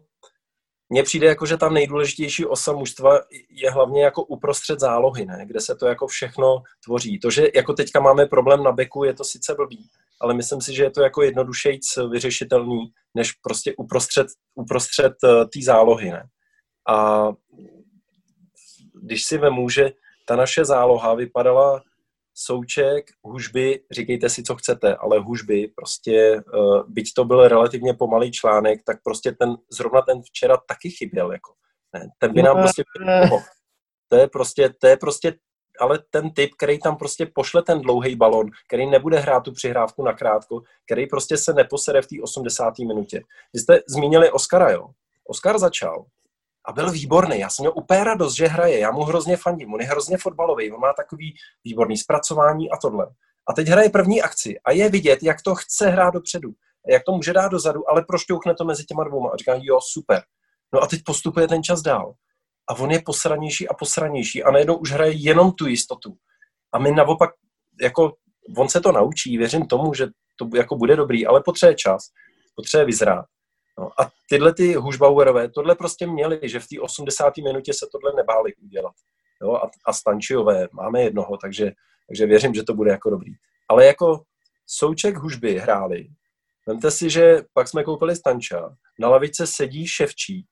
mně 0.89 1.03
přijde 1.03 1.27
jako, 1.27 1.47
že 1.47 1.57
ta 1.57 1.69
nejdůležitější 1.69 2.47
osa 2.47 2.73
mužstva 2.73 3.21
je 3.51 3.71
hlavně 3.71 4.05
jako 4.05 4.25
uprostřed 4.25 4.81
zálohy, 4.81 5.27
ne? 5.27 5.45
kde 5.47 5.61
se 5.61 5.75
to 5.75 5.87
jako 5.87 6.07
všechno 6.07 6.63
tvoří. 6.85 7.19
To, 7.19 7.31
že 7.31 7.49
jako 7.55 7.73
teďka 7.73 8.01
máme 8.01 8.27
problém 8.27 8.63
na 8.63 8.73
beku, 8.73 9.05
je 9.05 9.15
to 9.15 9.25
sice 9.25 9.55
blbý, 9.55 9.89
ale 10.21 10.35
myslím 10.35 10.61
si, 10.61 10.75
že 10.75 10.83
je 10.83 10.91
to 10.91 11.03
jako 11.03 11.23
jednodušejc 11.23 11.85
vyřešitelný, 12.11 12.93
než 13.15 13.33
prostě 13.33 13.75
uprostřed, 13.79 14.27
uprostřed 14.55 15.13
eh, 15.25 15.45
té 15.45 15.61
zálohy. 15.65 16.11
Ne? 16.11 16.25
A 16.89 17.29
když 19.03 19.25
si 19.25 19.39
vemu, 19.39 19.69
že 19.69 19.91
ta 20.27 20.37
naše 20.37 20.65
záloha 20.65 21.15
vypadala 21.15 21.83
Souček, 22.35 23.11
hužby, 23.22 23.80
říkejte 23.91 24.28
si, 24.28 24.43
co 24.43 24.55
chcete, 24.57 24.97
ale 24.97 25.18
hužby, 25.18 25.72
prostě, 25.76 26.43
uh, 26.55 26.83
byť 26.89 27.12
to 27.16 27.24
byl 27.24 27.49
relativně 27.49 27.95
pomalý 27.95 28.30
článek, 28.33 28.80
tak 28.87 28.97
prostě 29.05 29.33
ten, 29.33 29.57
zrovna 29.70 30.03
ten 30.03 30.22
včera 30.22 30.57
taky 30.68 30.91
chyběl, 30.91 31.33
jako. 31.33 31.53
Ne, 31.95 32.09
ten 32.18 32.33
by 32.33 32.43
nám 32.43 32.57
No, 32.57 32.62
prostě 32.62 32.83
eh. 33.09 33.20
pomohl. 33.20 33.45
To 34.09 34.16
je 34.16 34.28
prostě, 34.28 34.70
to 34.80 34.87
je 34.87 34.97
prostě, 34.97 35.35
ale 35.80 35.99
ten 36.11 36.30
typ, 36.30 36.51
který 36.59 36.78
tam 36.78 36.97
prostě 36.97 37.26
pošle 37.35 37.62
ten 37.62 37.80
dlouhý 37.80 38.16
balon, 38.16 38.51
který 38.68 38.87
nebude 38.87 39.18
hrát 39.18 39.41
tu 39.41 39.53
přihrávku 39.53 40.05
na 40.05 40.12
krátko, 40.12 40.62
který 40.87 41.07
prostě 41.07 41.37
se 41.37 41.53
neposere 41.53 42.03
v 42.03 42.07
té 42.07 42.16
80. 42.22 42.78
minutě. 42.78 43.22
Vy 43.55 43.61
jste 43.61 43.80
zmínili 43.89 44.30
Oscara, 44.30 44.70
jo? 44.70 44.89
Oscar 45.28 45.59
začal 45.59 46.05
a 46.67 46.73
byl 46.73 46.91
výborný. 46.91 47.39
Já 47.39 47.51
jsem 47.51 47.63
měl 47.63 47.73
úplně 47.77 48.05
radost, 48.05 48.37
že 48.37 48.47
hraje. 48.47 48.79
Já 48.79 48.91
mu 48.91 49.03
hrozně 49.03 49.37
fandím. 49.37 49.75
On 49.75 49.81
je 49.81 49.87
hrozně 49.87 50.17
fotbalový. 50.19 50.73
On 50.73 50.81
má 50.81 50.93
takový 50.93 51.35
výborný 51.65 51.97
zpracování 51.97 52.71
a 52.71 52.77
tohle. 52.77 53.07
A 53.49 53.53
teď 53.53 53.69
hraje 53.69 53.91
první 53.91 54.23
akci 54.23 54.61
a 54.65 54.73
je 54.73 54.89
vidět, 54.89 55.23
jak 55.23 55.43
to 55.43 55.55
chce 55.55 55.89
hrát 55.89 56.15
dopředu. 56.15 56.51
Jak 56.89 57.03
to 57.07 57.13
může 57.13 57.33
dát 57.33 57.49
dozadu, 57.49 57.91
ale 57.91 58.05
prošťouchne 58.05 58.55
to 58.55 58.65
mezi 58.65 58.85
těma 58.85 59.05
dvouma. 59.05 59.31
A 59.31 59.37
říká, 59.37 59.53
jo, 59.61 59.79
super. 59.93 60.23
No 60.75 60.83
a 60.83 60.87
teď 60.87 61.01
postupuje 61.05 61.49
ten 61.49 61.63
čas 61.63 61.83
dál. 61.83 62.15
A 62.71 62.75
on 62.75 62.91
je 62.91 63.03
posranější 63.05 63.69
a 63.69 63.75
posranější 63.75 64.43
a 64.43 64.51
najednou 64.51 64.77
už 64.77 64.93
hraje 64.93 65.13
jenom 65.13 65.53
tu 65.53 65.67
jistotu. 65.67 66.17
A 66.73 66.79
my 66.79 66.91
naopak, 66.91 67.31
jako, 67.81 68.13
on 68.57 68.69
se 68.69 68.81
to 68.81 68.93
naučí, 68.93 69.39
věřím 69.39 69.67
tomu, 69.67 69.95
že 69.95 70.07
to 70.37 70.57
jako 70.57 70.77
bude 70.77 70.97
dobrý, 70.97 71.27
ale 71.27 71.43
potřebuje 71.45 71.75
čas, 71.75 72.03
potřebuje 72.55 72.87
vyzrát. 72.87 73.25
No, 73.79 74.01
a 74.01 74.11
tyhle 74.29 74.55
ty 74.55 74.75
Hušbauerové 74.75 75.49
tohle 75.51 75.75
prostě 75.75 76.07
měli, 76.07 76.41
že 76.43 76.61
v 76.61 76.66
té 76.66 76.81
80. 76.81 77.37
minutě 77.37 77.73
se 77.75 77.87
tohle 77.93 78.12
nebáli 78.16 78.55
udělat. 78.55 78.95
Jo, 79.43 79.53
a, 79.55 79.70
a 79.85 79.93
Stančiové, 79.93 80.68
máme 80.73 81.03
jednoho, 81.03 81.37
takže, 81.37 81.73
takže 82.09 82.27
věřím, 82.27 82.55
že 82.55 82.62
to 82.62 82.75
bude 82.75 82.91
jako 82.91 83.11
dobrý. 83.11 83.33
Ale 83.68 83.87
jako 83.87 84.23
Souček 84.66 85.16
Hužby 85.16 85.59
hráli. 85.59 86.09
Vemte 86.66 86.91
si, 86.91 87.11
že 87.11 87.43
pak 87.53 87.68
jsme 87.68 87.85
koupili 87.85 88.16
Stanča, 88.16 88.77
na 88.99 89.09
lavice 89.09 89.47
sedí 89.47 89.87
Ševčík, 89.87 90.47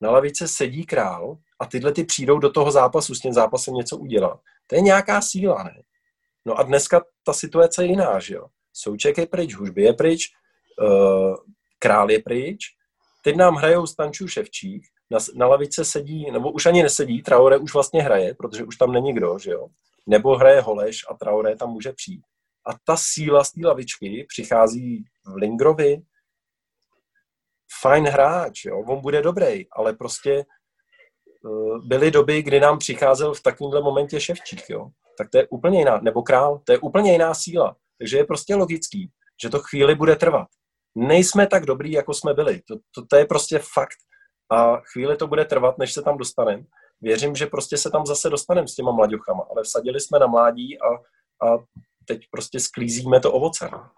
na 0.00 0.10
lavice 0.10 0.48
sedí 0.48 0.86
Král 0.86 1.36
a 1.60 1.66
tyhle 1.66 1.92
ty 1.92 2.04
přijdou 2.04 2.38
do 2.38 2.50
toho 2.50 2.70
zápasu 2.70 3.14
s 3.14 3.20
tím 3.20 3.32
zápasem 3.32 3.74
něco 3.74 3.96
udělat. 3.96 4.40
To 4.66 4.74
je 4.74 4.80
nějaká 4.80 5.22
síla, 5.22 5.62
ne? 5.62 5.82
No 6.46 6.58
a 6.58 6.62
dneska 6.62 7.04
ta 7.24 7.32
situace 7.32 7.84
je 7.84 7.88
jiná, 7.88 8.18
že 8.18 8.34
jo? 8.34 8.46
Souček 8.72 9.18
je 9.18 9.26
pryč, 9.26 9.54
Hužby 9.54 9.82
je 9.82 9.92
pryč, 9.92 10.28
uh, 10.82 11.36
Král 11.78 12.10
je 12.10 12.22
pryč, 12.22 12.64
teď 13.24 13.36
nám 13.36 13.54
hrajou 13.54 13.86
Stančů 13.86 14.28
Ševčík, 14.28 14.82
na, 15.10 15.18
na 15.34 15.46
lavice 15.46 15.84
sedí, 15.84 16.30
nebo 16.30 16.52
už 16.52 16.66
ani 16.66 16.82
nesedí, 16.82 17.22
Traore 17.22 17.58
už 17.58 17.74
vlastně 17.74 18.02
hraje, 18.02 18.34
protože 18.34 18.64
už 18.64 18.76
tam 18.76 18.92
není 18.92 19.14
kdo, 19.14 19.38
že 19.38 19.50
jo? 19.50 19.68
Nebo 20.06 20.36
hraje 20.36 20.60
Holeš 20.60 21.04
a 21.10 21.14
Traore 21.14 21.56
tam 21.56 21.70
může 21.70 21.92
přijít. 21.92 22.22
A 22.66 22.70
ta 22.84 22.96
síla 22.96 23.44
z 23.44 23.52
té 23.52 23.66
lavičky 23.66 24.26
přichází 24.28 25.04
v 25.26 25.34
Lingrovi, 25.34 26.02
fajn 27.80 28.04
hráč, 28.04 28.64
jo? 28.64 28.78
on 28.78 29.00
bude 29.00 29.22
dobrý, 29.22 29.68
ale 29.72 29.92
prostě 29.92 30.44
uh, 31.44 31.86
byly 31.86 32.10
doby, 32.10 32.42
kdy 32.42 32.60
nám 32.60 32.78
přicházel 32.78 33.34
v 33.34 33.42
takovémhle 33.42 33.82
momentě 33.82 34.20
Ševčík, 34.20 34.70
jo? 34.70 34.88
tak 35.18 35.30
to 35.30 35.38
je 35.38 35.48
úplně 35.48 35.78
jiná, 35.78 36.00
nebo 36.00 36.22
Král, 36.22 36.60
to 36.64 36.72
je 36.72 36.78
úplně 36.78 37.12
jiná 37.12 37.34
síla. 37.34 37.76
Takže 37.98 38.16
je 38.16 38.24
prostě 38.24 38.54
logický, 38.54 39.10
že 39.42 39.48
to 39.48 39.60
chvíli 39.60 39.94
bude 39.94 40.16
trvat. 40.16 40.48
Nejsme 40.94 41.46
tak 41.46 41.66
dobrý, 41.66 41.92
jako 41.92 42.14
jsme 42.14 42.34
byli. 42.34 42.60
To, 42.68 42.76
to, 42.94 43.06
to 43.06 43.16
je 43.16 43.24
prostě 43.24 43.60
fakt. 43.74 43.98
A 44.50 44.76
chvíli 44.92 45.16
to 45.16 45.26
bude 45.26 45.44
trvat, 45.44 45.78
než 45.78 45.92
se 45.92 46.02
tam 46.02 46.18
dostaneme. 46.18 46.64
Věřím, 47.00 47.34
že 47.34 47.46
prostě 47.46 47.76
se 47.76 47.90
tam 47.90 48.06
zase 48.06 48.30
dostaneme 48.30 48.68
s 48.68 48.74
těma 48.74 48.92
mladěchama, 48.92 49.46
ale 49.50 49.62
vsadili 49.62 50.00
jsme 50.00 50.18
na 50.18 50.26
mládí 50.26 50.78
a, 50.80 50.86
a 51.46 51.58
teď 52.04 52.20
prostě 52.30 52.60
sklízíme 52.60 53.20
to 53.20 53.32
ovoce. 53.32 53.68
no. 53.72 53.90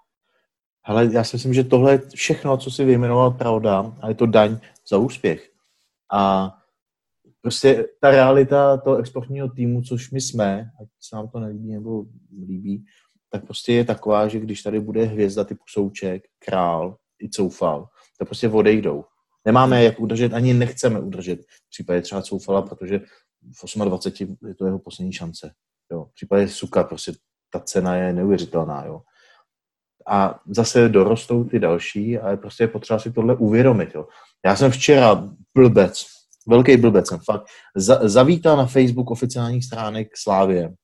Ale 0.85 1.09
já 1.13 1.25
si 1.25 1.37
myslím, 1.37 1.55
že 1.55 1.65
tohle 1.65 1.93
je 1.93 1.99
všechno, 2.15 2.57
co 2.57 2.71
si 2.71 2.85
vyjmenoval, 2.85 3.31
pravda, 3.31 3.97
a 4.01 4.09
je 4.09 4.15
to 4.15 4.27
daň 4.27 4.61
za 4.89 4.99
úspěch. 4.99 5.51
A 6.13 6.53
prostě 7.43 7.89
ta 8.01 8.11
realita 8.11 8.77
toho 8.77 8.97
exportního 8.97 9.49
týmu, 9.49 9.83
což 9.83 10.11
my 10.11 10.21
jsme, 10.21 10.71
ať 10.83 10.89
se 11.01 11.17
nám 11.17 11.29
to 11.29 11.41
nelíbí 11.41 11.73
nebo 11.73 12.05
líbí, 12.47 12.85
tak 13.33 13.45
prostě 13.45 13.73
je 13.73 13.85
taková, 13.85 14.29
že 14.29 14.41
když 14.41 14.63
tady 14.63 14.81
bude 14.81 15.05
hvězda 15.05 15.45
typu 15.45 15.65
Souček, 15.69 16.23
Král 16.39 16.97
i 17.23 17.31
Coufal, 17.31 17.89
tak 18.19 18.29
prostě 18.29 18.49
odejdou. 18.49 19.05
Nemáme 19.45 19.85
jak 19.85 20.01
udržet, 20.01 20.35
ani 20.35 20.55
nechceme 20.55 21.01
udržet 21.01 21.41
v 21.41 21.71
případě 21.71 22.03
třeba 22.03 22.23
Coufala, 22.23 22.63
protože 22.63 23.01
v 23.65 23.85
28 23.85 24.37
je 24.49 24.55
to 24.55 24.67
jeho 24.67 24.79
poslední 24.79 25.13
šance. 25.13 25.53
Jo. 25.93 26.05
V 26.05 26.15
případě 26.15 26.49
Suka 26.49 26.85
prostě 26.85 27.13
ta 27.53 27.61
cena 27.61 27.97
je 27.97 28.13
neuvěřitelná. 28.13 28.85
Jo. 28.85 29.01
A 30.07 30.41
zase 30.47 30.89
dorostou 30.89 31.45
ty 31.45 31.59
další 31.59 32.19
a 32.19 32.31
je 32.31 32.37
prostě 32.37 32.69
potřeba 32.69 32.99
si 32.99 33.13
tohle 33.13 33.37
uvědomit. 33.37 33.91
Jo. 33.95 34.09
Já 34.45 34.57
jsem 34.57 34.71
včera 34.71 35.29
blbec, 35.55 36.07
velký 36.49 36.77
blbec 36.77 37.09
jsem 37.09 37.19
fakt, 37.25 37.47
za, 37.77 38.09
zavítal 38.09 38.57
na 38.57 38.67
Facebook 38.67 39.11
oficiálních 39.11 39.65
stránek 39.65 40.17
Slávě 40.17 40.75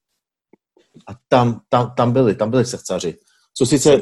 a 1.09 1.13
tam, 1.29 1.61
tam, 1.69 1.93
tam 1.97 2.13
byli, 2.13 2.35
tam 2.35 2.51
byli 2.51 2.65
srdcaři. 2.65 3.19
Co 3.55 3.67
sice, 3.67 4.01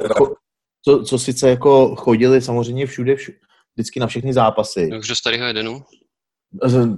co, 0.85 1.05
co 1.05 1.19
sice 1.19 1.49
jako 1.49 1.97
chodili 1.97 2.43
samozřejmě 2.43 2.87
všude, 2.87 3.17
všude, 3.17 3.39
vždycky 3.77 4.01
na 4.01 4.07
všechny 4.07 4.33
zápasy. 4.33 4.91
Už 4.99 5.09
do 5.09 5.15
starého 5.15 5.47
Edenu. 5.47 5.85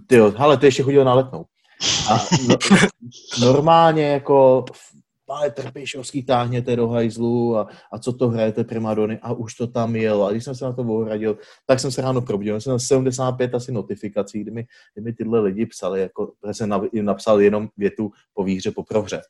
Ty 0.07 0.17
jo, 0.17 0.35
ale 0.37 0.57
ty 0.57 0.67
ještě 0.67 0.83
chodil 0.83 1.05
na 1.05 1.15
letnou. 1.15 1.45
A 2.11 2.27
no, 2.49 2.57
normálně 3.41 4.05
jako 4.05 4.65
ale 5.29 5.51
Trpišovský 5.51 6.23
táhněte 6.23 6.77
do 6.77 6.89
hajzlu 6.89 7.57
a, 7.57 7.69
a 7.93 7.99
co 7.99 8.13
to 8.13 8.29
hrajete 8.29 8.65
primadony 8.65 9.19
a 9.23 9.33
už 9.33 9.55
to 9.55 9.67
tam 9.67 9.97
jelo. 9.97 10.27
A 10.27 10.31
když 10.31 10.45
jsem 10.45 10.55
se 10.55 10.65
na 10.65 10.73
to 10.73 10.83
ohradil, 10.83 11.39
tak 11.67 11.81
jsem 11.81 11.93
se 11.93 12.03
ráno 12.03 12.21
probudil. 12.21 12.61
Jsem 12.61 12.73
na 12.73 12.79
75 12.79 13.55
asi 13.55 13.73
notifikací, 13.73 14.41
kdy 14.41 14.51
mi, 14.51 14.67
kdy 14.95 15.05
mi 15.05 15.13
tyhle 15.13 15.41
lidi 15.41 15.67
psali, 15.67 16.01
jako, 16.01 16.33
že 16.47 16.55
jsem 16.55 16.69
na, 16.69 16.81
jim 16.93 17.05
napsal 17.05 17.41
jenom 17.41 17.69
větu 17.77 18.11
po 18.35 18.45
výhře, 18.45 18.71
po 18.71 18.83
prohře. 18.83 19.21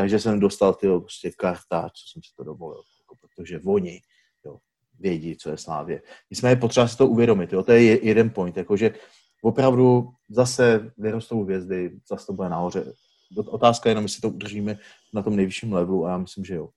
Takže 0.00 0.18
jsem 0.18 0.40
dostal 0.40 0.74
ty 0.74 0.86
prostě 0.86 1.30
kartáč, 1.30 1.92
co 1.92 2.12
jsem 2.12 2.22
si 2.22 2.30
to 2.36 2.44
dovolil, 2.44 2.82
jako, 3.00 3.16
protože 3.20 3.60
oni 3.66 4.00
jo, 4.44 4.58
vědí, 4.98 5.36
co 5.36 5.50
je 5.50 5.56
Slávě. 5.56 6.02
Nicméně 6.30 6.56
potřeba 6.56 6.88
si 6.88 6.96
to 6.96 7.08
uvědomit, 7.08 7.52
jo, 7.52 7.62
to 7.62 7.72
je 7.72 8.06
jeden 8.06 8.30
point, 8.30 8.56
jakože 8.56 8.94
opravdu 9.42 10.08
zase 10.28 10.92
vyrostou 10.98 11.44
hvězdy, 11.44 12.00
zase 12.08 12.26
to 12.26 12.32
bude 12.32 12.48
nahoře. 12.48 12.92
Otázka 13.36 13.88
je 13.88 13.90
jenom, 13.90 14.04
jestli 14.04 14.20
to 14.20 14.28
udržíme 14.28 14.78
na 15.14 15.22
tom 15.22 15.36
nejvyšším 15.36 15.72
levelu 15.72 16.06
a 16.06 16.10
já 16.10 16.18
myslím, 16.18 16.44
že 16.44 16.54
jo. 16.54 16.68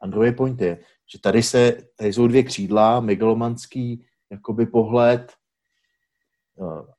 A 0.00 0.06
druhý 0.06 0.34
point 0.34 0.60
je, 0.60 0.78
že 1.12 1.18
tady 1.20 1.42
se, 1.42 1.88
tady 1.96 2.12
jsou 2.12 2.26
dvě 2.26 2.42
křídla, 2.42 3.00
megalomanský 3.00 4.04
jakoby 4.30 4.66
pohled 4.66 5.32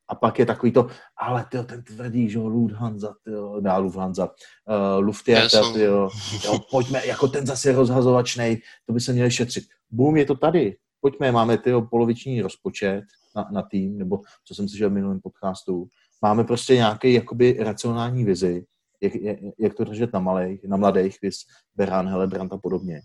a 0.07 0.15
pak 0.15 0.39
je 0.39 0.45
takový 0.45 0.71
to, 0.71 0.87
ale 1.17 1.45
tyjo, 1.51 1.63
ten 1.63 1.83
tvrdý, 1.83 2.29
že 2.29 2.37
jo, 2.37 2.47
Lufthansa, 2.47 3.15
tyjo, 3.23 3.59
dá 3.59 3.77
Lufthansa, 3.77 4.25
uh, 4.25 5.05
Lufthansa, 5.05 5.73
tyjo, 5.73 6.09
jo, 6.45 6.59
pojďme, 6.71 7.05
jako 7.05 7.27
ten 7.27 7.45
zase 7.45 7.71
rozhazovačnej, 7.71 8.61
to 8.85 8.93
by 8.93 8.99
se 8.99 9.13
měli 9.13 9.31
šetřit. 9.31 9.63
Bum, 9.89 10.17
je 10.17 10.25
to 10.25 10.35
tady. 10.35 10.77
Pojďme, 11.01 11.31
máme 11.31 11.57
tyjo, 11.57 11.81
poloviční 11.81 12.41
rozpočet 12.41 13.03
na, 13.35 13.49
na 13.51 13.61
tým, 13.61 13.97
nebo 13.97 14.21
co 14.45 14.55
jsem 14.55 14.69
slyšel 14.69 14.89
v 14.89 14.93
minulém 14.93 15.19
podcastu. 15.19 15.87
Máme 16.21 16.43
prostě 16.43 16.75
nějaký 16.75 17.13
jakoby 17.13 17.57
racionální 17.59 18.25
vizi, 18.25 18.65
jak, 19.01 19.37
jak, 19.59 19.73
to 19.73 19.83
držet 19.83 20.13
na 20.13 20.19
malých, 20.19 20.63
na 20.63 20.77
mladých, 20.77 21.17
vys 21.21 21.35
Berán, 21.75 22.07
Helebrant 22.07 22.53
a 22.53 22.57
podobně. 22.57 23.01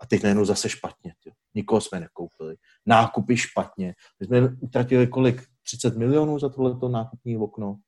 A 0.00 0.06
teď 0.06 0.22
najednou 0.22 0.44
zase 0.44 0.68
špatně. 0.68 1.14
Tě. 1.22 1.30
Nikoho 1.54 1.80
jsme 1.80 2.00
nekoupili. 2.00 2.56
Nákupy 2.86 3.36
špatně. 3.36 3.94
My 4.20 4.26
jsme 4.26 4.48
utratili 4.60 5.06
kolik? 5.06 5.42
30 5.66 5.96
milionů 5.96 6.38
za 6.38 6.48
tohleto 6.48 6.88
nákupní 6.88 7.36
okno. 7.36 7.78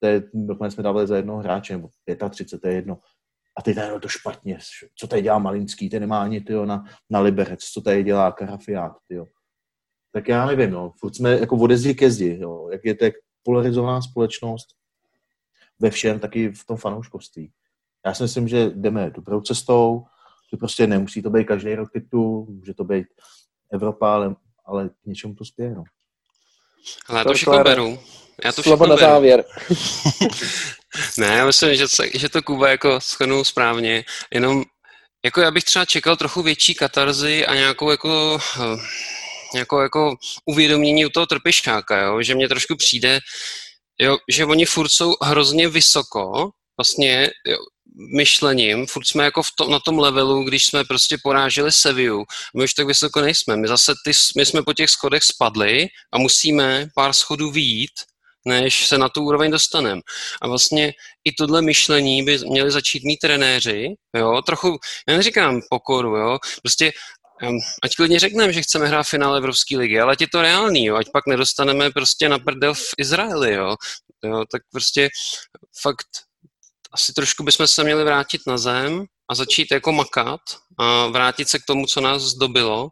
To 0.00 0.06
je, 0.08 0.22
dokonce 0.34 0.74
jsme 0.74 0.82
dávali 0.82 1.06
za 1.06 1.16
jednoho 1.16 1.38
hráče, 1.38 1.72
nebo 1.72 1.88
35, 2.30 2.60
to 2.60 2.68
je 2.68 2.74
jedno. 2.74 2.98
A 3.58 3.62
teď 3.62 3.76
najednou 3.76 4.00
to 4.00 4.08
špatně. 4.08 4.58
Co 4.96 5.06
tady 5.06 5.22
dělá 5.22 5.38
Malinský? 5.38 5.90
Ten 5.90 6.00
nemá 6.00 6.22
ani 6.22 6.40
tyjo, 6.40 6.66
na, 6.66 6.84
na 7.10 7.20
Liberec. 7.20 7.60
Co 7.60 7.80
tady 7.80 8.04
dělá 8.04 8.32
Karafiát? 8.32 8.92
Tyjo. 9.08 9.26
Tak 10.12 10.28
já 10.28 10.46
nevím, 10.46 10.70
no. 10.70 10.92
Furt 11.00 11.16
jsme 11.16 11.30
jako 11.30 11.56
odezdí 11.56 11.94
ke 11.94 12.10
zdi. 12.10 12.38
Jo. 12.40 12.68
Jak 12.72 12.84
je 12.84 12.94
to 12.94 13.06
polarizovaná 13.42 14.02
společnost, 14.02 14.66
ve 15.78 15.90
všem, 15.90 16.20
taky 16.20 16.52
v 16.52 16.64
tom 16.64 16.76
fanouškovství. 16.76 17.52
Já 18.06 18.14
si 18.14 18.22
myslím, 18.22 18.48
že 18.48 18.70
jdeme 18.70 19.10
dobrou 19.10 19.40
cestou, 19.40 20.04
že 20.50 20.56
prostě 20.56 20.86
nemusí 20.86 21.22
to 21.22 21.30
být 21.30 21.46
každý 21.46 21.74
rok 21.74 21.92
titul, 21.92 22.46
může 22.46 22.74
to 22.74 22.84
být 22.84 23.06
Evropa, 23.72 24.14
ale, 24.14 24.36
ale 24.64 24.88
k 24.88 25.06
něčemu 25.06 25.34
to 25.34 25.44
spěje. 25.44 25.74
No. 25.74 25.84
Ale 27.06 27.18
já 27.20 27.24
to 27.24 27.34
všechno 27.34 27.64
beru. 27.64 27.98
Já 28.44 28.52
to 28.52 28.62
Slovo 28.62 28.86
na 28.86 28.96
závěr. 28.96 29.44
ne, 31.18 31.26
já 31.26 31.46
myslím, 31.46 31.74
že, 31.74 31.86
že 32.14 32.28
to 32.28 32.42
Kuba 32.42 32.68
jako 32.68 33.00
shrnul 33.00 33.44
správně, 33.44 34.04
jenom 34.34 34.64
jako 35.24 35.40
já 35.40 35.50
bych 35.50 35.64
třeba 35.64 35.84
čekal 35.84 36.16
trochu 36.16 36.42
větší 36.42 36.74
katarzy 36.74 37.46
a 37.46 37.54
nějakou 37.54 37.90
jako, 37.90 38.38
nějakou 39.54 39.80
jako 39.80 40.16
uvědomění 40.44 41.06
u 41.06 41.08
toho 41.08 41.26
trpišáka, 41.26 42.00
jo? 42.00 42.22
že 42.22 42.34
mně 42.34 42.48
trošku 42.48 42.76
přijde, 42.76 43.20
jo, 44.00 44.18
že 44.28 44.44
oni 44.44 44.66
furt 44.66 44.88
jsou 44.88 45.14
hrozně 45.22 45.68
vysoko, 45.68 46.50
vlastně 46.80 47.30
jo, 47.46 47.58
myšlením, 48.16 48.86
furt 48.86 49.06
jsme 49.06 49.24
jako 49.24 49.42
v 49.42 49.48
to, 49.58 49.68
na 49.68 49.78
tom 49.80 49.98
levelu, 49.98 50.44
když 50.44 50.64
jsme 50.64 50.84
prostě 50.84 51.16
poráželi 51.22 51.72
Seviu. 51.72 52.24
My 52.56 52.64
už 52.64 52.74
tak 52.74 52.86
vysoko 52.86 53.20
nejsme. 53.20 53.56
My 53.56 53.68
zase 53.68 53.94
ty, 54.04 54.12
my 54.36 54.46
jsme 54.46 54.62
po 54.62 54.72
těch 54.72 54.90
schodech 54.90 55.22
spadli 55.22 55.86
a 56.12 56.18
musíme 56.18 56.88
pár 56.94 57.12
schodů 57.12 57.50
výjít, 57.50 57.92
než 58.46 58.86
se 58.86 58.98
na 58.98 59.08
tu 59.08 59.22
úroveň 59.22 59.50
dostaneme. 59.50 60.00
A 60.42 60.48
vlastně 60.48 60.92
i 61.24 61.32
tohle 61.32 61.62
myšlení 61.62 62.22
by 62.22 62.38
měli 62.38 62.70
začít 62.70 63.04
mít 63.04 63.16
trenéři, 63.16 63.94
jo, 64.16 64.42
trochu, 64.42 64.78
já 65.08 65.16
neříkám 65.16 65.60
pokoru, 65.70 66.16
jo, 66.16 66.38
prostě 66.62 66.92
ať 67.82 67.96
klidně 67.96 68.18
řekneme, 68.18 68.52
že 68.52 68.62
chceme 68.62 68.86
hrát 68.86 69.02
finále 69.02 69.38
Evropské 69.38 69.76
ligy, 69.76 70.00
ale 70.00 70.12
ať 70.12 70.20
je 70.20 70.28
to 70.32 70.42
reálný, 70.42 70.84
jo, 70.84 70.96
ať 70.96 71.06
pak 71.12 71.26
nedostaneme 71.26 71.90
prostě 71.90 72.28
na 72.28 72.38
prdel 72.38 72.74
v 72.74 72.94
Izraeli, 72.98 73.54
jo, 73.54 73.76
jo 74.24 74.44
tak 74.52 74.62
prostě 74.72 75.08
fakt 75.82 76.06
asi 76.92 77.12
trošku 77.12 77.44
bychom 77.44 77.66
se 77.66 77.84
měli 77.84 78.04
vrátit 78.04 78.40
na 78.46 78.58
zem 78.58 79.04
a 79.30 79.34
začít 79.34 79.68
jako 79.70 79.92
makat 79.92 80.40
a 80.78 81.06
vrátit 81.06 81.48
se 81.48 81.58
k 81.58 81.64
tomu, 81.66 81.86
co 81.86 82.00
nás 82.00 82.22
zdobilo. 82.22 82.88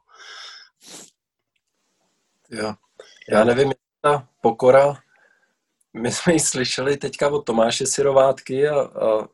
Jo. 2.51 2.75
Já 3.29 3.45
nevím, 3.45 3.73
ta 4.01 4.29
pokora 4.41 4.97
my 5.95 6.13
jsme 6.13 6.33
ji 6.33 6.41
slyšeli 6.41 6.97
teďka 6.97 7.29
od 7.29 7.45
Tomáše 7.45 7.87
Sirovátky 7.87 8.69
a, 8.69 8.81
a 8.81 9.29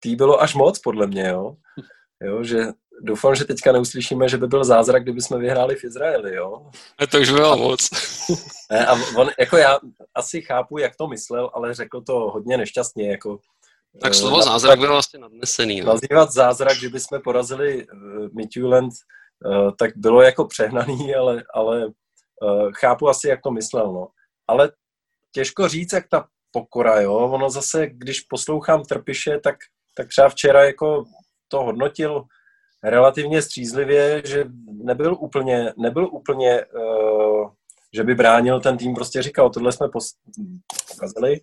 tý 0.00 0.16
bylo 0.16 0.42
až 0.42 0.54
moc, 0.54 0.78
podle 0.78 1.06
mě, 1.06 1.28
jo. 1.28 1.56
jo 2.20 2.44
že 2.44 2.66
doufám, 3.02 3.34
že 3.34 3.44
teďka 3.44 3.72
neuslyšíme, 3.72 4.28
že 4.28 4.36
by 4.36 4.46
byl 4.46 4.64
zázrak, 4.64 5.02
kdyby 5.02 5.20
jsme 5.20 5.38
vyhráli 5.38 5.76
v 5.76 5.84
Izraeli, 5.84 6.34
jo. 6.34 6.70
A 6.98 7.06
to 7.06 7.20
už 7.20 7.30
bylo 7.30 7.56
moc. 7.56 7.88
Ne, 8.70 8.86
a 8.86 8.92
on, 9.16 9.30
jako 9.38 9.56
já 9.56 9.78
asi 10.14 10.42
chápu, 10.42 10.78
jak 10.78 10.96
to 10.96 11.08
myslel, 11.08 11.50
ale 11.54 11.74
řekl 11.74 12.00
to 12.00 12.12
hodně 12.12 12.56
nešťastně, 12.56 13.10
jako 13.10 13.38
tak 14.02 14.14
slovo 14.14 14.36
uh, 14.36 14.42
zázrak 14.42 14.78
bylo 14.78 14.92
vlastně 14.92 15.20
nadnesený. 15.20 15.80
No. 15.80 15.86
Nazývat 15.86 16.32
zázrak, 16.32 16.76
že 16.76 16.88
bychom 16.88 17.20
porazili 17.24 17.86
uh, 17.86 17.98
Midtjylland, 18.32 18.92
uh, 19.46 19.70
tak 19.78 19.90
bylo 19.96 20.22
jako 20.22 20.44
přehnaný, 20.44 21.14
ale, 21.18 21.44
ale 21.54 21.86
uh, 21.86 21.92
chápu 22.72 23.08
asi, 23.08 23.28
jak 23.28 23.40
to 23.42 23.50
myslel. 23.50 23.92
No. 23.92 24.08
Ale 24.48 24.72
těžko 25.32 25.68
říct, 25.68 25.92
jak 25.92 26.08
ta 26.08 26.26
pokora, 26.50 27.00
jo. 27.00 27.14
Ono 27.14 27.50
zase, 27.50 27.86
když 27.86 28.20
poslouchám 28.20 28.82
Trpiše, 28.82 29.40
tak, 29.40 29.56
tak 29.96 30.08
třeba 30.08 30.28
včera 30.28 30.64
jako 30.64 31.04
to 31.48 31.62
hodnotil 31.62 32.24
relativně 32.84 33.42
střízlivě, 33.42 34.22
že 34.24 34.44
nebyl 34.84 35.16
úplně, 35.20 35.72
nebyl 35.76 36.08
úplně 36.12 36.64
uh, 36.64 37.50
že 37.94 38.04
by 38.04 38.14
bránil 38.14 38.60
ten 38.60 38.76
tým, 38.76 38.94
prostě 38.94 39.22
říkal, 39.22 39.50
tohle 39.50 39.72
jsme 39.72 39.88
pokazili. 40.88 41.40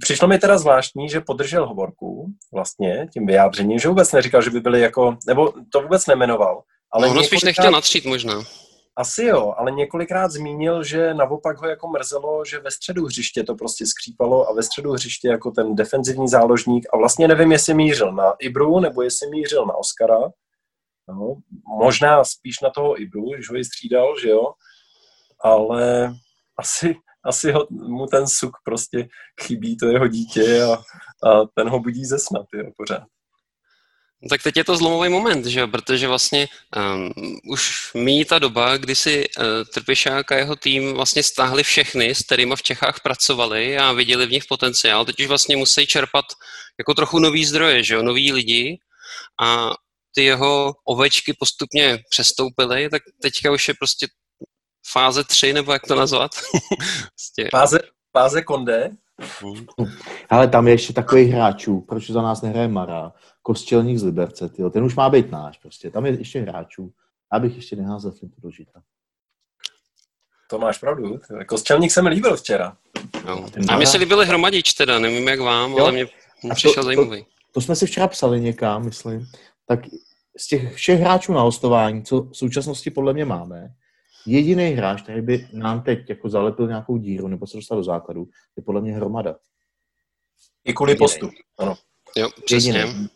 Přišlo 0.00 0.28
mi 0.28 0.38
teda 0.38 0.58
zvláštní, 0.58 1.08
že 1.08 1.20
podržel 1.20 1.66
hovorku 1.66 2.26
vlastně 2.52 3.08
tím 3.12 3.26
vyjádřením, 3.26 3.78
že 3.78 3.88
vůbec 3.88 4.12
neříkal, 4.12 4.42
že 4.42 4.50
by 4.50 4.60
byli 4.60 4.80
jako, 4.80 5.16
nebo 5.26 5.52
to 5.72 5.80
vůbec 5.80 6.06
nemenoval. 6.06 6.62
Ale 6.92 7.14
no, 7.14 7.22
spíš 7.22 7.42
nechtěl 7.42 7.70
natřít 7.70 8.04
možná. 8.04 8.42
Asi 8.96 9.24
jo, 9.24 9.54
ale 9.56 9.70
několikrát 9.70 10.30
zmínil, 10.30 10.84
že 10.84 11.14
naopak 11.14 11.58
ho 11.58 11.68
jako 11.68 11.88
mrzelo, 11.88 12.44
že 12.44 12.58
ve 12.58 12.70
středu 12.70 13.06
hřiště 13.06 13.42
to 13.44 13.54
prostě 13.54 13.86
skřípalo 13.86 14.50
a 14.50 14.54
ve 14.54 14.62
středu 14.62 14.92
hřiště 14.92 15.28
jako 15.28 15.50
ten 15.50 15.74
defenzivní 15.74 16.28
záložník 16.28 16.86
a 16.92 16.96
vlastně 16.96 17.28
nevím, 17.28 17.52
jestli 17.52 17.74
mířil 17.74 18.12
na 18.12 18.32
Ibru 18.38 18.80
nebo 18.80 19.02
jestli 19.02 19.30
mířil 19.30 19.66
na 19.66 19.74
Oscara. 19.74 20.18
No, 21.08 21.36
možná 21.78 22.24
spíš 22.24 22.60
na 22.60 22.70
toho 22.70 23.00
Ibru, 23.00 23.34
když 23.34 23.50
ho 23.50 23.56
ji 23.56 23.64
střídal, 23.64 24.14
že 24.22 24.28
jo, 24.28 24.52
ale 25.40 26.14
asi, 26.56 26.96
asi 27.24 27.52
ho, 27.52 27.66
mu 27.70 28.06
ten 28.06 28.26
suk 28.26 28.56
prostě 28.64 29.08
chybí, 29.42 29.76
to 29.76 29.86
jeho 29.86 30.08
dítě 30.08 30.62
a, 30.62 30.72
a 31.28 31.44
ten 31.54 31.68
ho 31.68 31.80
budí 31.80 32.04
ze 32.04 32.18
sna, 32.18 32.40
jo, 32.54 32.70
pořád. 32.76 33.02
No 34.22 34.28
tak 34.28 34.42
teď 34.42 34.56
je 34.56 34.64
to 34.64 34.76
zlomový 34.76 35.08
moment, 35.08 35.46
že 35.46 35.66
protože 35.66 36.08
vlastně 36.08 36.48
um, 36.76 37.12
už 37.50 37.90
míjí 37.94 38.24
ta 38.24 38.38
doba, 38.38 38.76
kdy 38.76 38.96
si 38.96 39.28
uh, 39.28 39.44
Trpišák 39.74 40.32
a 40.32 40.36
jeho 40.36 40.56
tým 40.56 40.94
vlastně 40.94 41.22
stáhli 41.22 41.62
všechny, 41.62 42.14
s 42.14 42.22
kterými 42.22 42.56
v 42.56 42.62
Čechách 42.62 43.00
pracovali 43.00 43.78
a 43.78 43.92
viděli 43.92 44.26
v 44.26 44.30
nich 44.30 44.44
potenciál. 44.48 45.04
Teď 45.04 45.20
už 45.20 45.26
vlastně 45.26 45.56
musí 45.56 45.86
čerpat 45.86 46.24
jako 46.78 46.94
trochu 46.94 47.18
nový 47.18 47.44
zdroje, 47.44 47.82
že 47.82 48.02
nový 48.02 48.32
lidi 48.32 48.78
a 49.42 49.70
ty 50.14 50.24
jeho 50.24 50.74
ovečky 50.84 51.32
postupně 51.38 51.98
přestoupily, 52.10 52.90
tak 52.90 53.02
teďka 53.22 53.52
už 53.52 53.68
je 53.68 53.74
prostě 53.74 54.06
fáze 54.92 55.24
3, 55.24 55.52
nebo 55.52 55.72
jak 55.72 55.86
to 55.86 55.94
nazvat? 55.94 56.30
prostě... 57.14 57.48
fáze, 57.50 57.78
fáze 58.12 58.42
konde? 58.42 58.90
Hmm. 59.40 59.66
Ale 60.30 60.48
tam 60.48 60.68
je 60.68 60.74
ještě 60.74 60.92
takový 60.92 61.24
hráčů, 61.24 61.80
proč 61.80 62.10
za 62.10 62.22
nás 62.22 62.42
nehraje 62.42 62.68
Mara, 62.68 63.12
Kostělník 63.42 63.98
z 63.98 64.02
Liberce, 64.02 64.48
tyjo. 64.48 64.70
ten 64.70 64.84
už 64.84 64.94
má 64.94 65.10
být 65.10 65.30
náš 65.30 65.58
prostě, 65.58 65.90
tam 65.90 66.06
je 66.06 66.18
ještě 66.18 66.40
hráčů. 66.40 66.92
Abych 67.30 67.56
ještě 67.56 67.76
neházel 67.76 68.10
flintu 68.10 68.40
do 68.40 68.50
žita. 68.50 68.82
To 70.50 70.58
máš 70.58 70.78
pravdu. 70.78 71.18
Kostělník 71.46 71.92
se 71.92 72.02
mi 72.02 72.08
líbil 72.08 72.36
včera. 72.36 72.76
No. 73.26 73.46
A 73.68 73.76
mně 73.76 73.86
se 73.86 73.98
líbily 73.98 74.26
hromadič 74.26 74.72
teda, 74.72 74.98
nevím 74.98 75.28
jak 75.28 75.40
vám, 75.40 75.72
jo? 75.72 75.78
ale 75.78 75.92
mě, 75.92 76.06
mě 76.42 76.54
přišel 76.54 76.74
to, 76.74 76.82
zajímavý. 76.82 77.22
To, 77.22 77.28
to, 77.52 77.60
jsme 77.60 77.76
si 77.76 77.86
včera 77.86 78.08
psali 78.08 78.40
někam, 78.40 78.84
myslím. 78.84 79.26
Tak 79.66 79.80
z 80.38 80.48
těch 80.48 80.74
všech 80.74 81.00
hráčů 81.00 81.32
na 81.32 81.40
hostování, 81.40 82.04
co 82.04 82.22
v 82.22 82.34
současnosti 82.34 82.90
podle 82.90 83.12
mě 83.12 83.24
máme, 83.24 83.74
jediný 84.28 84.70
hráč, 84.70 85.02
který 85.02 85.22
by 85.22 85.48
nám 85.52 85.82
teď 85.82 86.10
jako 86.10 86.28
zalepil 86.28 86.68
nějakou 86.68 86.96
díru 86.96 87.28
nebo 87.28 87.46
se 87.46 87.56
dostal 87.56 87.78
do 87.78 87.84
základu, 87.84 88.28
je 88.56 88.62
podle 88.62 88.80
mě 88.80 88.92
hromada. 88.92 89.36
I 90.64 90.72
kvůli 90.72 90.94
postu, 90.94 91.30
ano. 91.58 91.74
Jo, 92.16 92.28
přesně. 92.44 92.78
Jediný. 92.78 93.08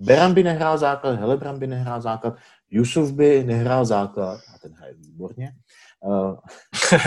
Beran 0.00 0.34
by 0.34 0.42
nehrál 0.42 0.78
základ, 0.78 1.18
Helebran 1.18 1.58
by 1.58 1.66
nehrál 1.66 2.00
základ, 2.00 2.36
Jusuf 2.70 3.12
by 3.12 3.44
nehrál 3.44 3.84
základ, 3.84 4.40
a 4.54 4.58
ten 4.58 4.72
hraje 4.72 4.94
výborně, 4.94 5.52
uh, 6.04 6.36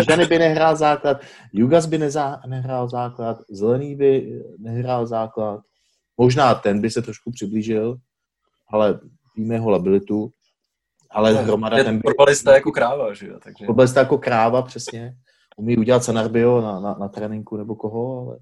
Žany 0.10 0.26
by 0.26 0.40
nehrál 0.40 0.76
základ, 0.76 1.22
Jugas 1.54 1.86
by 1.86 1.98
neza, 1.98 2.42
nehrál 2.48 2.90
základ, 2.90 3.38
Zelený 3.50 3.96
by 3.96 4.42
nehrál 4.58 5.06
základ, 5.06 5.62
možná 6.18 6.56
ten 6.56 6.82
by 6.82 6.90
se 6.90 7.02
trošku 7.02 7.32
přiblížil, 7.32 7.98
ale 8.68 9.00
víme 9.36 9.56
jeho 9.56 9.70
labilitu, 9.70 10.32
ale 11.14 11.34
no, 11.34 11.44
hromada 11.44 11.84
ten. 11.84 12.02
Fotbalista 12.02 12.54
jako 12.54 12.72
kráva, 12.72 13.14
že 13.14 13.28
jo? 13.28 13.40
Takže... 13.44 13.66
Fotbalista 13.66 14.00
jako 14.00 14.18
kráva, 14.18 14.62
přesně. 14.62 15.16
Umí 15.58 15.78
udělat 15.78 16.04
Sanarbio 16.04 16.62
na, 16.62 16.80
na, 16.80 16.94
na 17.00 17.08
tréninku 17.08 17.58
nebo 17.58 17.76
koho, 17.76 18.28
ale 18.28 18.38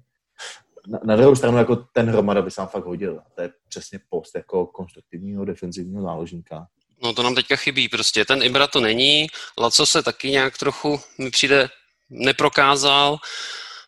na, 0.88 0.98
na 1.04 1.16
druhou 1.16 1.34
stranu 1.34 1.58
jako 1.58 1.76
ten 1.76 2.10
hromada 2.10 2.42
by 2.42 2.50
se 2.50 2.62
fakt 2.66 2.84
hodil. 2.84 3.20
To 3.34 3.42
je 3.42 3.50
přesně 3.68 4.00
post 4.08 4.34
jako 4.34 4.66
konstruktivního 4.66 5.44
defenzivního 5.44 6.02
záložníka. 6.02 6.66
No 7.02 7.12
to 7.12 7.22
nám 7.22 7.34
teďka 7.34 7.56
chybí 7.56 7.88
prostě. 7.88 8.24
Ten 8.24 8.42
Ibra 8.42 8.66
to 8.66 8.80
není, 8.80 9.26
Laco 9.58 9.86
se 9.86 10.02
taky 10.02 10.30
nějak 10.30 10.58
trochu 10.58 11.00
mi 11.18 11.30
přijde 11.30 11.68
neprokázal. 12.10 13.16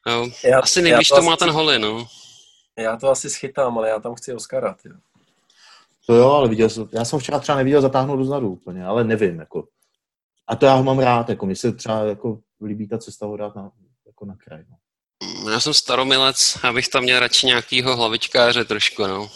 Jo. 0.07 0.29
Já, 0.45 0.61
asi 0.61 0.83
nejvíc 0.83 1.09
to, 1.09 1.17
to 1.17 1.23
má 1.23 1.37
ten 1.37 1.51
holy, 1.51 1.79
no. 1.79 2.07
Já 2.79 2.97
to 2.97 3.11
asi 3.11 3.31
schytám, 3.31 3.79
ale 3.79 3.89
já 3.89 4.01
tam 4.01 4.15
chci 4.15 4.35
Oscara, 4.35 4.77
jo. 4.85 4.95
To 6.07 6.15
jo, 6.15 6.31
ale 6.31 6.49
viděl 6.49 6.69
jsem, 6.69 6.89
já 6.93 7.05
jsem 7.05 7.19
včera 7.19 7.39
třeba 7.39 7.59
neviděl 7.59 7.81
zatáhnout 7.81 8.19
dozadu 8.19 8.51
úplně, 8.51 8.85
ale 8.85 9.05
nevím, 9.05 9.39
jako. 9.39 9.69
A 10.47 10.57
to 10.57 10.67
já 10.67 10.75
ho 10.75 10.85
mám 10.85 10.99
rád, 10.99 11.29
jako 11.29 11.47
mi 11.47 11.57
se 11.57 11.73
třeba 11.73 12.05
jako 12.05 12.39
líbí 12.65 12.89
ta 12.89 12.99
cesta 12.99 13.27
ho 13.27 13.37
dát 13.37 13.57
na, 13.57 13.71
jako 14.07 14.25
na 14.25 14.37
kraj, 14.37 14.65
no. 14.71 14.77
Já 15.53 15.61
jsem 15.61 15.75
staromilec, 15.75 16.59
abych 16.63 16.89
tam 16.89 17.03
měl 17.03 17.21
radši 17.21 17.47
nějakýho 17.47 17.97
hlavičkáře 17.97 18.65
trošku, 18.65 19.07
no. 19.07 19.31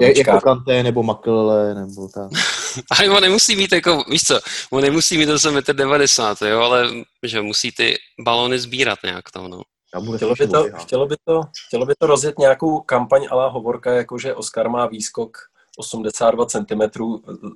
Je, 0.00 0.18
jako 0.18 0.40
Kanté 0.40 0.82
nebo 0.82 1.02
Makelele 1.02 1.74
nebo 1.74 2.08
tak. 2.08 2.30
ale 2.90 3.10
on 3.10 3.22
nemusí 3.22 3.56
mít 3.56 3.72
jako, 3.72 4.04
víš 4.10 4.22
co, 4.22 4.40
on 4.70 4.82
nemusí 4.82 5.18
mít 5.18 5.28
90, 5.72 6.42
jo, 6.42 6.60
ale 6.60 6.88
že 7.22 7.42
musí 7.42 7.72
ty 7.72 7.96
balony 8.20 8.58
sbírat 8.58 8.98
nějak 9.04 9.30
tam, 9.96 10.04
no. 10.06 10.16
Chtělo 10.16 10.34
by, 10.34 10.46
to, 10.46 10.64
chtělo, 10.76 11.06
by 11.06 11.16
to, 11.24 11.40
chtělo 11.66 11.86
by 11.86 11.94
to 11.98 12.06
rozjet 12.06 12.38
nějakou 12.38 12.80
kampaň 12.80 13.26
ala 13.30 13.48
hovorka, 13.48 13.92
jakože 13.92 14.34
Oscar 14.34 14.68
má 14.68 14.86
výskok 14.86 15.38
82 15.78 16.46
cm 16.46 16.82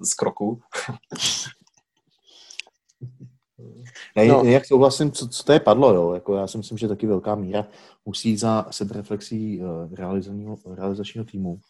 z 0.03 0.15
kroku. 0.15 0.61
Já 4.17 4.25
no. 4.25 4.45
jak 4.45 4.67
souhlasím, 4.67 5.13
co, 5.13 5.29
co 5.29 5.45
to 5.45 5.53
je 5.53 5.61
padlo, 5.61 5.95
jo. 5.95 6.13
Jako 6.15 6.37
já 6.37 6.47
si 6.47 6.59
myslím, 6.59 6.79
že 6.79 6.89
taky 6.89 7.07
velká 7.07 7.35
míra 7.35 7.67
musí 8.05 8.31
jít 8.31 8.37
za 8.37 8.67
sebereflexí 8.71 9.61
uh, 9.61 9.95
realizačního 10.77 11.25
týmu. 11.25 11.61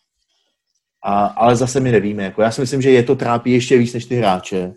A, 1.04 1.26
ale 1.26 1.56
zase 1.56 1.80
my 1.80 1.92
nevíme. 1.92 2.24
Jako 2.24 2.42
já 2.42 2.50
si 2.50 2.60
myslím, 2.60 2.82
že 2.82 2.90
je 2.90 3.02
to 3.02 3.16
trápí 3.16 3.52
ještě 3.52 3.78
víc 3.78 3.94
než 3.94 4.04
ty 4.04 4.16
hráče. 4.16 4.74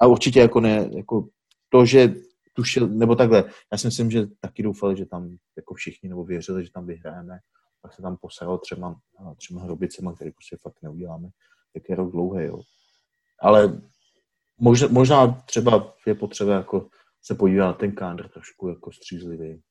A 0.00 0.06
určitě 0.06 0.40
jako 0.40 0.60
ne, 0.60 0.88
jako 0.92 1.28
to, 1.68 1.86
že 1.86 2.14
tušil, 2.56 2.88
nebo 2.88 3.14
takhle, 3.14 3.44
já 3.72 3.78
si 3.78 3.86
myslím, 3.86 4.10
že 4.10 4.26
taky 4.40 4.62
doufali, 4.62 4.96
že 4.96 5.06
tam 5.06 5.36
jako 5.56 5.74
všichni, 5.74 6.08
nebo 6.08 6.24
věřili, 6.24 6.64
že 6.64 6.72
tam 6.72 6.86
vyhrajeme, 6.86 7.38
pak 7.82 7.92
se 7.92 8.02
tam 8.02 8.16
posral 8.16 8.58
třema, 8.58 9.00
třema 9.36 9.62
hrobicema, 9.62 10.14
který 10.14 10.30
prostě 10.30 10.56
fakt 10.62 10.82
neuděláme, 10.82 11.28
jak 11.74 11.88
je 11.88 11.96
rok 11.96 12.12
dlouhý, 12.12 12.44
jo. 12.44 12.60
Ale 13.42 13.80
možná, 14.58 14.88
možná 14.90 15.26
třeba 15.26 15.94
je 16.06 16.14
potřeba 16.14 16.54
jako 16.54 16.88
se 17.22 17.34
podívat 17.34 17.66
na 17.66 17.72
ten 17.72 17.92
kádr 17.92 18.28
trošku 18.28 18.68
jako 18.68 18.92
střízlivý. 18.92 19.62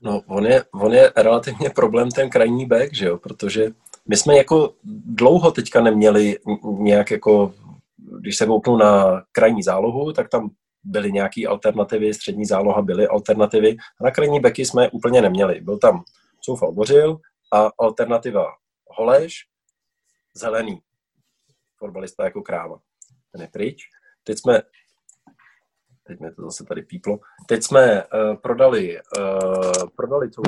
No, 0.00 0.22
on 0.26 0.46
je, 0.46 0.64
on 0.74 0.92
je 0.92 1.12
relativně 1.16 1.70
problém 1.70 2.10
ten 2.10 2.30
krajní 2.30 2.66
back, 2.66 2.94
že 2.94 3.06
jo, 3.06 3.18
protože 3.18 3.70
my 4.08 4.16
jsme 4.16 4.36
jako 4.36 4.74
dlouho 5.04 5.50
teďka 5.50 5.80
neměli 5.80 6.38
nějak 6.78 7.10
jako, 7.10 7.54
když 7.96 8.36
se 8.36 8.46
kouknu 8.46 8.76
na 8.76 9.22
krajní 9.32 9.62
zálohu, 9.62 10.12
tak 10.12 10.28
tam 10.28 10.50
byly 10.86 11.12
nějaké 11.12 11.46
alternativy, 11.46 12.14
střední 12.14 12.44
záloha 12.44 12.82
byly 12.82 13.06
alternativy. 13.06 13.76
Na 14.00 14.10
krajní 14.10 14.40
beky 14.40 14.64
jsme 14.64 14.90
úplně 14.90 15.22
neměli. 15.22 15.60
Byl 15.60 15.78
tam 15.78 16.04
Soufal 16.40 16.72
Bořil 16.72 17.20
a 17.52 17.70
alternativa 17.78 18.46
Holeš, 18.86 19.34
zelený. 20.34 20.80
Fotbalista 21.76 22.24
jako 22.24 22.42
kráva. 22.42 22.78
Ten 23.32 23.40
je 23.40 23.48
pryč. 23.48 23.82
Teď 24.24 24.38
jsme 24.38 24.62
teď 26.06 26.20
mi 26.20 26.34
to 26.34 26.42
zase 26.42 26.64
tady 26.64 26.82
píplo. 26.82 27.18
Teď 27.48 27.62
jsme 27.62 28.04
uh, 28.04 28.36
prodali, 28.36 28.98
uh, 29.18 29.88
prodali 29.96 30.30
tu 30.30 30.42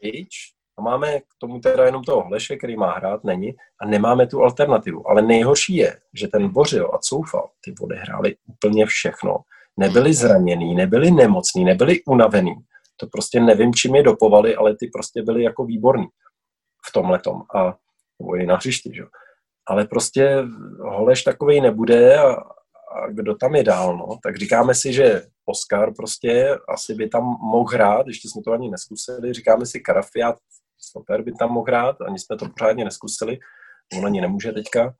pryč 0.00 0.54
a 0.78 0.82
máme 0.82 1.20
k 1.20 1.24
tomu 1.38 1.60
teda 1.60 1.84
jenom 1.84 2.04
toho 2.04 2.22
Hleše, 2.22 2.56
který 2.56 2.76
má 2.76 2.92
hrát, 2.92 3.24
není, 3.24 3.54
a 3.80 3.86
nemáme 3.86 4.26
tu 4.26 4.42
alternativu. 4.42 5.10
Ale 5.10 5.22
nejhorší 5.22 5.76
je, 5.76 6.00
že 6.14 6.28
ten 6.28 6.48
Bořil 6.48 6.90
a 6.94 6.98
Coufal, 6.98 7.50
ty 7.64 7.74
odehráli 7.80 8.36
úplně 8.46 8.86
všechno. 8.86 9.38
Nebyli 9.76 10.14
zranění, 10.14 10.74
nebyli 10.74 11.10
nemocní, 11.10 11.64
nebyli 11.64 12.04
unavený. 12.06 12.54
To 12.96 13.06
prostě 13.06 13.40
nevím, 13.40 13.74
čím 13.74 13.94
je 13.94 14.02
dopovali, 14.02 14.56
ale 14.56 14.76
ty 14.76 14.86
prostě 14.92 15.22
byli 15.22 15.42
jako 15.42 15.64
výborní 15.64 16.06
v 16.88 16.92
tom 16.92 17.10
letom. 17.10 17.42
A 17.54 17.74
nebo 18.20 18.36
na 18.46 18.56
hřišti, 18.56 18.90
že? 18.94 19.02
Ale 19.68 19.84
prostě 19.84 20.44
Holeš 20.80 21.22
takovej 21.22 21.60
nebude 21.60 22.18
a, 22.18 22.32
a 22.92 23.08
kdo 23.10 23.34
tam 23.34 23.54
je 23.54 23.64
dál, 23.64 23.96
no? 23.96 24.18
Tak 24.22 24.36
říkáme 24.36 24.74
si, 24.74 24.92
že 24.92 25.22
Oscar 25.44 25.94
prostě 25.94 26.58
asi 26.68 26.94
by 26.94 27.08
tam 27.08 27.24
mohl 27.24 27.68
hrát, 27.68 28.06
ještě 28.06 28.28
jsme 28.28 28.42
to 28.42 28.52
ani 28.52 28.70
neskusili, 28.70 29.32
říkáme 29.32 29.66
si 29.66 29.80
Karafiat, 29.80 30.36
stoper 30.92 31.22
by 31.22 31.32
tam 31.32 31.50
mohl 31.52 31.66
hrát, 31.66 31.96
ani 32.00 32.18
jsme 32.18 32.36
to 32.36 32.48
pořádně 32.48 32.84
neskusili, 32.84 33.38
on 33.98 34.06
ani 34.06 34.20
nemůže 34.20 34.52
teďka. 34.52 34.94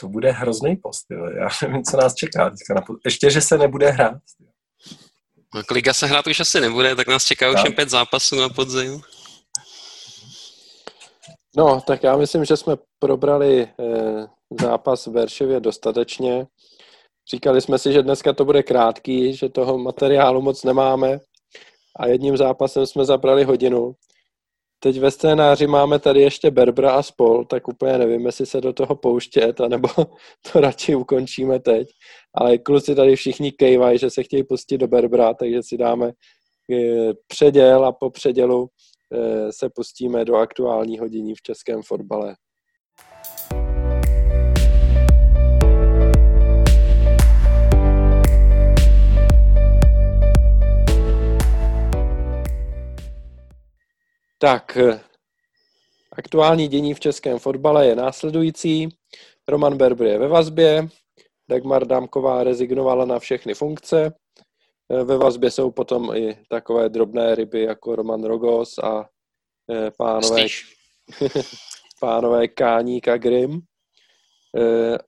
To 0.00 0.08
bude 0.08 0.30
hrozný 0.30 0.76
post, 0.76 1.06
jo. 1.10 1.24
já 1.24 1.48
nevím, 1.62 1.82
co 1.82 1.96
nás 1.96 2.14
čeká 2.14 2.50
teďka. 2.50 2.74
Na... 2.74 2.80
Ještě, 3.04 3.30
že 3.30 3.40
se 3.40 3.58
nebude 3.58 3.90
hrát. 3.90 4.18
No, 5.54 5.62
Liga 5.70 5.92
se 5.92 6.06
hrát 6.06 6.26
už 6.26 6.40
asi 6.40 6.60
nebude, 6.60 6.96
tak 6.96 7.08
nás 7.08 7.24
čeká 7.24 7.50
už 7.50 7.64
jen 7.64 7.72
pět 7.72 7.90
zápasů 7.90 8.40
na 8.40 8.48
podzim. 8.48 9.00
No, 11.56 11.80
tak 11.80 12.02
já 12.02 12.16
myslím, 12.16 12.44
že 12.44 12.56
jsme 12.56 12.76
probrali 12.98 13.62
eh, 13.62 14.26
zápas 14.60 15.06
v 15.06 15.12
Verševě 15.12 15.60
dostatečně. 15.60 16.46
Říkali 17.30 17.60
jsme 17.60 17.78
si, 17.78 17.92
že 17.92 18.02
dneska 18.02 18.32
to 18.32 18.44
bude 18.44 18.62
krátký, 18.62 19.36
že 19.36 19.48
toho 19.48 19.78
materiálu 19.78 20.42
moc 20.42 20.64
nemáme 20.64 21.18
a 21.96 22.06
jedním 22.06 22.36
zápasem 22.36 22.86
jsme 22.86 23.04
zabrali 23.04 23.44
hodinu. 23.44 23.94
Teď 24.82 25.00
ve 25.00 25.10
scénáři 25.10 25.66
máme 25.66 25.98
tady 25.98 26.20
ještě 26.20 26.50
Berbra 26.50 26.92
a 26.92 27.02
spol, 27.02 27.44
tak 27.44 27.68
úplně 27.68 27.98
nevím, 27.98 28.26
jestli 28.26 28.46
se 28.46 28.60
do 28.60 28.72
toho 28.72 28.96
pouštět, 28.96 29.60
anebo 29.60 29.88
to 30.52 30.60
radši 30.60 30.94
ukončíme 30.94 31.60
teď. 31.60 31.88
Ale 32.34 32.58
kluci 32.58 32.94
tady 32.94 33.16
všichni 33.16 33.52
kejvají, 33.52 33.98
že 33.98 34.10
se 34.10 34.22
chtějí 34.22 34.44
pustit 34.44 34.78
do 34.78 34.88
Berbra, 34.88 35.34
takže 35.34 35.62
si 35.62 35.76
dáme 35.76 36.12
eh, 36.72 37.12
předěl 37.26 37.84
a 37.84 37.92
po 37.92 38.10
předělu 38.10 38.68
eh, 39.14 39.52
se 39.52 39.70
pustíme 39.74 40.24
do 40.24 40.36
aktuální 40.36 40.98
hodiní 40.98 41.34
v 41.34 41.42
českém 41.42 41.82
fotbale. 41.82 42.36
Tak, 54.42 54.76
eh, 54.76 55.00
aktuální 56.12 56.68
dění 56.68 56.94
v 56.94 57.00
českém 57.00 57.38
fotbale 57.38 57.86
je 57.86 57.96
následující. 57.96 58.88
Roman 59.48 59.76
Berber 59.76 60.06
je 60.06 60.18
ve 60.18 60.28
vazbě, 60.28 60.88
Dagmar 61.50 61.86
Dámková 61.86 62.44
rezignovala 62.44 63.04
na 63.04 63.18
všechny 63.18 63.54
funkce. 63.54 64.14
Eh, 64.92 65.04
ve 65.04 65.18
vazbě 65.18 65.50
jsou 65.50 65.70
potom 65.70 66.14
i 66.14 66.38
takové 66.48 66.88
drobné 66.88 67.34
ryby 67.34 67.62
jako 67.62 67.96
Roman 67.96 68.24
Rogos 68.24 68.78
a 68.78 69.08
eh, 69.70 69.90
pánové, 69.98 70.46
pánové 72.00 72.48
Káník 72.48 73.08
a 73.08 73.16
Grim. 73.16 73.60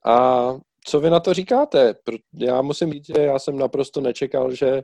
A 0.05 0.47
co 0.85 0.99
vy 0.99 1.09
na 1.09 1.19
to 1.19 1.33
říkáte? 1.33 1.95
Já 2.33 2.61
musím 2.61 2.93
říct, 2.93 3.05
že 3.05 3.21
já 3.21 3.39
jsem 3.39 3.57
naprosto 3.57 4.01
nečekal, 4.01 4.55
že 4.55 4.83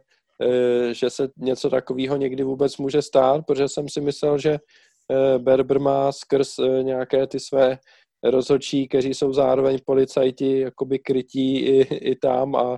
že 0.91 1.09
se 1.09 1.29
něco 1.37 1.69
takového 1.69 2.15
někdy 2.17 2.43
vůbec 2.43 2.77
může 2.77 3.01
stát, 3.01 3.45
protože 3.47 3.67
jsem 3.67 3.89
si 3.89 4.01
myslel, 4.01 4.37
že 4.37 4.51
eh, 4.51 5.39
Berber 5.39 5.79
má 5.79 6.11
skrz 6.11 6.59
eh, 6.59 6.83
nějaké 6.83 7.27
ty 7.27 7.39
své 7.39 7.77
rozhodčí, 8.23 8.87
kteří 8.87 9.13
jsou 9.13 9.33
zároveň 9.33 9.77
policajti, 9.85 10.59
jakoby 10.59 10.99
krytí 10.99 11.59
i, 11.59 11.95
i 12.11 12.15
tam 12.15 12.55
a 12.55 12.77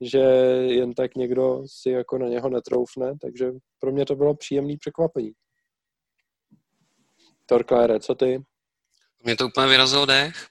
že 0.00 0.18
jen 0.68 0.94
tak 0.94 1.14
někdo 1.14 1.62
si 1.66 1.90
jako 1.90 2.18
na 2.18 2.28
něho 2.28 2.48
netroufne, 2.48 3.12
takže 3.20 3.50
pro 3.78 3.92
mě 3.92 4.06
to 4.06 4.14
bylo 4.14 4.34
příjemné 4.34 4.74
překvapení. 4.80 5.32
Torklére, 7.46 8.00
co 8.00 8.14
ty? 8.14 8.42
Mě 9.24 9.36
to 9.36 9.46
úplně 9.46 9.66
vyrazilo 9.66 10.06
dech. 10.06 10.46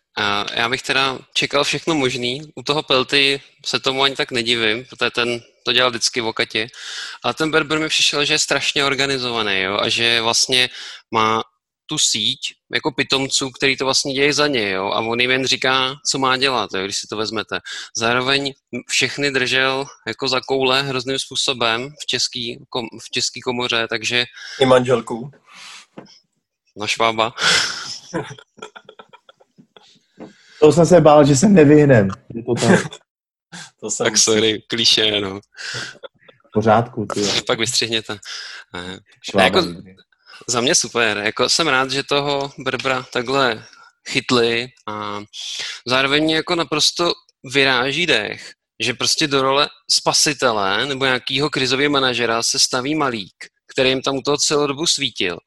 Já 0.56 0.70
bych 0.70 0.82
teda 0.82 1.20
čekal 1.34 1.64
všechno 1.64 1.96
možný. 1.96 2.42
U 2.56 2.64
toho 2.64 2.84
Pelty 2.84 3.42
se 3.66 3.80
tomu 3.80 4.04
ani 4.04 4.16
tak 4.16 4.32
nedivím, 4.32 4.86
protože 4.86 5.12
ten 5.12 5.42
to 5.66 5.74
dělal 5.74 5.90
vždycky 5.90 6.22
v 6.22 6.28
okatě. 6.28 6.68
Ale 7.24 7.34
ten 7.34 7.52
Berber 7.52 7.80
mi 7.80 7.90
přišel, 7.90 8.26
že 8.26 8.34
je 8.34 8.40
strašně 8.40 8.86
organizovaný 8.86 9.62
jo, 9.62 9.78
a 9.82 9.90
že 9.90 10.22
vlastně 10.22 10.70
má 11.12 11.44
tu 11.92 11.98
síť 11.98 12.40
jako 12.74 12.92
pitomců, 12.92 13.52
který 13.52 13.78
to 13.78 13.86
vlastně 13.86 14.14
dějí 14.14 14.34
za 14.34 14.48
něj, 14.48 14.72
jo, 14.72 14.86
a 14.86 15.00
on 15.00 15.20
jim 15.20 15.32
jen 15.32 15.46
říká, 15.46 15.96
co 16.12 16.20
má 16.20 16.38
dělat, 16.38 16.70
jo, 16.74 16.84
když 16.84 16.98
si 16.98 17.08
to 17.08 17.18
vezmete. 17.18 17.60
Zároveň 17.98 18.54
všechny 18.88 19.32
držel 19.32 19.86
jako 20.08 20.28
za 20.28 20.42
koule 20.42 20.84
hrozným 20.84 21.20
způsobem 21.20 21.90
v 22.02 22.06
český, 22.06 22.60
kom, 22.70 22.86
v 23.02 23.10
český 23.10 23.42
komoře, 23.42 23.88
takže... 23.90 24.26
I 24.60 24.66
manželku. 24.66 25.32
Na 26.78 26.88
švába. 26.88 27.34
to 30.60 30.72
jsem 30.72 30.86
se 30.86 31.02
bál, 31.02 31.26
že 31.26 31.36
se 31.36 31.50
nevyhnem. 31.50 32.08
Je 32.36 32.44
to 32.44 32.54
tak. 32.54 33.01
to 33.80 33.92
jsem 33.92 34.06
tak 34.06 34.18
sorry, 34.18 34.64
kliše, 34.68 35.22
no. 35.22 35.40
V 36.48 36.52
pořádku. 36.54 37.06
Ty. 37.06 37.22
Pak 37.48 37.60
vystřihněte. 37.60 38.18
Ne, 38.74 39.00
jako, 39.44 39.66
za 40.48 40.62
mě 40.62 40.76
super. 40.76 41.18
Jako 41.18 41.50
jsem 41.50 41.68
rád, 41.68 41.92
že 41.92 42.04
toho 42.04 42.52
Berbra 42.60 43.06
takhle 43.14 43.66
chytli 44.10 44.68
a 44.88 45.22
zároveň 45.88 46.24
mě 46.24 46.36
jako 46.36 46.56
naprosto 46.56 47.12
vyráží 47.54 48.06
dech, 48.06 48.52
že 48.80 48.94
prostě 48.94 49.28
do 49.28 49.42
role 49.42 49.70
spasitele 49.92 50.86
nebo 50.86 51.06
nějakého 51.06 51.50
krizového 51.50 51.92
manažera 51.92 52.44
se 52.44 52.60
staví 52.60 52.96
malík, 52.96 53.36
který 53.72 53.90
jim 53.90 54.02
tam 54.02 54.22
toho 54.22 54.38
celou 54.38 54.68
dobu 54.68 54.88
svítil. 54.88 55.38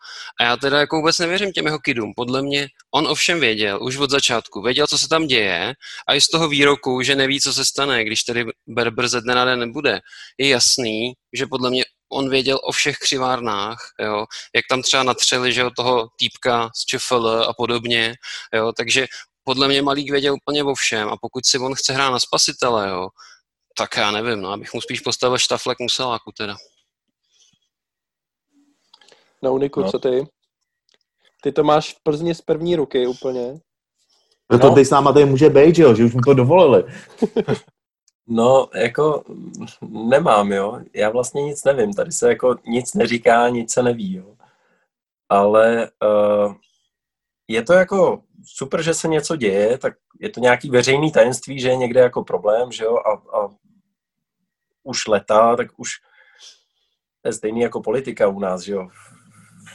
A 0.40 0.44
já 0.44 0.56
teda 0.56 0.80
jako 0.80 0.96
vůbec 0.96 1.18
nevěřím 1.18 1.52
těm 1.52 1.66
jeho 1.66 1.78
kidům. 1.78 2.12
Podle 2.16 2.42
mě 2.42 2.68
on 2.94 3.06
ovšem 3.06 3.40
věděl, 3.40 3.78
už 3.82 3.96
od 3.96 4.10
začátku, 4.10 4.62
věděl, 4.62 4.86
co 4.86 4.98
se 4.98 5.08
tam 5.08 5.26
děje 5.26 5.74
a 6.08 6.14
i 6.14 6.20
z 6.20 6.28
toho 6.28 6.48
výroku, 6.48 7.02
že 7.02 7.16
neví, 7.16 7.40
co 7.40 7.52
se 7.52 7.64
stane, 7.64 8.04
když 8.04 8.22
tedy 8.22 8.44
Berber 8.66 9.08
ze 9.08 9.20
dne 9.20 9.34
na 9.34 9.44
den 9.44 9.58
nebude, 9.58 10.00
je 10.38 10.48
jasný, 10.48 11.12
že 11.32 11.46
podle 11.46 11.70
mě 11.70 11.84
on 12.12 12.30
věděl 12.30 12.60
o 12.62 12.72
všech 12.72 12.96
křivárnách, 12.96 13.78
jo, 14.00 14.26
jak 14.54 14.64
tam 14.70 14.82
třeba 14.82 15.02
natřeli, 15.02 15.52
že 15.52 15.64
toho 15.76 16.08
týpka 16.18 16.70
z 16.74 16.84
ČFL 16.84 17.46
a 17.48 17.52
podobně, 17.52 18.14
jo, 18.54 18.72
takže 18.76 19.06
podle 19.44 19.68
mě 19.68 19.82
Malík 19.82 20.10
věděl 20.10 20.34
úplně 20.34 20.64
o 20.64 20.74
všem 20.74 21.08
a 21.08 21.16
pokud 21.20 21.46
si 21.46 21.58
on 21.58 21.74
chce 21.74 21.92
hrát 21.92 22.10
na 22.10 22.20
spasitele, 22.20 22.88
jo, 22.88 23.08
tak 23.76 23.96
já 23.96 24.10
nevím, 24.10 24.40
no, 24.40 24.52
abych 24.52 24.74
mu 24.74 24.80
spíš 24.80 25.00
postavil 25.00 25.38
štaflek 25.38 25.78
museláku 25.80 26.32
teda. 26.36 26.56
Na 29.44 29.50
Uniku, 29.50 29.80
no. 29.80 29.90
co 29.90 29.98
ty? 29.98 30.26
Ty 31.42 31.52
to 31.52 31.64
máš 31.64 31.94
v 31.94 32.02
Plzni 32.02 32.34
z 32.34 32.40
první 32.40 32.76
ruky 32.76 33.06
úplně. 33.06 33.60
No 34.52 34.58
to 34.58 34.70
teď 34.70 34.86
s 34.86 34.90
náma 34.90 35.12
tady 35.12 35.24
může 35.24 35.50
být, 35.50 35.76
že 35.76 35.82
jo? 35.82 35.94
Že 35.94 36.04
už 36.04 36.14
mu 36.14 36.20
to 36.20 36.34
dovolili. 36.34 36.84
No, 38.26 38.68
jako 38.74 39.24
nemám, 39.88 40.52
jo. 40.52 40.80
Já 40.94 41.10
vlastně 41.10 41.42
nic 41.42 41.64
nevím. 41.64 41.92
Tady 41.92 42.12
se 42.12 42.28
jako 42.28 42.56
nic 42.66 42.94
neříká, 42.94 43.48
nic 43.48 43.72
se 43.72 43.82
neví, 43.82 44.14
jo. 44.14 44.36
Ale 45.28 45.90
uh, 46.02 46.54
je 47.48 47.62
to 47.62 47.72
jako 47.72 48.22
super, 48.44 48.82
že 48.82 48.94
se 48.94 49.08
něco 49.08 49.36
děje, 49.36 49.78
tak 49.78 49.94
je 50.20 50.30
to 50.30 50.40
nějaký 50.40 50.70
veřejný 50.70 51.12
tajemství, 51.12 51.60
že 51.60 51.68
je 51.68 51.76
někde 51.76 52.00
jako 52.00 52.24
problém, 52.24 52.72
že 52.72 52.84
jo, 52.84 52.96
a, 52.96 53.38
a 53.38 53.48
už 54.82 55.06
leta, 55.06 55.56
tak 55.56 55.66
už 55.76 55.90
to 57.22 57.28
je 57.28 57.32
stejný 57.32 57.60
jako 57.60 57.82
politika 57.82 58.28
u 58.28 58.40
nás, 58.40 58.60
že 58.62 58.72
jo, 58.72 58.88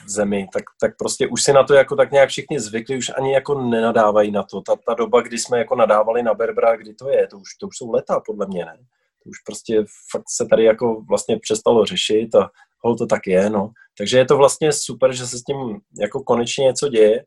zemi, 0.08 0.48
tak, 0.54 0.64
tak 0.82 0.98
prostě 0.98 1.28
už 1.28 1.44
si 1.44 1.54
na 1.54 1.64
to 1.64 1.74
jako 1.74 1.96
tak 1.96 2.12
nějak 2.12 2.30
všichni 2.30 2.60
zvykli, 2.60 2.98
už 2.98 3.12
ani 3.18 3.34
jako 3.34 3.62
nenadávají 3.62 4.32
na 4.32 4.44
to. 4.44 4.62
Ta, 4.62 4.76
ta 4.76 4.94
doba, 4.94 5.22
kdy 5.22 5.38
jsme 5.38 5.58
jako 5.58 5.76
nadávali 5.76 6.24
na 6.24 6.34
Berbra, 6.34 6.76
kdy 6.76 6.94
to 6.94 7.10
je, 7.10 7.28
to 7.28 7.38
už, 7.38 7.56
to 7.60 7.68
už 7.68 7.78
jsou 7.78 7.92
leta 7.92 8.20
podle 8.26 8.48
mě, 8.48 8.66
ne? 8.66 8.78
To 9.24 9.30
už 9.30 9.40
prostě 9.40 9.84
fakt 10.12 10.30
se 10.30 10.46
tady 10.46 10.64
jako 10.64 11.02
vlastně 11.10 11.40
přestalo 11.40 11.86
řešit 11.86 12.36
a, 12.36 12.50
hol 12.84 12.96
to 12.96 13.06
tak 13.06 13.28
je, 13.28 13.50
no. 13.50 13.72
Takže 13.98 14.18
je 14.18 14.26
to 14.26 14.38
vlastně 14.38 14.74
super, 14.74 15.14
že 15.14 15.28
se 15.28 15.38
s 15.38 15.44
tím 15.44 15.80
jako 16.00 16.24
konečně 16.24 16.66
něco 16.66 16.90
děje. 16.90 17.26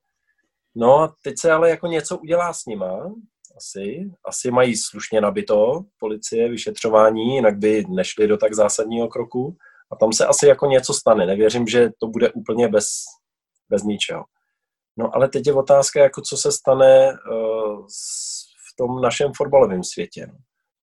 No 0.75 0.99
a 0.99 1.15
teď 1.23 1.35
se 1.39 1.53
ale 1.53 1.71
jako 1.71 1.87
něco 1.87 2.19
udělá 2.19 2.53
s 2.53 2.67
nima, 2.67 3.13
asi. 3.57 4.11
Asi 4.25 4.51
mají 4.51 4.77
slušně 4.77 5.21
nabito 5.21 5.85
policie, 5.99 6.49
vyšetřování, 6.49 7.35
jinak 7.35 7.59
by 7.59 7.85
nešli 7.89 8.27
do 8.27 8.37
tak 8.37 8.55
zásadního 8.55 9.09
kroku. 9.09 9.57
A 9.93 9.97
tam 9.97 10.12
se 10.12 10.26
asi 10.26 10.47
jako 10.47 10.66
něco 10.66 10.95
stane. 10.95 11.26
Nevěřím, 11.26 11.66
že 11.66 11.90
to 12.01 12.07
bude 12.07 12.32
úplně 12.32 12.68
bez, 12.68 12.86
bez 13.70 13.82
ničeho. 13.82 14.24
No 14.97 15.16
ale 15.16 15.28
teď 15.28 15.47
je 15.47 15.53
otázka, 15.53 16.03
jako 16.03 16.20
co 16.20 16.36
se 16.36 16.53
stane 16.53 17.12
uh, 17.12 17.86
v 18.72 18.76
tom 18.76 19.01
našem 19.03 19.32
fotbalovém 19.36 19.84
světě. 19.84 20.26
No. 20.26 20.34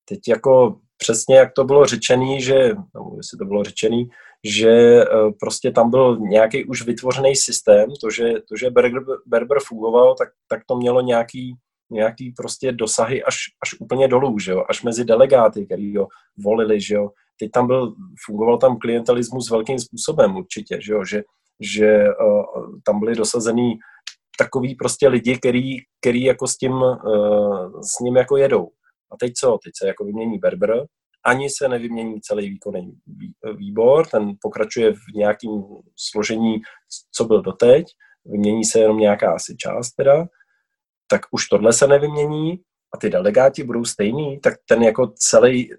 Teď 0.05 0.20
jako 0.28 0.80
přesně 0.97 1.36
jak 1.36 1.53
to 1.53 1.64
bylo 1.64 1.86
řečený, 1.86 2.41
že, 2.41 2.70
no, 2.95 3.14
jestli 3.18 3.38
to 3.38 3.45
bylo 3.45 3.64
řečený, 3.64 4.10
že 4.43 5.03
uh, 5.05 5.32
prostě 5.39 5.72
tam 5.72 5.89
byl 5.89 6.18
nějaký 6.20 6.66
už 6.66 6.86
vytvořený 6.86 7.36
systém, 7.36 7.89
to, 8.01 8.10
že, 8.10 8.34
to, 8.49 8.57
že 8.57 8.70
Berber, 8.70 9.01
Berber 9.26 9.57
fungoval, 9.68 10.16
tak, 10.16 10.30
tak 10.47 10.62
to 10.66 10.76
mělo 10.76 11.01
nějaký, 11.01 11.55
nějaký 11.89 12.32
prostě 12.32 12.72
dosahy 12.72 13.24
až, 13.24 13.38
až 13.64 13.80
úplně 13.80 14.07
dolů, 14.07 14.39
že 14.39 14.51
jo? 14.51 14.64
až 14.70 14.84
mezi 14.84 15.05
delegáty, 15.05 15.66
který 15.66 15.97
ho 15.97 16.07
volili, 16.38 16.82
že 16.82 16.95
jo. 16.95 17.10
Teď 17.40 17.52
tam 17.52 17.68
byl, 17.68 17.96
fungoval 18.26 18.58
tam 18.58 18.78
klientelismus 18.78 19.50
velkým 19.50 19.80
způsobem 19.80 20.38
určitě, 20.38 20.80
že 20.82 20.94
jo, 20.94 21.06
že, 21.06 21.24
že 21.60 22.04
uh, 22.04 22.80
tam 22.86 23.00
byli 23.00 23.16
dosazený 23.16 23.80
takový 24.40 24.76
prostě 24.76 25.08
lidi, 25.08 25.38
který, 25.38 25.78
který 26.02 26.24
jako 26.24 26.48
s 26.48 26.58
tím, 26.58 26.72
uh, 26.72 27.82
s 27.82 28.00
ním 28.00 28.16
jako 28.16 28.38
jedou. 28.38 28.68
A 29.12 29.18
teď 29.20 29.34
co? 29.34 29.58
Teď 29.64 29.74
se 29.78 29.88
jako 29.88 30.06
vymění 30.06 30.40
Berber, 30.40 30.86
ani 31.26 31.50
se 31.50 31.68
nevymění 31.68 32.22
celý 32.22 32.50
výkonný 32.50 32.94
výbor, 33.58 34.08
ten 34.08 34.34
pokračuje 34.42 34.94
v 34.94 35.16
nějakém 35.16 35.64
složení, 35.96 36.62
co 37.12 37.26
byl 37.26 37.42
doteď, 37.42 37.86
vymění 38.26 38.66
se 38.66 38.80
jenom 38.80 38.98
nějaká 38.98 39.34
asi 39.34 39.56
část 39.56 39.92
teda, 39.92 40.26
tak 41.08 41.22
už 41.32 41.48
tohle 41.48 41.74
se 41.74 41.88
nevymění 41.88 42.60
a 42.94 42.98
ty 42.98 43.10
delegáti 43.10 43.64
budou 43.64 43.86
stejný, 43.86 44.40
tak 44.40 44.54
ten 44.66 44.84
jako 44.84 45.08
celý, 45.16 45.70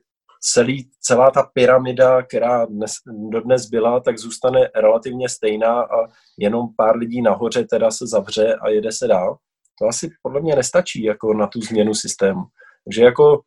celý, 0.40 0.90
celá 1.00 1.30
ta 1.30 1.42
pyramida, 1.42 2.22
která 2.22 2.64
dnes, 2.64 2.92
dodnes 3.30 3.66
byla, 3.66 4.00
tak 4.00 4.18
zůstane 4.18 4.70
relativně 4.74 5.28
stejná 5.28 5.82
a 5.82 6.08
jenom 6.38 6.66
pár 6.76 6.96
lidí 6.96 7.22
nahoře 7.22 7.64
teda 7.64 7.90
se 7.90 8.06
zavře 8.06 8.54
a 8.54 8.68
jede 8.68 8.92
se 8.92 9.06
dál. 9.06 9.36
To 9.80 9.86
asi 9.86 10.10
podle 10.22 10.40
mě 10.40 10.56
nestačí 10.56 11.02
jako 11.02 11.34
na 11.34 11.46
tu 11.46 11.60
změnu 11.60 11.94
systému. 11.94 12.42
Takže 12.84 13.04
jako 13.04 13.40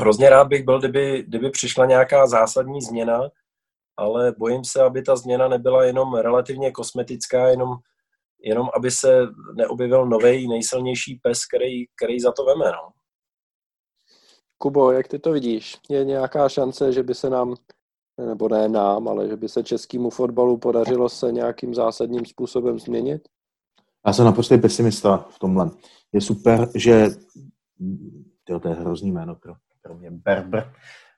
hrozně 0.00 0.30
rád 0.30 0.48
bych 0.48 0.64
byl, 0.64 0.78
kdyby, 0.78 1.24
kdyby 1.28 1.50
přišla 1.50 1.86
nějaká 1.86 2.26
zásadní 2.26 2.80
změna, 2.80 3.20
ale 3.96 4.34
bojím 4.38 4.64
se, 4.64 4.82
aby 4.82 5.02
ta 5.02 5.16
změna 5.16 5.48
nebyla 5.48 5.84
jenom 5.84 6.14
relativně 6.14 6.70
kosmetická, 6.70 7.48
jenom, 7.48 7.70
jenom 8.44 8.68
aby 8.76 8.90
se 8.90 9.26
neobjevil 9.54 10.06
nový 10.06 10.48
nejsilnější 10.48 11.20
pes, 11.22 11.46
který, 11.46 11.86
který 11.96 12.20
za 12.20 12.32
to 12.32 12.44
veme. 12.44 12.64
No. 12.64 13.03
Kubo, 14.58 14.90
jak 14.90 15.08
ty 15.08 15.18
to 15.18 15.32
vidíš? 15.32 15.76
Je 15.90 16.04
nějaká 16.04 16.48
šance, 16.48 16.92
že 16.92 17.02
by 17.02 17.14
se 17.14 17.30
nám, 17.30 17.54
nebo 18.26 18.48
ne 18.48 18.68
nám, 18.68 19.08
ale 19.08 19.28
že 19.28 19.36
by 19.36 19.48
se 19.48 19.62
českému 19.62 20.10
fotbalu 20.10 20.58
podařilo 20.58 21.08
se 21.08 21.32
nějakým 21.32 21.74
zásadním 21.74 22.26
způsobem 22.26 22.78
změnit? 22.78 23.28
Já 24.06 24.12
jsem 24.12 24.24
naprosto 24.24 24.58
pesimista 24.58 25.16
v 25.16 25.38
tomhle. 25.38 25.70
Je 26.12 26.20
super, 26.20 26.68
že 26.74 27.06
tyjo, 28.44 28.60
to 28.60 28.68
je 28.68 28.74
hrozný 28.74 29.12
jméno 29.12 29.34
pro, 29.34 29.54
pro 29.82 29.94
mě, 29.94 30.10
Berber, 30.10 30.72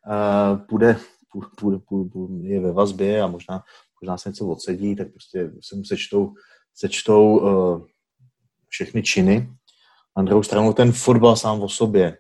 uh, 0.07 0.67
půjde, 0.67 0.97
půjde, 1.33 1.79
půjde, 1.79 2.11
půjde, 2.11 2.49
je 2.49 2.61
ve 2.61 2.73
vazbě 2.73 3.23
a 3.23 3.27
možná, 3.27 3.63
možná 4.01 4.19
se 4.19 4.29
něco 4.29 4.47
odsedí, 4.47 4.97
tak 4.97 5.11
prostě 5.11 5.53
se 5.61 5.77
mu 5.77 5.85
sečtou, 5.85 6.33
sečtou 6.75 7.39
uh, 7.39 7.87
všechny 8.69 9.03
činy. 9.03 9.53
Na 10.17 10.23
druhou 10.23 10.43
stranu 10.43 10.73
ten 10.73 10.93
fotbal 10.93 11.37
sám 11.37 11.63
o 11.63 11.69
sobě 11.69 12.19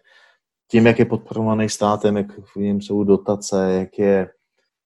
tím, 0.70 0.86
jak 0.86 0.98
je 0.98 1.04
podporovaný 1.04 1.68
státem, 1.68 2.16
jak 2.16 2.26
v 2.38 2.56
něm 2.56 2.80
jsou 2.80 3.04
dotace, 3.04 3.72
jak 3.72 3.98
je, 3.98 4.28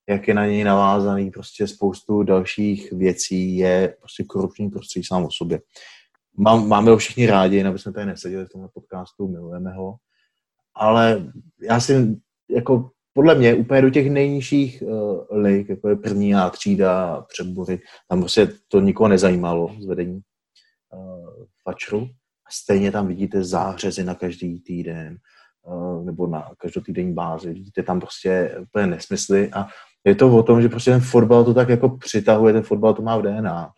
jak 0.09 0.29
je 0.29 0.35
na 0.35 0.47
něj 0.47 0.65
navázaný 0.65 1.31
prostě 1.31 1.67
spoustu 1.67 2.23
dalších 2.23 2.93
věcí, 2.93 3.57
je 3.57 3.97
prostě 3.99 4.25
korupční 4.25 4.71
prostředí 4.71 5.05
sám 5.05 5.25
o 5.25 5.31
sobě. 5.31 5.61
Mám, 6.37 6.69
máme 6.69 6.91
ho 6.91 6.97
všichni 6.97 7.27
rádi, 7.27 7.57
jinak 7.57 7.73
bychom 7.73 7.93
tady 7.93 8.07
neseděli 8.07 8.45
v 8.45 8.49
tomhle 8.49 8.71
podcastu, 8.75 9.29
milujeme 9.29 9.73
ho. 9.73 9.97
Ale 10.75 11.33
já 11.61 11.81
si 11.81 12.17
jako 12.51 12.91
podle 13.13 13.35
mě 13.35 13.55
úplně 13.55 13.83
do 13.83 13.91
těch 13.91 14.11
nejnižších 14.11 14.83
uh, 14.83 15.25
lig, 15.31 15.69
jako 15.69 15.89
je 15.89 15.97
první 15.97 16.35
a 16.35 16.51
třída 16.51 17.21
předbory, 17.29 17.81
tam 18.09 18.21
prostě 18.21 18.53
to 18.69 18.81
nikoho 18.81 19.09
nezajímalo 19.09 19.77
zvedení 19.81 20.21
uh, 20.93 21.45
fačru. 21.63 22.09
A 22.47 22.51
stejně 22.53 22.93
tam 22.93 23.07
vidíte 23.07 23.45
zářezy 23.45 24.05
na 24.05 24.15
každý 24.15 24.61
týden, 24.61 25.17
Eh, 25.17 25.40
nebo 26.05 26.27
na 26.27 26.51
každotýdenní 26.59 27.13
bázi. 27.13 27.53
Vidíte 27.53 27.83
tam 27.83 28.01
prostě 28.01 28.57
úplně 28.63 28.87
nesmysly 28.87 29.51
a 29.53 29.67
je 30.05 30.15
to 30.15 30.37
o 30.37 30.43
tom, 30.43 30.63
že 30.63 30.69
prostě 30.69 30.91
ten 30.91 31.01
fotbal 31.01 31.45
to 31.45 31.55
tak 31.55 31.69
jako 31.69 31.89
přitahuje, 31.89 32.53
ten 32.53 32.63
fotbal 32.63 32.95
to 32.95 33.03
má 33.03 33.17
v 33.17 33.23
DNA. 33.23 33.73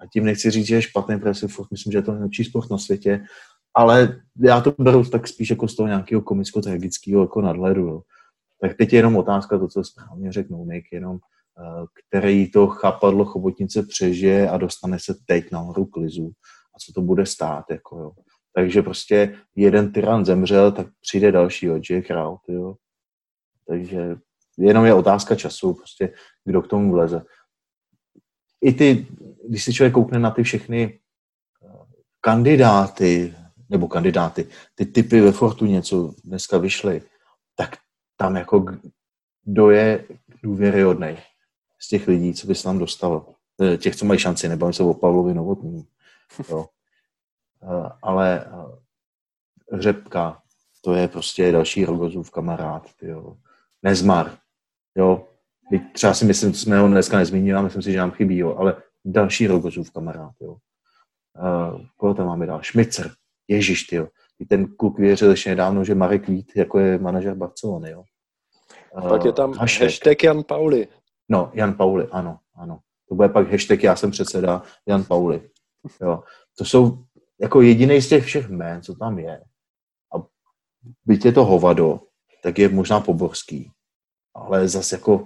A 0.00 0.06
tím 0.12 0.24
nechci 0.24 0.50
říct, 0.50 0.66
že 0.66 0.74
je 0.74 0.82
špatný, 0.82 1.18
protože 1.18 1.34
si 1.34 1.46
myslím, 1.70 1.92
že 1.92 1.98
je 1.98 2.02
to 2.02 2.12
nejlepší 2.12 2.44
sport 2.44 2.70
na 2.70 2.78
světě, 2.78 3.24
ale 3.74 4.20
já 4.40 4.60
to 4.60 4.74
beru 4.78 5.04
tak 5.04 5.28
spíš 5.28 5.50
jako 5.50 5.68
z 5.68 5.76
toho 5.76 5.86
nějakého 5.86 6.22
komicko-tragického 6.22 7.20
jako 7.20 7.40
nadhledu. 7.40 7.86
Jo. 7.86 8.02
Tak 8.60 8.76
teď 8.76 8.92
je 8.92 8.98
jenom 8.98 9.16
otázka, 9.16 9.58
to, 9.58 9.68
co 9.68 9.84
správně 9.84 10.32
řeknou 10.32 10.64
Nick, 10.66 10.92
jenom 10.92 11.16
eh, 11.16 11.84
který 12.08 12.50
to 12.50 12.66
chápadlo 12.66 13.24
chobotnice 13.24 13.82
přežije 13.82 14.50
a 14.50 14.56
dostane 14.56 14.98
se 15.00 15.14
teď 15.26 15.50
nahoru 15.52 15.84
k 15.84 15.96
lizu 15.96 16.32
a 16.74 16.78
co 16.78 16.92
to 16.92 17.00
bude 17.00 17.26
stát. 17.26 17.64
Jako 17.70 17.98
jo. 17.98 18.12
Takže 18.54 18.82
prostě 18.82 19.38
jeden 19.56 19.92
tyran 19.92 20.24
zemřel, 20.24 20.72
tak 20.72 20.86
přijde 21.00 21.32
další, 21.32 21.66
jo, 21.66 21.80
je 21.90 22.02
král, 22.02 22.38
jo. 22.48 22.74
Takže 23.68 24.16
jenom 24.58 24.84
je 24.84 24.94
otázka 24.94 25.34
času, 25.34 25.74
prostě 25.74 26.12
kdo 26.44 26.62
k 26.62 26.68
tomu 26.68 26.92
vleze. 26.92 27.22
I 28.60 28.72
ty, 28.72 29.06
když 29.48 29.64
si 29.64 29.72
člověk 29.72 29.94
koukne 29.94 30.18
na 30.18 30.30
ty 30.30 30.42
všechny 30.42 31.00
eh, 31.64 31.68
kandidáty, 32.20 33.34
nebo 33.68 33.88
kandidáty, 33.88 34.48
ty 34.74 34.86
typy 34.86 35.20
ve 35.20 35.32
Fortuně, 35.32 35.82
co 35.82 36.14
dneska 36.24 36.58
vyšly, 36.58 37.02
tak 37.54 37.76
tam 38.16 38.36
jako 38.36 38.64
kdo 39.44 39.70
je 39.70 40.04
důvěryhodný 40.42 41.18
z 41.78 41.88
těch 41.88 42.08
lidí, 42.08 42.34
co 42.34 42.46
by 42.46 42.54
se 42.54 42.62
tam 42.62 42.78
dostalo. 42.78 43.34
Eh, 43.62 43.76
těch, 43.76 43.96
co 43.96 44.04
mají 44.04 44.20
šanci, 44.20 44.48
nebavím 44.48 44.72
se 44.72 44.82
o 44.82 44.94
Pavlovi 44.94 45.34
Novotný. 45.34 45.86
Jo. 46.48 46.66
Eh, 47.64 47.90
ale 48.02 48.46
eh, 48.46 49.80
Řepka, 49.80 50.42
to 50.84 50.94
je 50.94 51.08
prostě 51.08 51.52
další 51.52 51.84
Rogozův 51.84 52.30
kamarád, 52.30 52.90
jo. 53.02 53.36
Nezmar, 53.82 54.38
jo. 54.96 55.28
Třeba 55.92 56.14
si 56.14 56.24
myslím, 56.24 56.52
že 56.52 56.58
jsme 56.58 56.78
ho 56.78 56.88
dneska 56.88 57.18
nezmínili, 57.18 57.62
myslím 57.62 57.82
si, 57.82 57.92
že 57.92 57.98
nám 57.98 58.10
chybí, 58.10 58.38
jo, 58.38 58.56
ale 58.56 58.76
další 59.04 59.46
Rogozův 59.46 59.90
kamarád, 59.90 60.32
jo. 60.40 60.56
Uh, 61.38 61.80
koho 61.96 62.14
tam 62.14 62.26
máme 62.26 62.46
dál? 62.46 62.62
Šmicer, 62.62 63.10
Ježíš, 63.48 63.92
jo. 63.92 64.08
I 64.38 64.46
ten 64.46 64.66
kluk 64.76 64.98
věřil 64.98 65.30
ještě 65.30 65.50
nedávno, 65.50 65.84
že 65.84 65.94
Marek 65.94 66.28
Vít 66.28 66.52
jako 66.56 66.78
je 66.78 66.98
manažer 66.98 67.34
Barcelony, 67.34 67.90
jo. 67.90 68.04
Uh, 68.96 69.08
pak 69.08 69.24
je 69.24 69.32
tam 69.32 69.52
Hašek. 69.54 69.82
hashtag 69.82 70.22
Jan 70.22 70.42
Pauli. 70.42 70.88
No, 71.28 71.50
Jan 71.54 71.74
Pauli, 71.74 72.08
ano, 72.10 72.38
ano. 72.54 72.78
To 73.08 73.14
bude 73.14 73.28
pak 73.28 73.50
hashtag 73.50 73.82
já 73.82 73.96
jsem 73.96 74.10
předseda 74.10 74.62
Jan 74.86 75.04
Pauli. 75.04 75.50
Jo. 76.00 76.22
To 76.58 76.64
jsou 76.64 77.04
jako 77.40 77.60
jediný 77.60 78.02
z 78.02 78.08
těch 78.08 78.24
všech 78.24 78.48
jmén, 78.48 78.82
co 78.82 78.94
tam 78.94 79.18
je, 79.18 79.40
a 80.14 80.22
byť 81.04 81.24
je 81.24 81.32
to 81.32 81.44
hovado, 81.44 82.00
tak 82.42 82.58
je 82.58 82.68
možná 82.68 83.00
Poborský. 83.00 83.70
Ale 84.34 84.68
zase 84.68 84.96
jako 84.96 85.24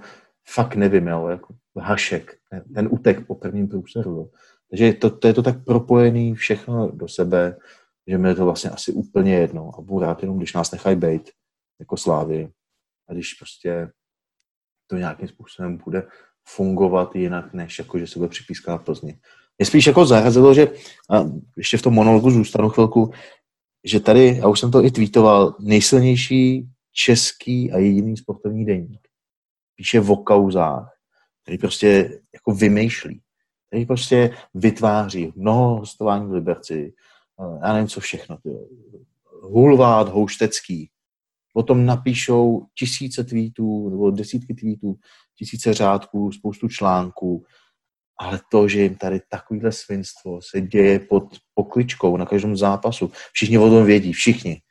fakt 0.48 0.74
nevím, 0.74 1.06
jo, 1.06 1.28
jako 1.28 1.54
Hašek, 1.76 2.38
ten 2.74 2.88
utek 2.90 3.26
po 3.26 3.34
prvním 3.34 3.68
průseru. 3.68 4.10
Jo. 4.10 4.28
Takže 4.70 4.92
to, 4.92 5.10
to, 5.10 5.26
je 5.26 5.34
to 5.34 5.42
tak 5.42 5.64
propojený 5.64 6.34
všechno 6.34 6.90
do 6.90 7.08
sebe, 7.08 7.56
že 8.06 8.18
mi 8.18 8.28
je 8.28 8.34
to 8.34 8.44
vlastně 8.44 8.70
asi 8.70 8.92
úplně 8.92 9.34
jedno 9.34 9.70
a 9.78 9.80
budu 9.80 10.00
rád 10.00 10.22
jenom, 10.22 10.38
když 10.38 10.54
nás 10.54 10.70
nechají 10.70 10.96
být 10.96 11.30
jako 11.80 11.96
slávy 11.96 12.52
a 13.08 13.12
když 13.12 13.34
prostě 13.34 13.90
to 14.86 14.96
nějakým 14.96 15.28
způsobem 15.28 15.76
bude 15.76 16.08
fungovat 16.48 17.16
jinak, 17.16 17.54
než 17.54 17.78
jako, 17.78 17.98
že 17.98 18.06
se 18.06 18.18
bude 18.18 18.28
připískat 18.28 18.84
Plzni. 18.84 19.20
Mě 19.58 19.66
spíš 19.66 19.86
jako 19.86 20.06
zarazilo, 20.06 20.54
že 20.54 20.68
a 21.10 21.24
ještě 21.56 21.76
v 21.76 21.82
tom 21.82 21.94
monologu 21.94 22.30
zůstanu 22.30 22.68
chvilku, 22.68 23.10
že 23.84 24.00
tady, 24.00 24.36
já 24.36 24.48
už 24.48 24.60
jsem 24.60 24.70
to 24.70 24.84
i 24.84 24.90
tweetoval, 24.90 25.56
nejsilnější 25.60 26.68
český 26.92 27.72
a 27.72 27.78
jediný 27.78 28.16
sportovní 28.16 28.64
deník 28.64 29.08
píše 29.76 30.00
o 30.00 30.16
kauzách, 30.16 30.90
který 31.42 31.58
prostě 31.58 32.20
jako 32.34 32.52
vymýšlí, 32.52 33.20
který 33.66 33.86
prostě 33.86 34.30
vytváří 34.54 35.32
mnoho 35.36 35.76
hostování 35.76 36.26
v 36.26 36.32
Liberci, 36.32 36.94
já 37.62 37.72
nevím, 37.72 37.88
co 37.88 38.00
všechno. 38.00 38.36
Ty. 38.36 38.50
Hulvát, 39.42 40.08
Houštecký, 40.08 40.90
O 41.54 41.62
tom 41.62 41.86
napíšou 41.86 42.66
tisíce 42.78 43.24
tweetů 43.24 43.88
nebo 43.90 44.10
desítky 44.10 44.54
tweetů, 44.54 44.98
tisíce 45.38 45.74
řádků, 45.74 46.32
spoustu 46.32 46.68
článků, 46.68 47.44
ale 48.18 48.40
to, 48.50 48.68
že 48.68 48.80
jim 48.80 48.94
tady 48.94 49.20
takovýhle 49.28 49.72
svinstvo 49.72 50.40
se 50.42 50.60
děje 50.60 50.98
pod 50.98 51.24
pokličkou 51.54 52.16
na 52.16 52.26
každém 52.26 52.56
zápasu, 52.56 53.10
všichni 53.32 53.58
o 53.58 53.70
tom 53.70 53.84
vědí, 53.84 54.12
všichni. 54.12 54.62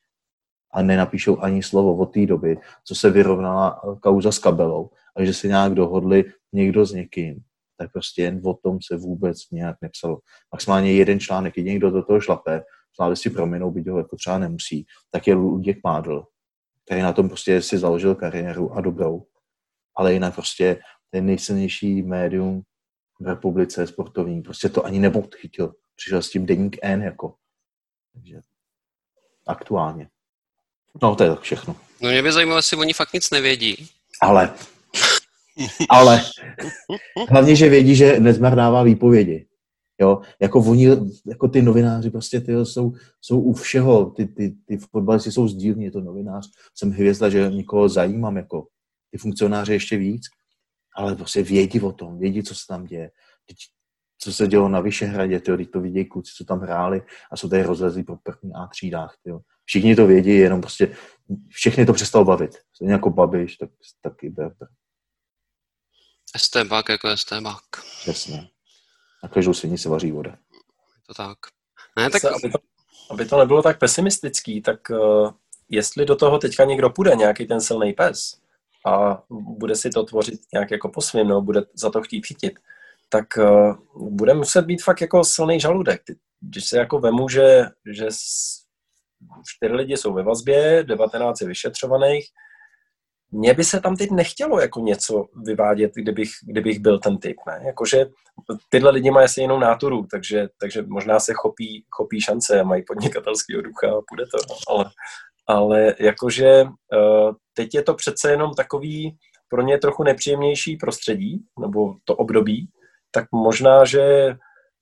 A 0.74 0.82
nenapíšou 0.82 1.40
ani 1.40 1.64
slovo 1.64 1.98
od 1.98 2.06
té 2.06 2.26
doby, 2.26 2.58
co 2.86 2.96
se 2.96 3.10
vyrovnala 3.10 3.82
kauza 4.02 4.32
s 4.32 4.40
kabelou 4.40 4.90
a 5.16 5.26
že 5.26 5.34
se 5.34 5.48
nějak 5.48 5.74
dohodli 5.74 6.26
někdo 6.54 6.86
s 6.86 6.92
někým, 6.94 7.40
tak 7.78 7.92
prostě 7.92 8.22
jen 8.22 8.42
o 8.44 8.54
tom 8.54 8.78
se 8.82 8.98
vůbec 8.98 9.38
nějak 9.52 9.78
nepsalo. 9.82 10.20
Maximálně 10.54 10.94
jeden 10.94 11.20
článek, 11.20 11.58
jediný, 11.58 11.78
kdo 11.78 11.92
do 11.92 12.04
toho 12.04 12.22
šlape, 12.22 12.64
Slávy 12.98 13.16
si 13.16 13.30
prominou, 13.30 13.72
byť 13.72 13.88
ho 13.88 13.98
jako 13.98 14.16
třeba 14.16 14.38
nemusí, 14.38 14.86
tak 15.12 15.28
je 15.28 15.34
Luděk 15.34 15.78
Mádl, 15.84 16.26
který 16.86 17.02
na 17.02 17.14
tom 17.14 17.28
prostě 17.28 17.62
si 17.62 17.78
založil 17.78 18.16
kariéru 18.16 18.74
a 18.74 18.82
dobrou. 18.82 19.24
Ale 19.96 20.14
jinak 20.14 20.34
prostě 20.34 20.80
ten 21.10 21.26
nejsilnější 21.26 22.02
médium 22.02 22.62
v 23.20 23.28
republice 23.28 23.88
sportovní, 23.88 24.42
prostě 24.42 24.70
to 24.70 24.86
ani 24.86 25.00
nepodchytil. 25.00 25.74
Přišel 25.96 26.22
s 26.22 26.30
tím 26.30 26.46
deník 26.46 26.78
N 26.82 27.02
jako. 27.02 27.36
Takže 28.14 28.42
aktuálně. 29.48 30.10
No, 31.02 31.16
to 31.16 31.24
je 31.24 31.30
tak 31.30 31.42
všechno. 31.42 31.76
No 32.02 32.10
mě 32.10 32.24
by 32.24 32.32
zajímalo, 32.32 32.58
jestli 32.58 32.78
oni 32.78 32.94
fakt 32.94 33.14
nic 33.14 33.30
nevědí. 33.30 33.88
Ale, 34.22 34.54
ale, 35.90 36.22
hlavně, 37.30 37.56
že 37.56 37.70
vědí, 37.70 37.96
že 37.96 38.20
Nezmar 38.20 38.56
dává 38.56 38.84
výpovědi. 38.84 39.48
Jo, 40.02 40.22
jako 40.40 40.60
oni, 40.60 40.88
jako 41.26 41.48
ty 41.48 41.62
novináři 41.62 42.10
prostě 42.10 42.42
ty 42.42 42.52
jsou, 42.54 42.94
jsou 43.22 43.42
u 43.42 43.54
všeho, 43.54 44.06
ty, 44.06 44.26
ty, 44.26 44.56
ty 44.66 44.78
fotbalisti 44.78 45.32
jsou 45.32 45.48
sdílní, 45.48 45.86
je 45.86 45.92
to 45.92 46.02
novinář, 46.02 46.50
jsem 46.76 46.92
hvězda, 46.92 47.30
že 47.30 47.50
někoho 47.50 47.90
zajímám, 47.90 48.38
jako 48.38 48.68
ty 49.12 49.18
funkcionáři 49.18 49.74
ještě 49.74 49.98
víc, 49.98 50.22
ale 50.98 51.16
prostě 51.16 51.44
vědí 51.44 51.82
o 51.82 51.92
tom, 51.92 52.20
vědí, 52.20 52.44
co 52.44 52.56
se 52.56 52.62
tam 52.68 52.86
děje. 52.86 53.12
Teď, 53.46 53.58
co 54.20 54.34
se 54.34 54.48
dělo 54.48 54.70
na 54.70 54.80
Vyšehradě, 54.80 55.40
tyjo, 55.40 55.58
teď 55.58 55.72
to 55.72 55.82
vidějí 55.82 56.06
kluci, 56.06 56.32
co 56.38 56.46
tam 56.46 56.60
hráli 56.60 57.02
a 57.32 57.38
jsou 57.38 57.50
tady 57.50 57.64
rozlezli 57.64 58.04
po 58.04 58.16
první 58.16 58.54
A 58.54 58.68
třídách. 58.68 59.18
Tyjo. 59.24 59.40
Všichni 59.66 59.96
to 59.96 60.08
vědí, 60.08 60.30
jenom 60.30 60.62
prostě 60.62 60.98
všechny 61.50 61.86
to 61.86 61.94
přestalo 61.94 62.26
bavit. 62.26 62.58
Stejně 62.74 62.94
jako 62.94 63.10
Babiš, 63.10 63.58
tak 63.58 63.70
taky 64.02 64.30
Berber. 64.30 64.68
Estebák 66.36 66.90
jako 66.90 67.08
Estebák. 67.08 67.64
Přesně. 68.02 68.50
Na 69.24 69.30
každou 69.30 69.54
svině 69.54 69.78
se 69.78 69.90
vaří 69.90 70.12
voda. 70.12 70.32
Je 70.32 71.02
to 71.08 71.14
tak. 71.14 71.38
Ne, 71.98 72.10
tak... 72.10 72.22
Se, 72.22 72.30
aby, 72.30 72.50
to, 72.50 72.60
aby 73.12 73.26
to 73.26 73.38
nebylo 73.38 73.62
tak 73.62 73.80
pesimistický, 73.80 74.62
tak 74.62 74.90
uh, 74.90 75.32
jestli 75.70 76.06
do 76.06 76.16
toho 76.16 76.40
teďka 76.40 76.66
někdo 76.66 76.90
půjde, 76.90 77.16
nějaký 77.16 77.46
ten 77.46 77.62
silný 77.62 77.94
pes, 77.94 78.42
a 78.86 79.24
bude 79.30 79.76
si 79.76 79.90
to 79.90 80.04
tvořit 80.04 80.40
nějak 80.54 80.72
jako 80.72 80.90
po 80.90 81.02
svým, 81.02 81.28
nebo 81.28 81.42
bude 81.42 81.62
za 81.74 81.90
to 81.90 82.02
chtít 82.02 82.26
chytit, 82.26 82.54
tak 83.10 83.26
uh, 83.38 84.10
bude 84.10 84.34
muset 84.34 84.66
být 84.66 84.84
fakt 84.84 85.02
jako 85.02 85.24
silný 85.24 85.60
žaludek. 85.60 86.02
Když 86.42 86.66
se 86.66 86.78
jako 86.78 87.00
vemu, 87.00 87.30
že, 87.30 87.66
že 87.92 88.08
čtyři 89.46 89.74
lidi 89.74 89.98
jsou 89.98 90.14
ve 90.14 90.24
vazbě, 90.24 90.84
19 90.84 91.42
je 91.42 91.48
vyšetřovaných, 91.48 92.26
mně 93.32 93.54
by 93.54 93.64
se 93.64 93.82
tam 93.82 93.96
teď 93.96 94.12
nechtělo 94.12 94.60
jako 94.60 94.80
něco 94.80 95.26
vyvádět, 95.46 95.92
kdybych, 95.96 96.30
kdybych 96.44 96.80
byl 96.80 97.00
ten 97.00 97.18
typ, 97.18 97.38
ne? 97.48 97.62
Jakože 97.66 98.06
tyhle 98.70 98.92
lidi 98.92 99.12
mají 99.12 99.26
asi 99.26 99.42
jinou 99.42 99.60
náturu, 99.60 100.08
takže, 100.12 100.48
takže 100.60 100.82
možná 100.82 101.20
se 101.20 101.34
chopí, 101.34 101.86
chopí 101.90 102.22
šance 102.22 102.64
mají 102.64 102.84
podnikatelský 102.84 103.54
ducha 103.54 103.88
a 103.88 104.02
půjde 104.08 104.24
to, 104.32 104.38
no. 104.50 104.56
ale, 104.68 104.86
ale 105.48 105.96
jakože 106.00 106.50
eh, 106.94 107.32
teď 107.58 107.76
je 107.76 107.84
to 107.84 107.94
přece 107.94 108.32
jenom 108.32 108.54
takový 108.54 109.18
pro 109.50 109.62
ně 109.62 109.78
trochu 109.78 110.04
nepříjemnější 110.04 110.76
prostředí, 110.76 111.46
nebo 111.60 111.96
to 112.04 112.16
období, 112.16 112.70
tak 113.12 113.26
možná, 113.32 113.86
že 113.86 114.36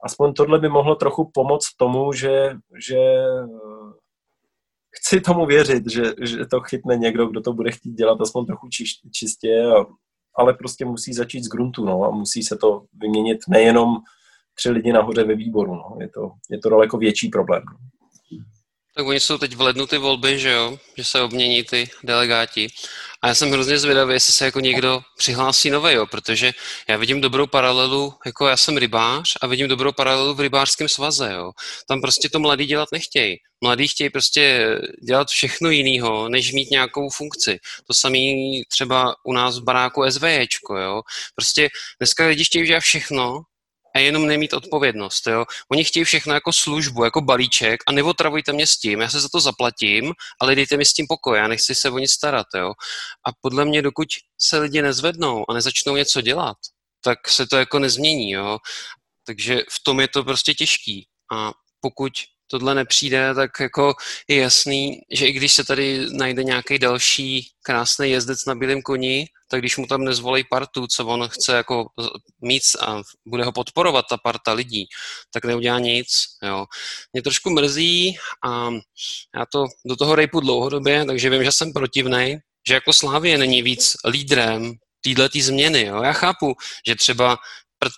aspoň 0.04 0.34
tohle 0.34 0.60
by 0.60 0.70
mohlo 0.70 0.96
trochu 0.96 1.32
pomoct 1.34 1.76
tomu, 1.78 2.14
že, 2.14 2.52
že 2.88 3.00
chci 4.92 5.22
tomu 5.22 5.46
věřit, 5.46 5.92
že, 5.92 6.04
že 6.22 6.46
to 6.46 6.60
chytne 6.62 6.98
někdo, 6.98 7.28
kdo 7.28 7.42
to 7.42 7.54
bude 7.54 7.72
chtít 7.72 7.94
dělat 7.94 8.22
aspoň 8.22 8.46
trochu 8.46 8.68
čistě, 9.14 9.66
ale 10.38 10.54
prostě 10.54 10.86
musí 10.86 11.14
začít 11.14 11.44
z 11.44 11.48
gruntu, 11.48 11.86
no, 11.86 12.04
a 12.04 12.12
musí 12.12 12.44
se 12.44 12.58
to 12.58 12.86
vyměnit 12.94 13.38
nejenom 13.50 13.96
tři 14.54 14.70
lidi 14.70 14.94
nahoře 14.94 15.24
ve 15.24 15.36
výboru, 15.36 15.76
no. 15.76 15.98
je, 16.00 16.10
to, 16.10 16.32
je 16.50 16.60
to 16.60 16.70
daleko 16.70 16.98
větší 16.98 17.30
problém. 17.30 17.64
Tak 18.98 19.06
oni 19.06 19.20
jsou 19.20 19.38
teď 19.38 19.56
v 19.56 19.62
lednu 19.62 19.88
ty 19.88 19.98
volby, 19.98 20.40
že 20.40 20.52
jo, 20.52 20.80
že 20.98 21.04
se 21.04 21.22
obmění 21.22 21.64
ty 21.64 21.90
delegáti. 22.04 22.68
A 23.22 23.28
já 23.28 23.36
jsem 23.36 23.52
hrozně 23.52 23.80
zvědavý, 23.80 24.14
jestli 24.14 24.34
se 24.34 24.46
jako 24.46 24.60
někdo 24.60 25.02
přihlásí 25.18 25.70
nové, 25.70 25.94
jo, 25.94 26.06
protože 26.06 26.52
já 26.90 26.98
vidím 26.98 27.22
dobrou 27.22 27.48
paralelu, 27.48 28.14
jako 28.26 28.48
já 28.48 28.58
jsem 28.58 28.78
rybář 28.78 29.34
a 29.42 29.48
vidím 29.48 29.68
dobrou 29.68 29.92
paralelu 29.92 30.34
v 30.34 30.40
rybářském 30.40 30.90
svaze, 30.90 31.34
jo. 31.34 31.52
Tam 31.88 32.02
prostě 32.02 32.30
to 32.30 32.40
mladí 32.40 32.66
dělat 32.66 32.90
nechtějí. 32.92 33.38
Mladí 33.62 33.88
chtějí 33.88 34.10
prostě 34.10 34.70
dělat 35.08 35.28
všechno 35.28 35.70
jiného, 35.70 36.30
než 36.30 36.52
mít 36.52 36.72
nějakou 36.72 37.10
funkci. 37.10 37.60
To 37.88 37.94
samé 37.94 38.18
třeba 38.70 39.16
u 39.26 39.34
nás 39.34 39.60
v 39.60 39.64
baráku 39.64 40.04
SVJčko, 40.10 40.78
jo. 40.78 41.02
Prostě 41.36 41.70
dneska 42.00 42.28
lidi 42.28 42.44
chtějí 42.44 42.68
dělat 42.68 42.84
všechno, 42.84 43.42
a 43.96 44.00
jenom 44.00 44.28
nemít 44.28 44.54
odpovědnost. 44.54 45.28
Jo? 45.28 45.46
Oni 45.72 45.84
chtějí 45.84 46.04
všechno 46.04 46.34
jako 46.34 46.54
službu, 46.54 47.04
jako 47.04 47.22
balíček 47.22 47.84
a 47.88 47.92
neotravujte 47.92 48.54
mě 48.54 48.68
s 48.68 48.78
tím, 48.78 49.02
já 49.02 49.10
se 49.10 49.20
za 49.20 49.30
to 49.32 49.40
zaplatím, 49.40 50.14
ale 50.42 50.56
dejte 50.56 50.78
mi 50.78 50.86
s 50.86 50.94
tím 50.94 51.06
pokoj, 51.08 51.38
já 51.38 51.48
nechci 51.48 51.76
se 51.76 51.90
o 51.90 51.98
nic 51.98 52.12
starat. 52.12 52.48
Jo? 52.56 52.74
A 53.28 53.30
podle 53.42 53.66
mě, 53.66 53.82
dokud 53.82 54.08
se 54.38 54.58
lidi 54.58 54.82
nezvednou 54.82 55.46
a 55.50 55.54
nezačnou 55.54 55.96
něco 55.96 56.22
dělat, 56.22 56.58
tak 57.04 57.30
se 57.30 57.48
to 57.48 57.58
jako 57.58 57.80
nezmění. 57.80 58.32
Jo? 58.32 58.58
Takže 59.26 59.56
v 59.72 59.84
tom 59.84 60.00
je 60.00 60.08
to 60.08 60.24
prostě 60.24 60.54
těžký. 60.54 61.08
A 61.34 61.52
pokud 61.82 62.12
tohle 62.48 62.76
nepřijde, 62.76 63.34
tak 63.36 63.52
jako 63.60 63.94
je 64.28 64.38
jasný, 64.38 65.00
že 65.12 65.28
i 65.28 65.32
když 65.32 65.54
se 65.54 65.64
tady 65.64 66.06
najde 66.12 66.44
nějaký 66.44 66.80
další 66.80 67.48
krásný 67.62 68.10
jezdec 68.10 68.46
na 68.46 68.56
bílém 68.56 68.82
koni, 68.82 69.28
tak 69.48 69.60
když 69.60 69.78
mu 69.78 69.88
tam 69.88 70.04
nezvolí 70.04 70.44
partu, 70.50 70.88
co 70.88 71.06
on 71.06 71.28
chce 71.28 71.56
jako 71.56 71.86
mít 72.42 72.64
a 72.82 73.02
bude 73.26 73.44
ho 73.44 73.52
podporovat 73.52 74.06
ta 74.10 74.18
parta 74.18 74.54
lidí, 74.54 74.86
tak 75.34 75.46
neudělá 75.46 75.80
nic. 75.80 76.08
Jo. 76.44 76.66
Mě 77.14 77.22
trošku 77.22 77.50
mrzí 77.50 78.18
a 78.46 78.70
já 79.36 79.46
to 79.52 79.66
do 79.86 79.96
toho 79.96 80.16
rejpu 80.16 80.40
dlouhodobě, 80.40 81.06
takže 81.06 81.30
vím, 81.30 81.44
že 81.44 81.52
jsem 81.52 81.74
protivnej, 81.74 82.40
že 82.68 82.74
jako 82.74 82.94
Slávě 82.94 83.38
není 83.38 83.62
víc 83.62 83.96
lídrem 84.08 84.74
této 85.16 85.40
změny. 85.40 85.86
Jo. 85.86 86.04
Já 86.04 86.14
chápu, 86.14 86.56
že 86.88 86.96
třeba 86.96 87.38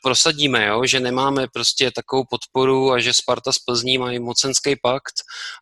prosadíme, 0.04 0.66
jo? 0.66 0.86
že 0.86 1.00
nemáme 1.00 1.48
prostě 1.54 1.92
takovou 1.92 2.24
podporu 2.30 2.92
a 2.92 3.00
že 3.00 3.14
Sparta 3.14 3.52
z 3.52 3.60
Plzní 3.60 3.98
mají 3.98 4.20
mocenský 4.20 4.76
pakt, 4.82 5.14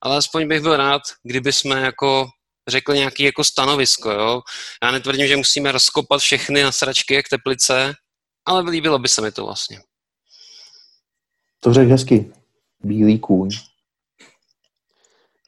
ale 0.02 0.18
aspoň 0.18 0.48
bych 0.48 0.62
byl 0.62 0.78
rád, 0.78 1.02
kdyby 1.24 1.54
jsme 1.54 1.82
jako 1.82 2.28
řekli 2.68 2.98
nějaký 2.98 3.24
jako 3.24 3.44
stanovisko. 3.44 4.12
Jo? 4.12 4.42
Já 4.84 4.92
netvrdím, 4.92 5.28
že 5.28 5.38
musíme 5.38 5.72
rozkopat 5.72 6.22
všechny 6.22 6.64
nasračky 6.64 7.14
jak 7.14 7.30
teplice, 7.30 7.94
ale 8.46 8.70
líbilo 8.70 9.00
by 9.00 9.08
se 9.08 9.22
mi 9.22 9.32
to 9.32 9.46
vlastně. 9.46 9.80
To 11.60 11.74
řekl 11.74 11.92
hezky. 11.92 12.34
Bílý 12.84 13.20
kůň. 13.20 13.50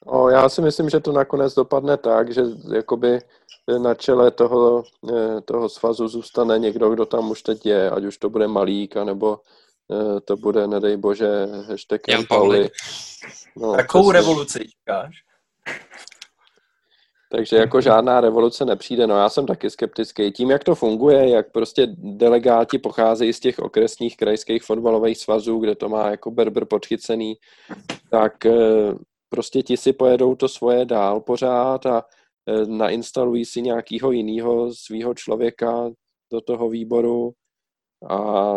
O, 0.04 0.28
já 0.28 0.48
si 0.48 0.62
myslím, 0.62 0.90
že 0.90 1.00
to 1.00 1.12
nakonec 1.12 1.54
dopadne 1.54 1.96
tak, 1.96 2.34
že 2.34 2.42
jakoby 2.74 3.18
na 3.78 3.94
čele 3.94 4.30
toho, 4.30 4.84
eh, 5.10 5.40
toho 5.40 5.68
svazu 5.68 6.08
zůstane 6.08 6.58
někdo, 6.58 6.90
kdo 6.90 7.06
tam 7.06 7.30
už 7.30 7.42
teď 7.42 7.66
je, 7.66 7.90
ať 7.90 8.04
už 8.04 8.18
to 8.18 8.30
bude 8.30 8.48
Malík, 8.48 8.96
anebo 8.96 9.40
eh, 9.92 10.20
to 10.20 10.36
bude, 10.36 10.66
nedej 10.66 10.96
bože, 10.96 11.46
hashtag 11.68 12.08
Jan 12.08 12.24
Pauli. 12.28 12.70
No, 13.56 13.72
Takovou 13.72 14.10
revoluci 14.10 14.58
říkáš? 14.58 15.14
Takže 17.30 17.56
jako 17.56 17.80
žádná 17.80 18.20
revoluce 18.20 18.64
nepřijde. 18.64 19.06
No 19.06 19.16
já 19.16 19.28
jsem 19.28 19.46
taky 19.46 19.70
skeptický. 19.70 20.32
Tím, 20.32 20.50
jak 20.50 20.64
to 20.64 20.74
funguje, 20.74 21.28
jak 21.28 21.52
prostě 21.52 21.86
delegáti 21.96 22.78
pocházejí 22.78 23.32
z 23.32 23.40
těch 23.40 23.58
okresních 23.58 24.16
krajských 24.16 24.62
fotbalových 24.62 25.18
svazů, 25.18 25.58
kde 25.58 25.74
to 25.74 25.88
má 25.88 26.10
jako 26.10 26.30
berber 26.30 26.64
podchycený, 26.64 27.34
tak 28.10 28.46
eh, 28.46 28.52
prostě 29.28 29.62
ti 29.62 29.76
si 29.76 29.92
pojedou 29.92 30.34
to 30.34 30.48
svoje 30.48 30.84
dál 30.84 31.20
pořád 31.20 31.86
a 31.86 32.04
nainstalují 32.66 33.44
si 33.44 33.62
nějakého 33.62 34.10
jiného 34.10 34.74
svého 34.74 35.14
člověka 35.14 35.90
do 36.32 36.40
toho 36.40 36.68
výboru 36.68 37.32
a 38.10 38.52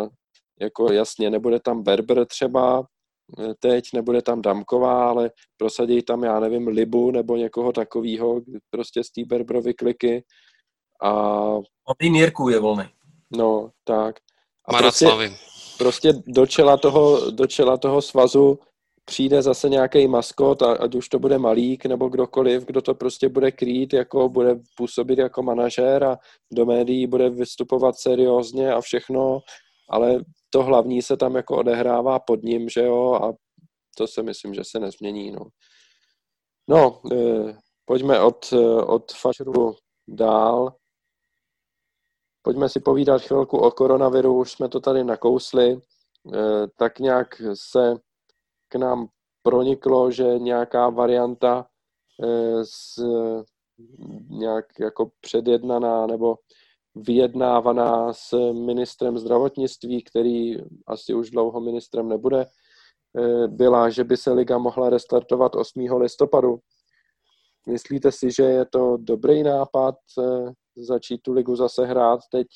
jako 0.61 0.93
jasně, 0.93 1.30
nebude 1.30 1.59
tam 1.59 1.84
Berber 1.84 2.26
třeba 2.26 2.84
eh, 3.39 3.53
teď, 3.59 3.84
nebude 3.93 4.22
tam 4.22 4.41
Damková, 4.41 5.09
ale 5.09 5.31
prosadí 5.57 6.01
tam, 6.01 6.23
já 6.23 6.39
nevím, 6.39 6.68
Libu 6.68 7.11
nebo 7.11 7.35
někoho 7.35 7.72
takového, 7.72 8.41
prostě 8.69 9.03
z 9.03 9.11
té 9.11 9.22
Berberovy 9.26 9.73
kliky. 9.73 10.23
A... 11.03 11.11
Obý 11.85 12.09
Mírku 12.11 12.49
je 12.49 12.59
volný. 12.59 12.84
No, 13.38 13.69
tak. 13.84 14.15
A 14.65 14.77
prostě, 14.77 15.07
prostě 15.77 16.13
do 16.27 16.45
čela, 16.45 16.77
toho, 16.77 17.31
do 17.31 17.47
čela 17.47 17.77
toho 17.77 18.01
svazu 18.01 18.59
přijde 19.06 19.41
zase 19.41 19.69
nějaký 19.69 20.07
maskot, 20.07 20.61
ať 20.61 20.95
už 20.95 21.10
to 21.10 21.19
bude 21.19 21.38
Malík 21.38 21.86
nebo 21.86 22.10
kdokoliv, 22.10 22.65
kdo 22.65 22.82
to 22.82 22.95
prostě 22.95 23.30
bude 23.30 23.52
krýt, 23.52 23.94
jako 23.94 24.30
bude 24.30 24.56
působit 24.78 25.19
jako 25.19 25.44
manažér 25.44 26.03
a 26.03 26.18
do 26.53 26.65
médií 26.65 27.07
bude 27.07 27.30
vystupovat 27.30 27.95
seriózně 27.95 28.73
a 28.73 28.82
všechno, 28.82 29.40
ale 29.90 30.19
to 30.49 30.64
hlavní 30.64 31.02
se 31.02 31.18
tam 31.18 31.36
jako 31.36 31.57
odehrává 31.57 32.19
pod 32.19 32.44
ním, 32.44 32.69
že 32.69 32.82
jo, 32.82 33.14
a 33.14 33.34
to 33.98 34.07
se 34.07 34.23
myslím, 34.23 34.53
že 34.53 34.61
se 34.64 34.80
nezmění, 34.80 35.32
no. 35.32 35.45
No, 36.69 37.02
eh, 37.11 37.57
pojďme 37.86 38.22
od, 38.22 38.53
od 38.88 39.11
fašru 39.11 39.76
dál. 40.07 40.76
Pojďme 42.41 42.69
si 42.69 42.80
povídat 42.80 43.22
chvilku 43.22 43.57
o 43.57 43.72
koronaviru, 43.72 44.40
už 44.40 44.52
jsme 44.52 44.69
to 44.69 44.80
tady 44.80 45.03
nakousli. 45.03 45.82
Eh, 46.34 46.68
tak 46.78 46.99
nějak 46.99 47.28
se 47.53 47.95
k 48.72 48.76
nám 48.76 49.07
proniklo, 49.43 50.11
že 50.11 50.39
nějaká 50.39 50.89
varianta 50.89 51.65
z, 52.64 52.99
eh, 52.99 53.43
nějak 54.30 54.65
jako 54.80 55.11
předjednaná 55.22 56.07
nebo 56.07 56.35
vyjednávaná 56.95 58.14
s 58.14 58.52
ministrem 58.52 59.18
zdravotnictví, 59.18 60.03
který 60.03 60.57
asi 60.88 61.14
už 61.14 61.30
dlouho 61.30 61.61
ministrem 61.61 62.10
nebude, 62.10 62.45
eh, 62.45 63.48
byla, 63.48 63.89
že 63.89 64.03
by 64.03 64.18
se 64.18 64.31
liga 64.31 64.57
mohla 64.57 64.89
restartovat 64.89 65.56
8. 65.56 65.98
listopadu. 65.98 66.60
Myslíte 67.68 68.11
si, 68.11 68.31
že 68.31 68.43
je 68.43 68.65
to 68.65 68.98
dobrý 68.98 69.43
nápad 69.43 69.95
začít 70.76 71.22
tu 71.22 71.34
ligu 71.34 71.56
zase 71.56 71.85
hrát 71.85 72.19
teď 72.31 72.48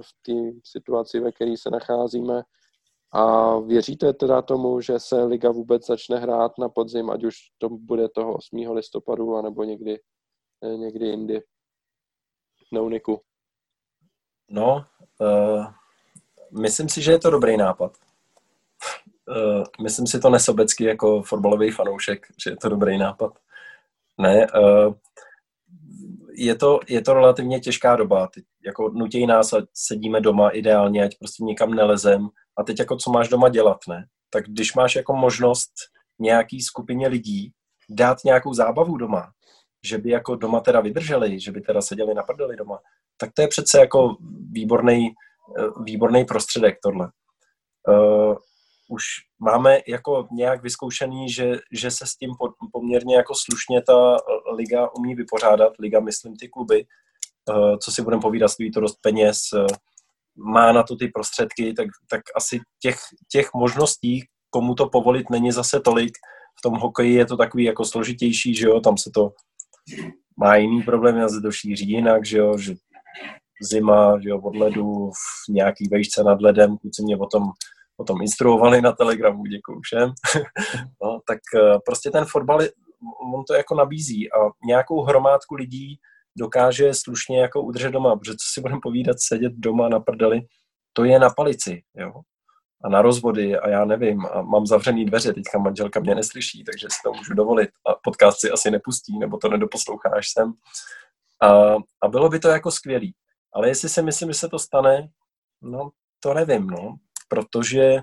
v 0.00 0.22
té 0.26 0.58
situaci, 0.64 1.20
ve 1.20 1.32
které 1.32 1.54
se 1.56 1.70
nacházíme? 1.70 2.42
A 3.14 3.58
věříte 3.58 4.12
teda 4.12 4.42
tomu, 4.42 4.80
že 4.80 4.98
se 4.98 5.24
liga 5.24 5.50
vůbec 5.50 5.86
začne 5.86 6.18
hrát 6.18 6.58
na 6.58 6.68
podzim, 6.68 7.10
ať 7.10 7.24
už 7.24 7.36
to 7.58 7.68
bude 7.68 8.08
toho 8.08 8.34
8. 8.34 8.70
listopadu, 8.72 9.36
anebo 9.36 9.64
někdy, 9.64 9.98
eh, 10.64 10.76
někdy 10.76 11.06
jindy? 11.06 11.42
Nouniku. 12.72 13.20
No, 14.50 14.84
uh, 15.20 15.66
myslím 16.60 16.88
si, 16.88 17.02
že 17.02 17.12
je 17.12 17.18
to 17.18 17.30
dobrý 17.30 17.56
nápad. 17.56 17.96
Uh, 19.28 19.64
myslím 19.82 20.06
si 20.06 20.20
to 20.20 20.30
nesobecky 20.30 20.84
jako 20.84 21.22
fotbalový 21.22 21.70
fanoušek, 21.70 22.26
že 22.44 22.50
je 22.50 22.56
to 22.56 22.68
dobrý 22.68 22.98
nápad. 22.98 23.38
Ne, 24.18 24.46
uh, 24.46 24.94
je 26.32 26.54
to, 26.54 26.80
je 26.88 27.02
to 27.02 27.14
relativně 27.14 27.60
těžká 27.60 27.96
doba. 27.96 28.26
Teď 28.26 28.44
jako 28.66 28.88
nutějí 28.88 29.26
nás 29.26 29.52
a 29.52 29.66
sedíme 29.74 30.20
doma 30.20 30.50
ideálně, 30.50 31.04
ať 31.04 31.18
prostě 31.18 31.44
nikam 31.44 31.74
nelezem, 31.74 32.28
a 32.58 32.62
teď 32.62 32.78
jako 32.78 32.96
co 32.96 33.10
máš 33.10 33.28
doma 33.28 33.48
dělat, 33.48 33.78
ne? 33.88 34.06
Tak 34.30 34.44
když 34.44 34.74
máš 34.74 34.96
jako 34.96 35.16
možnost 35.16 35.72
nějaký 36.18 36.60
skupině 36.60 37.08
lidí 37.08 37.52
dát 37.90 38.18
nějakou 38.24 38.54
zábavu 38.54 38.96
doma, 38.96 39.32
že 39.84 39.98
by 39.98 40.10
jako 40.10 40.36
doma 40.36 40.60
teda 40.60 40.80
vydrželi, 40.80 41.40
že 41.40 41.52
by 41.52 41.60
teda 41.60 41.82
seděli 41.82 42.14
na 42.14 42.22
prdeli 42.22 42.56
doma, 42.56 42.78
tak 43.16 43.30
to 43.34 43.42
je 43.42 43.48
přece 43.48 43.80
jako 43.80 44.16
výborný, 44.50 45.08
eh, 45.58 45.82
výborný 45.84 46.24
prostředek 46.24 46.78
tohle. 46.82 47.10
Uh, 47.88 48.36
už 48.88 49.04
máme 49.38 49.78
jako 49.88 50.28
nějak 50.32 50.62
vyzkoušený, 50.62 51.30
že, 51.30 51.58
že 51.72 51.90
se 51.90 52.06
s 52.06 52.16
tím 52.16 52.30
poměrně 52.72 53.16
jako 53.16 53.34
slušně 53.34 53.82
ta 53.82 54.16
liga 54.56 54.88
umí 54.98 55.14
vypořádat, 55.14 55.72
liga 55.78 56.00
myslím 56.00 56.36
ty 56.36 56.48
kluby, 56.48 56.86
uh, 57.50 57.76
co 57.78 57.92
si 57.92 58.02
budeme 58.02 58.22
povídat, 58.22 58.50
stojí 58.50 58.70
to 58.70 58.80
dost 58.80 58.96
peněz, 59.02 59.38
má 60.36 60.72
na 60.72 60.82
to 60.82 60.96
ty 60.96 61.08
prostředky, 61.08 61.72
tak, 61.72 61.86
tak 62.10 62.20
asi 62.36 62.60
těch, 62.82 62.96
těch 63.32 63.48
možností, 63.54 64.24
komu 64.50 64.74
to 64.74 64.88
povolit, 64.88 65.30
není 65.30 65.52
zase 65.52 65.80
tolik. 65.80 66.12
V 66.58 66.62
tom 66.62 66.74
hokeji 66.74 67.14
je 67.14 67.26
to 67.26 67.36
takový 67.36 67.64
jako 67.64 67.84
složitější, 67.84 68.54
že 68.54 68.66
jo, 68.66 68.80
tam 68.80 68.98
se 68.98 69.10
to 69.14 69.32
má 70.38 70.56
jiný 70.56 70.82
problém, 70.82 71.24
a 71.24 71.28
se 71.28 71.40
to 71.40 71.52
šíří 71.52 71.90
jinak, 71.90 72.26
že 72.26 72.38
jo, 72.38 72.58
že 72.58 72.74
zima, 73.62 74.20
že 74.20 74.28
jo, 74.28 74.40
od 74.40 74.56
ledu 74.56 75.10
v 75.10 75.52
nějaký 75.52 75.88
vejšce 75.88 76.24
nad 76.24 76.42
ledem, 76.42 76.76
kluci 76.76 77.02
mě 77.02 77.16
o 77.16 77.26
tom, 77.26 77.42
o 77.96 78.04
tom 78.04 78.22
instruovali 78.22 78.82
na 78.82 78.92
Telegramu, 78.92 79.44
děkuju 79.44 79.80
všem. 79.80 80.12
no, 81.02 81.20
tak 81.26 81.38
eh, 81.56 81.78
prostě 81.86 82.10
ten 82.10 82.24
fotbal, 82.24 82.60
on 83.34 83.44
to 83.44 83.54
jako 83.54 83.74
nabízí 83.74 84.32
a 84.32 84.36
nějakou 84.66 85.02
hromádku 85.02 85.54
lidí 85.54 85.98
dokáže 86.36 86.94
slušně 86.94 87.40
jako 87.40 87.62
udržet 87.62 87.90
doma, 87.90 88.16
protože 88.16 88.32
co 88.32 88.46
si 88.52 88.60
budeme 88.60 88.80
povídat, 88.82 89.16
sedět 89.20 89.52
doma 89.56 89.88
na 89.88 90.00
prdeli, 90.00 90.40
to 90.92 91.04
je 91.04 91.18
na 91.18 91.30
palici, 91.30 91.82
jo. 91.96 92.12
A 92.84 92.88
na 92.88 93.02
rozvody 93.02 93.58
a 93.58 93.68
já 93.68 93.84
nevím, 93.84 94.26
a 94.26 94.42
mám 94.42 94.66
zavřený 94.66 95.04
dveře, 95.04 95.32
teďka 95.32 95.58
manželka 95.58 96.00
mě 96.00 96.14
neslyší, 96.14 96.64
takže 96.64 96.86
si 96.90 96.98
to 97.04 97.12
můžu 97.12 97.34
dovolit 97.34 97.70
a 97.88 97.94
podcast 98.04 98.40
si 98.40 98.50
asi 98.50 98.70
nepustí, 98.70 99.18
nebo 99.18 99.38
to 99.38 99.48
nedoposloucháš 99.48 100.28
sem. 100.28 100.52
A, 101.42 101.74
a 102.02 102.08
bylo 102.08 102.28
by 102.28 102.38
to 102.38 102.48
jako 102.48 102.70
skvělý. 102.70 103.14
Ale 103.54 103.68
jestli 103.68 103.88
si 103.88 104.02
myslím, 104.02 104.28
že 104.28 104.38
se 104.38 104.48
to 104.48 104.58
stane, 104.58 105.08
no 105.62 105.90
to 106.20 106.34
nevím, 106.34 106.66
no, 106.66 106.96
protože 107.28 108.02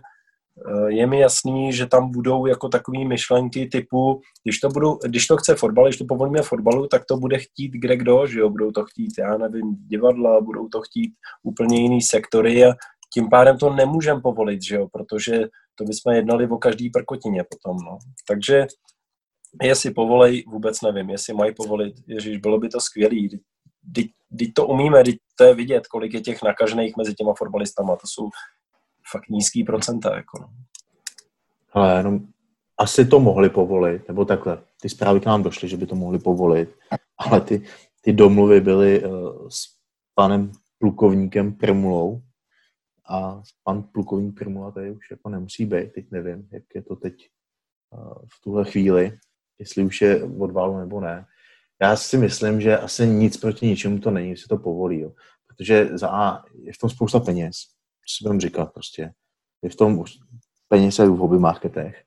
je 0.88 1.07
mi 1.07 1.19
jasný, 1.19 1.73
že 1.73 1.86
tam 1.86 2.11
budou 2.11 2.45
jako 2.45 2.69
takové 2.69 3.06
myšlenky 3.06 3.68
typu, 3.68 4.22
když 4.44 4.60
to, 4.60 4.69
budu, 4.69 4.99
když 5.06 5.28
to 5.28 5.38
chce 5.38 5.56
fotbal, 5.56 5.86
když 5.86 5.98
to 5.98 6.06
povolíme 6.06 6.41
fotbalu, 6.41 6.88
tak 6.88 7.06
to 7.06 7.18
bude 7.18 7.38
chtít 7.38 7.72
kde 7.72 7.98
kdo, 7.98 8.28
že 8.28 8.40
jo, 8.40 8.49
budou 8.49 8.72
to 8.72 8.84
chtít, 8.86 9.14
já 9.19 9.38
nevím, 9.38 9.76
divadla, 9.88 10.41
budou 10.41 10.68
to 10.68 10.82
chtít 10.82 11.14
úplně 11.44 11.82
jiný 11.82 12.02
sektory 12.02 12.65
a 12.65 12.73
tím 13.14 13.30
pádem 13.30 13.57
to 13.57 13.73
nemůžeme 13.73 14.22
povolit, 14.22 14.64
že 14.64 14.76
jo, 14.76 14.88
protože 14.91 15.48
to 15.76 15.84
bychom 15.84 16.14
jednali 16.14 16.48
o 16.48 16.57
každý 16.57 16.90
prkotině 16.90 17.44
potom, 17.49 17.78
no. 17.86 17.98
Takže 18.28 18.68
jestli 19.61 19.91
povolej, 19.91 20.44
vůbec 20.48 20.82
nevím, 20.82 21.10
jestli 21.10 21.34
mají 21.34 21.56
povolit, 21.56 21.94
ježiš, 22.07 22.38
bylo 22.38 22.60
by 22.60 22.69
to 22.69 22.80
skvělý, 22.80 23.30
teď 23.95 24.07
to 24.56 24.68
umíme, 24.68 25.03
teď 25.03 25.15
to 25.38 25.44
je 25.44 25.56
vidět, 25.56 25.88
kolik 25.88 26.14
je 26.14 26.22
těch 26.22 26.44
nakažených 26.44 26.98
mezi 26.98 27.14
těma 27.14 27.34
fotbalistama, 27.38 27.95
to 27.95 28.07
jsou 28.07 28.30
fakt 29.11 29.29
nízký 29.29 29.63
procenta. 29.63 30.15
Jako 30.15 30.41
no. 30.41 30.49
Ale 31.73 31.97
jenom 31.97 32.19
asi 32.77 33.05
to 33.05 33.19
mohli 33.19 33.49
povolit, 33.49 34.07
nebo 34.07 34.25
takhle. 34.25 34.63
Ty 34.81 34.89
zprávy 34.89 35.19
k 35.19 35.25
nám 35.25 35.43
došly, 35.43 35.69
že 35.69 35.77
by 35.77 35.85
to 35.85 35.95
mohli 35.95 36.19
povolit, 36.19 36.75
ale 37.17 37.41
ty, 37.41 37.63
ty 38.01 38.13
domluvy 38.13 38.61
byly 38.61 39.03
uh, 39.03 39.47
s 39.49 39.63
panem 40.15 40.51
plukovníkem 40.79 41.53
Primulou 41.53 42.21
a 43.09 43.41
pan 43.63 43.83
plukovník 43.83 44.35
Primula 44.35 44.71
tady 44.71 44.91
už 44.91 45.11
jako 45.11 45.29
nemusí 45.29 45.65
být, 45.65 45.93
teď 45.93 46.11
nevím, 46.11 46.47
jak 46.51 46.63
je 46.75 46.81
to 46.81 46.95
teď 46.95 47.29
uh, 47.91 48.13
v 48.13 48.41
tuhle 48.43 48.65
chvíli, 48.65 49.17
jestli 49.59 49.83
už 49.83 50.01
je 50.01 50.23
odválu 50.23 50.77
nebo 50.77 51.01
ne. 51.01 51.25
Já 51.81 51.95
si 51.95 52.17
myslím, 52.17 52.61
že 52.61 52.77
asi 52.77 53.07
nic 53.07 53.38
proti 53.38 53.67
ničemu 53.67 53.99
to 53.99 54.11
není, 54.11 54.29
jestli 54.29 54.47
to 54.47 54.57
povolí, 54.57 54.99
jo. 54.99 55.11
protože 55.47 55.89
za 55.97 56.09
A 56.09 56.43
je 56.53 56.73
v 56.73 56.77
tom 56.77 56.89
spousta 56.89 57.19
peněz, 57.19 57.55
si 58.07 58.23
budeme 58.23 58.40
říkat 58.40 58.73
prostě. 58.73 59.14
Je 59.64 59.69
v 59.69 59.76
tom 59.76 60.03
peníze 60.68 61.06
v 61.06 61.10
hobby 61.10 61.40
marketech. 61.40 62.03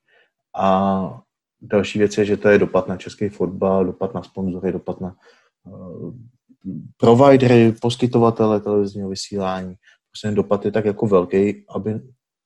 A 0.57 1.23
další 1.61 1.99
věc 1.99 2.19
je, 2.19 2.25
že 2.25 2.37
to 2.37 2.49
je 2.49 2.59
dopad 2.59 2.89
na 2.89 2.97
český 2.97 3.29
fotbal, 3.29 3.85
dopad 3.85 4.15
na 4.15 4.23
sponzory, 4.23 4.73
dopad 4.73 5.01
na 5.01 5.17
uh, 5.65 6.15
providery, 6.97 7.73
poskytovatele 7.73 8.61
televizního 8.61 9.09
vysílání. 9.09 9.75
Prostě 10.11 10.29
ten 10.29 10.35
dopad 10.35 10.65
je 10.65 10.73
tak 10.73 10.85
jako 10.85 11.07
velký, 11.07 11.65
aby 11.69 12.01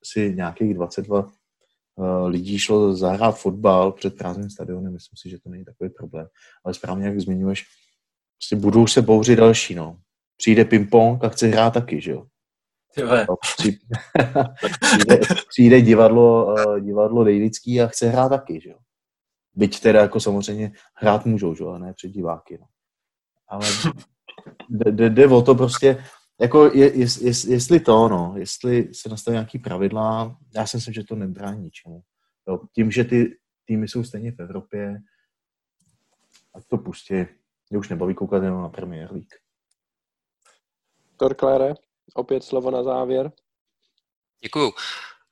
si 0.04 0.34
nějakých 0.34 0.74
22 0.74 1.20
uh, 1.20 1.28
eh, 1.98 2.28
lidí 2.28 2.58
šlo 2.58 2.94
zahrát 2.94 3.38
fotbal 3.38 3.92
před 3.92 4.16
prázdným 4.18 4.50
stadionem. 4.50 4.92
Myslím 4.92 5.16
si, 5.16 5.30
že 5.30 5.38
to 5.38 5.48
není 5.48 5.64
takový 5.64 5.90
problém. 5.90 6.26
Ale 6.64 6.74
správně, 6.74 7.06
jak 7.06 7.20
zmiňuješ, 7.20 7.66
prostě 8.38 8.56
budou 8.56 8.86
se 8.86 9.02
bouřit 9.02 9.36
další, 9.36 9.74
no. 9.74 9.98
Přijde 10.36 10.64
ping-pong 10.64 11.24
a 11.24 11.28
chce 11.28 11.46
hrát 11.46 11.74
taky, 11.74 12.00
že 12.00 12.10
jo. 12.10 12.26
No, 13.28 13.36
přijde, 13.56 13.78
přijde, 14.80 15.20
přijde 15.48 15.80
divadlo, 15.80 16.46
uh, 16.46 16.80
divadlo 16.80 17.24
Dejlický 17.24 17.80
a 17.80 17.86
chce 17.86 18.08
hrát 18.08 18.28
taky, 18.28 18.60
že 18.60 18.70
jo. 18.70 18.78
Byť 19.54 19.80
teda 19.80 20.00
jako 20.00 20.20
samozřejmě 20.20 20.72
hrát 20.94 21.26
můžou, 21.26 21.54
že 21.54 21.64
jo, 21.64 21.70
a 21.70 21.78
ne 21.78 21.92
před 21.94 22.08
diváky, 22.08 22.58
no. 22.60 22.66
Ale 23.48 23.66
jde, 24.68 25.10
jde 25.10 25.26
o 25.26 25.42
to 25.42 25.54
prostě, 25.54 26.04
jako 26.40 26.64
je, 26.64 26.98
je, 26.98 27.06
je, 27.20 27.32
jestli 27.46 27.80
to, 27.80 28.08
no, 28.08 28.34
jestli 28.36 28.94
se 28.94 29.08
nastaví 29.08 29.34
nějaký 29.34 29.58
pravidla, 29.58 30.36
já 30.54 30.66
si 30.66 30.76
myslím, 30.76 30.94
že 30.94 31.04
to 31.04 31.14
nebrání 31.14 31.62
ničemu. 31.62 32.02
Jo, 32.48 32.60
tím, 32.74 32.90
že 32.90 33.04
ty 33.04 33.38
týmy 33.64 33.88
jsou 33.88 34.04
stejně 34.04 34.32
v 34.32 34.40
Evropě, 34.40 35.00
ať 36.54 36.64
to 36.66 36.78
pustí. 36.78 37.26
Mě 37.70 37.78
už 37.78 37.88
nebaví 37.88 38.14
koukat 38.14 38.42
jenom 38.42 38.62
na 38.62 38.68
Premier 38.68 39.12
League. 39.12 39.34
Torklére? 41.16 41.74
Opět 42.14 42.44
slovo 42.44 42.70
na 42.70 42.82
závěr. 42.82 43.32
Děkuju. 44.42 44.72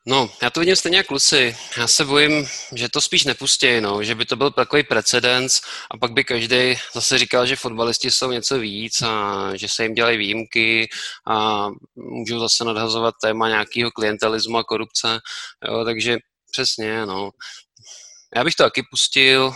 No, 0.08 0.30
já 0.42 0.50
to 0.50 0.60
vidím 0.60 0.76
stejně 0.76 0.96
jako 0.96 1.08
kluci. 1.08 1.56
Já 1.78 1.86
se 1.86 2.04
bojím, 2.04 2.46
že 2.74 2.88
to 2.88 3.00
spíš 3.00 3.24
nepustí, 3.24 3.80
no, 3.80 4.02
že 4.02 4.14
by 4.14 4.24
to 4.24 4.36
byl 4.36 4.50
takový 4.50 4.82
precedens 4.82 5.60
a 5.90 5.98
pak 5.98 6.12
by 6.12 6.24
každý 6.24 6.74
zase 6.94 7.18
říkal, 7.18 7.46
že 7.46 7.56
fotbalisti 7.56 8.10
jsou 8.10 8.30
něco 8.30 8.58
víc 8.58 9.02
a 9.02 9.50
že 9.56 9.68
se 9.68 9.82
jim 9.82 9.94
dělají 9.94 10.18
výjimky 10.18 10.88
a 11.26 11.66
můžou 11.94 12.40
zase 12.40 12.64
nadhazovat 12.64 13.14
téma 13.22 13.48
nějakého 13.48 13.90
klientelismu 13.90 14.58
a 14.58 14.64
korupce. 14.64 15.20
Jo, 15.68 15.84
takže 15.84 16.18
přesně, 16.50 17.06
no. 17.06 17.30
Já 18.36 18.44
bych 18.44 18.54
to 18.54 18.62
taky 18.62 18.82
pustil, 18.90 19.54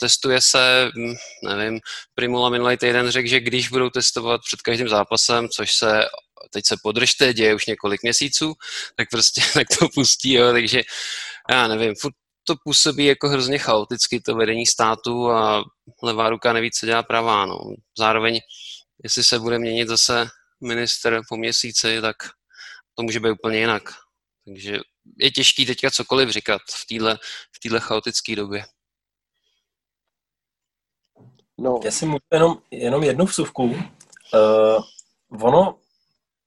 testuje 0.00 0.40
se, 0.40 0.90
hm, 0.96 1.14
nevím, 1.44 1.80
Primula 2.14 2.50
minulý 2.50 2.76
týden 2.76 3.10
řekl, 3.10 3.28
že 3.28 3.40
když 3.40 3.68
budou 3.68 3.90
testovat 3.90 4.40
před 4.46 4.62
každým 4.62 4.88
zápasem, 4.88 5.48
což 5.48 5.74
se 5.74 6.02
teď 6.50 6.66
se 6.66 6.76
podržte, 6.82 7.34
děje 7.34 7.54
už 7.54 7.66
několik 7.66 8.02
měsíců, 8.02 8.54
tak 8.96 9.08
prostě 9.10 9.40
tak 9.54 9.66
to 9.78 9.88
pustí, 9.94 10.32
jo, 10.32 10.52
takže 10.52 10.82
já 11.50 11.68
nevím, 11.68 11.94
furt 11.94 12.14
to 12.44 12.54
působí 12.64 13.04
jako 13.04 13.28
hrozně 13.28 13.58
chaoticky, 13.58 14.20
to 14.20 14.34
vedení 14.34 14.66
státu 14.66 15.30
a 15.30 15.64
levá 16.02 16.30
ruka 16.30 16.52
neví, 16.52 16.70
co 16.70 16.86
dělá 16.86 17.02
pravá, 17.02 17.46
no. 17.46 17.58
Zároveň, 17.98 18.40
jestli 19.04 19.24
se 19.24 19.38
bude 19.38 19.58
měnit 19.58 19.88
zase 19.88 20.28
minister 20.60 21.20
po 21.28 21.36
měsíci, 21.36 22.00
tak 22.00 22.16
to 22.94 23.02
může 23.02 23.20
být 23.20 23.30
úplně 23.30 23.58
jinak. 23.58 23.82
Takže 24.46 24.78
je 25.18 25.30
těžký 25.30 25.66
teďka 25.66 25.90
cokoliv 25.90 26.30
říkat 26.30 26.62
v 26.70 26.86
téhle 26.86 27.18
v 27.56 27.60
téhle 27.62 27.80
chaotické 27.80 28.36
době. 28.36 28.64
No. 31.60 31.80
Já 31.84 31.90
si 31.90 32.06
můžu 32.06 32.18
jenom, 32.32 32.58
jenom 32.70 33.02
jednu 33.02 33.24
vsuvku. 33.24 33.64
Uh, 33.64 34.84
ono, 35.42 35.78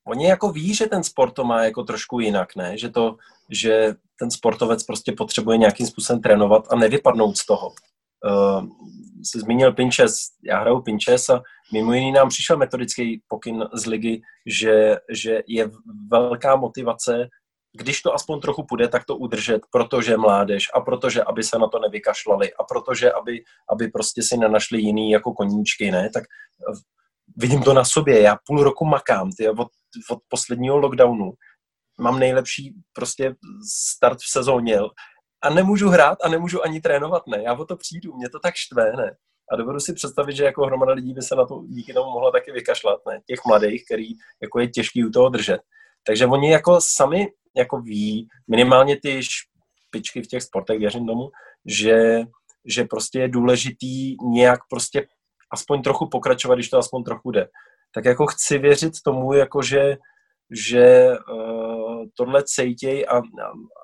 oni 0.07 0.25
jako 0.25 0.51
ví, 0.51 0.75
že 0.75 0.87
ten 0.87 1.03
sport 1.03 1.31
to 1.31 1.43
má 1.43 1.63
jako 1.63 1.83
trošku 1.83 2.19
jinak, 2.19 2.55
ne? 2.55 2.77
Že, 2.77 2.89
to, 2.89 3.17
že 3.49 3.95
ten 4.19 4.31
sportovec 4.31 4.83
prostě 4.83 5.11
potřebuje 5.11 5.57
nějakým 5.57 5.87
způsobem 5.87 6.21
trénovat 6.21 6.67
a 6.71 6.75
nevypadnout 6.75 7.37
z 7.37 7.45
toho. 7.45 7.73
Uh, 8.25 8.67
jsi 9.23 9.39
zmínil 9.39 9.73
Pinches, 9.73 10.15
já 10.43 10.59
hraju 10.59 10.81
Pinches 10.81 11.29
a 11.29 11.41
mimo 11.73 11.93
jiný 11.93 12.11
nám 12.11 12.29
přišel 12.29 12.57
metodický 12.57 13.21
pokyn 13.27 13.65
z 13.73 13.85
ligy, 13.85 14.21
že, 14.45 14.97
že 15.09 15.41
je 15.47 15.71
velká 16.11 16.55
motivace 16.55 17.29
když 17.73 18.01
to 18.01 18.13
aspoň 18.13 18.39
trochu 18.39 18.63
půjde, 18.63 18.87
tak 18.87 19.05
to 19.05 19.17
udržet, 19.17 19.61
protože 19.71 20.17
mládež 20.17 20.67
a 20.73 20.81
protože, 20.81 21.23
aby 21.23 21.43
se 21.43 21.59
na 21.59 21.67
to 21.67 21.79
nevykašlali 21.79 22.53
a 22.53 22.63
protože, 22.63 23.11
aby, 23.11 23.43
aby 23.69 23.87
prostě 23.87 24.23
si 24.23 24.37
nenašli 24.37 24.79
jiný 24.79 25.11
jako 25.11 25.33
koníčky, 25.33 25.91
ne, 25.91 26.09
tak 26.09 26.23
eh, 26.23 26.73
vidím 27.37 27.63
to 27.63 27.73
na 27.73 27.85
sobě, 27.85 28.21
já 28.21 28.37
půl 28.47 28.63
roku 28.63 28.85
makám, 28.85 29.31
ty, 29.31 29.49
od, 29.49 29.67
od 30.09 30.19
posledního 30.27 30.77
lockdownu. 30.77 31.31
Mám 31.99 32.19
nejlepší 32.19 32.73
prostě 32.93 33.35
start 33.71 34.19
v 34.19 34.31
sezóně 34.31 34.79
a 35.41 35.49
nemůžu 35.49 35.89
hrát 35.89 36.17
a 36.23 36.29
nemůžu 36.29 36.63
ani 36.63 36.81
trénovat, 36.81 37.27
ne, 37.27 37.43
já 37.43 37.53
o 37.53 37.65
to 37.65 37.77
přijdu, 37.77 38.15
mě 38.15 38.29
to 38.29 38.39
tak 38.39 38.55
štve, 38.55 38.91
ne, 38.91 39.15
a 39.51 39.55
dovedu 39.55 39.79
si 39.79 39.93
představit, 39.93 40.35
že 40.35 40.43
jako 40.43 40.65
hromada 40.65 40.93
lidí 40.93 41.13
by 41.13 41.21
se 41.21 41.35
na 41.35 41.45
to 41.45 41.63
díky 41.67 41.93
tomu 41.93 42.11
mohla 42.11 42.31
taky 42.31 42.51
vykašlat, 42.51 42.99
ne, 43.09 43.21
těch 43.25 43.39
mladých, 43.47 43.85
který 43.85 44.07
jako 44.41 44.59
je 44.59 44.67
těžký 44.67 45.05
u 45.05 45.09
toho 45.09 45.29
držet. 45.29 45.61
Takže 46.05 46.25
oni 46.25 46.51
jako 46.51 46.81
sami 46.81 47.27
jako 47.57 47.81
ví, 47.81 48.27
minimálně 48.47 48.99
ty 49.01 49.21
špičky 49.23 50.21
v 50.21 50.27
těch 50.27 50.43
sportech, 50.43 50.79
věřím 50.79 51.07
tomu, 51.07 51.29
že, 51.65 52.19
že 52.65 52.83
prostě 52.83 53.19
je 53.19 53.27
důležitý 53.27 54.15
nějak 54.23 54.59
prostě 54.69 55.07
aspoň 55.51 55.81
trochu 55.81 56.09
pokračovat, 56.09 56.55
když 56.55 56.69
to 56.69 56.77
aspoň 56.77 57.03
trochu 57.03 57.31
jde. 57.31 57.47
Tak 57.93 58.05
jako 58.05 58.25
chci 58.27 58.57
věřit 58.57 58.93
tomu, 59.05 59.33
jako 59.33 59.61
že, 59.61 59.97
že 60.51 61.11
uh, 61.31 62.05
tohle 62.17 62.43
cejtěj 62.43 63.05
a, 63.09 63.17
a, 63.17 63.21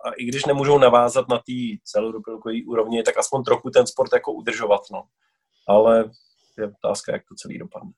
a 0.05 0.11
i 0.17 0.25
když 0.25 0.45
nemůžou 0.45 0.77
navázat 0.77 1.29
na 1.29 1.37
té 1.37 1.77
celorepublikové 1.83 2.55
úrovni, 2.67 3.03
tak 3.03 3.17
aspoň 3.17 3.43
trochu 3.43 3.69
ten 3.69 3.87
sport 3.87 4.13
jako 4.13 4.33
udržovat, 4.33 4.81
no. 4.91 5.03
Ale 5.67 6.11
je 6.57 6.71
otázka, 6.83 7.13
jak 7.13 7.21
to 7.29 7.35
celý 7.35 7.57
dopadne. 7.57 7.91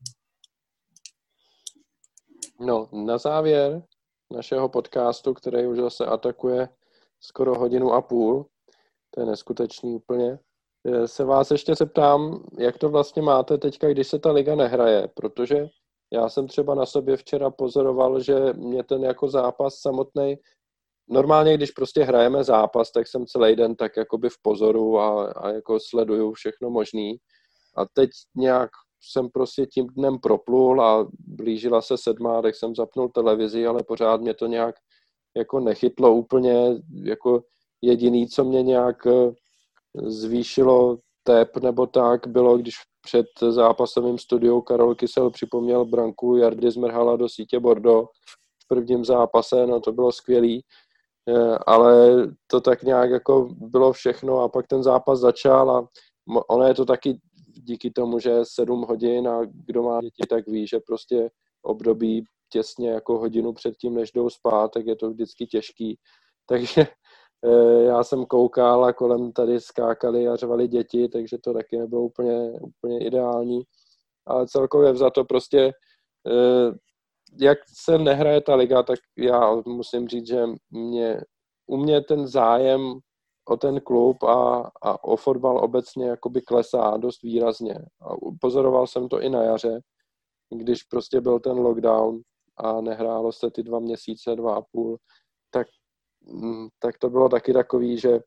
No, 2.59 2.89
na 2.91 3.17
závěr 3.17 3.83
našeho 4.31 4.69
podcastu, 4.69 5.33
který 5.33 5.67
už 5.67 5.77
zase 5.77 6.05
atakuje 6.05 6.69
skoro 7.19 7.59
hodinu 7.59 7.93
a 7.93 8.01
půl. 8.01 8.45
To 9.11 9.19
je 9.19 9.25
neskutečný 9.25 9.95
úplně. 9.95 10.39
Eh, 10.87 11.07
se 11.07 11.23
vás 11.23 11.51
ještě 11.51 11.75
zeptám, 11.75 12.43
jak 12.57 12.77
to 12.77 12.89
vlastně 12.89 13.21
máte 13.21 13.57
teďka, 13.57 13.89
když 13.89 14.07
se 14.07 14.19
ta 14.19 14.31
liga 14.31 14.55
nehraje, 14.55 15.07
protože 15.07 15.67
já 16.13 16.29
jsem 16.29 16.47
třeba 16.47 16.75
na 16.75 16.85
sobě 16.85 17.17
včera 17.17 17.49
pozoroval, 17.49 18.19
že 18.19 18.53
mě 18.53 18.83
ten 18.83 19.03
jako 19.03 19.29
zápas 19.29 19.75
samotný, 19.75 20.35
normálně 21.09 21.57
když 21.57 21.71
prostě 21.71 22.03
hrajeme 22.03 22.43
zápas, 22.43 22.91
tak 22.91 23.07
jsem 23.07 23.25
celý 23.25 23.55
den 23.55 23.75
tak 23.75 23.97
jakoby 23.97 24.29
v 24.29 24.41
pozoru 24.41 24.99
a, 24.99 25.31
a 25.31 25.49
jako 25.49 25.79
sleduju 25.79 26.33
všechno 26.33 26.69
možný. 26.69 27.17
A 27.77 27.85
teď 27.93 28.09
nějak 28.35 28.69
jsem 29.01 29.29
prostě 29.29 29.65
tím 29.65 29.87
dnem 29.87 30.19
proplul 30.19 30.81
a 30.81 31.07
blížila 31.19 31.81
se 31.81 31.97
sedmá, 31.97 32.41
tak 32.41 32.55
jsem 32.55 32.75
zapnul 32.75 33.09
televizi, 33.09 33.67
ale 33.67 33.83
pořád 33.83 34.21
mě 34.21 34.33
to 34.33 34.47
nějak 34.47 34.75
jako 35.37 35.59
nechytlo 35.59 36.13
úplně, 36.13 36.81
jako 37.03 37.43
jediný, 37.81 38.27
co 38.27 38.43
mě 38.43 38.63
nějak 38.63 39.07
eh, 39.07 39.31
zvýšilo 40.01 40.97
tep 41.23 41.57
nebo 41.57 41.87
tak, 41.87 42.27
bylo, 42.27 42.57
když 42.57 42.75
před 43.01 43.25
zápasovým 43.49 44.17
studiou 44.17 44.61
Karol 44.61 44.95
Kysel 44.95 45.29
připomněl 45.29 45.85
branku 45.85 46.35
Jardy 46.35 46.71
Zmrhala 46.71 47.15
do 47.15 47.29
sítě 47.29 47.59
Bordo 47.59 48.03
v 48.63 48.67
prvním 48.67 49.05
zápase, 49.05 49.67
no 49.67 49.79
to 49.79 49.91
bylo 49.91 50.11
skvělý, 50.11 50.63
eh, 51.29 51.57
ale 51.67 51.93
to 52.47 52.61
tak 52.61 52.83
nějak 52.83 53.09
jako 53.09 53.49
bylo 53.51 53.93
všechno 53.93 54.39
a 54.39 54.49
pak 54.49 54.67
ten 54.67 54.83
zápas 54.83 55.19
začal 55.19 55.71
a 55.71 55.87
ono 56.49 56.67
je 56.67 56.73
to 56.73 56.85
taky 56.85 57.19
díky 57.63 57.91
tomu, 57.91 58.19
že 58.19 58.29
je 58.29 58.45
sedm 58.45 58.81
hodin 58.81 59.27
a 59.27 59.41
kdo 59.45 59.83
má 59.83 60.01
děti, 60.01 60.23
tak 60.29 60.47
ví, 60.47 60.67
že 60.67 60.79
prostě 60.79 61.29
období 61.61 62.23
těsně 62.49 62.89
jako 62.89 63.19
hodinu 63.19 63.53
předtím, 63.53 63.95
než 63.95 64.11
jdou 64.11 64.29
spát, 64.29 64.71
tak 64.71 64.85
je 64.85 64.95
to 64.95 65.09
vždycky 65.09 65.47
těžký. 65.47 65.97
Takže 66.45 66.87
eh, 67.45 67.83
já 67.83 68.03
jsem 68.03 68.25
koukal 68.25 68.85
a 68.85 68.93
kolem 68.93 69.31
tady 69.31 69.59
skákali 69.59 70.27
a 70.27 70.35
řvali 70.35 70.67
děti, 70.67 71.09
takže 71.09 71.37
to 71.37 71.53
taky 71.53 71.77
nebylo 71.77 72.01
úplně, 72.01 72.51
úplně 72.51 73.05
ideální. 73.05 73.61
Ale 74.25 74.47
celkově 74.47 74.95
za 74.95 75.09
to 75.09 75.23
prostě, 75.25 75.71
eh, 76.27 76.71
jak 77.41 77.57
se 77.67 77.97
nehraje 77.97 78.41
ta 78.41 78.55
liga, 78.55 78.83
tak 78.83 78.99
já 79.17 79.55
musím 79.65 80.07
říct, 80.07 80.27
že 80.27 80.43
mě, 80.71 81.21
u 81.67 81.77
mě 81.77 82.01
ten 82.01 82.27
zájem 82.27 82.99
o 83.51 83.57
ten 83.57 83.81
klub 83.81 84.23
a, 84.23 84.71
a 84.81 85.03
o 85.03 85.15
fotbal 85.15 85.63
obecně 85.63 86.07
jakoby 86.07 86.41
klesá 86.41 86.97
dost 86.97 87.21
výrazně. 87.21 87.75
A 88.01 88.09
pozoroval 88.41 88.87
jsem 88.87 89.09
to 89.09 89.21
i 89.21 89.29
na 89.29 89.43
jaře, 89.43 89.81
když 90.49 90.83
prostě 90.83 91.21
byl 91.21 91.39
ten 91.39 91.57
lockdown 91.57 92.21
a 92.57 92.81
nehrálo 92.81 93.31
se 93.31 93.51
ty 93.51 93.63
dva 93.63 93.79
měsíce, 93.79 94.35
dva 94.35 94.55
a 94.55 94.61
půl, 94.71 94.97
tak, 95.51 95.67
mm, 96.21 96.67
tak 96.79 96.97
to 96.97 97.09
bylo 97.09 97.29
taky 97.29 97.53
takový, 97.53 97.97
že 97.97 98.19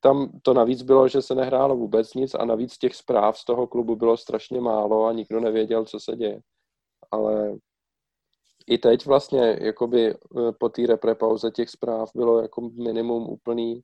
tam 0.00 0.40
to 0.42 0.54
navíc 0.54 0.82
bylo, 0.82 1.08
že 1.08 1.22
se 1.22 1.34
nehrálo 1.34 1.76
vůbec 1.76 2.14
nic 2.14 2.34
a 2.34 2.44
navíc 2.44 2.78
těch 2.78 2.94
zpráv 2.94 3.38
z 3.38 3.44
toho 3.44 3.66
klubu 3.66 3.96
bylo 3.96 4.16
strašně 4.16 4.60
málo 4.60 5.04
a 5.06 5.12
nikdo 5.12 5.40
nevěděl, 5.40 5.84
co 5.84 6.00
se 6.00 6.16
děje. 6.16 6.40
Ale 7.10 7.56
i 8.66 8.78
teď 8.78 9.06
vlastně 9.06 9.58
jakoby 9.60 10.10
eh, 10.10 10.16
po 10.58 10.68
té 10.68 10.86
reprepauze 10.86 11.50
těch 11.50 11.70
zpráv 11.70 12.10
bylo 12.14 12.42
jako 12.42 12.60
minimum 12.60 13.28
úplný 13.30 13.82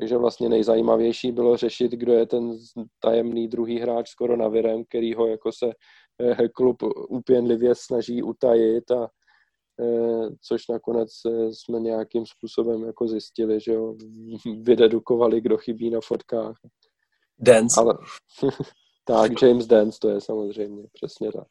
takže 0.00 0.16
vlastně 0.16 0.48
nejzajímavější 0.48 1.32
bylo 1.32 1.56
řešit, 1.56 1.92
kdo 1.92 2.12
je 2.12 2.26
ten 2.26 2.58
tajemný 3.00 3.48
druhý 3.48 3.78
hráč 3.78 4.10
s 4.10 4.14
koronavirem, 4.14 4.84
který 4.84 5.14
ho 5.14 5.26
jako 5.26 5.52
se 5.52 5.66
eh, 6.22 6.48
klub 6.48 6.76
úpěnlivě 7.08 7.74
snaží 7.74 8.22
utajit 8.22 8.90
a 8.90 9.08
eh, 9.80 10.28
což 10.42 10.68
nakonec 10.68 11.10
eh, 11.26 11.54
jsme 11.54 11.80
nějakým 11.80 12.26
způsobem 12.26 12.84
jako 12.84 13.08
zjistili, 13.08 13.60
že 13.60 13.72
jo, 13.72 13.94
vydedukovali, 14.62 15.40
kdo 15.40 15.56
chybí 15.58 15.90
na 15.90 16.00
fotkách. 16.00 16.56
Dance. 17.38 17.80
Ale, 17.80 17.98
tak, 19.04 19.42
James 19.42 19.66
Dance 19.66 19.98
to 20.00 20.08
je 20.08 20.20
samozřejmě, 20.20 20.82
přesně 20.92 21.32
tak. 21.32 21.48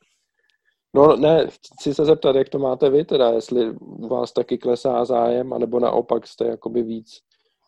No 0.96 1.16
ne, 1.16 1.48
chci 1.48 1.94
se 1.94 2.06
zeptat, 2.06 2.36
jak 2.36 2.50
to 2.50 2.60
máte 2.60 2.90
vy 2.90 3.06
teda, 3.06 3.30
jestli 3.30 3.72
u 3.80 4.08
vás 4.08 4.32
taky 4.34 4.58
klesá 4.58 5.06
zájem, 5.06 5.54
anebo 5.54 5.80
naopak 5.80 6.28
jste 6.28 6.46
jakoby 6.48 6.84
víc 6.84 7.22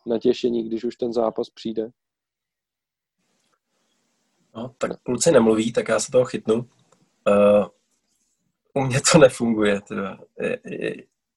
natěšení, 0.08 0.68
když 0.68 0.84
už 0.84 0.96
ten 0.96 1.12
zápas 1.12 1.50
přijde? 1.50 1.90
No, 4.56 4.74
tak 4.78 5.02
kluci 5.02 5.30
nemluví, 5.30 5.72
tak 5.72 5.88
já 5.88 6.00
se 6.00 6.12
toho 6.12 6.24
chytnu. 6.24 6.54
Uh, 6.54 7.66
u 8.74 8.86
mě 8.86 9.00
to 9.12 9.18
nefunguje. 9.18 9.80
Teda. 9.80 10.18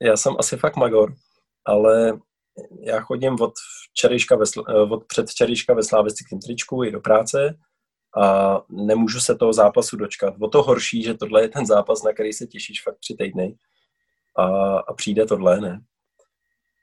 Já 0.01 0.17
jsem 0.17 0.35
asi 0.39 0.57
fakt 0.57 0.75
magor, 0.75 1.15
ale 1.65 2.19
já 2.79 3.01
chodím 3.01 3.41
od, 3.41 3.53
včerejška 3.91 4.35
ve, 4.35 4.45
eh, 4.69 4.73
od 4.73 5.05
předčerejška 5.05 5.73
ve 5.73 5.83
slávistickém 5.83 6.39
tričku 6.39 6.83
i 6.83 6.91
do 6.91 7.01
práce 7.01 7.57
a 8.21 8.57
nemůžu 8.69 9.19
se 9.19 9.35
toho 9.35 9.53
zápasu 9.53 9.97
dočkat. 9.97 10.33
O 10.41 10.47
to 10.47 10.63
horší, 10.63 11.03
že 11.03 11.13
tohle 11.13 11.41
je 11.41 11.49
ten 11.49 11.65
zápas, 11.65 12.03
na 12.03 12.13
který 12.13 12.33
se 12.33 12.47
těšíš 12.47 12.83
fakt 12.83 12.99
tři 12.99 13.15
týdny 13.15 13.55
a, 14.37 14.45
a 14.79 14.93
přijde 14.93 15.25
tohle, 15.25 15.61
ne? 15.61 15.81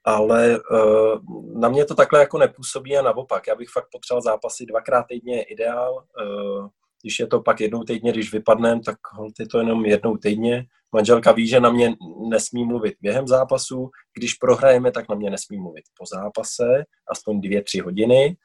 Ale 0.09 0.61
uh, 0.71 1.19
na 1.61 1.69
mě 1.69 1.85
to 1.85 1.95
takhle 1.95 2.21
jako 2.21 2.39
nepůsobí 2.39 2.97
a 2.97 3.03
naopak. 3.03 3.47
Já 3.47 3.55
bych 3.55 3.69
fakt 3.69 3.89
potřeboval 3.93 4.23
zápasy 4.23 4.67
dvakrát 4.67 5.03
týdně 5.09 5.37
je 5.37 5.43
ideál. 5.43 5.95
Uh, 5.95 6.69
když 7.03 7.19
je 7.19 7.27
to 7.27 7.41
pak 7.41 7.61
jednou 7.61 7.85
týdně, 7.85 8.13
když 8.13 8.33
vypadnem, 8.33 8.81
tak 8.81 8.97
je 9.41 9.49
to 9.49 9.59
jenom 9.59 9.87
jednou 9.87 10.17
týdně. 10.17 10.65
Manželka 10.93 11.33
ví, 11.33 11.49
že 11.49 11.61
na 11.61 11.71
mě 11.71 11.95
nesmí 12.29 12.65
mluvit 12.65 12.95
během 13.01 13.29
zápasu. 13.29 13.91
Když 14.19 14.35
prohrajeme, 14.35 14.91
tak 14.93 15.09
na 15.09 15.15
mě 15.15 15.31
nesmí 15.31 15.59
mluvit 15.59 15.85
po 15.99 16.07
zápase, 16.17 16.85
aspoň 17.11 17.41
dvě, 17.41 17.63
tři 17.63 17.81
hodiny. 17.81 18.37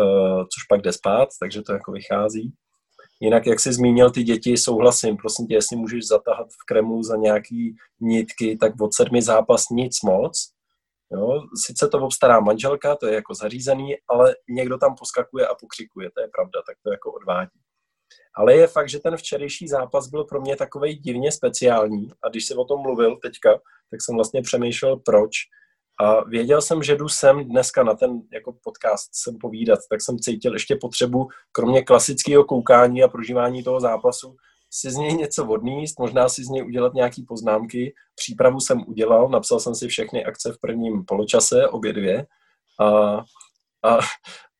uh, 0.00 0.42
což 0.42 0.64
pak 0.68 0.82
jde 0.82 0.92
spát, 0.92 1.28
takže 1.40 1.62
to 1.62 1.72
jako 1.72 1.92
vychází. 1.92 2.52
Jinak, 3.20 3.46
jak 3.46 3.60
jsi 3.60 3.72
zmínil 3.72 4.10
ty 4.10 4.22
děti, 4.22 4.56
souhlasím, 4.56 5.16
prosím 5.16 5.46
tě, 5.46 5.54
jestli 5.54 5.76
můžeš 5.76 6.06
zatahat 6.06 6.46
v 6.46 6.66
Kremlu 6.66 7.02
za 7.02 7.16
nějaký 7.16 7.76
nitky, 8.00 8.56
tak 8.56 8.72
od 8.80 8.94
sedmi 8.94 9.22
zápas 9.22 9.64
nic 9.70 10.02
moc. 10.02 10.52
Jo? 11.12 11.42
Sice 11.66 11.88
to 11.88 11.98
obstará 11.98 12.40
manželka, 12.40 12.96
to 12.96 13.06
je 13.06 13.14
jako 13.14 13.34
zařízený, 13.34 13.94
ale 14.08 14.34
někdo 14.48 14.78
tam 14.78 14.94
poskakuje 14.94 15.46
a 15.46 15.54
pokřikuje, 15.54 16.10
to 16.14 16.20
je 16.20 16.28
pravda, 16.28 16.62
tak 16.66 16.76
to 16.82 16.90
jako 16.90 17.12
odvádí. 17.12 17.60
Ale 18.34 18.54
je 18.54 18.66
fakt, 18.66 18.88
že 18.88 18.98
ten 18.98 19.16
včerejší 19.16 19.68
zápas 19.68 20.08
byl 20.08 20.24
pro 20.24 20.40
mě 20.40 20.56
takový 20.56 20.94
divně 20.94 21.32
speciální 21.32 22.08
a 22.22 22.28
když 22.28 22.46
jsem 22.46 22.58
o 22.58 22.64
tom 22.64 22.80
mluvil 22.80 23.16
teďka, 23.16 23.50
tak 23.90 24.02
jsem 24.02 24.14
vlastně 24.14 24.42
přemýšlel, 24.42 24.96
proč. 24.96 25.30
A 26.00 26.24
věděl 26.24 26.62
jsem, 26.62 26.82
že 26.82 26.96
jdu 26.96 27.08
sem 27.08 27.44
dneska 27.44 27.82
na 27.82 27.94
ten 27.94 28.22
jako 28.32 28.52
podcast 28.64 29.10
sem 29.12 29.38
povídat, 29.38 29.78
tak 29.90 30.02
jsem 30.02 30.18
cítil 30.18 30.52
ještě 30.52 30.76
potřebu, 30.76 31.28
kromě 31.52 31.82
klasického 31.82 32.44
koukání 32.44 33.02
a 33.02 33.08
prožívání 33.08 33.62
toho 33.62 33.80
zápasu, 33.80 34.36
si 34.74 34.90
z 34.90 34.96
něj 34.96 35.14
něco 35.14 35.46
odníst, 35.46 35.98
možná 35.98 36.28
si 36.28 36.44
z 36.44 36.48
něj 36.48 36.66
udělat 36.66 36.94
nějaké 36.94 37.22
poznámky. 37.28 37.94
Přípravu 38.14 38.60
jsem 38.60 38.84
udělal, 38.86 39.28
napsal 39.28 39.60
jsem 39.60 39.74
si 39.74 39.88
všechny 39.88 40.24
akce 40.24 40.52
v 40.52 40.60
prvním 40.60 41.04
poločase, 41.04 41.68
obě 41.68 41.92
dvě. 41.92 42.26
A, 42.80 43.16
a, 43.84 43.98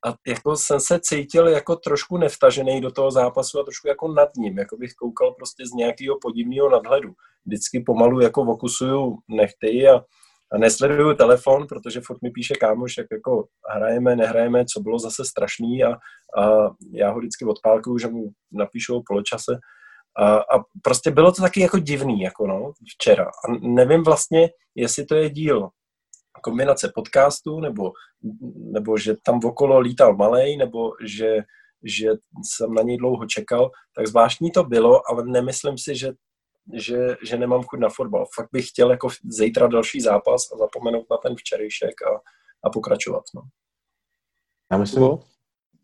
a 0.06 0.14
jako 0.26 0.56
jsem 0.56 0.80
se 0.80 1.00
cítil 1.02 1.48
jako 1.48 1.76
trošku 1.76 2.18
nevtažený 2.18 2.80
do 2.80 2.90
toho 2.90 3.10
zápasu 3.10 3.60
a 3.60 3.64
trošku 3.64 3.88
jako 3.88 4.08
nad 4.08 4.28
ním, 4.36 4.58
jako 4.58 4.76
bych 4.76 4.92
koukal 4.92 5.34
prostě 5.34 5.66
z 5.66 5.72
nějakého 5.72 6.18
podivného 6.22 6.70
nadhledu. 6.70 7.12
Vždycky 7.46 7.80
pomalu 7.80 8.20
jako 8.20 8.44
vokusuju 8.44 9.18
nechty 9.28 9.88
a, 9.88 9.96
a 10.52 10.58
nesleduju 10.58 11.14
telefon, 11.14 11.66
protože 11.66 12.00
furt 12.00 12.22
mi 12.22 12.30
píše 12.30 12.54
kámoš, 12.54 12.98
jak 12.98 13.06
jako 13.12 13.46
hrajeme, 13.68 14.16
nehrajeme, 14.16 14.64
co 14.64 14.80
bylo 14.80 14.98
zase 14.98 15.24
strašný 15.24 15.84
a, 15.84 15.92
a 16.40 16.70
já 16.92 17.10
ho 17.10 17.18
vždycky 17.18 17.44
odpálkuju, 17.44 17.98
že 17.98 18.08
mu 18.08 18.30
napíšu 18.52 18.96
o 18.96 19.02
poločase. 19.06 19.52
A, 20.16 20.36
a 20.36 20.64
prostě 20.82 21.10
bylo 21.10 21.32
to 21.32 21.42
taky 21.42 21.60
jako 21.60 21.78
divný, 21.78 22.20
jako 22.20 22.46
no, 22.46 22.72
včera. 22.94 23.24
A 23.24 23.52
nevím 23.60 24.02
vlastně, 24.02 24.50
jestli 24.74 25.04
to 25.04 25.14
je 25.14 25.30
díl 25.30 25.70
kombinace 26.42 26.92
podcastu, 26.94 27.60
nebo, 27.60 27.92
nebo 28.72 28.98
že 28.98 29.16
tam 29.22 29.40
okolo 29.44 29.78
lítal 29.78 30.16
malej, 30.16 30.56
nebo 30.56 30.90
že, 31.06 31.36
že 31.84 32.08
jsem 32.44 32.74
na 32.74 32.82
něj 32.82 32.96
dlouho 32.96 33.26
čekal, 33.26 33.70
tak 33.96 34.06
zvláštní 34.06 34.50
to 34.50 34.64
bylo, 34.64 35.10
ale 35.10 35.24
nemyslím 35.26 35.78
si, 35.78 35.96
že, 35.96 36.12
že, 36.74 37.16
že 37.26 37.38
nemám 37.38 37.62
chuť 37.62 37.80
na 37.80 37.88
fotbal. 37.88 38.26
Fakt 38.34 38.48
bych 38.52 38.68
chtěl 38.68 38.90
jako 38.90 39.08
zítra 39.24 39.66
další 39.66 40.00
zápas 40.00 40.52
a 40.52 40.58
zapomenout 40.58 41.06
na 41.10 41.16
ten 41.16 41.36
včerejšek 41.36 42.02
a, 42.02 42.20
a 42.64 42.70
pokračovat. 42.70 43.24
No. 43.34 43.42
Já 44.72 44.78
myslím, 44.78 45.18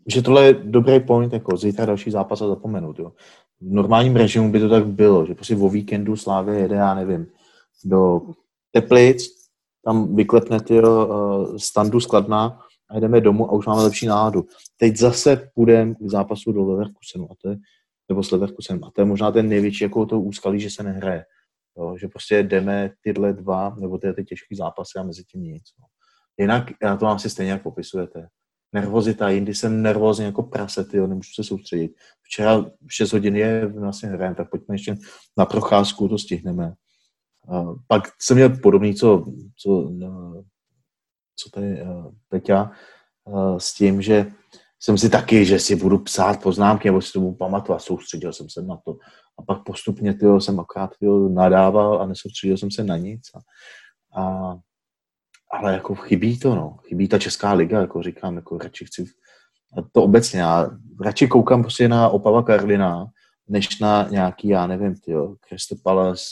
že 0.09 0.23
tohle 0.23 0.45
je 0.45 0.55
dobrý 0.55 1.01
point, 1.01 1.33
jako 1.33 1.57
zítra 1.57 1.87
další 1.87 2.11
zápas 2.11 2.43
a 2.43 2.49
zapomenout. 2.49 2.99
Jo. 2.99 3.13
V 3.61 3.73
normálním 3.73 4.17
režimu 4.17 4.53
by 4.53 4.61
to 4.61 4.69
tak 4.69 4.87
bylo, 4.87 5.27
že 5.27 5.35
prostě 5.35 5.57
o 5.57 5.69
víkendu 5.69 6.17
Slávě 6.17 6.59
jede, 6.59 6.77
já 6.77 6.95
nevím, 6.95 7.27
do 7.85 8.21
Teplic, 8.71 9.29
tam 9.85 10.17
vyklepnete 10.17 10.83
uh, 10.83 11.57
standu 11.57 12.01
skladná 12.01 12.61
a 12.91 13.01
jdeme 13.01 13.21
domů 13.21 13.51
a 13.51 13.53
už 13.53 13.67
máme 13.67 13.83
lepší 13.83 14.07
náladu. 14.07 14.45
Teď 14.77 14.97
zase 14.97 15.51
půjdeme 15.55 15.95
k 15.95 16.11
zápasu 16.11 16.53
do 16.53 16.65
Leverkusenu 16.65 17.25
a 17.31 17.35
to 17.43 17.49
je, 17.49 17.57
nebo 18.09 18.23
s 18.23 18.31
Leverkusenem 18.31 18.85
a 18.85 18.91
to 18.91 19.01
je 19.01 19.05
možná 19.05 19.33
ten 19.33 19.49
největší 19.49 19.85
jako 19.85 20.07
to 20.07 20.21
úskalí, 20.21 20.61
že 20.61 20.71
se 20.71 20.83
nehraje. 20.83 21.25
Jo, 21.79 21.97
že 22.01 22.09
prostě 22.09 22.43
jdeme 22.43 22.91
tyhle 23.01 23.33
dva, 23.33 23.77
nebo 23.81 23.99
ty, 23.99 24.13
ty 24.13 24.25
těžké 24.25 24.57
zápasy 24.57 24.99
a 24.99 25.03
mezi 25.03 25.25
tím 25.25 25.43
nic. 25.43 25.63
No. 25.81 25.87
Jinak, 26.39 26.65
já 26.83 26.97
to 26.97 27.07
asi 27.07 27.31
stejně 27.31 27.53
jak 27.53 27.63
popisujete. 27.63 28.29
Nervozita, 28.73 29.29
jindy 29.29 29.55
jsem 29.55 29.83
nervózní 29.83 30.25
jako 30.25 30.43
praset, 30.43 30.95
jo, 30.95 31.07
nemůžu 31.07 31.31
se 31.35 31.45
soustředit. 31.45 31.93
Včera 32.23 32.61
v 32.61 32.95
6 32.95 33.13
hodin 33.13 33.37
je 33.37 33.67
vlastně 33.67 34.09
hrajeme, 34.09 34.35
tak 34.35 34.51
pojďme 34.51 34.75
ještě 34.75 34.97
na 35.39 35.47
procházku, 35.47 36.09
to 36.09 36.19
stihneme. 36.19 36.73
Uh, 37.49 37.77
pak 37.87 38.03
jsem 38.21 38.37
měl 38.37 38.57
podobný, 38.57 38.95
co, 38.95 39.25
co, 39.57 39.71
uh, 39.71 40.43
co 41.37 41.51
tady 41.51 41.83
uh, 41.83 42.13
Peťa, 42.29 42.71
uh, 43.25 43.59
s 43.59 43.75
tím, 43.75 44.03
že 44.03 44.33
jsem 44.81 44.99
si 44.99 45.11
taky, 45.11 45.45
že 45.45 45.59
si 45.59 45.77
budu 45.77 45.99
psát 45.99 46.43
poznámky, 46.43 46.89
nebo 46.89 47.01
si 47.01 47.13
to 47.13 47.21
budu 47.21 47.35
pamatovat, 47.35 47.83
soustředil 47.83 48.33
jsem 48.33 48.51
se 48.51 48.63
na 48.63 48.77
to. 48.77 48.97
A 49.39 49.43
pak 49.43 49.65
postupně 49.65 50.15
tyjo, 50.15 50.41
jsem 50.41 50.61
akorát 50.61 50.91
tyjo, 51.01 51.29
nadával 51.29 52.03
a 52.03 52.07
nesoustředil 52.07 52.57
jsem 52.57 52.71
se 52.71 52.85
na 52.85 52.97
nic. 52.97 53.23
A, 53.35 53.41
a, 54.21 54.55
ale 55.51 55.73
jako 55.73 55.95
chybí 55.95 56.39
to, 56.39 56.55
no. 56.55 56.77
Chybí 56.89 57.09
ta 57.09 57.19
Česká 57.19 57.53
liga, 57.53 57.81
jako 57.81 58.03
říkám, 58.03 58.37
jako 58.37 58.59
radši 58.59 58.85
chci 58.85 59.05
to 59.93 60.03
obecně, 60.03 60.41
já 60.41 60.71
radši 61.01 61.29
koukám 61.29 61.63
prostě 61.63 61.89
na 61.89 62.09
Opava 62.09 62.43
Karlina, 62.43 63.07
než 63.49 63.79
na 63.79 64.09
nějaký, 64.11 64.49
já 64.49 64.67
nevím, 64.67 64.95
tyjo, 64.95 65.35
Crystal 65.49 65.79
Palace, 65.85 66.25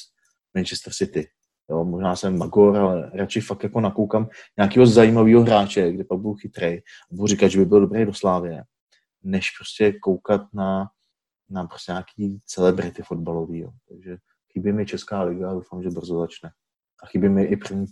Manchester 0.55 0.93
City. 0.93 1.29
Jo, 1.71 1.85
možná 1.85 2.17
jsem 2.17 2.39
magor, 2.39 2.77
ale 2.77 3.11
radši 3.15 3.41
fakt 3.41 3.63
jako 3.63 3.81
nakoukám 3.81 4.29
nějakého 4.57 4.87
zajímavého 4.87 5.43
hráče, 5.43 5.93
kde 5.93 6.05
pak 6.05 6.19
budu 6.19 6.35
chytrý 6.35 6.67
a 6.79 6.83
budu 7.11 7.27
říkat, 7.27 7.49
že 7.49 7.59
by 7.59 7.65
byl 7.65 7.81
dobrý 7.81 8.05
do 8.05 8.15
Slávě, 8.15 8.65
než 9.23 9.51
prostě 9.59 9.93
koukat 9.93 10.43
na, 10.53 10.91
na 11.51 11.67
prostě 11.67 11.93
nějaký 11.93 12.41
celebrity 12.47 13.03
fotbalový. 13.03 13.59
Jo. 13.59 13.71
Takže 13.89 14.17
chybí 14.53 14.73
mi 14.73 14.87
Česká 14.87 15.23
liga 15.23 15.51
a 15.51 15.55
doufám, 15.55 15.83
že 15.83 15.91
brzo 15.91 16.19
začne. 16.21 16.51
A 17.03 17.07
chybí 17.07 17.29
mi 17.29 17.45
i 17.45 17.57
první 17.57 17.87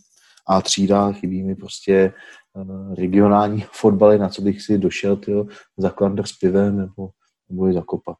A 0.46 0.62
třída, 0.62 1.12
chybí 1.12 1.42
mi 1.42 1.54
prostě 1.54 2.12
uh, 2.52 2.94
regionální 2.94 3.66
fotbaly, 3.72 4.18
na 4.18 4.28
co 4.28 4.42
bych 4.42 4.62
si 4.62 4.78
došel, 4.78 5.16
tyjo, 5.16 5.46
za 5.76 5.90
klander 5.90 6.26
s 6.26 6.32
pivem 6.32 6.76
nebo, 6.76 7.08
nebo 7.48 7.66
je 7.66 7.72
zakopat. 7.72 8.16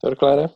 Torkláre? 0.00 0.48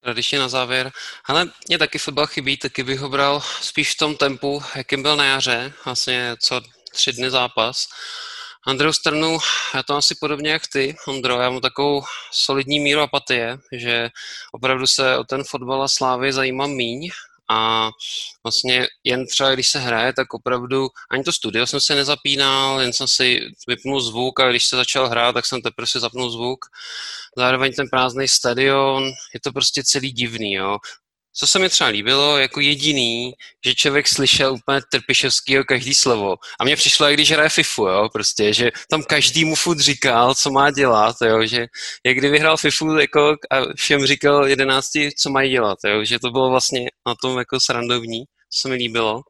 Tradičně 0.00 0.38
na 0.38 0.48
závěr. 0.48 0.92
Ale 1.24 1.50
mě 1.68 1.78
taky 1.78 1.98
fotbal 1.98 2.26
chybí, 2.26 2.56
taky 2.56 2.82
bych 2.82 3.00
ho 3.00 3.08
bral 3.08 3.40
spíš 3.40 3.94
v 3.94 3.98
tom 3.98 4.16
tempu, 4.16 4.62
jakým 4.76 5.02
byl 5.02 5.16
na 5.16 5.24
jaře, 5.24 5.72
vlastně 5.84 6.36
co 6.40 6.60
tři 6.92 7.12
dny 7.12 7.30
zápas. 7.30 7.86
Na 8.66 8.74
druhou 8.74 8.92
stranu, 8.92 9.38
já 9.74 9.82
to 9.82 9.94
asi 9.94 10.14
podobně 10.20 10.50
jak 10.50 10.62
ty, 10.72 10.96
Ondro, 11.08 11.40
já 11.40 11.50
mám 11.50 11.60
takovou 11.60 12.02
solidní 12.32 12.80
míru 12.80 13.00
apatie, 13.00 13.58
že 13.72 14.10
opravdu 14.52 14.86
se 14.86 15.18
o 15.18 15.24
ten 15.24 15.44
fotbal 15.44 15.82
a 15.82 15.88
slávy 15.88 16.32
zajímám 16.32 16.70
míň 16.70 17.10
a 17.48 17.90
vlastně 18.44 18.86
jen 19.04 19.26
třeba, 19.26 19.54
když 19.54 19.68
se 19.68 19.78
hraje, 19.78 20.12
tak 20.12 20.34
opravdu 20.34 20.88
ani 21.10 21.24
to 21.24 21.32
studio 21.32 21.66
jsem 21.66 21.80
se 21.80 21.94
nezapínal, 21.94 22.80
jen 22.80 22.92
jsem 22.92 23.08
si 23.08 23.40
vypnul 23.68 24.00
zvuk 24.00 24.40
a 24.40 24.50
když 24.50 24.66
se 24.66 24.76
začal 24.76 25.08
hrát, 25.08 25.32
tak 25.32 25.46
jsem 25.46 25.62
teprve 25.62 25.86
si 25.86 26.00
zapnul 26.00 26.30
zvuk. 26.30 26.64
Zároveň 27.36 27.72
ten 27.72 27.88
prázdný 27.88 28.28
stadion, 28.28 29.04
je 29.34 29.40
to 29.40 29.52
prostě 29.52 29.82
celý 29.84 30.12
divný, 30.12 30.52
jo. 30.52 30.78
Co 31.38 31.46
se 31.46 31.58
mi 31.58 31.68
třeba 31.68 31.90
líbilo, 31.90 32.38
jako 32.38 32.60
jediný, 32.60 33.32
že 33.66 33.74
člověk 33.74 34.08
slyšel 34.08 34.54
úplně 34.54 34.80
Trpišovskýho 34.90 35.64
každý 35.64 35.94
slovo. 35.94 36.36
A 36.60 36.64
mně 36.64 36.76
přišlo, 36.76 37.10
když 37.10 37.32
hraje 37.32 37.48
FIFU, 37.48 37.86
jo, 37.86 38.08
prostě, 38.12 38.52
že 38.52 38.70
tam 38.90 39.02
každý 39.02 39.44
mu 39.44 39.54
furt 39.54 39.78
říkal, 39.78 40.34
co 40.34 40.50
má 40.50 40.70
dělat, 40.70 41.16
jo, 41.24 41.46
že 41.46 41.66
jak 42.06 42.16
kdyby 42.16 42.38
hrál 42.38 42.56
FIFU 42.56 42.98
jako, 42.98 43.36
a 43.50 43.74
všem 43.76 44.06
říkal 44.06 44.48
jedenácti, 44.48 45.10
co 45.18 45.30
mají 45.30 45.50
dělat, 45.50 45.78
jo, 45.86 46.04
že 46.04 46.18
to 46.18 46.30
bylo 46.30 46.50
vlastně 46.50 46.90
na 47.06 47.14
tom 47.22 47.38
jako 47.38 47.60
srandovní, 47.60 48.24
co 48.50 48.60
se 48.60 48.68
mi 48.68 48.74
líbilo. 48.74 49.20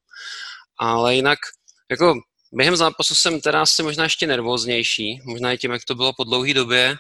Ale 0.78 1.14
jinak, 1.14 1.38
jako 1.90 2.14
během 2.52 2.76
zápasu 2.76 3.14
jsem 3.14 3.40
teda 3.40 3.62
asi 3.62 3.82
možná 3.82 4.04
ještě 4.04 4.26
nervóznější, 4.26 5.20
možná 5.24 5.52
i 5.52 5.58
tím, 5.58 5.70
jak 5.70 5.84
to 5.84 5.94
bylo 5.94 6.12
po 6.16 6.24
dlouhé 6.24 6.54
době. 6.54 6.96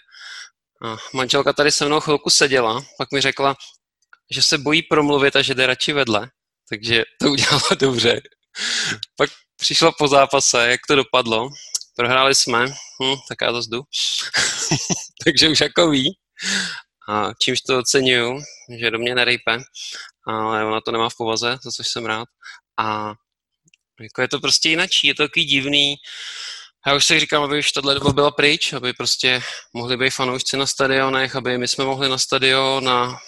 A 0.84 0.96
manželka 1.14 1.52
tady 1.52 1.72
se 1.72 1.86
mnou 1.86 2.00
chvilku 2.00 2.30
seděla, 2.30 2.82
pak 2.98 3.12
mi 3.12 3.20
řekla, 3.20 3.56
že 4.30 4.42
se 4.42 4.58
bojí 4.58 4.82
promluvit 4.82 5.36
a 5.36 5.42
že 5.42 5.54
jde 5.54 5.66
radši 5.66 5.92
vedle, 5.92 6.30
takže 6.68 7.04
to 7.20 7.30
udělalo 7.30 7.68
dobře. 7.80 8.20
Pak 9.16 9.30
přišlo 9.56 9.92
po 9.92 10.08
zápase, 10.08 10.70
jak 10.70 10.80
to 10.88 10.96
dopadlo. 10.96 11.48
Prohráli 11.96 12.34
jsme, 12.34 12.66
hm, 12.66 13.16
tak 13.28 13.38
já 13.42 13.52
to 13.52 13.62
zdu. 13.62 13.82
takže 15.24 15.48
už 15.48 15.60
jako 15.60 15.90
ví. 15.90 16.18
A 17.08 17.32
čímž 17.42 17.60
to 17.60 17.78
oceňuju, 17.78 18.40
že 18.78 18.90
do 18.90 18.98
mě 18.98 19.14
nerejpe, 19.14 19.58
ale 20.26 20.64
ona 20.64 20.80
to 20.80 20.92
nemá 20.92 21.08
v 21.08 21.16
povaze, 21.16 21.58
za 21.62 21.70
což 21.70 21.88
jsem 21.88 22.06
rád. 22.06 22.28
A 22.78 23.14
jako 24.00 24.22
je 24.22 24.28
to 24.28 24.40
prostě 24.40 24.68
jinačí, 24.68 25.06
je 25.06 25.14
to 25.14 25.22
takový 25.22 25.44
divný. 25.44 25.94
Já 26.86 26.94
už 26.94 27.04
si 27.04 27.20
říkám, 27.20 27.42
aby 27.42 27.58
už 27.58 27.72
tohle 27.72 27.94
doba 27.94 28.12
byla 28.12 28.30
pryč, 28.30 28.72
aby 28.72 28.92
prostě 28.92 29.42
mohli 29.74 29.96
být 29.96 30.10
fanoušci 30.10 30.56
na 30.56 30.66
stadionech, 30.66 31.36
aby 31.36 31.58
my 31.58 31.68
jsme 31.68 31.84
mohli 31.84 32.08
na 32.08 32.18
stadion 32.18 32.88
a 32.88 33.18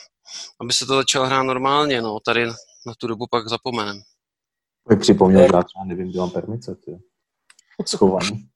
aby 0.61 0.73
se 0.73 0.87
to 0.87 0.97
začalo 0.97 1.27
hrát 1.27 1.43
normálně, 1.43 2.03
no, 2.03 2.21
tady 2.21 2.47
na 2.87 2.95
tu 2.99 3.07
dobu 3.07 3.27
pak 3.31 3.49
zapomenem. 3.49 4.03
Mi 4.91 4.97
připomněl, 4.97 5.41
že 5.41 5.49
já 5.55 5.63
třeba 5.63 5.85
nevím, 5.85 6.11
kde 6.11 6.19
mám 6.19 6.31
permice, 6.31 6.75
ty. 6.75 6.99
Schovaný. 7.87 8.49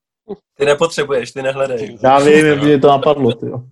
Ty 0.55 0.65
nepotřebuješ, 0.65 1.33
ty 1.33 1.43
nehledej. 1.43 1.99
Já 2.03 2.19
vím, 2.19 2.59
mě 2.59 2.81
to 2.81 2.89
napadlo, 2.89 3.33
ty. 3.33 3.47
no. 3.47 3.69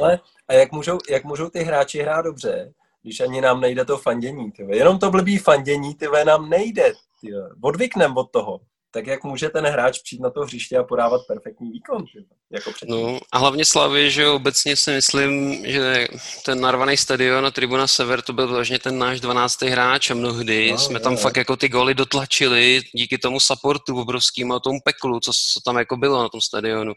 Ale, 0.00 0.20
a 0.48 0.52
jak 0.52 0.72
můžou, 0.72 0.98
jak 1.10 1.24
můžou 1.24 1.48
ty 1.48 1.58
hráči 1.58 2.02
hrát 2.02 2.22
dobře, 2.22 2.72
když 3.02 3.20
ani 3.20 3.40
nám 3.40 3.60
nejde 3.60 3.84
to 3.84 3.98
fandění, 3.98 4.52
ty 4.52 4.66
Jenom 4.70 4.98
to 4.98 5.10
blbý 5.10 5.38
fandění, 5.38 5.94
ty 5.94 6.06
nám 6.24 6.48
nejde, 6.48 6.92
ty 7.20 7.32
Odvyknem 7.62 8.16
od 8.16 8.30
toho. 8.30 8.60
Tak 8.90 9.06
jak 9.06 9.24
může 9.24 9.48
ten 9.48 9.66
hráč 9.66 9.98
přijít 9.98 10.20
na 10.20 10.30
to 10.30 10.40
hřiště 10.40 10.78
a 10.78 10.84
podávat 10.84 11.20
perfektní 11.28 11.70
výkon, 11.70 12.04
jako 12.52 12.72
předtím. 12.72 12.96
No 12.96 13.18
a 13.32 13.38
hlavně 13.38 13.64
Slavy, 13.64 14.10
že 14.10 14.28
obecně 14.28 14.76
si 14.76 14.90
myslím, 14.90 15.62
že 15.66 16.08
ten 16.44 16.60
narvaný 16.60 16.96
stadion 16.96 17.46
a 17.46 17.50
Tribuna 17.50 17.86
Sever 17.86 18.22
to 18.22 18.32
byl 18.32 18.48
vlastně 18.48 18.78
ten 18.78 18.98
náš 18.98 19.20
12. 19.20 19.62
hráč 19.62 20.10
a 20.10 20.14
mnohdy 20.14 20.70
no, 20.70 20.78
jsme 20.78 20.96
je, 20.96 21.00
tam 21.00 21.12
je. 21.12 21.18
fakt 21.18 21.36
jako 21.36 21.56
ty 21.56 21.68
goly 21.68 21.94
dotlačili 21.94 22.82
díky 22.94 23.18
tomu 23.18 23.40
supportu 23.40 24.00
obrovskému 24.00 24.54
a 24.54 24.60
tomu 24.60 24.78
peklu, 24.84 25.20
co, 25.20 25.32
co 25.32 25.60
tam 25.64 25.78
jako 25.78 25.96
bylo 25.96 26.22
na 26.22 26.28
tom 26.28 26.40
stadionu. 26.40 26.92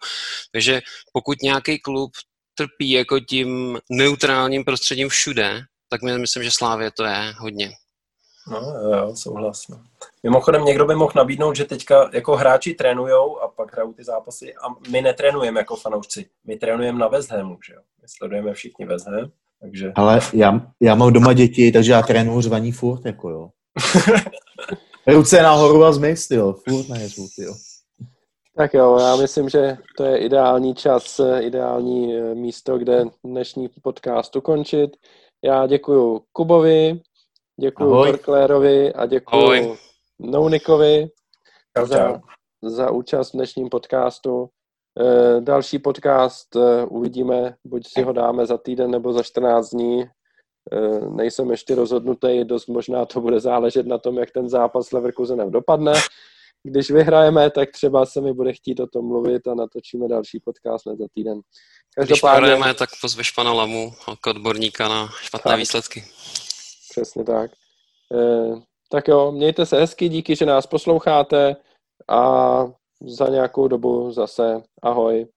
Takže 0.52 0.82
pokud 1.14 1.42
nějaký 1.42 1.80
klub 1.80 2.12
trpí 2.56 2.92
jako 2.92 3.20
tím 3.20 3.80
neutrálním 3.92 4.64
prostředím 4.64 5.10
všude, 5.10 5.62
tak 5.90 6.02
my 6.02 6.18
myslím, 6.18 6.44
že 6.44 6.52
Slávě 6.52 6.92
to 6.92 7.04
je 7.04 7.34
hodně. 7.38 7.72
No 8.48 8.60
jo, 8.98 9.16
souhlas. 9.16 9.68
No. 9.68 9.82
Mimochodem 10.24 10.66
někdo 10.66 10.86
by 10.86 10.96
mohl 10.96 11.12
nabídnout, 11.16 11.56
že 11.56 11.66
teďka 11.66 12.10
jako 12.14 12.36
hráči 12.36 12.74
trénujou 12.74 13.40
a 13.40 13.48
pak 13.48 13.74
hrajou 13.74 13.94
ty 13.94 14.04
zápasy 14.04 14.54
a 14.54 14.90
my 14.92 15.02
netrénujeme 15.02 15.60
jako 15.60 15.76
fanoušci. 15.76 16.26
My 16.48 16.56
trénujeme 16.56 17.00
na 17.00 17.08
West 17.08 17.32
Hamu, 17.32 17.58
že 17.68 17.74
jo? 17.74 17.80
My 18.02 18.08
sledujeme 18.08 18.54
všichni 18.54 18.86
West 18.86 19.08
Ham, 19.08 19.32
takže... 19.62 19.92
Ale 19.96 20.20
já, 20.34 20.62
já 20.82 20.96
mám 20.96 21.14
doma 21.14 21.34
děti, 21.34 21.72
takže 21.72 21.92
já 21.92 22.02
trénuju 22.02 22.42
řvaní 22.42 22.72
furt, 22.72 23.06
jako 23.06 23.30
jo. 23.30 23.50
Ruce 25.08 25.42
nahoru 25.42 25.84
a 25.84 25.92
zmiz, 25.92 26.32
jo. 26.32 26.54
Furt 26.54 26.90
nejezvu, 26.90 27.28
jo. 27.38 27.54
Tak 28.58 28.74
jo, 28.74 28.98
já 29.00 29.16
myslím, 29.16 29.50
že 29.50 29.78
to 29.98 30.04
je 30.04 30.18
ideální 30.18 30.76
čas, 30.76 31.22
ideální 31.40 32.18
eh, 32.18 32.36
místo, 32.36 32.78
kde 32.78 33.06
dnešní 33.24 33.70
podcast 33.82 34.36
ukončit. 34.36 34.98
Já 35.44 35.68
děkuji 35.68 36.22
Kubovi, 36.32 37.02
děkuji 37.62 37.90
Horklérovi 37.90 38.94
a 38.94 39.06
děkuji 39.06 39.78
Nounikovi 40.20 41.08
za, 41.84 42.22
za 42.64 42.92
účast 42.92 43.30
v 43.30 43.34
dnešním 43.34 43.70
podcastu. 43.70 44.50
Eh, 45.00 45.42
další 45.42 45.80
podcast 45.80 46.56
eh, 46.56 46.86
uvidíme, 46.86 47.56
buď 47.64 47.88
si 47.88 48.02
ho 48.02 48.14
dáme 48.14 48.46
za 48.46 48.58
týden 48.58 48.92
nebo 48.92 49.14
za 49.14 49.24
14 49.24 49.70
dní. 49.70 50.06
Nejsem 51.10 51.52
ještě 51.52 51.76
rozhodnutý, 51.76 52.44
dost 52.44 52.68
možná 52.68 53.06
to 53.06 53.22
bude 53.22 53.40
záležet 53.40 53.88
na 53.88 53.98
tom, 53.98 54.18
jak 54.18 54.32
ten 54.32 54.50
zápas 54.50 54.88
s 54.88 54.92
Leverkusenem 54.92 55.52
dopadne 55.52 55.94
když 56.64 56.92
vyhrajeme, 56.92 57.52
tak 57.52 57.72
třeba 57.72 58.06
se 58.06 58.22
mi 58.22 58.34
bude 58.34 58.54
chtít 58.54 58.80
o 58.80 58.88
tom 58.88 59.08
mluvit 59.08 59.48
a 59.48 59.56
natočíme 59.56 60.08
další 60.08 60.40
podcast 60.40 60.86
za 60.86 61.08
týden. 61.14 61.40
Každopádně... 61.96 62.42
Když 62.42 62.52
vyhrajeme, 62.52 62.74
tak 62.74 62.90
pozveš 63.02 63.32
pana 63.32 63.54
Lamu 63.54 63.94
jako 64.10 64.30
odborníka 64.30 64.88
na 64.88 65.10
špatné 65.22 65.52
tak. 65.52 65.60
výsledky. 65.60 66.04
Přesně 66.94 67.24
tak. 67.24 67.52
E, 68.14 68.62
tak 68.90 69.08
jo, 69.08 69.32
mějte 69.32 69.66
se 69.66 69.78
hezky, 69.78 70.10
díky, 70.10 70.36
že 70.36 70.46
nás 70.46 70.68
posloucháte 70.68 71.56
a 72.08 72.64
za 73.08 73.28
nějakou 73.28 73.68
dobu 73.68 74.12
zase 74.12 74.62
ahoj. 74.82 75.28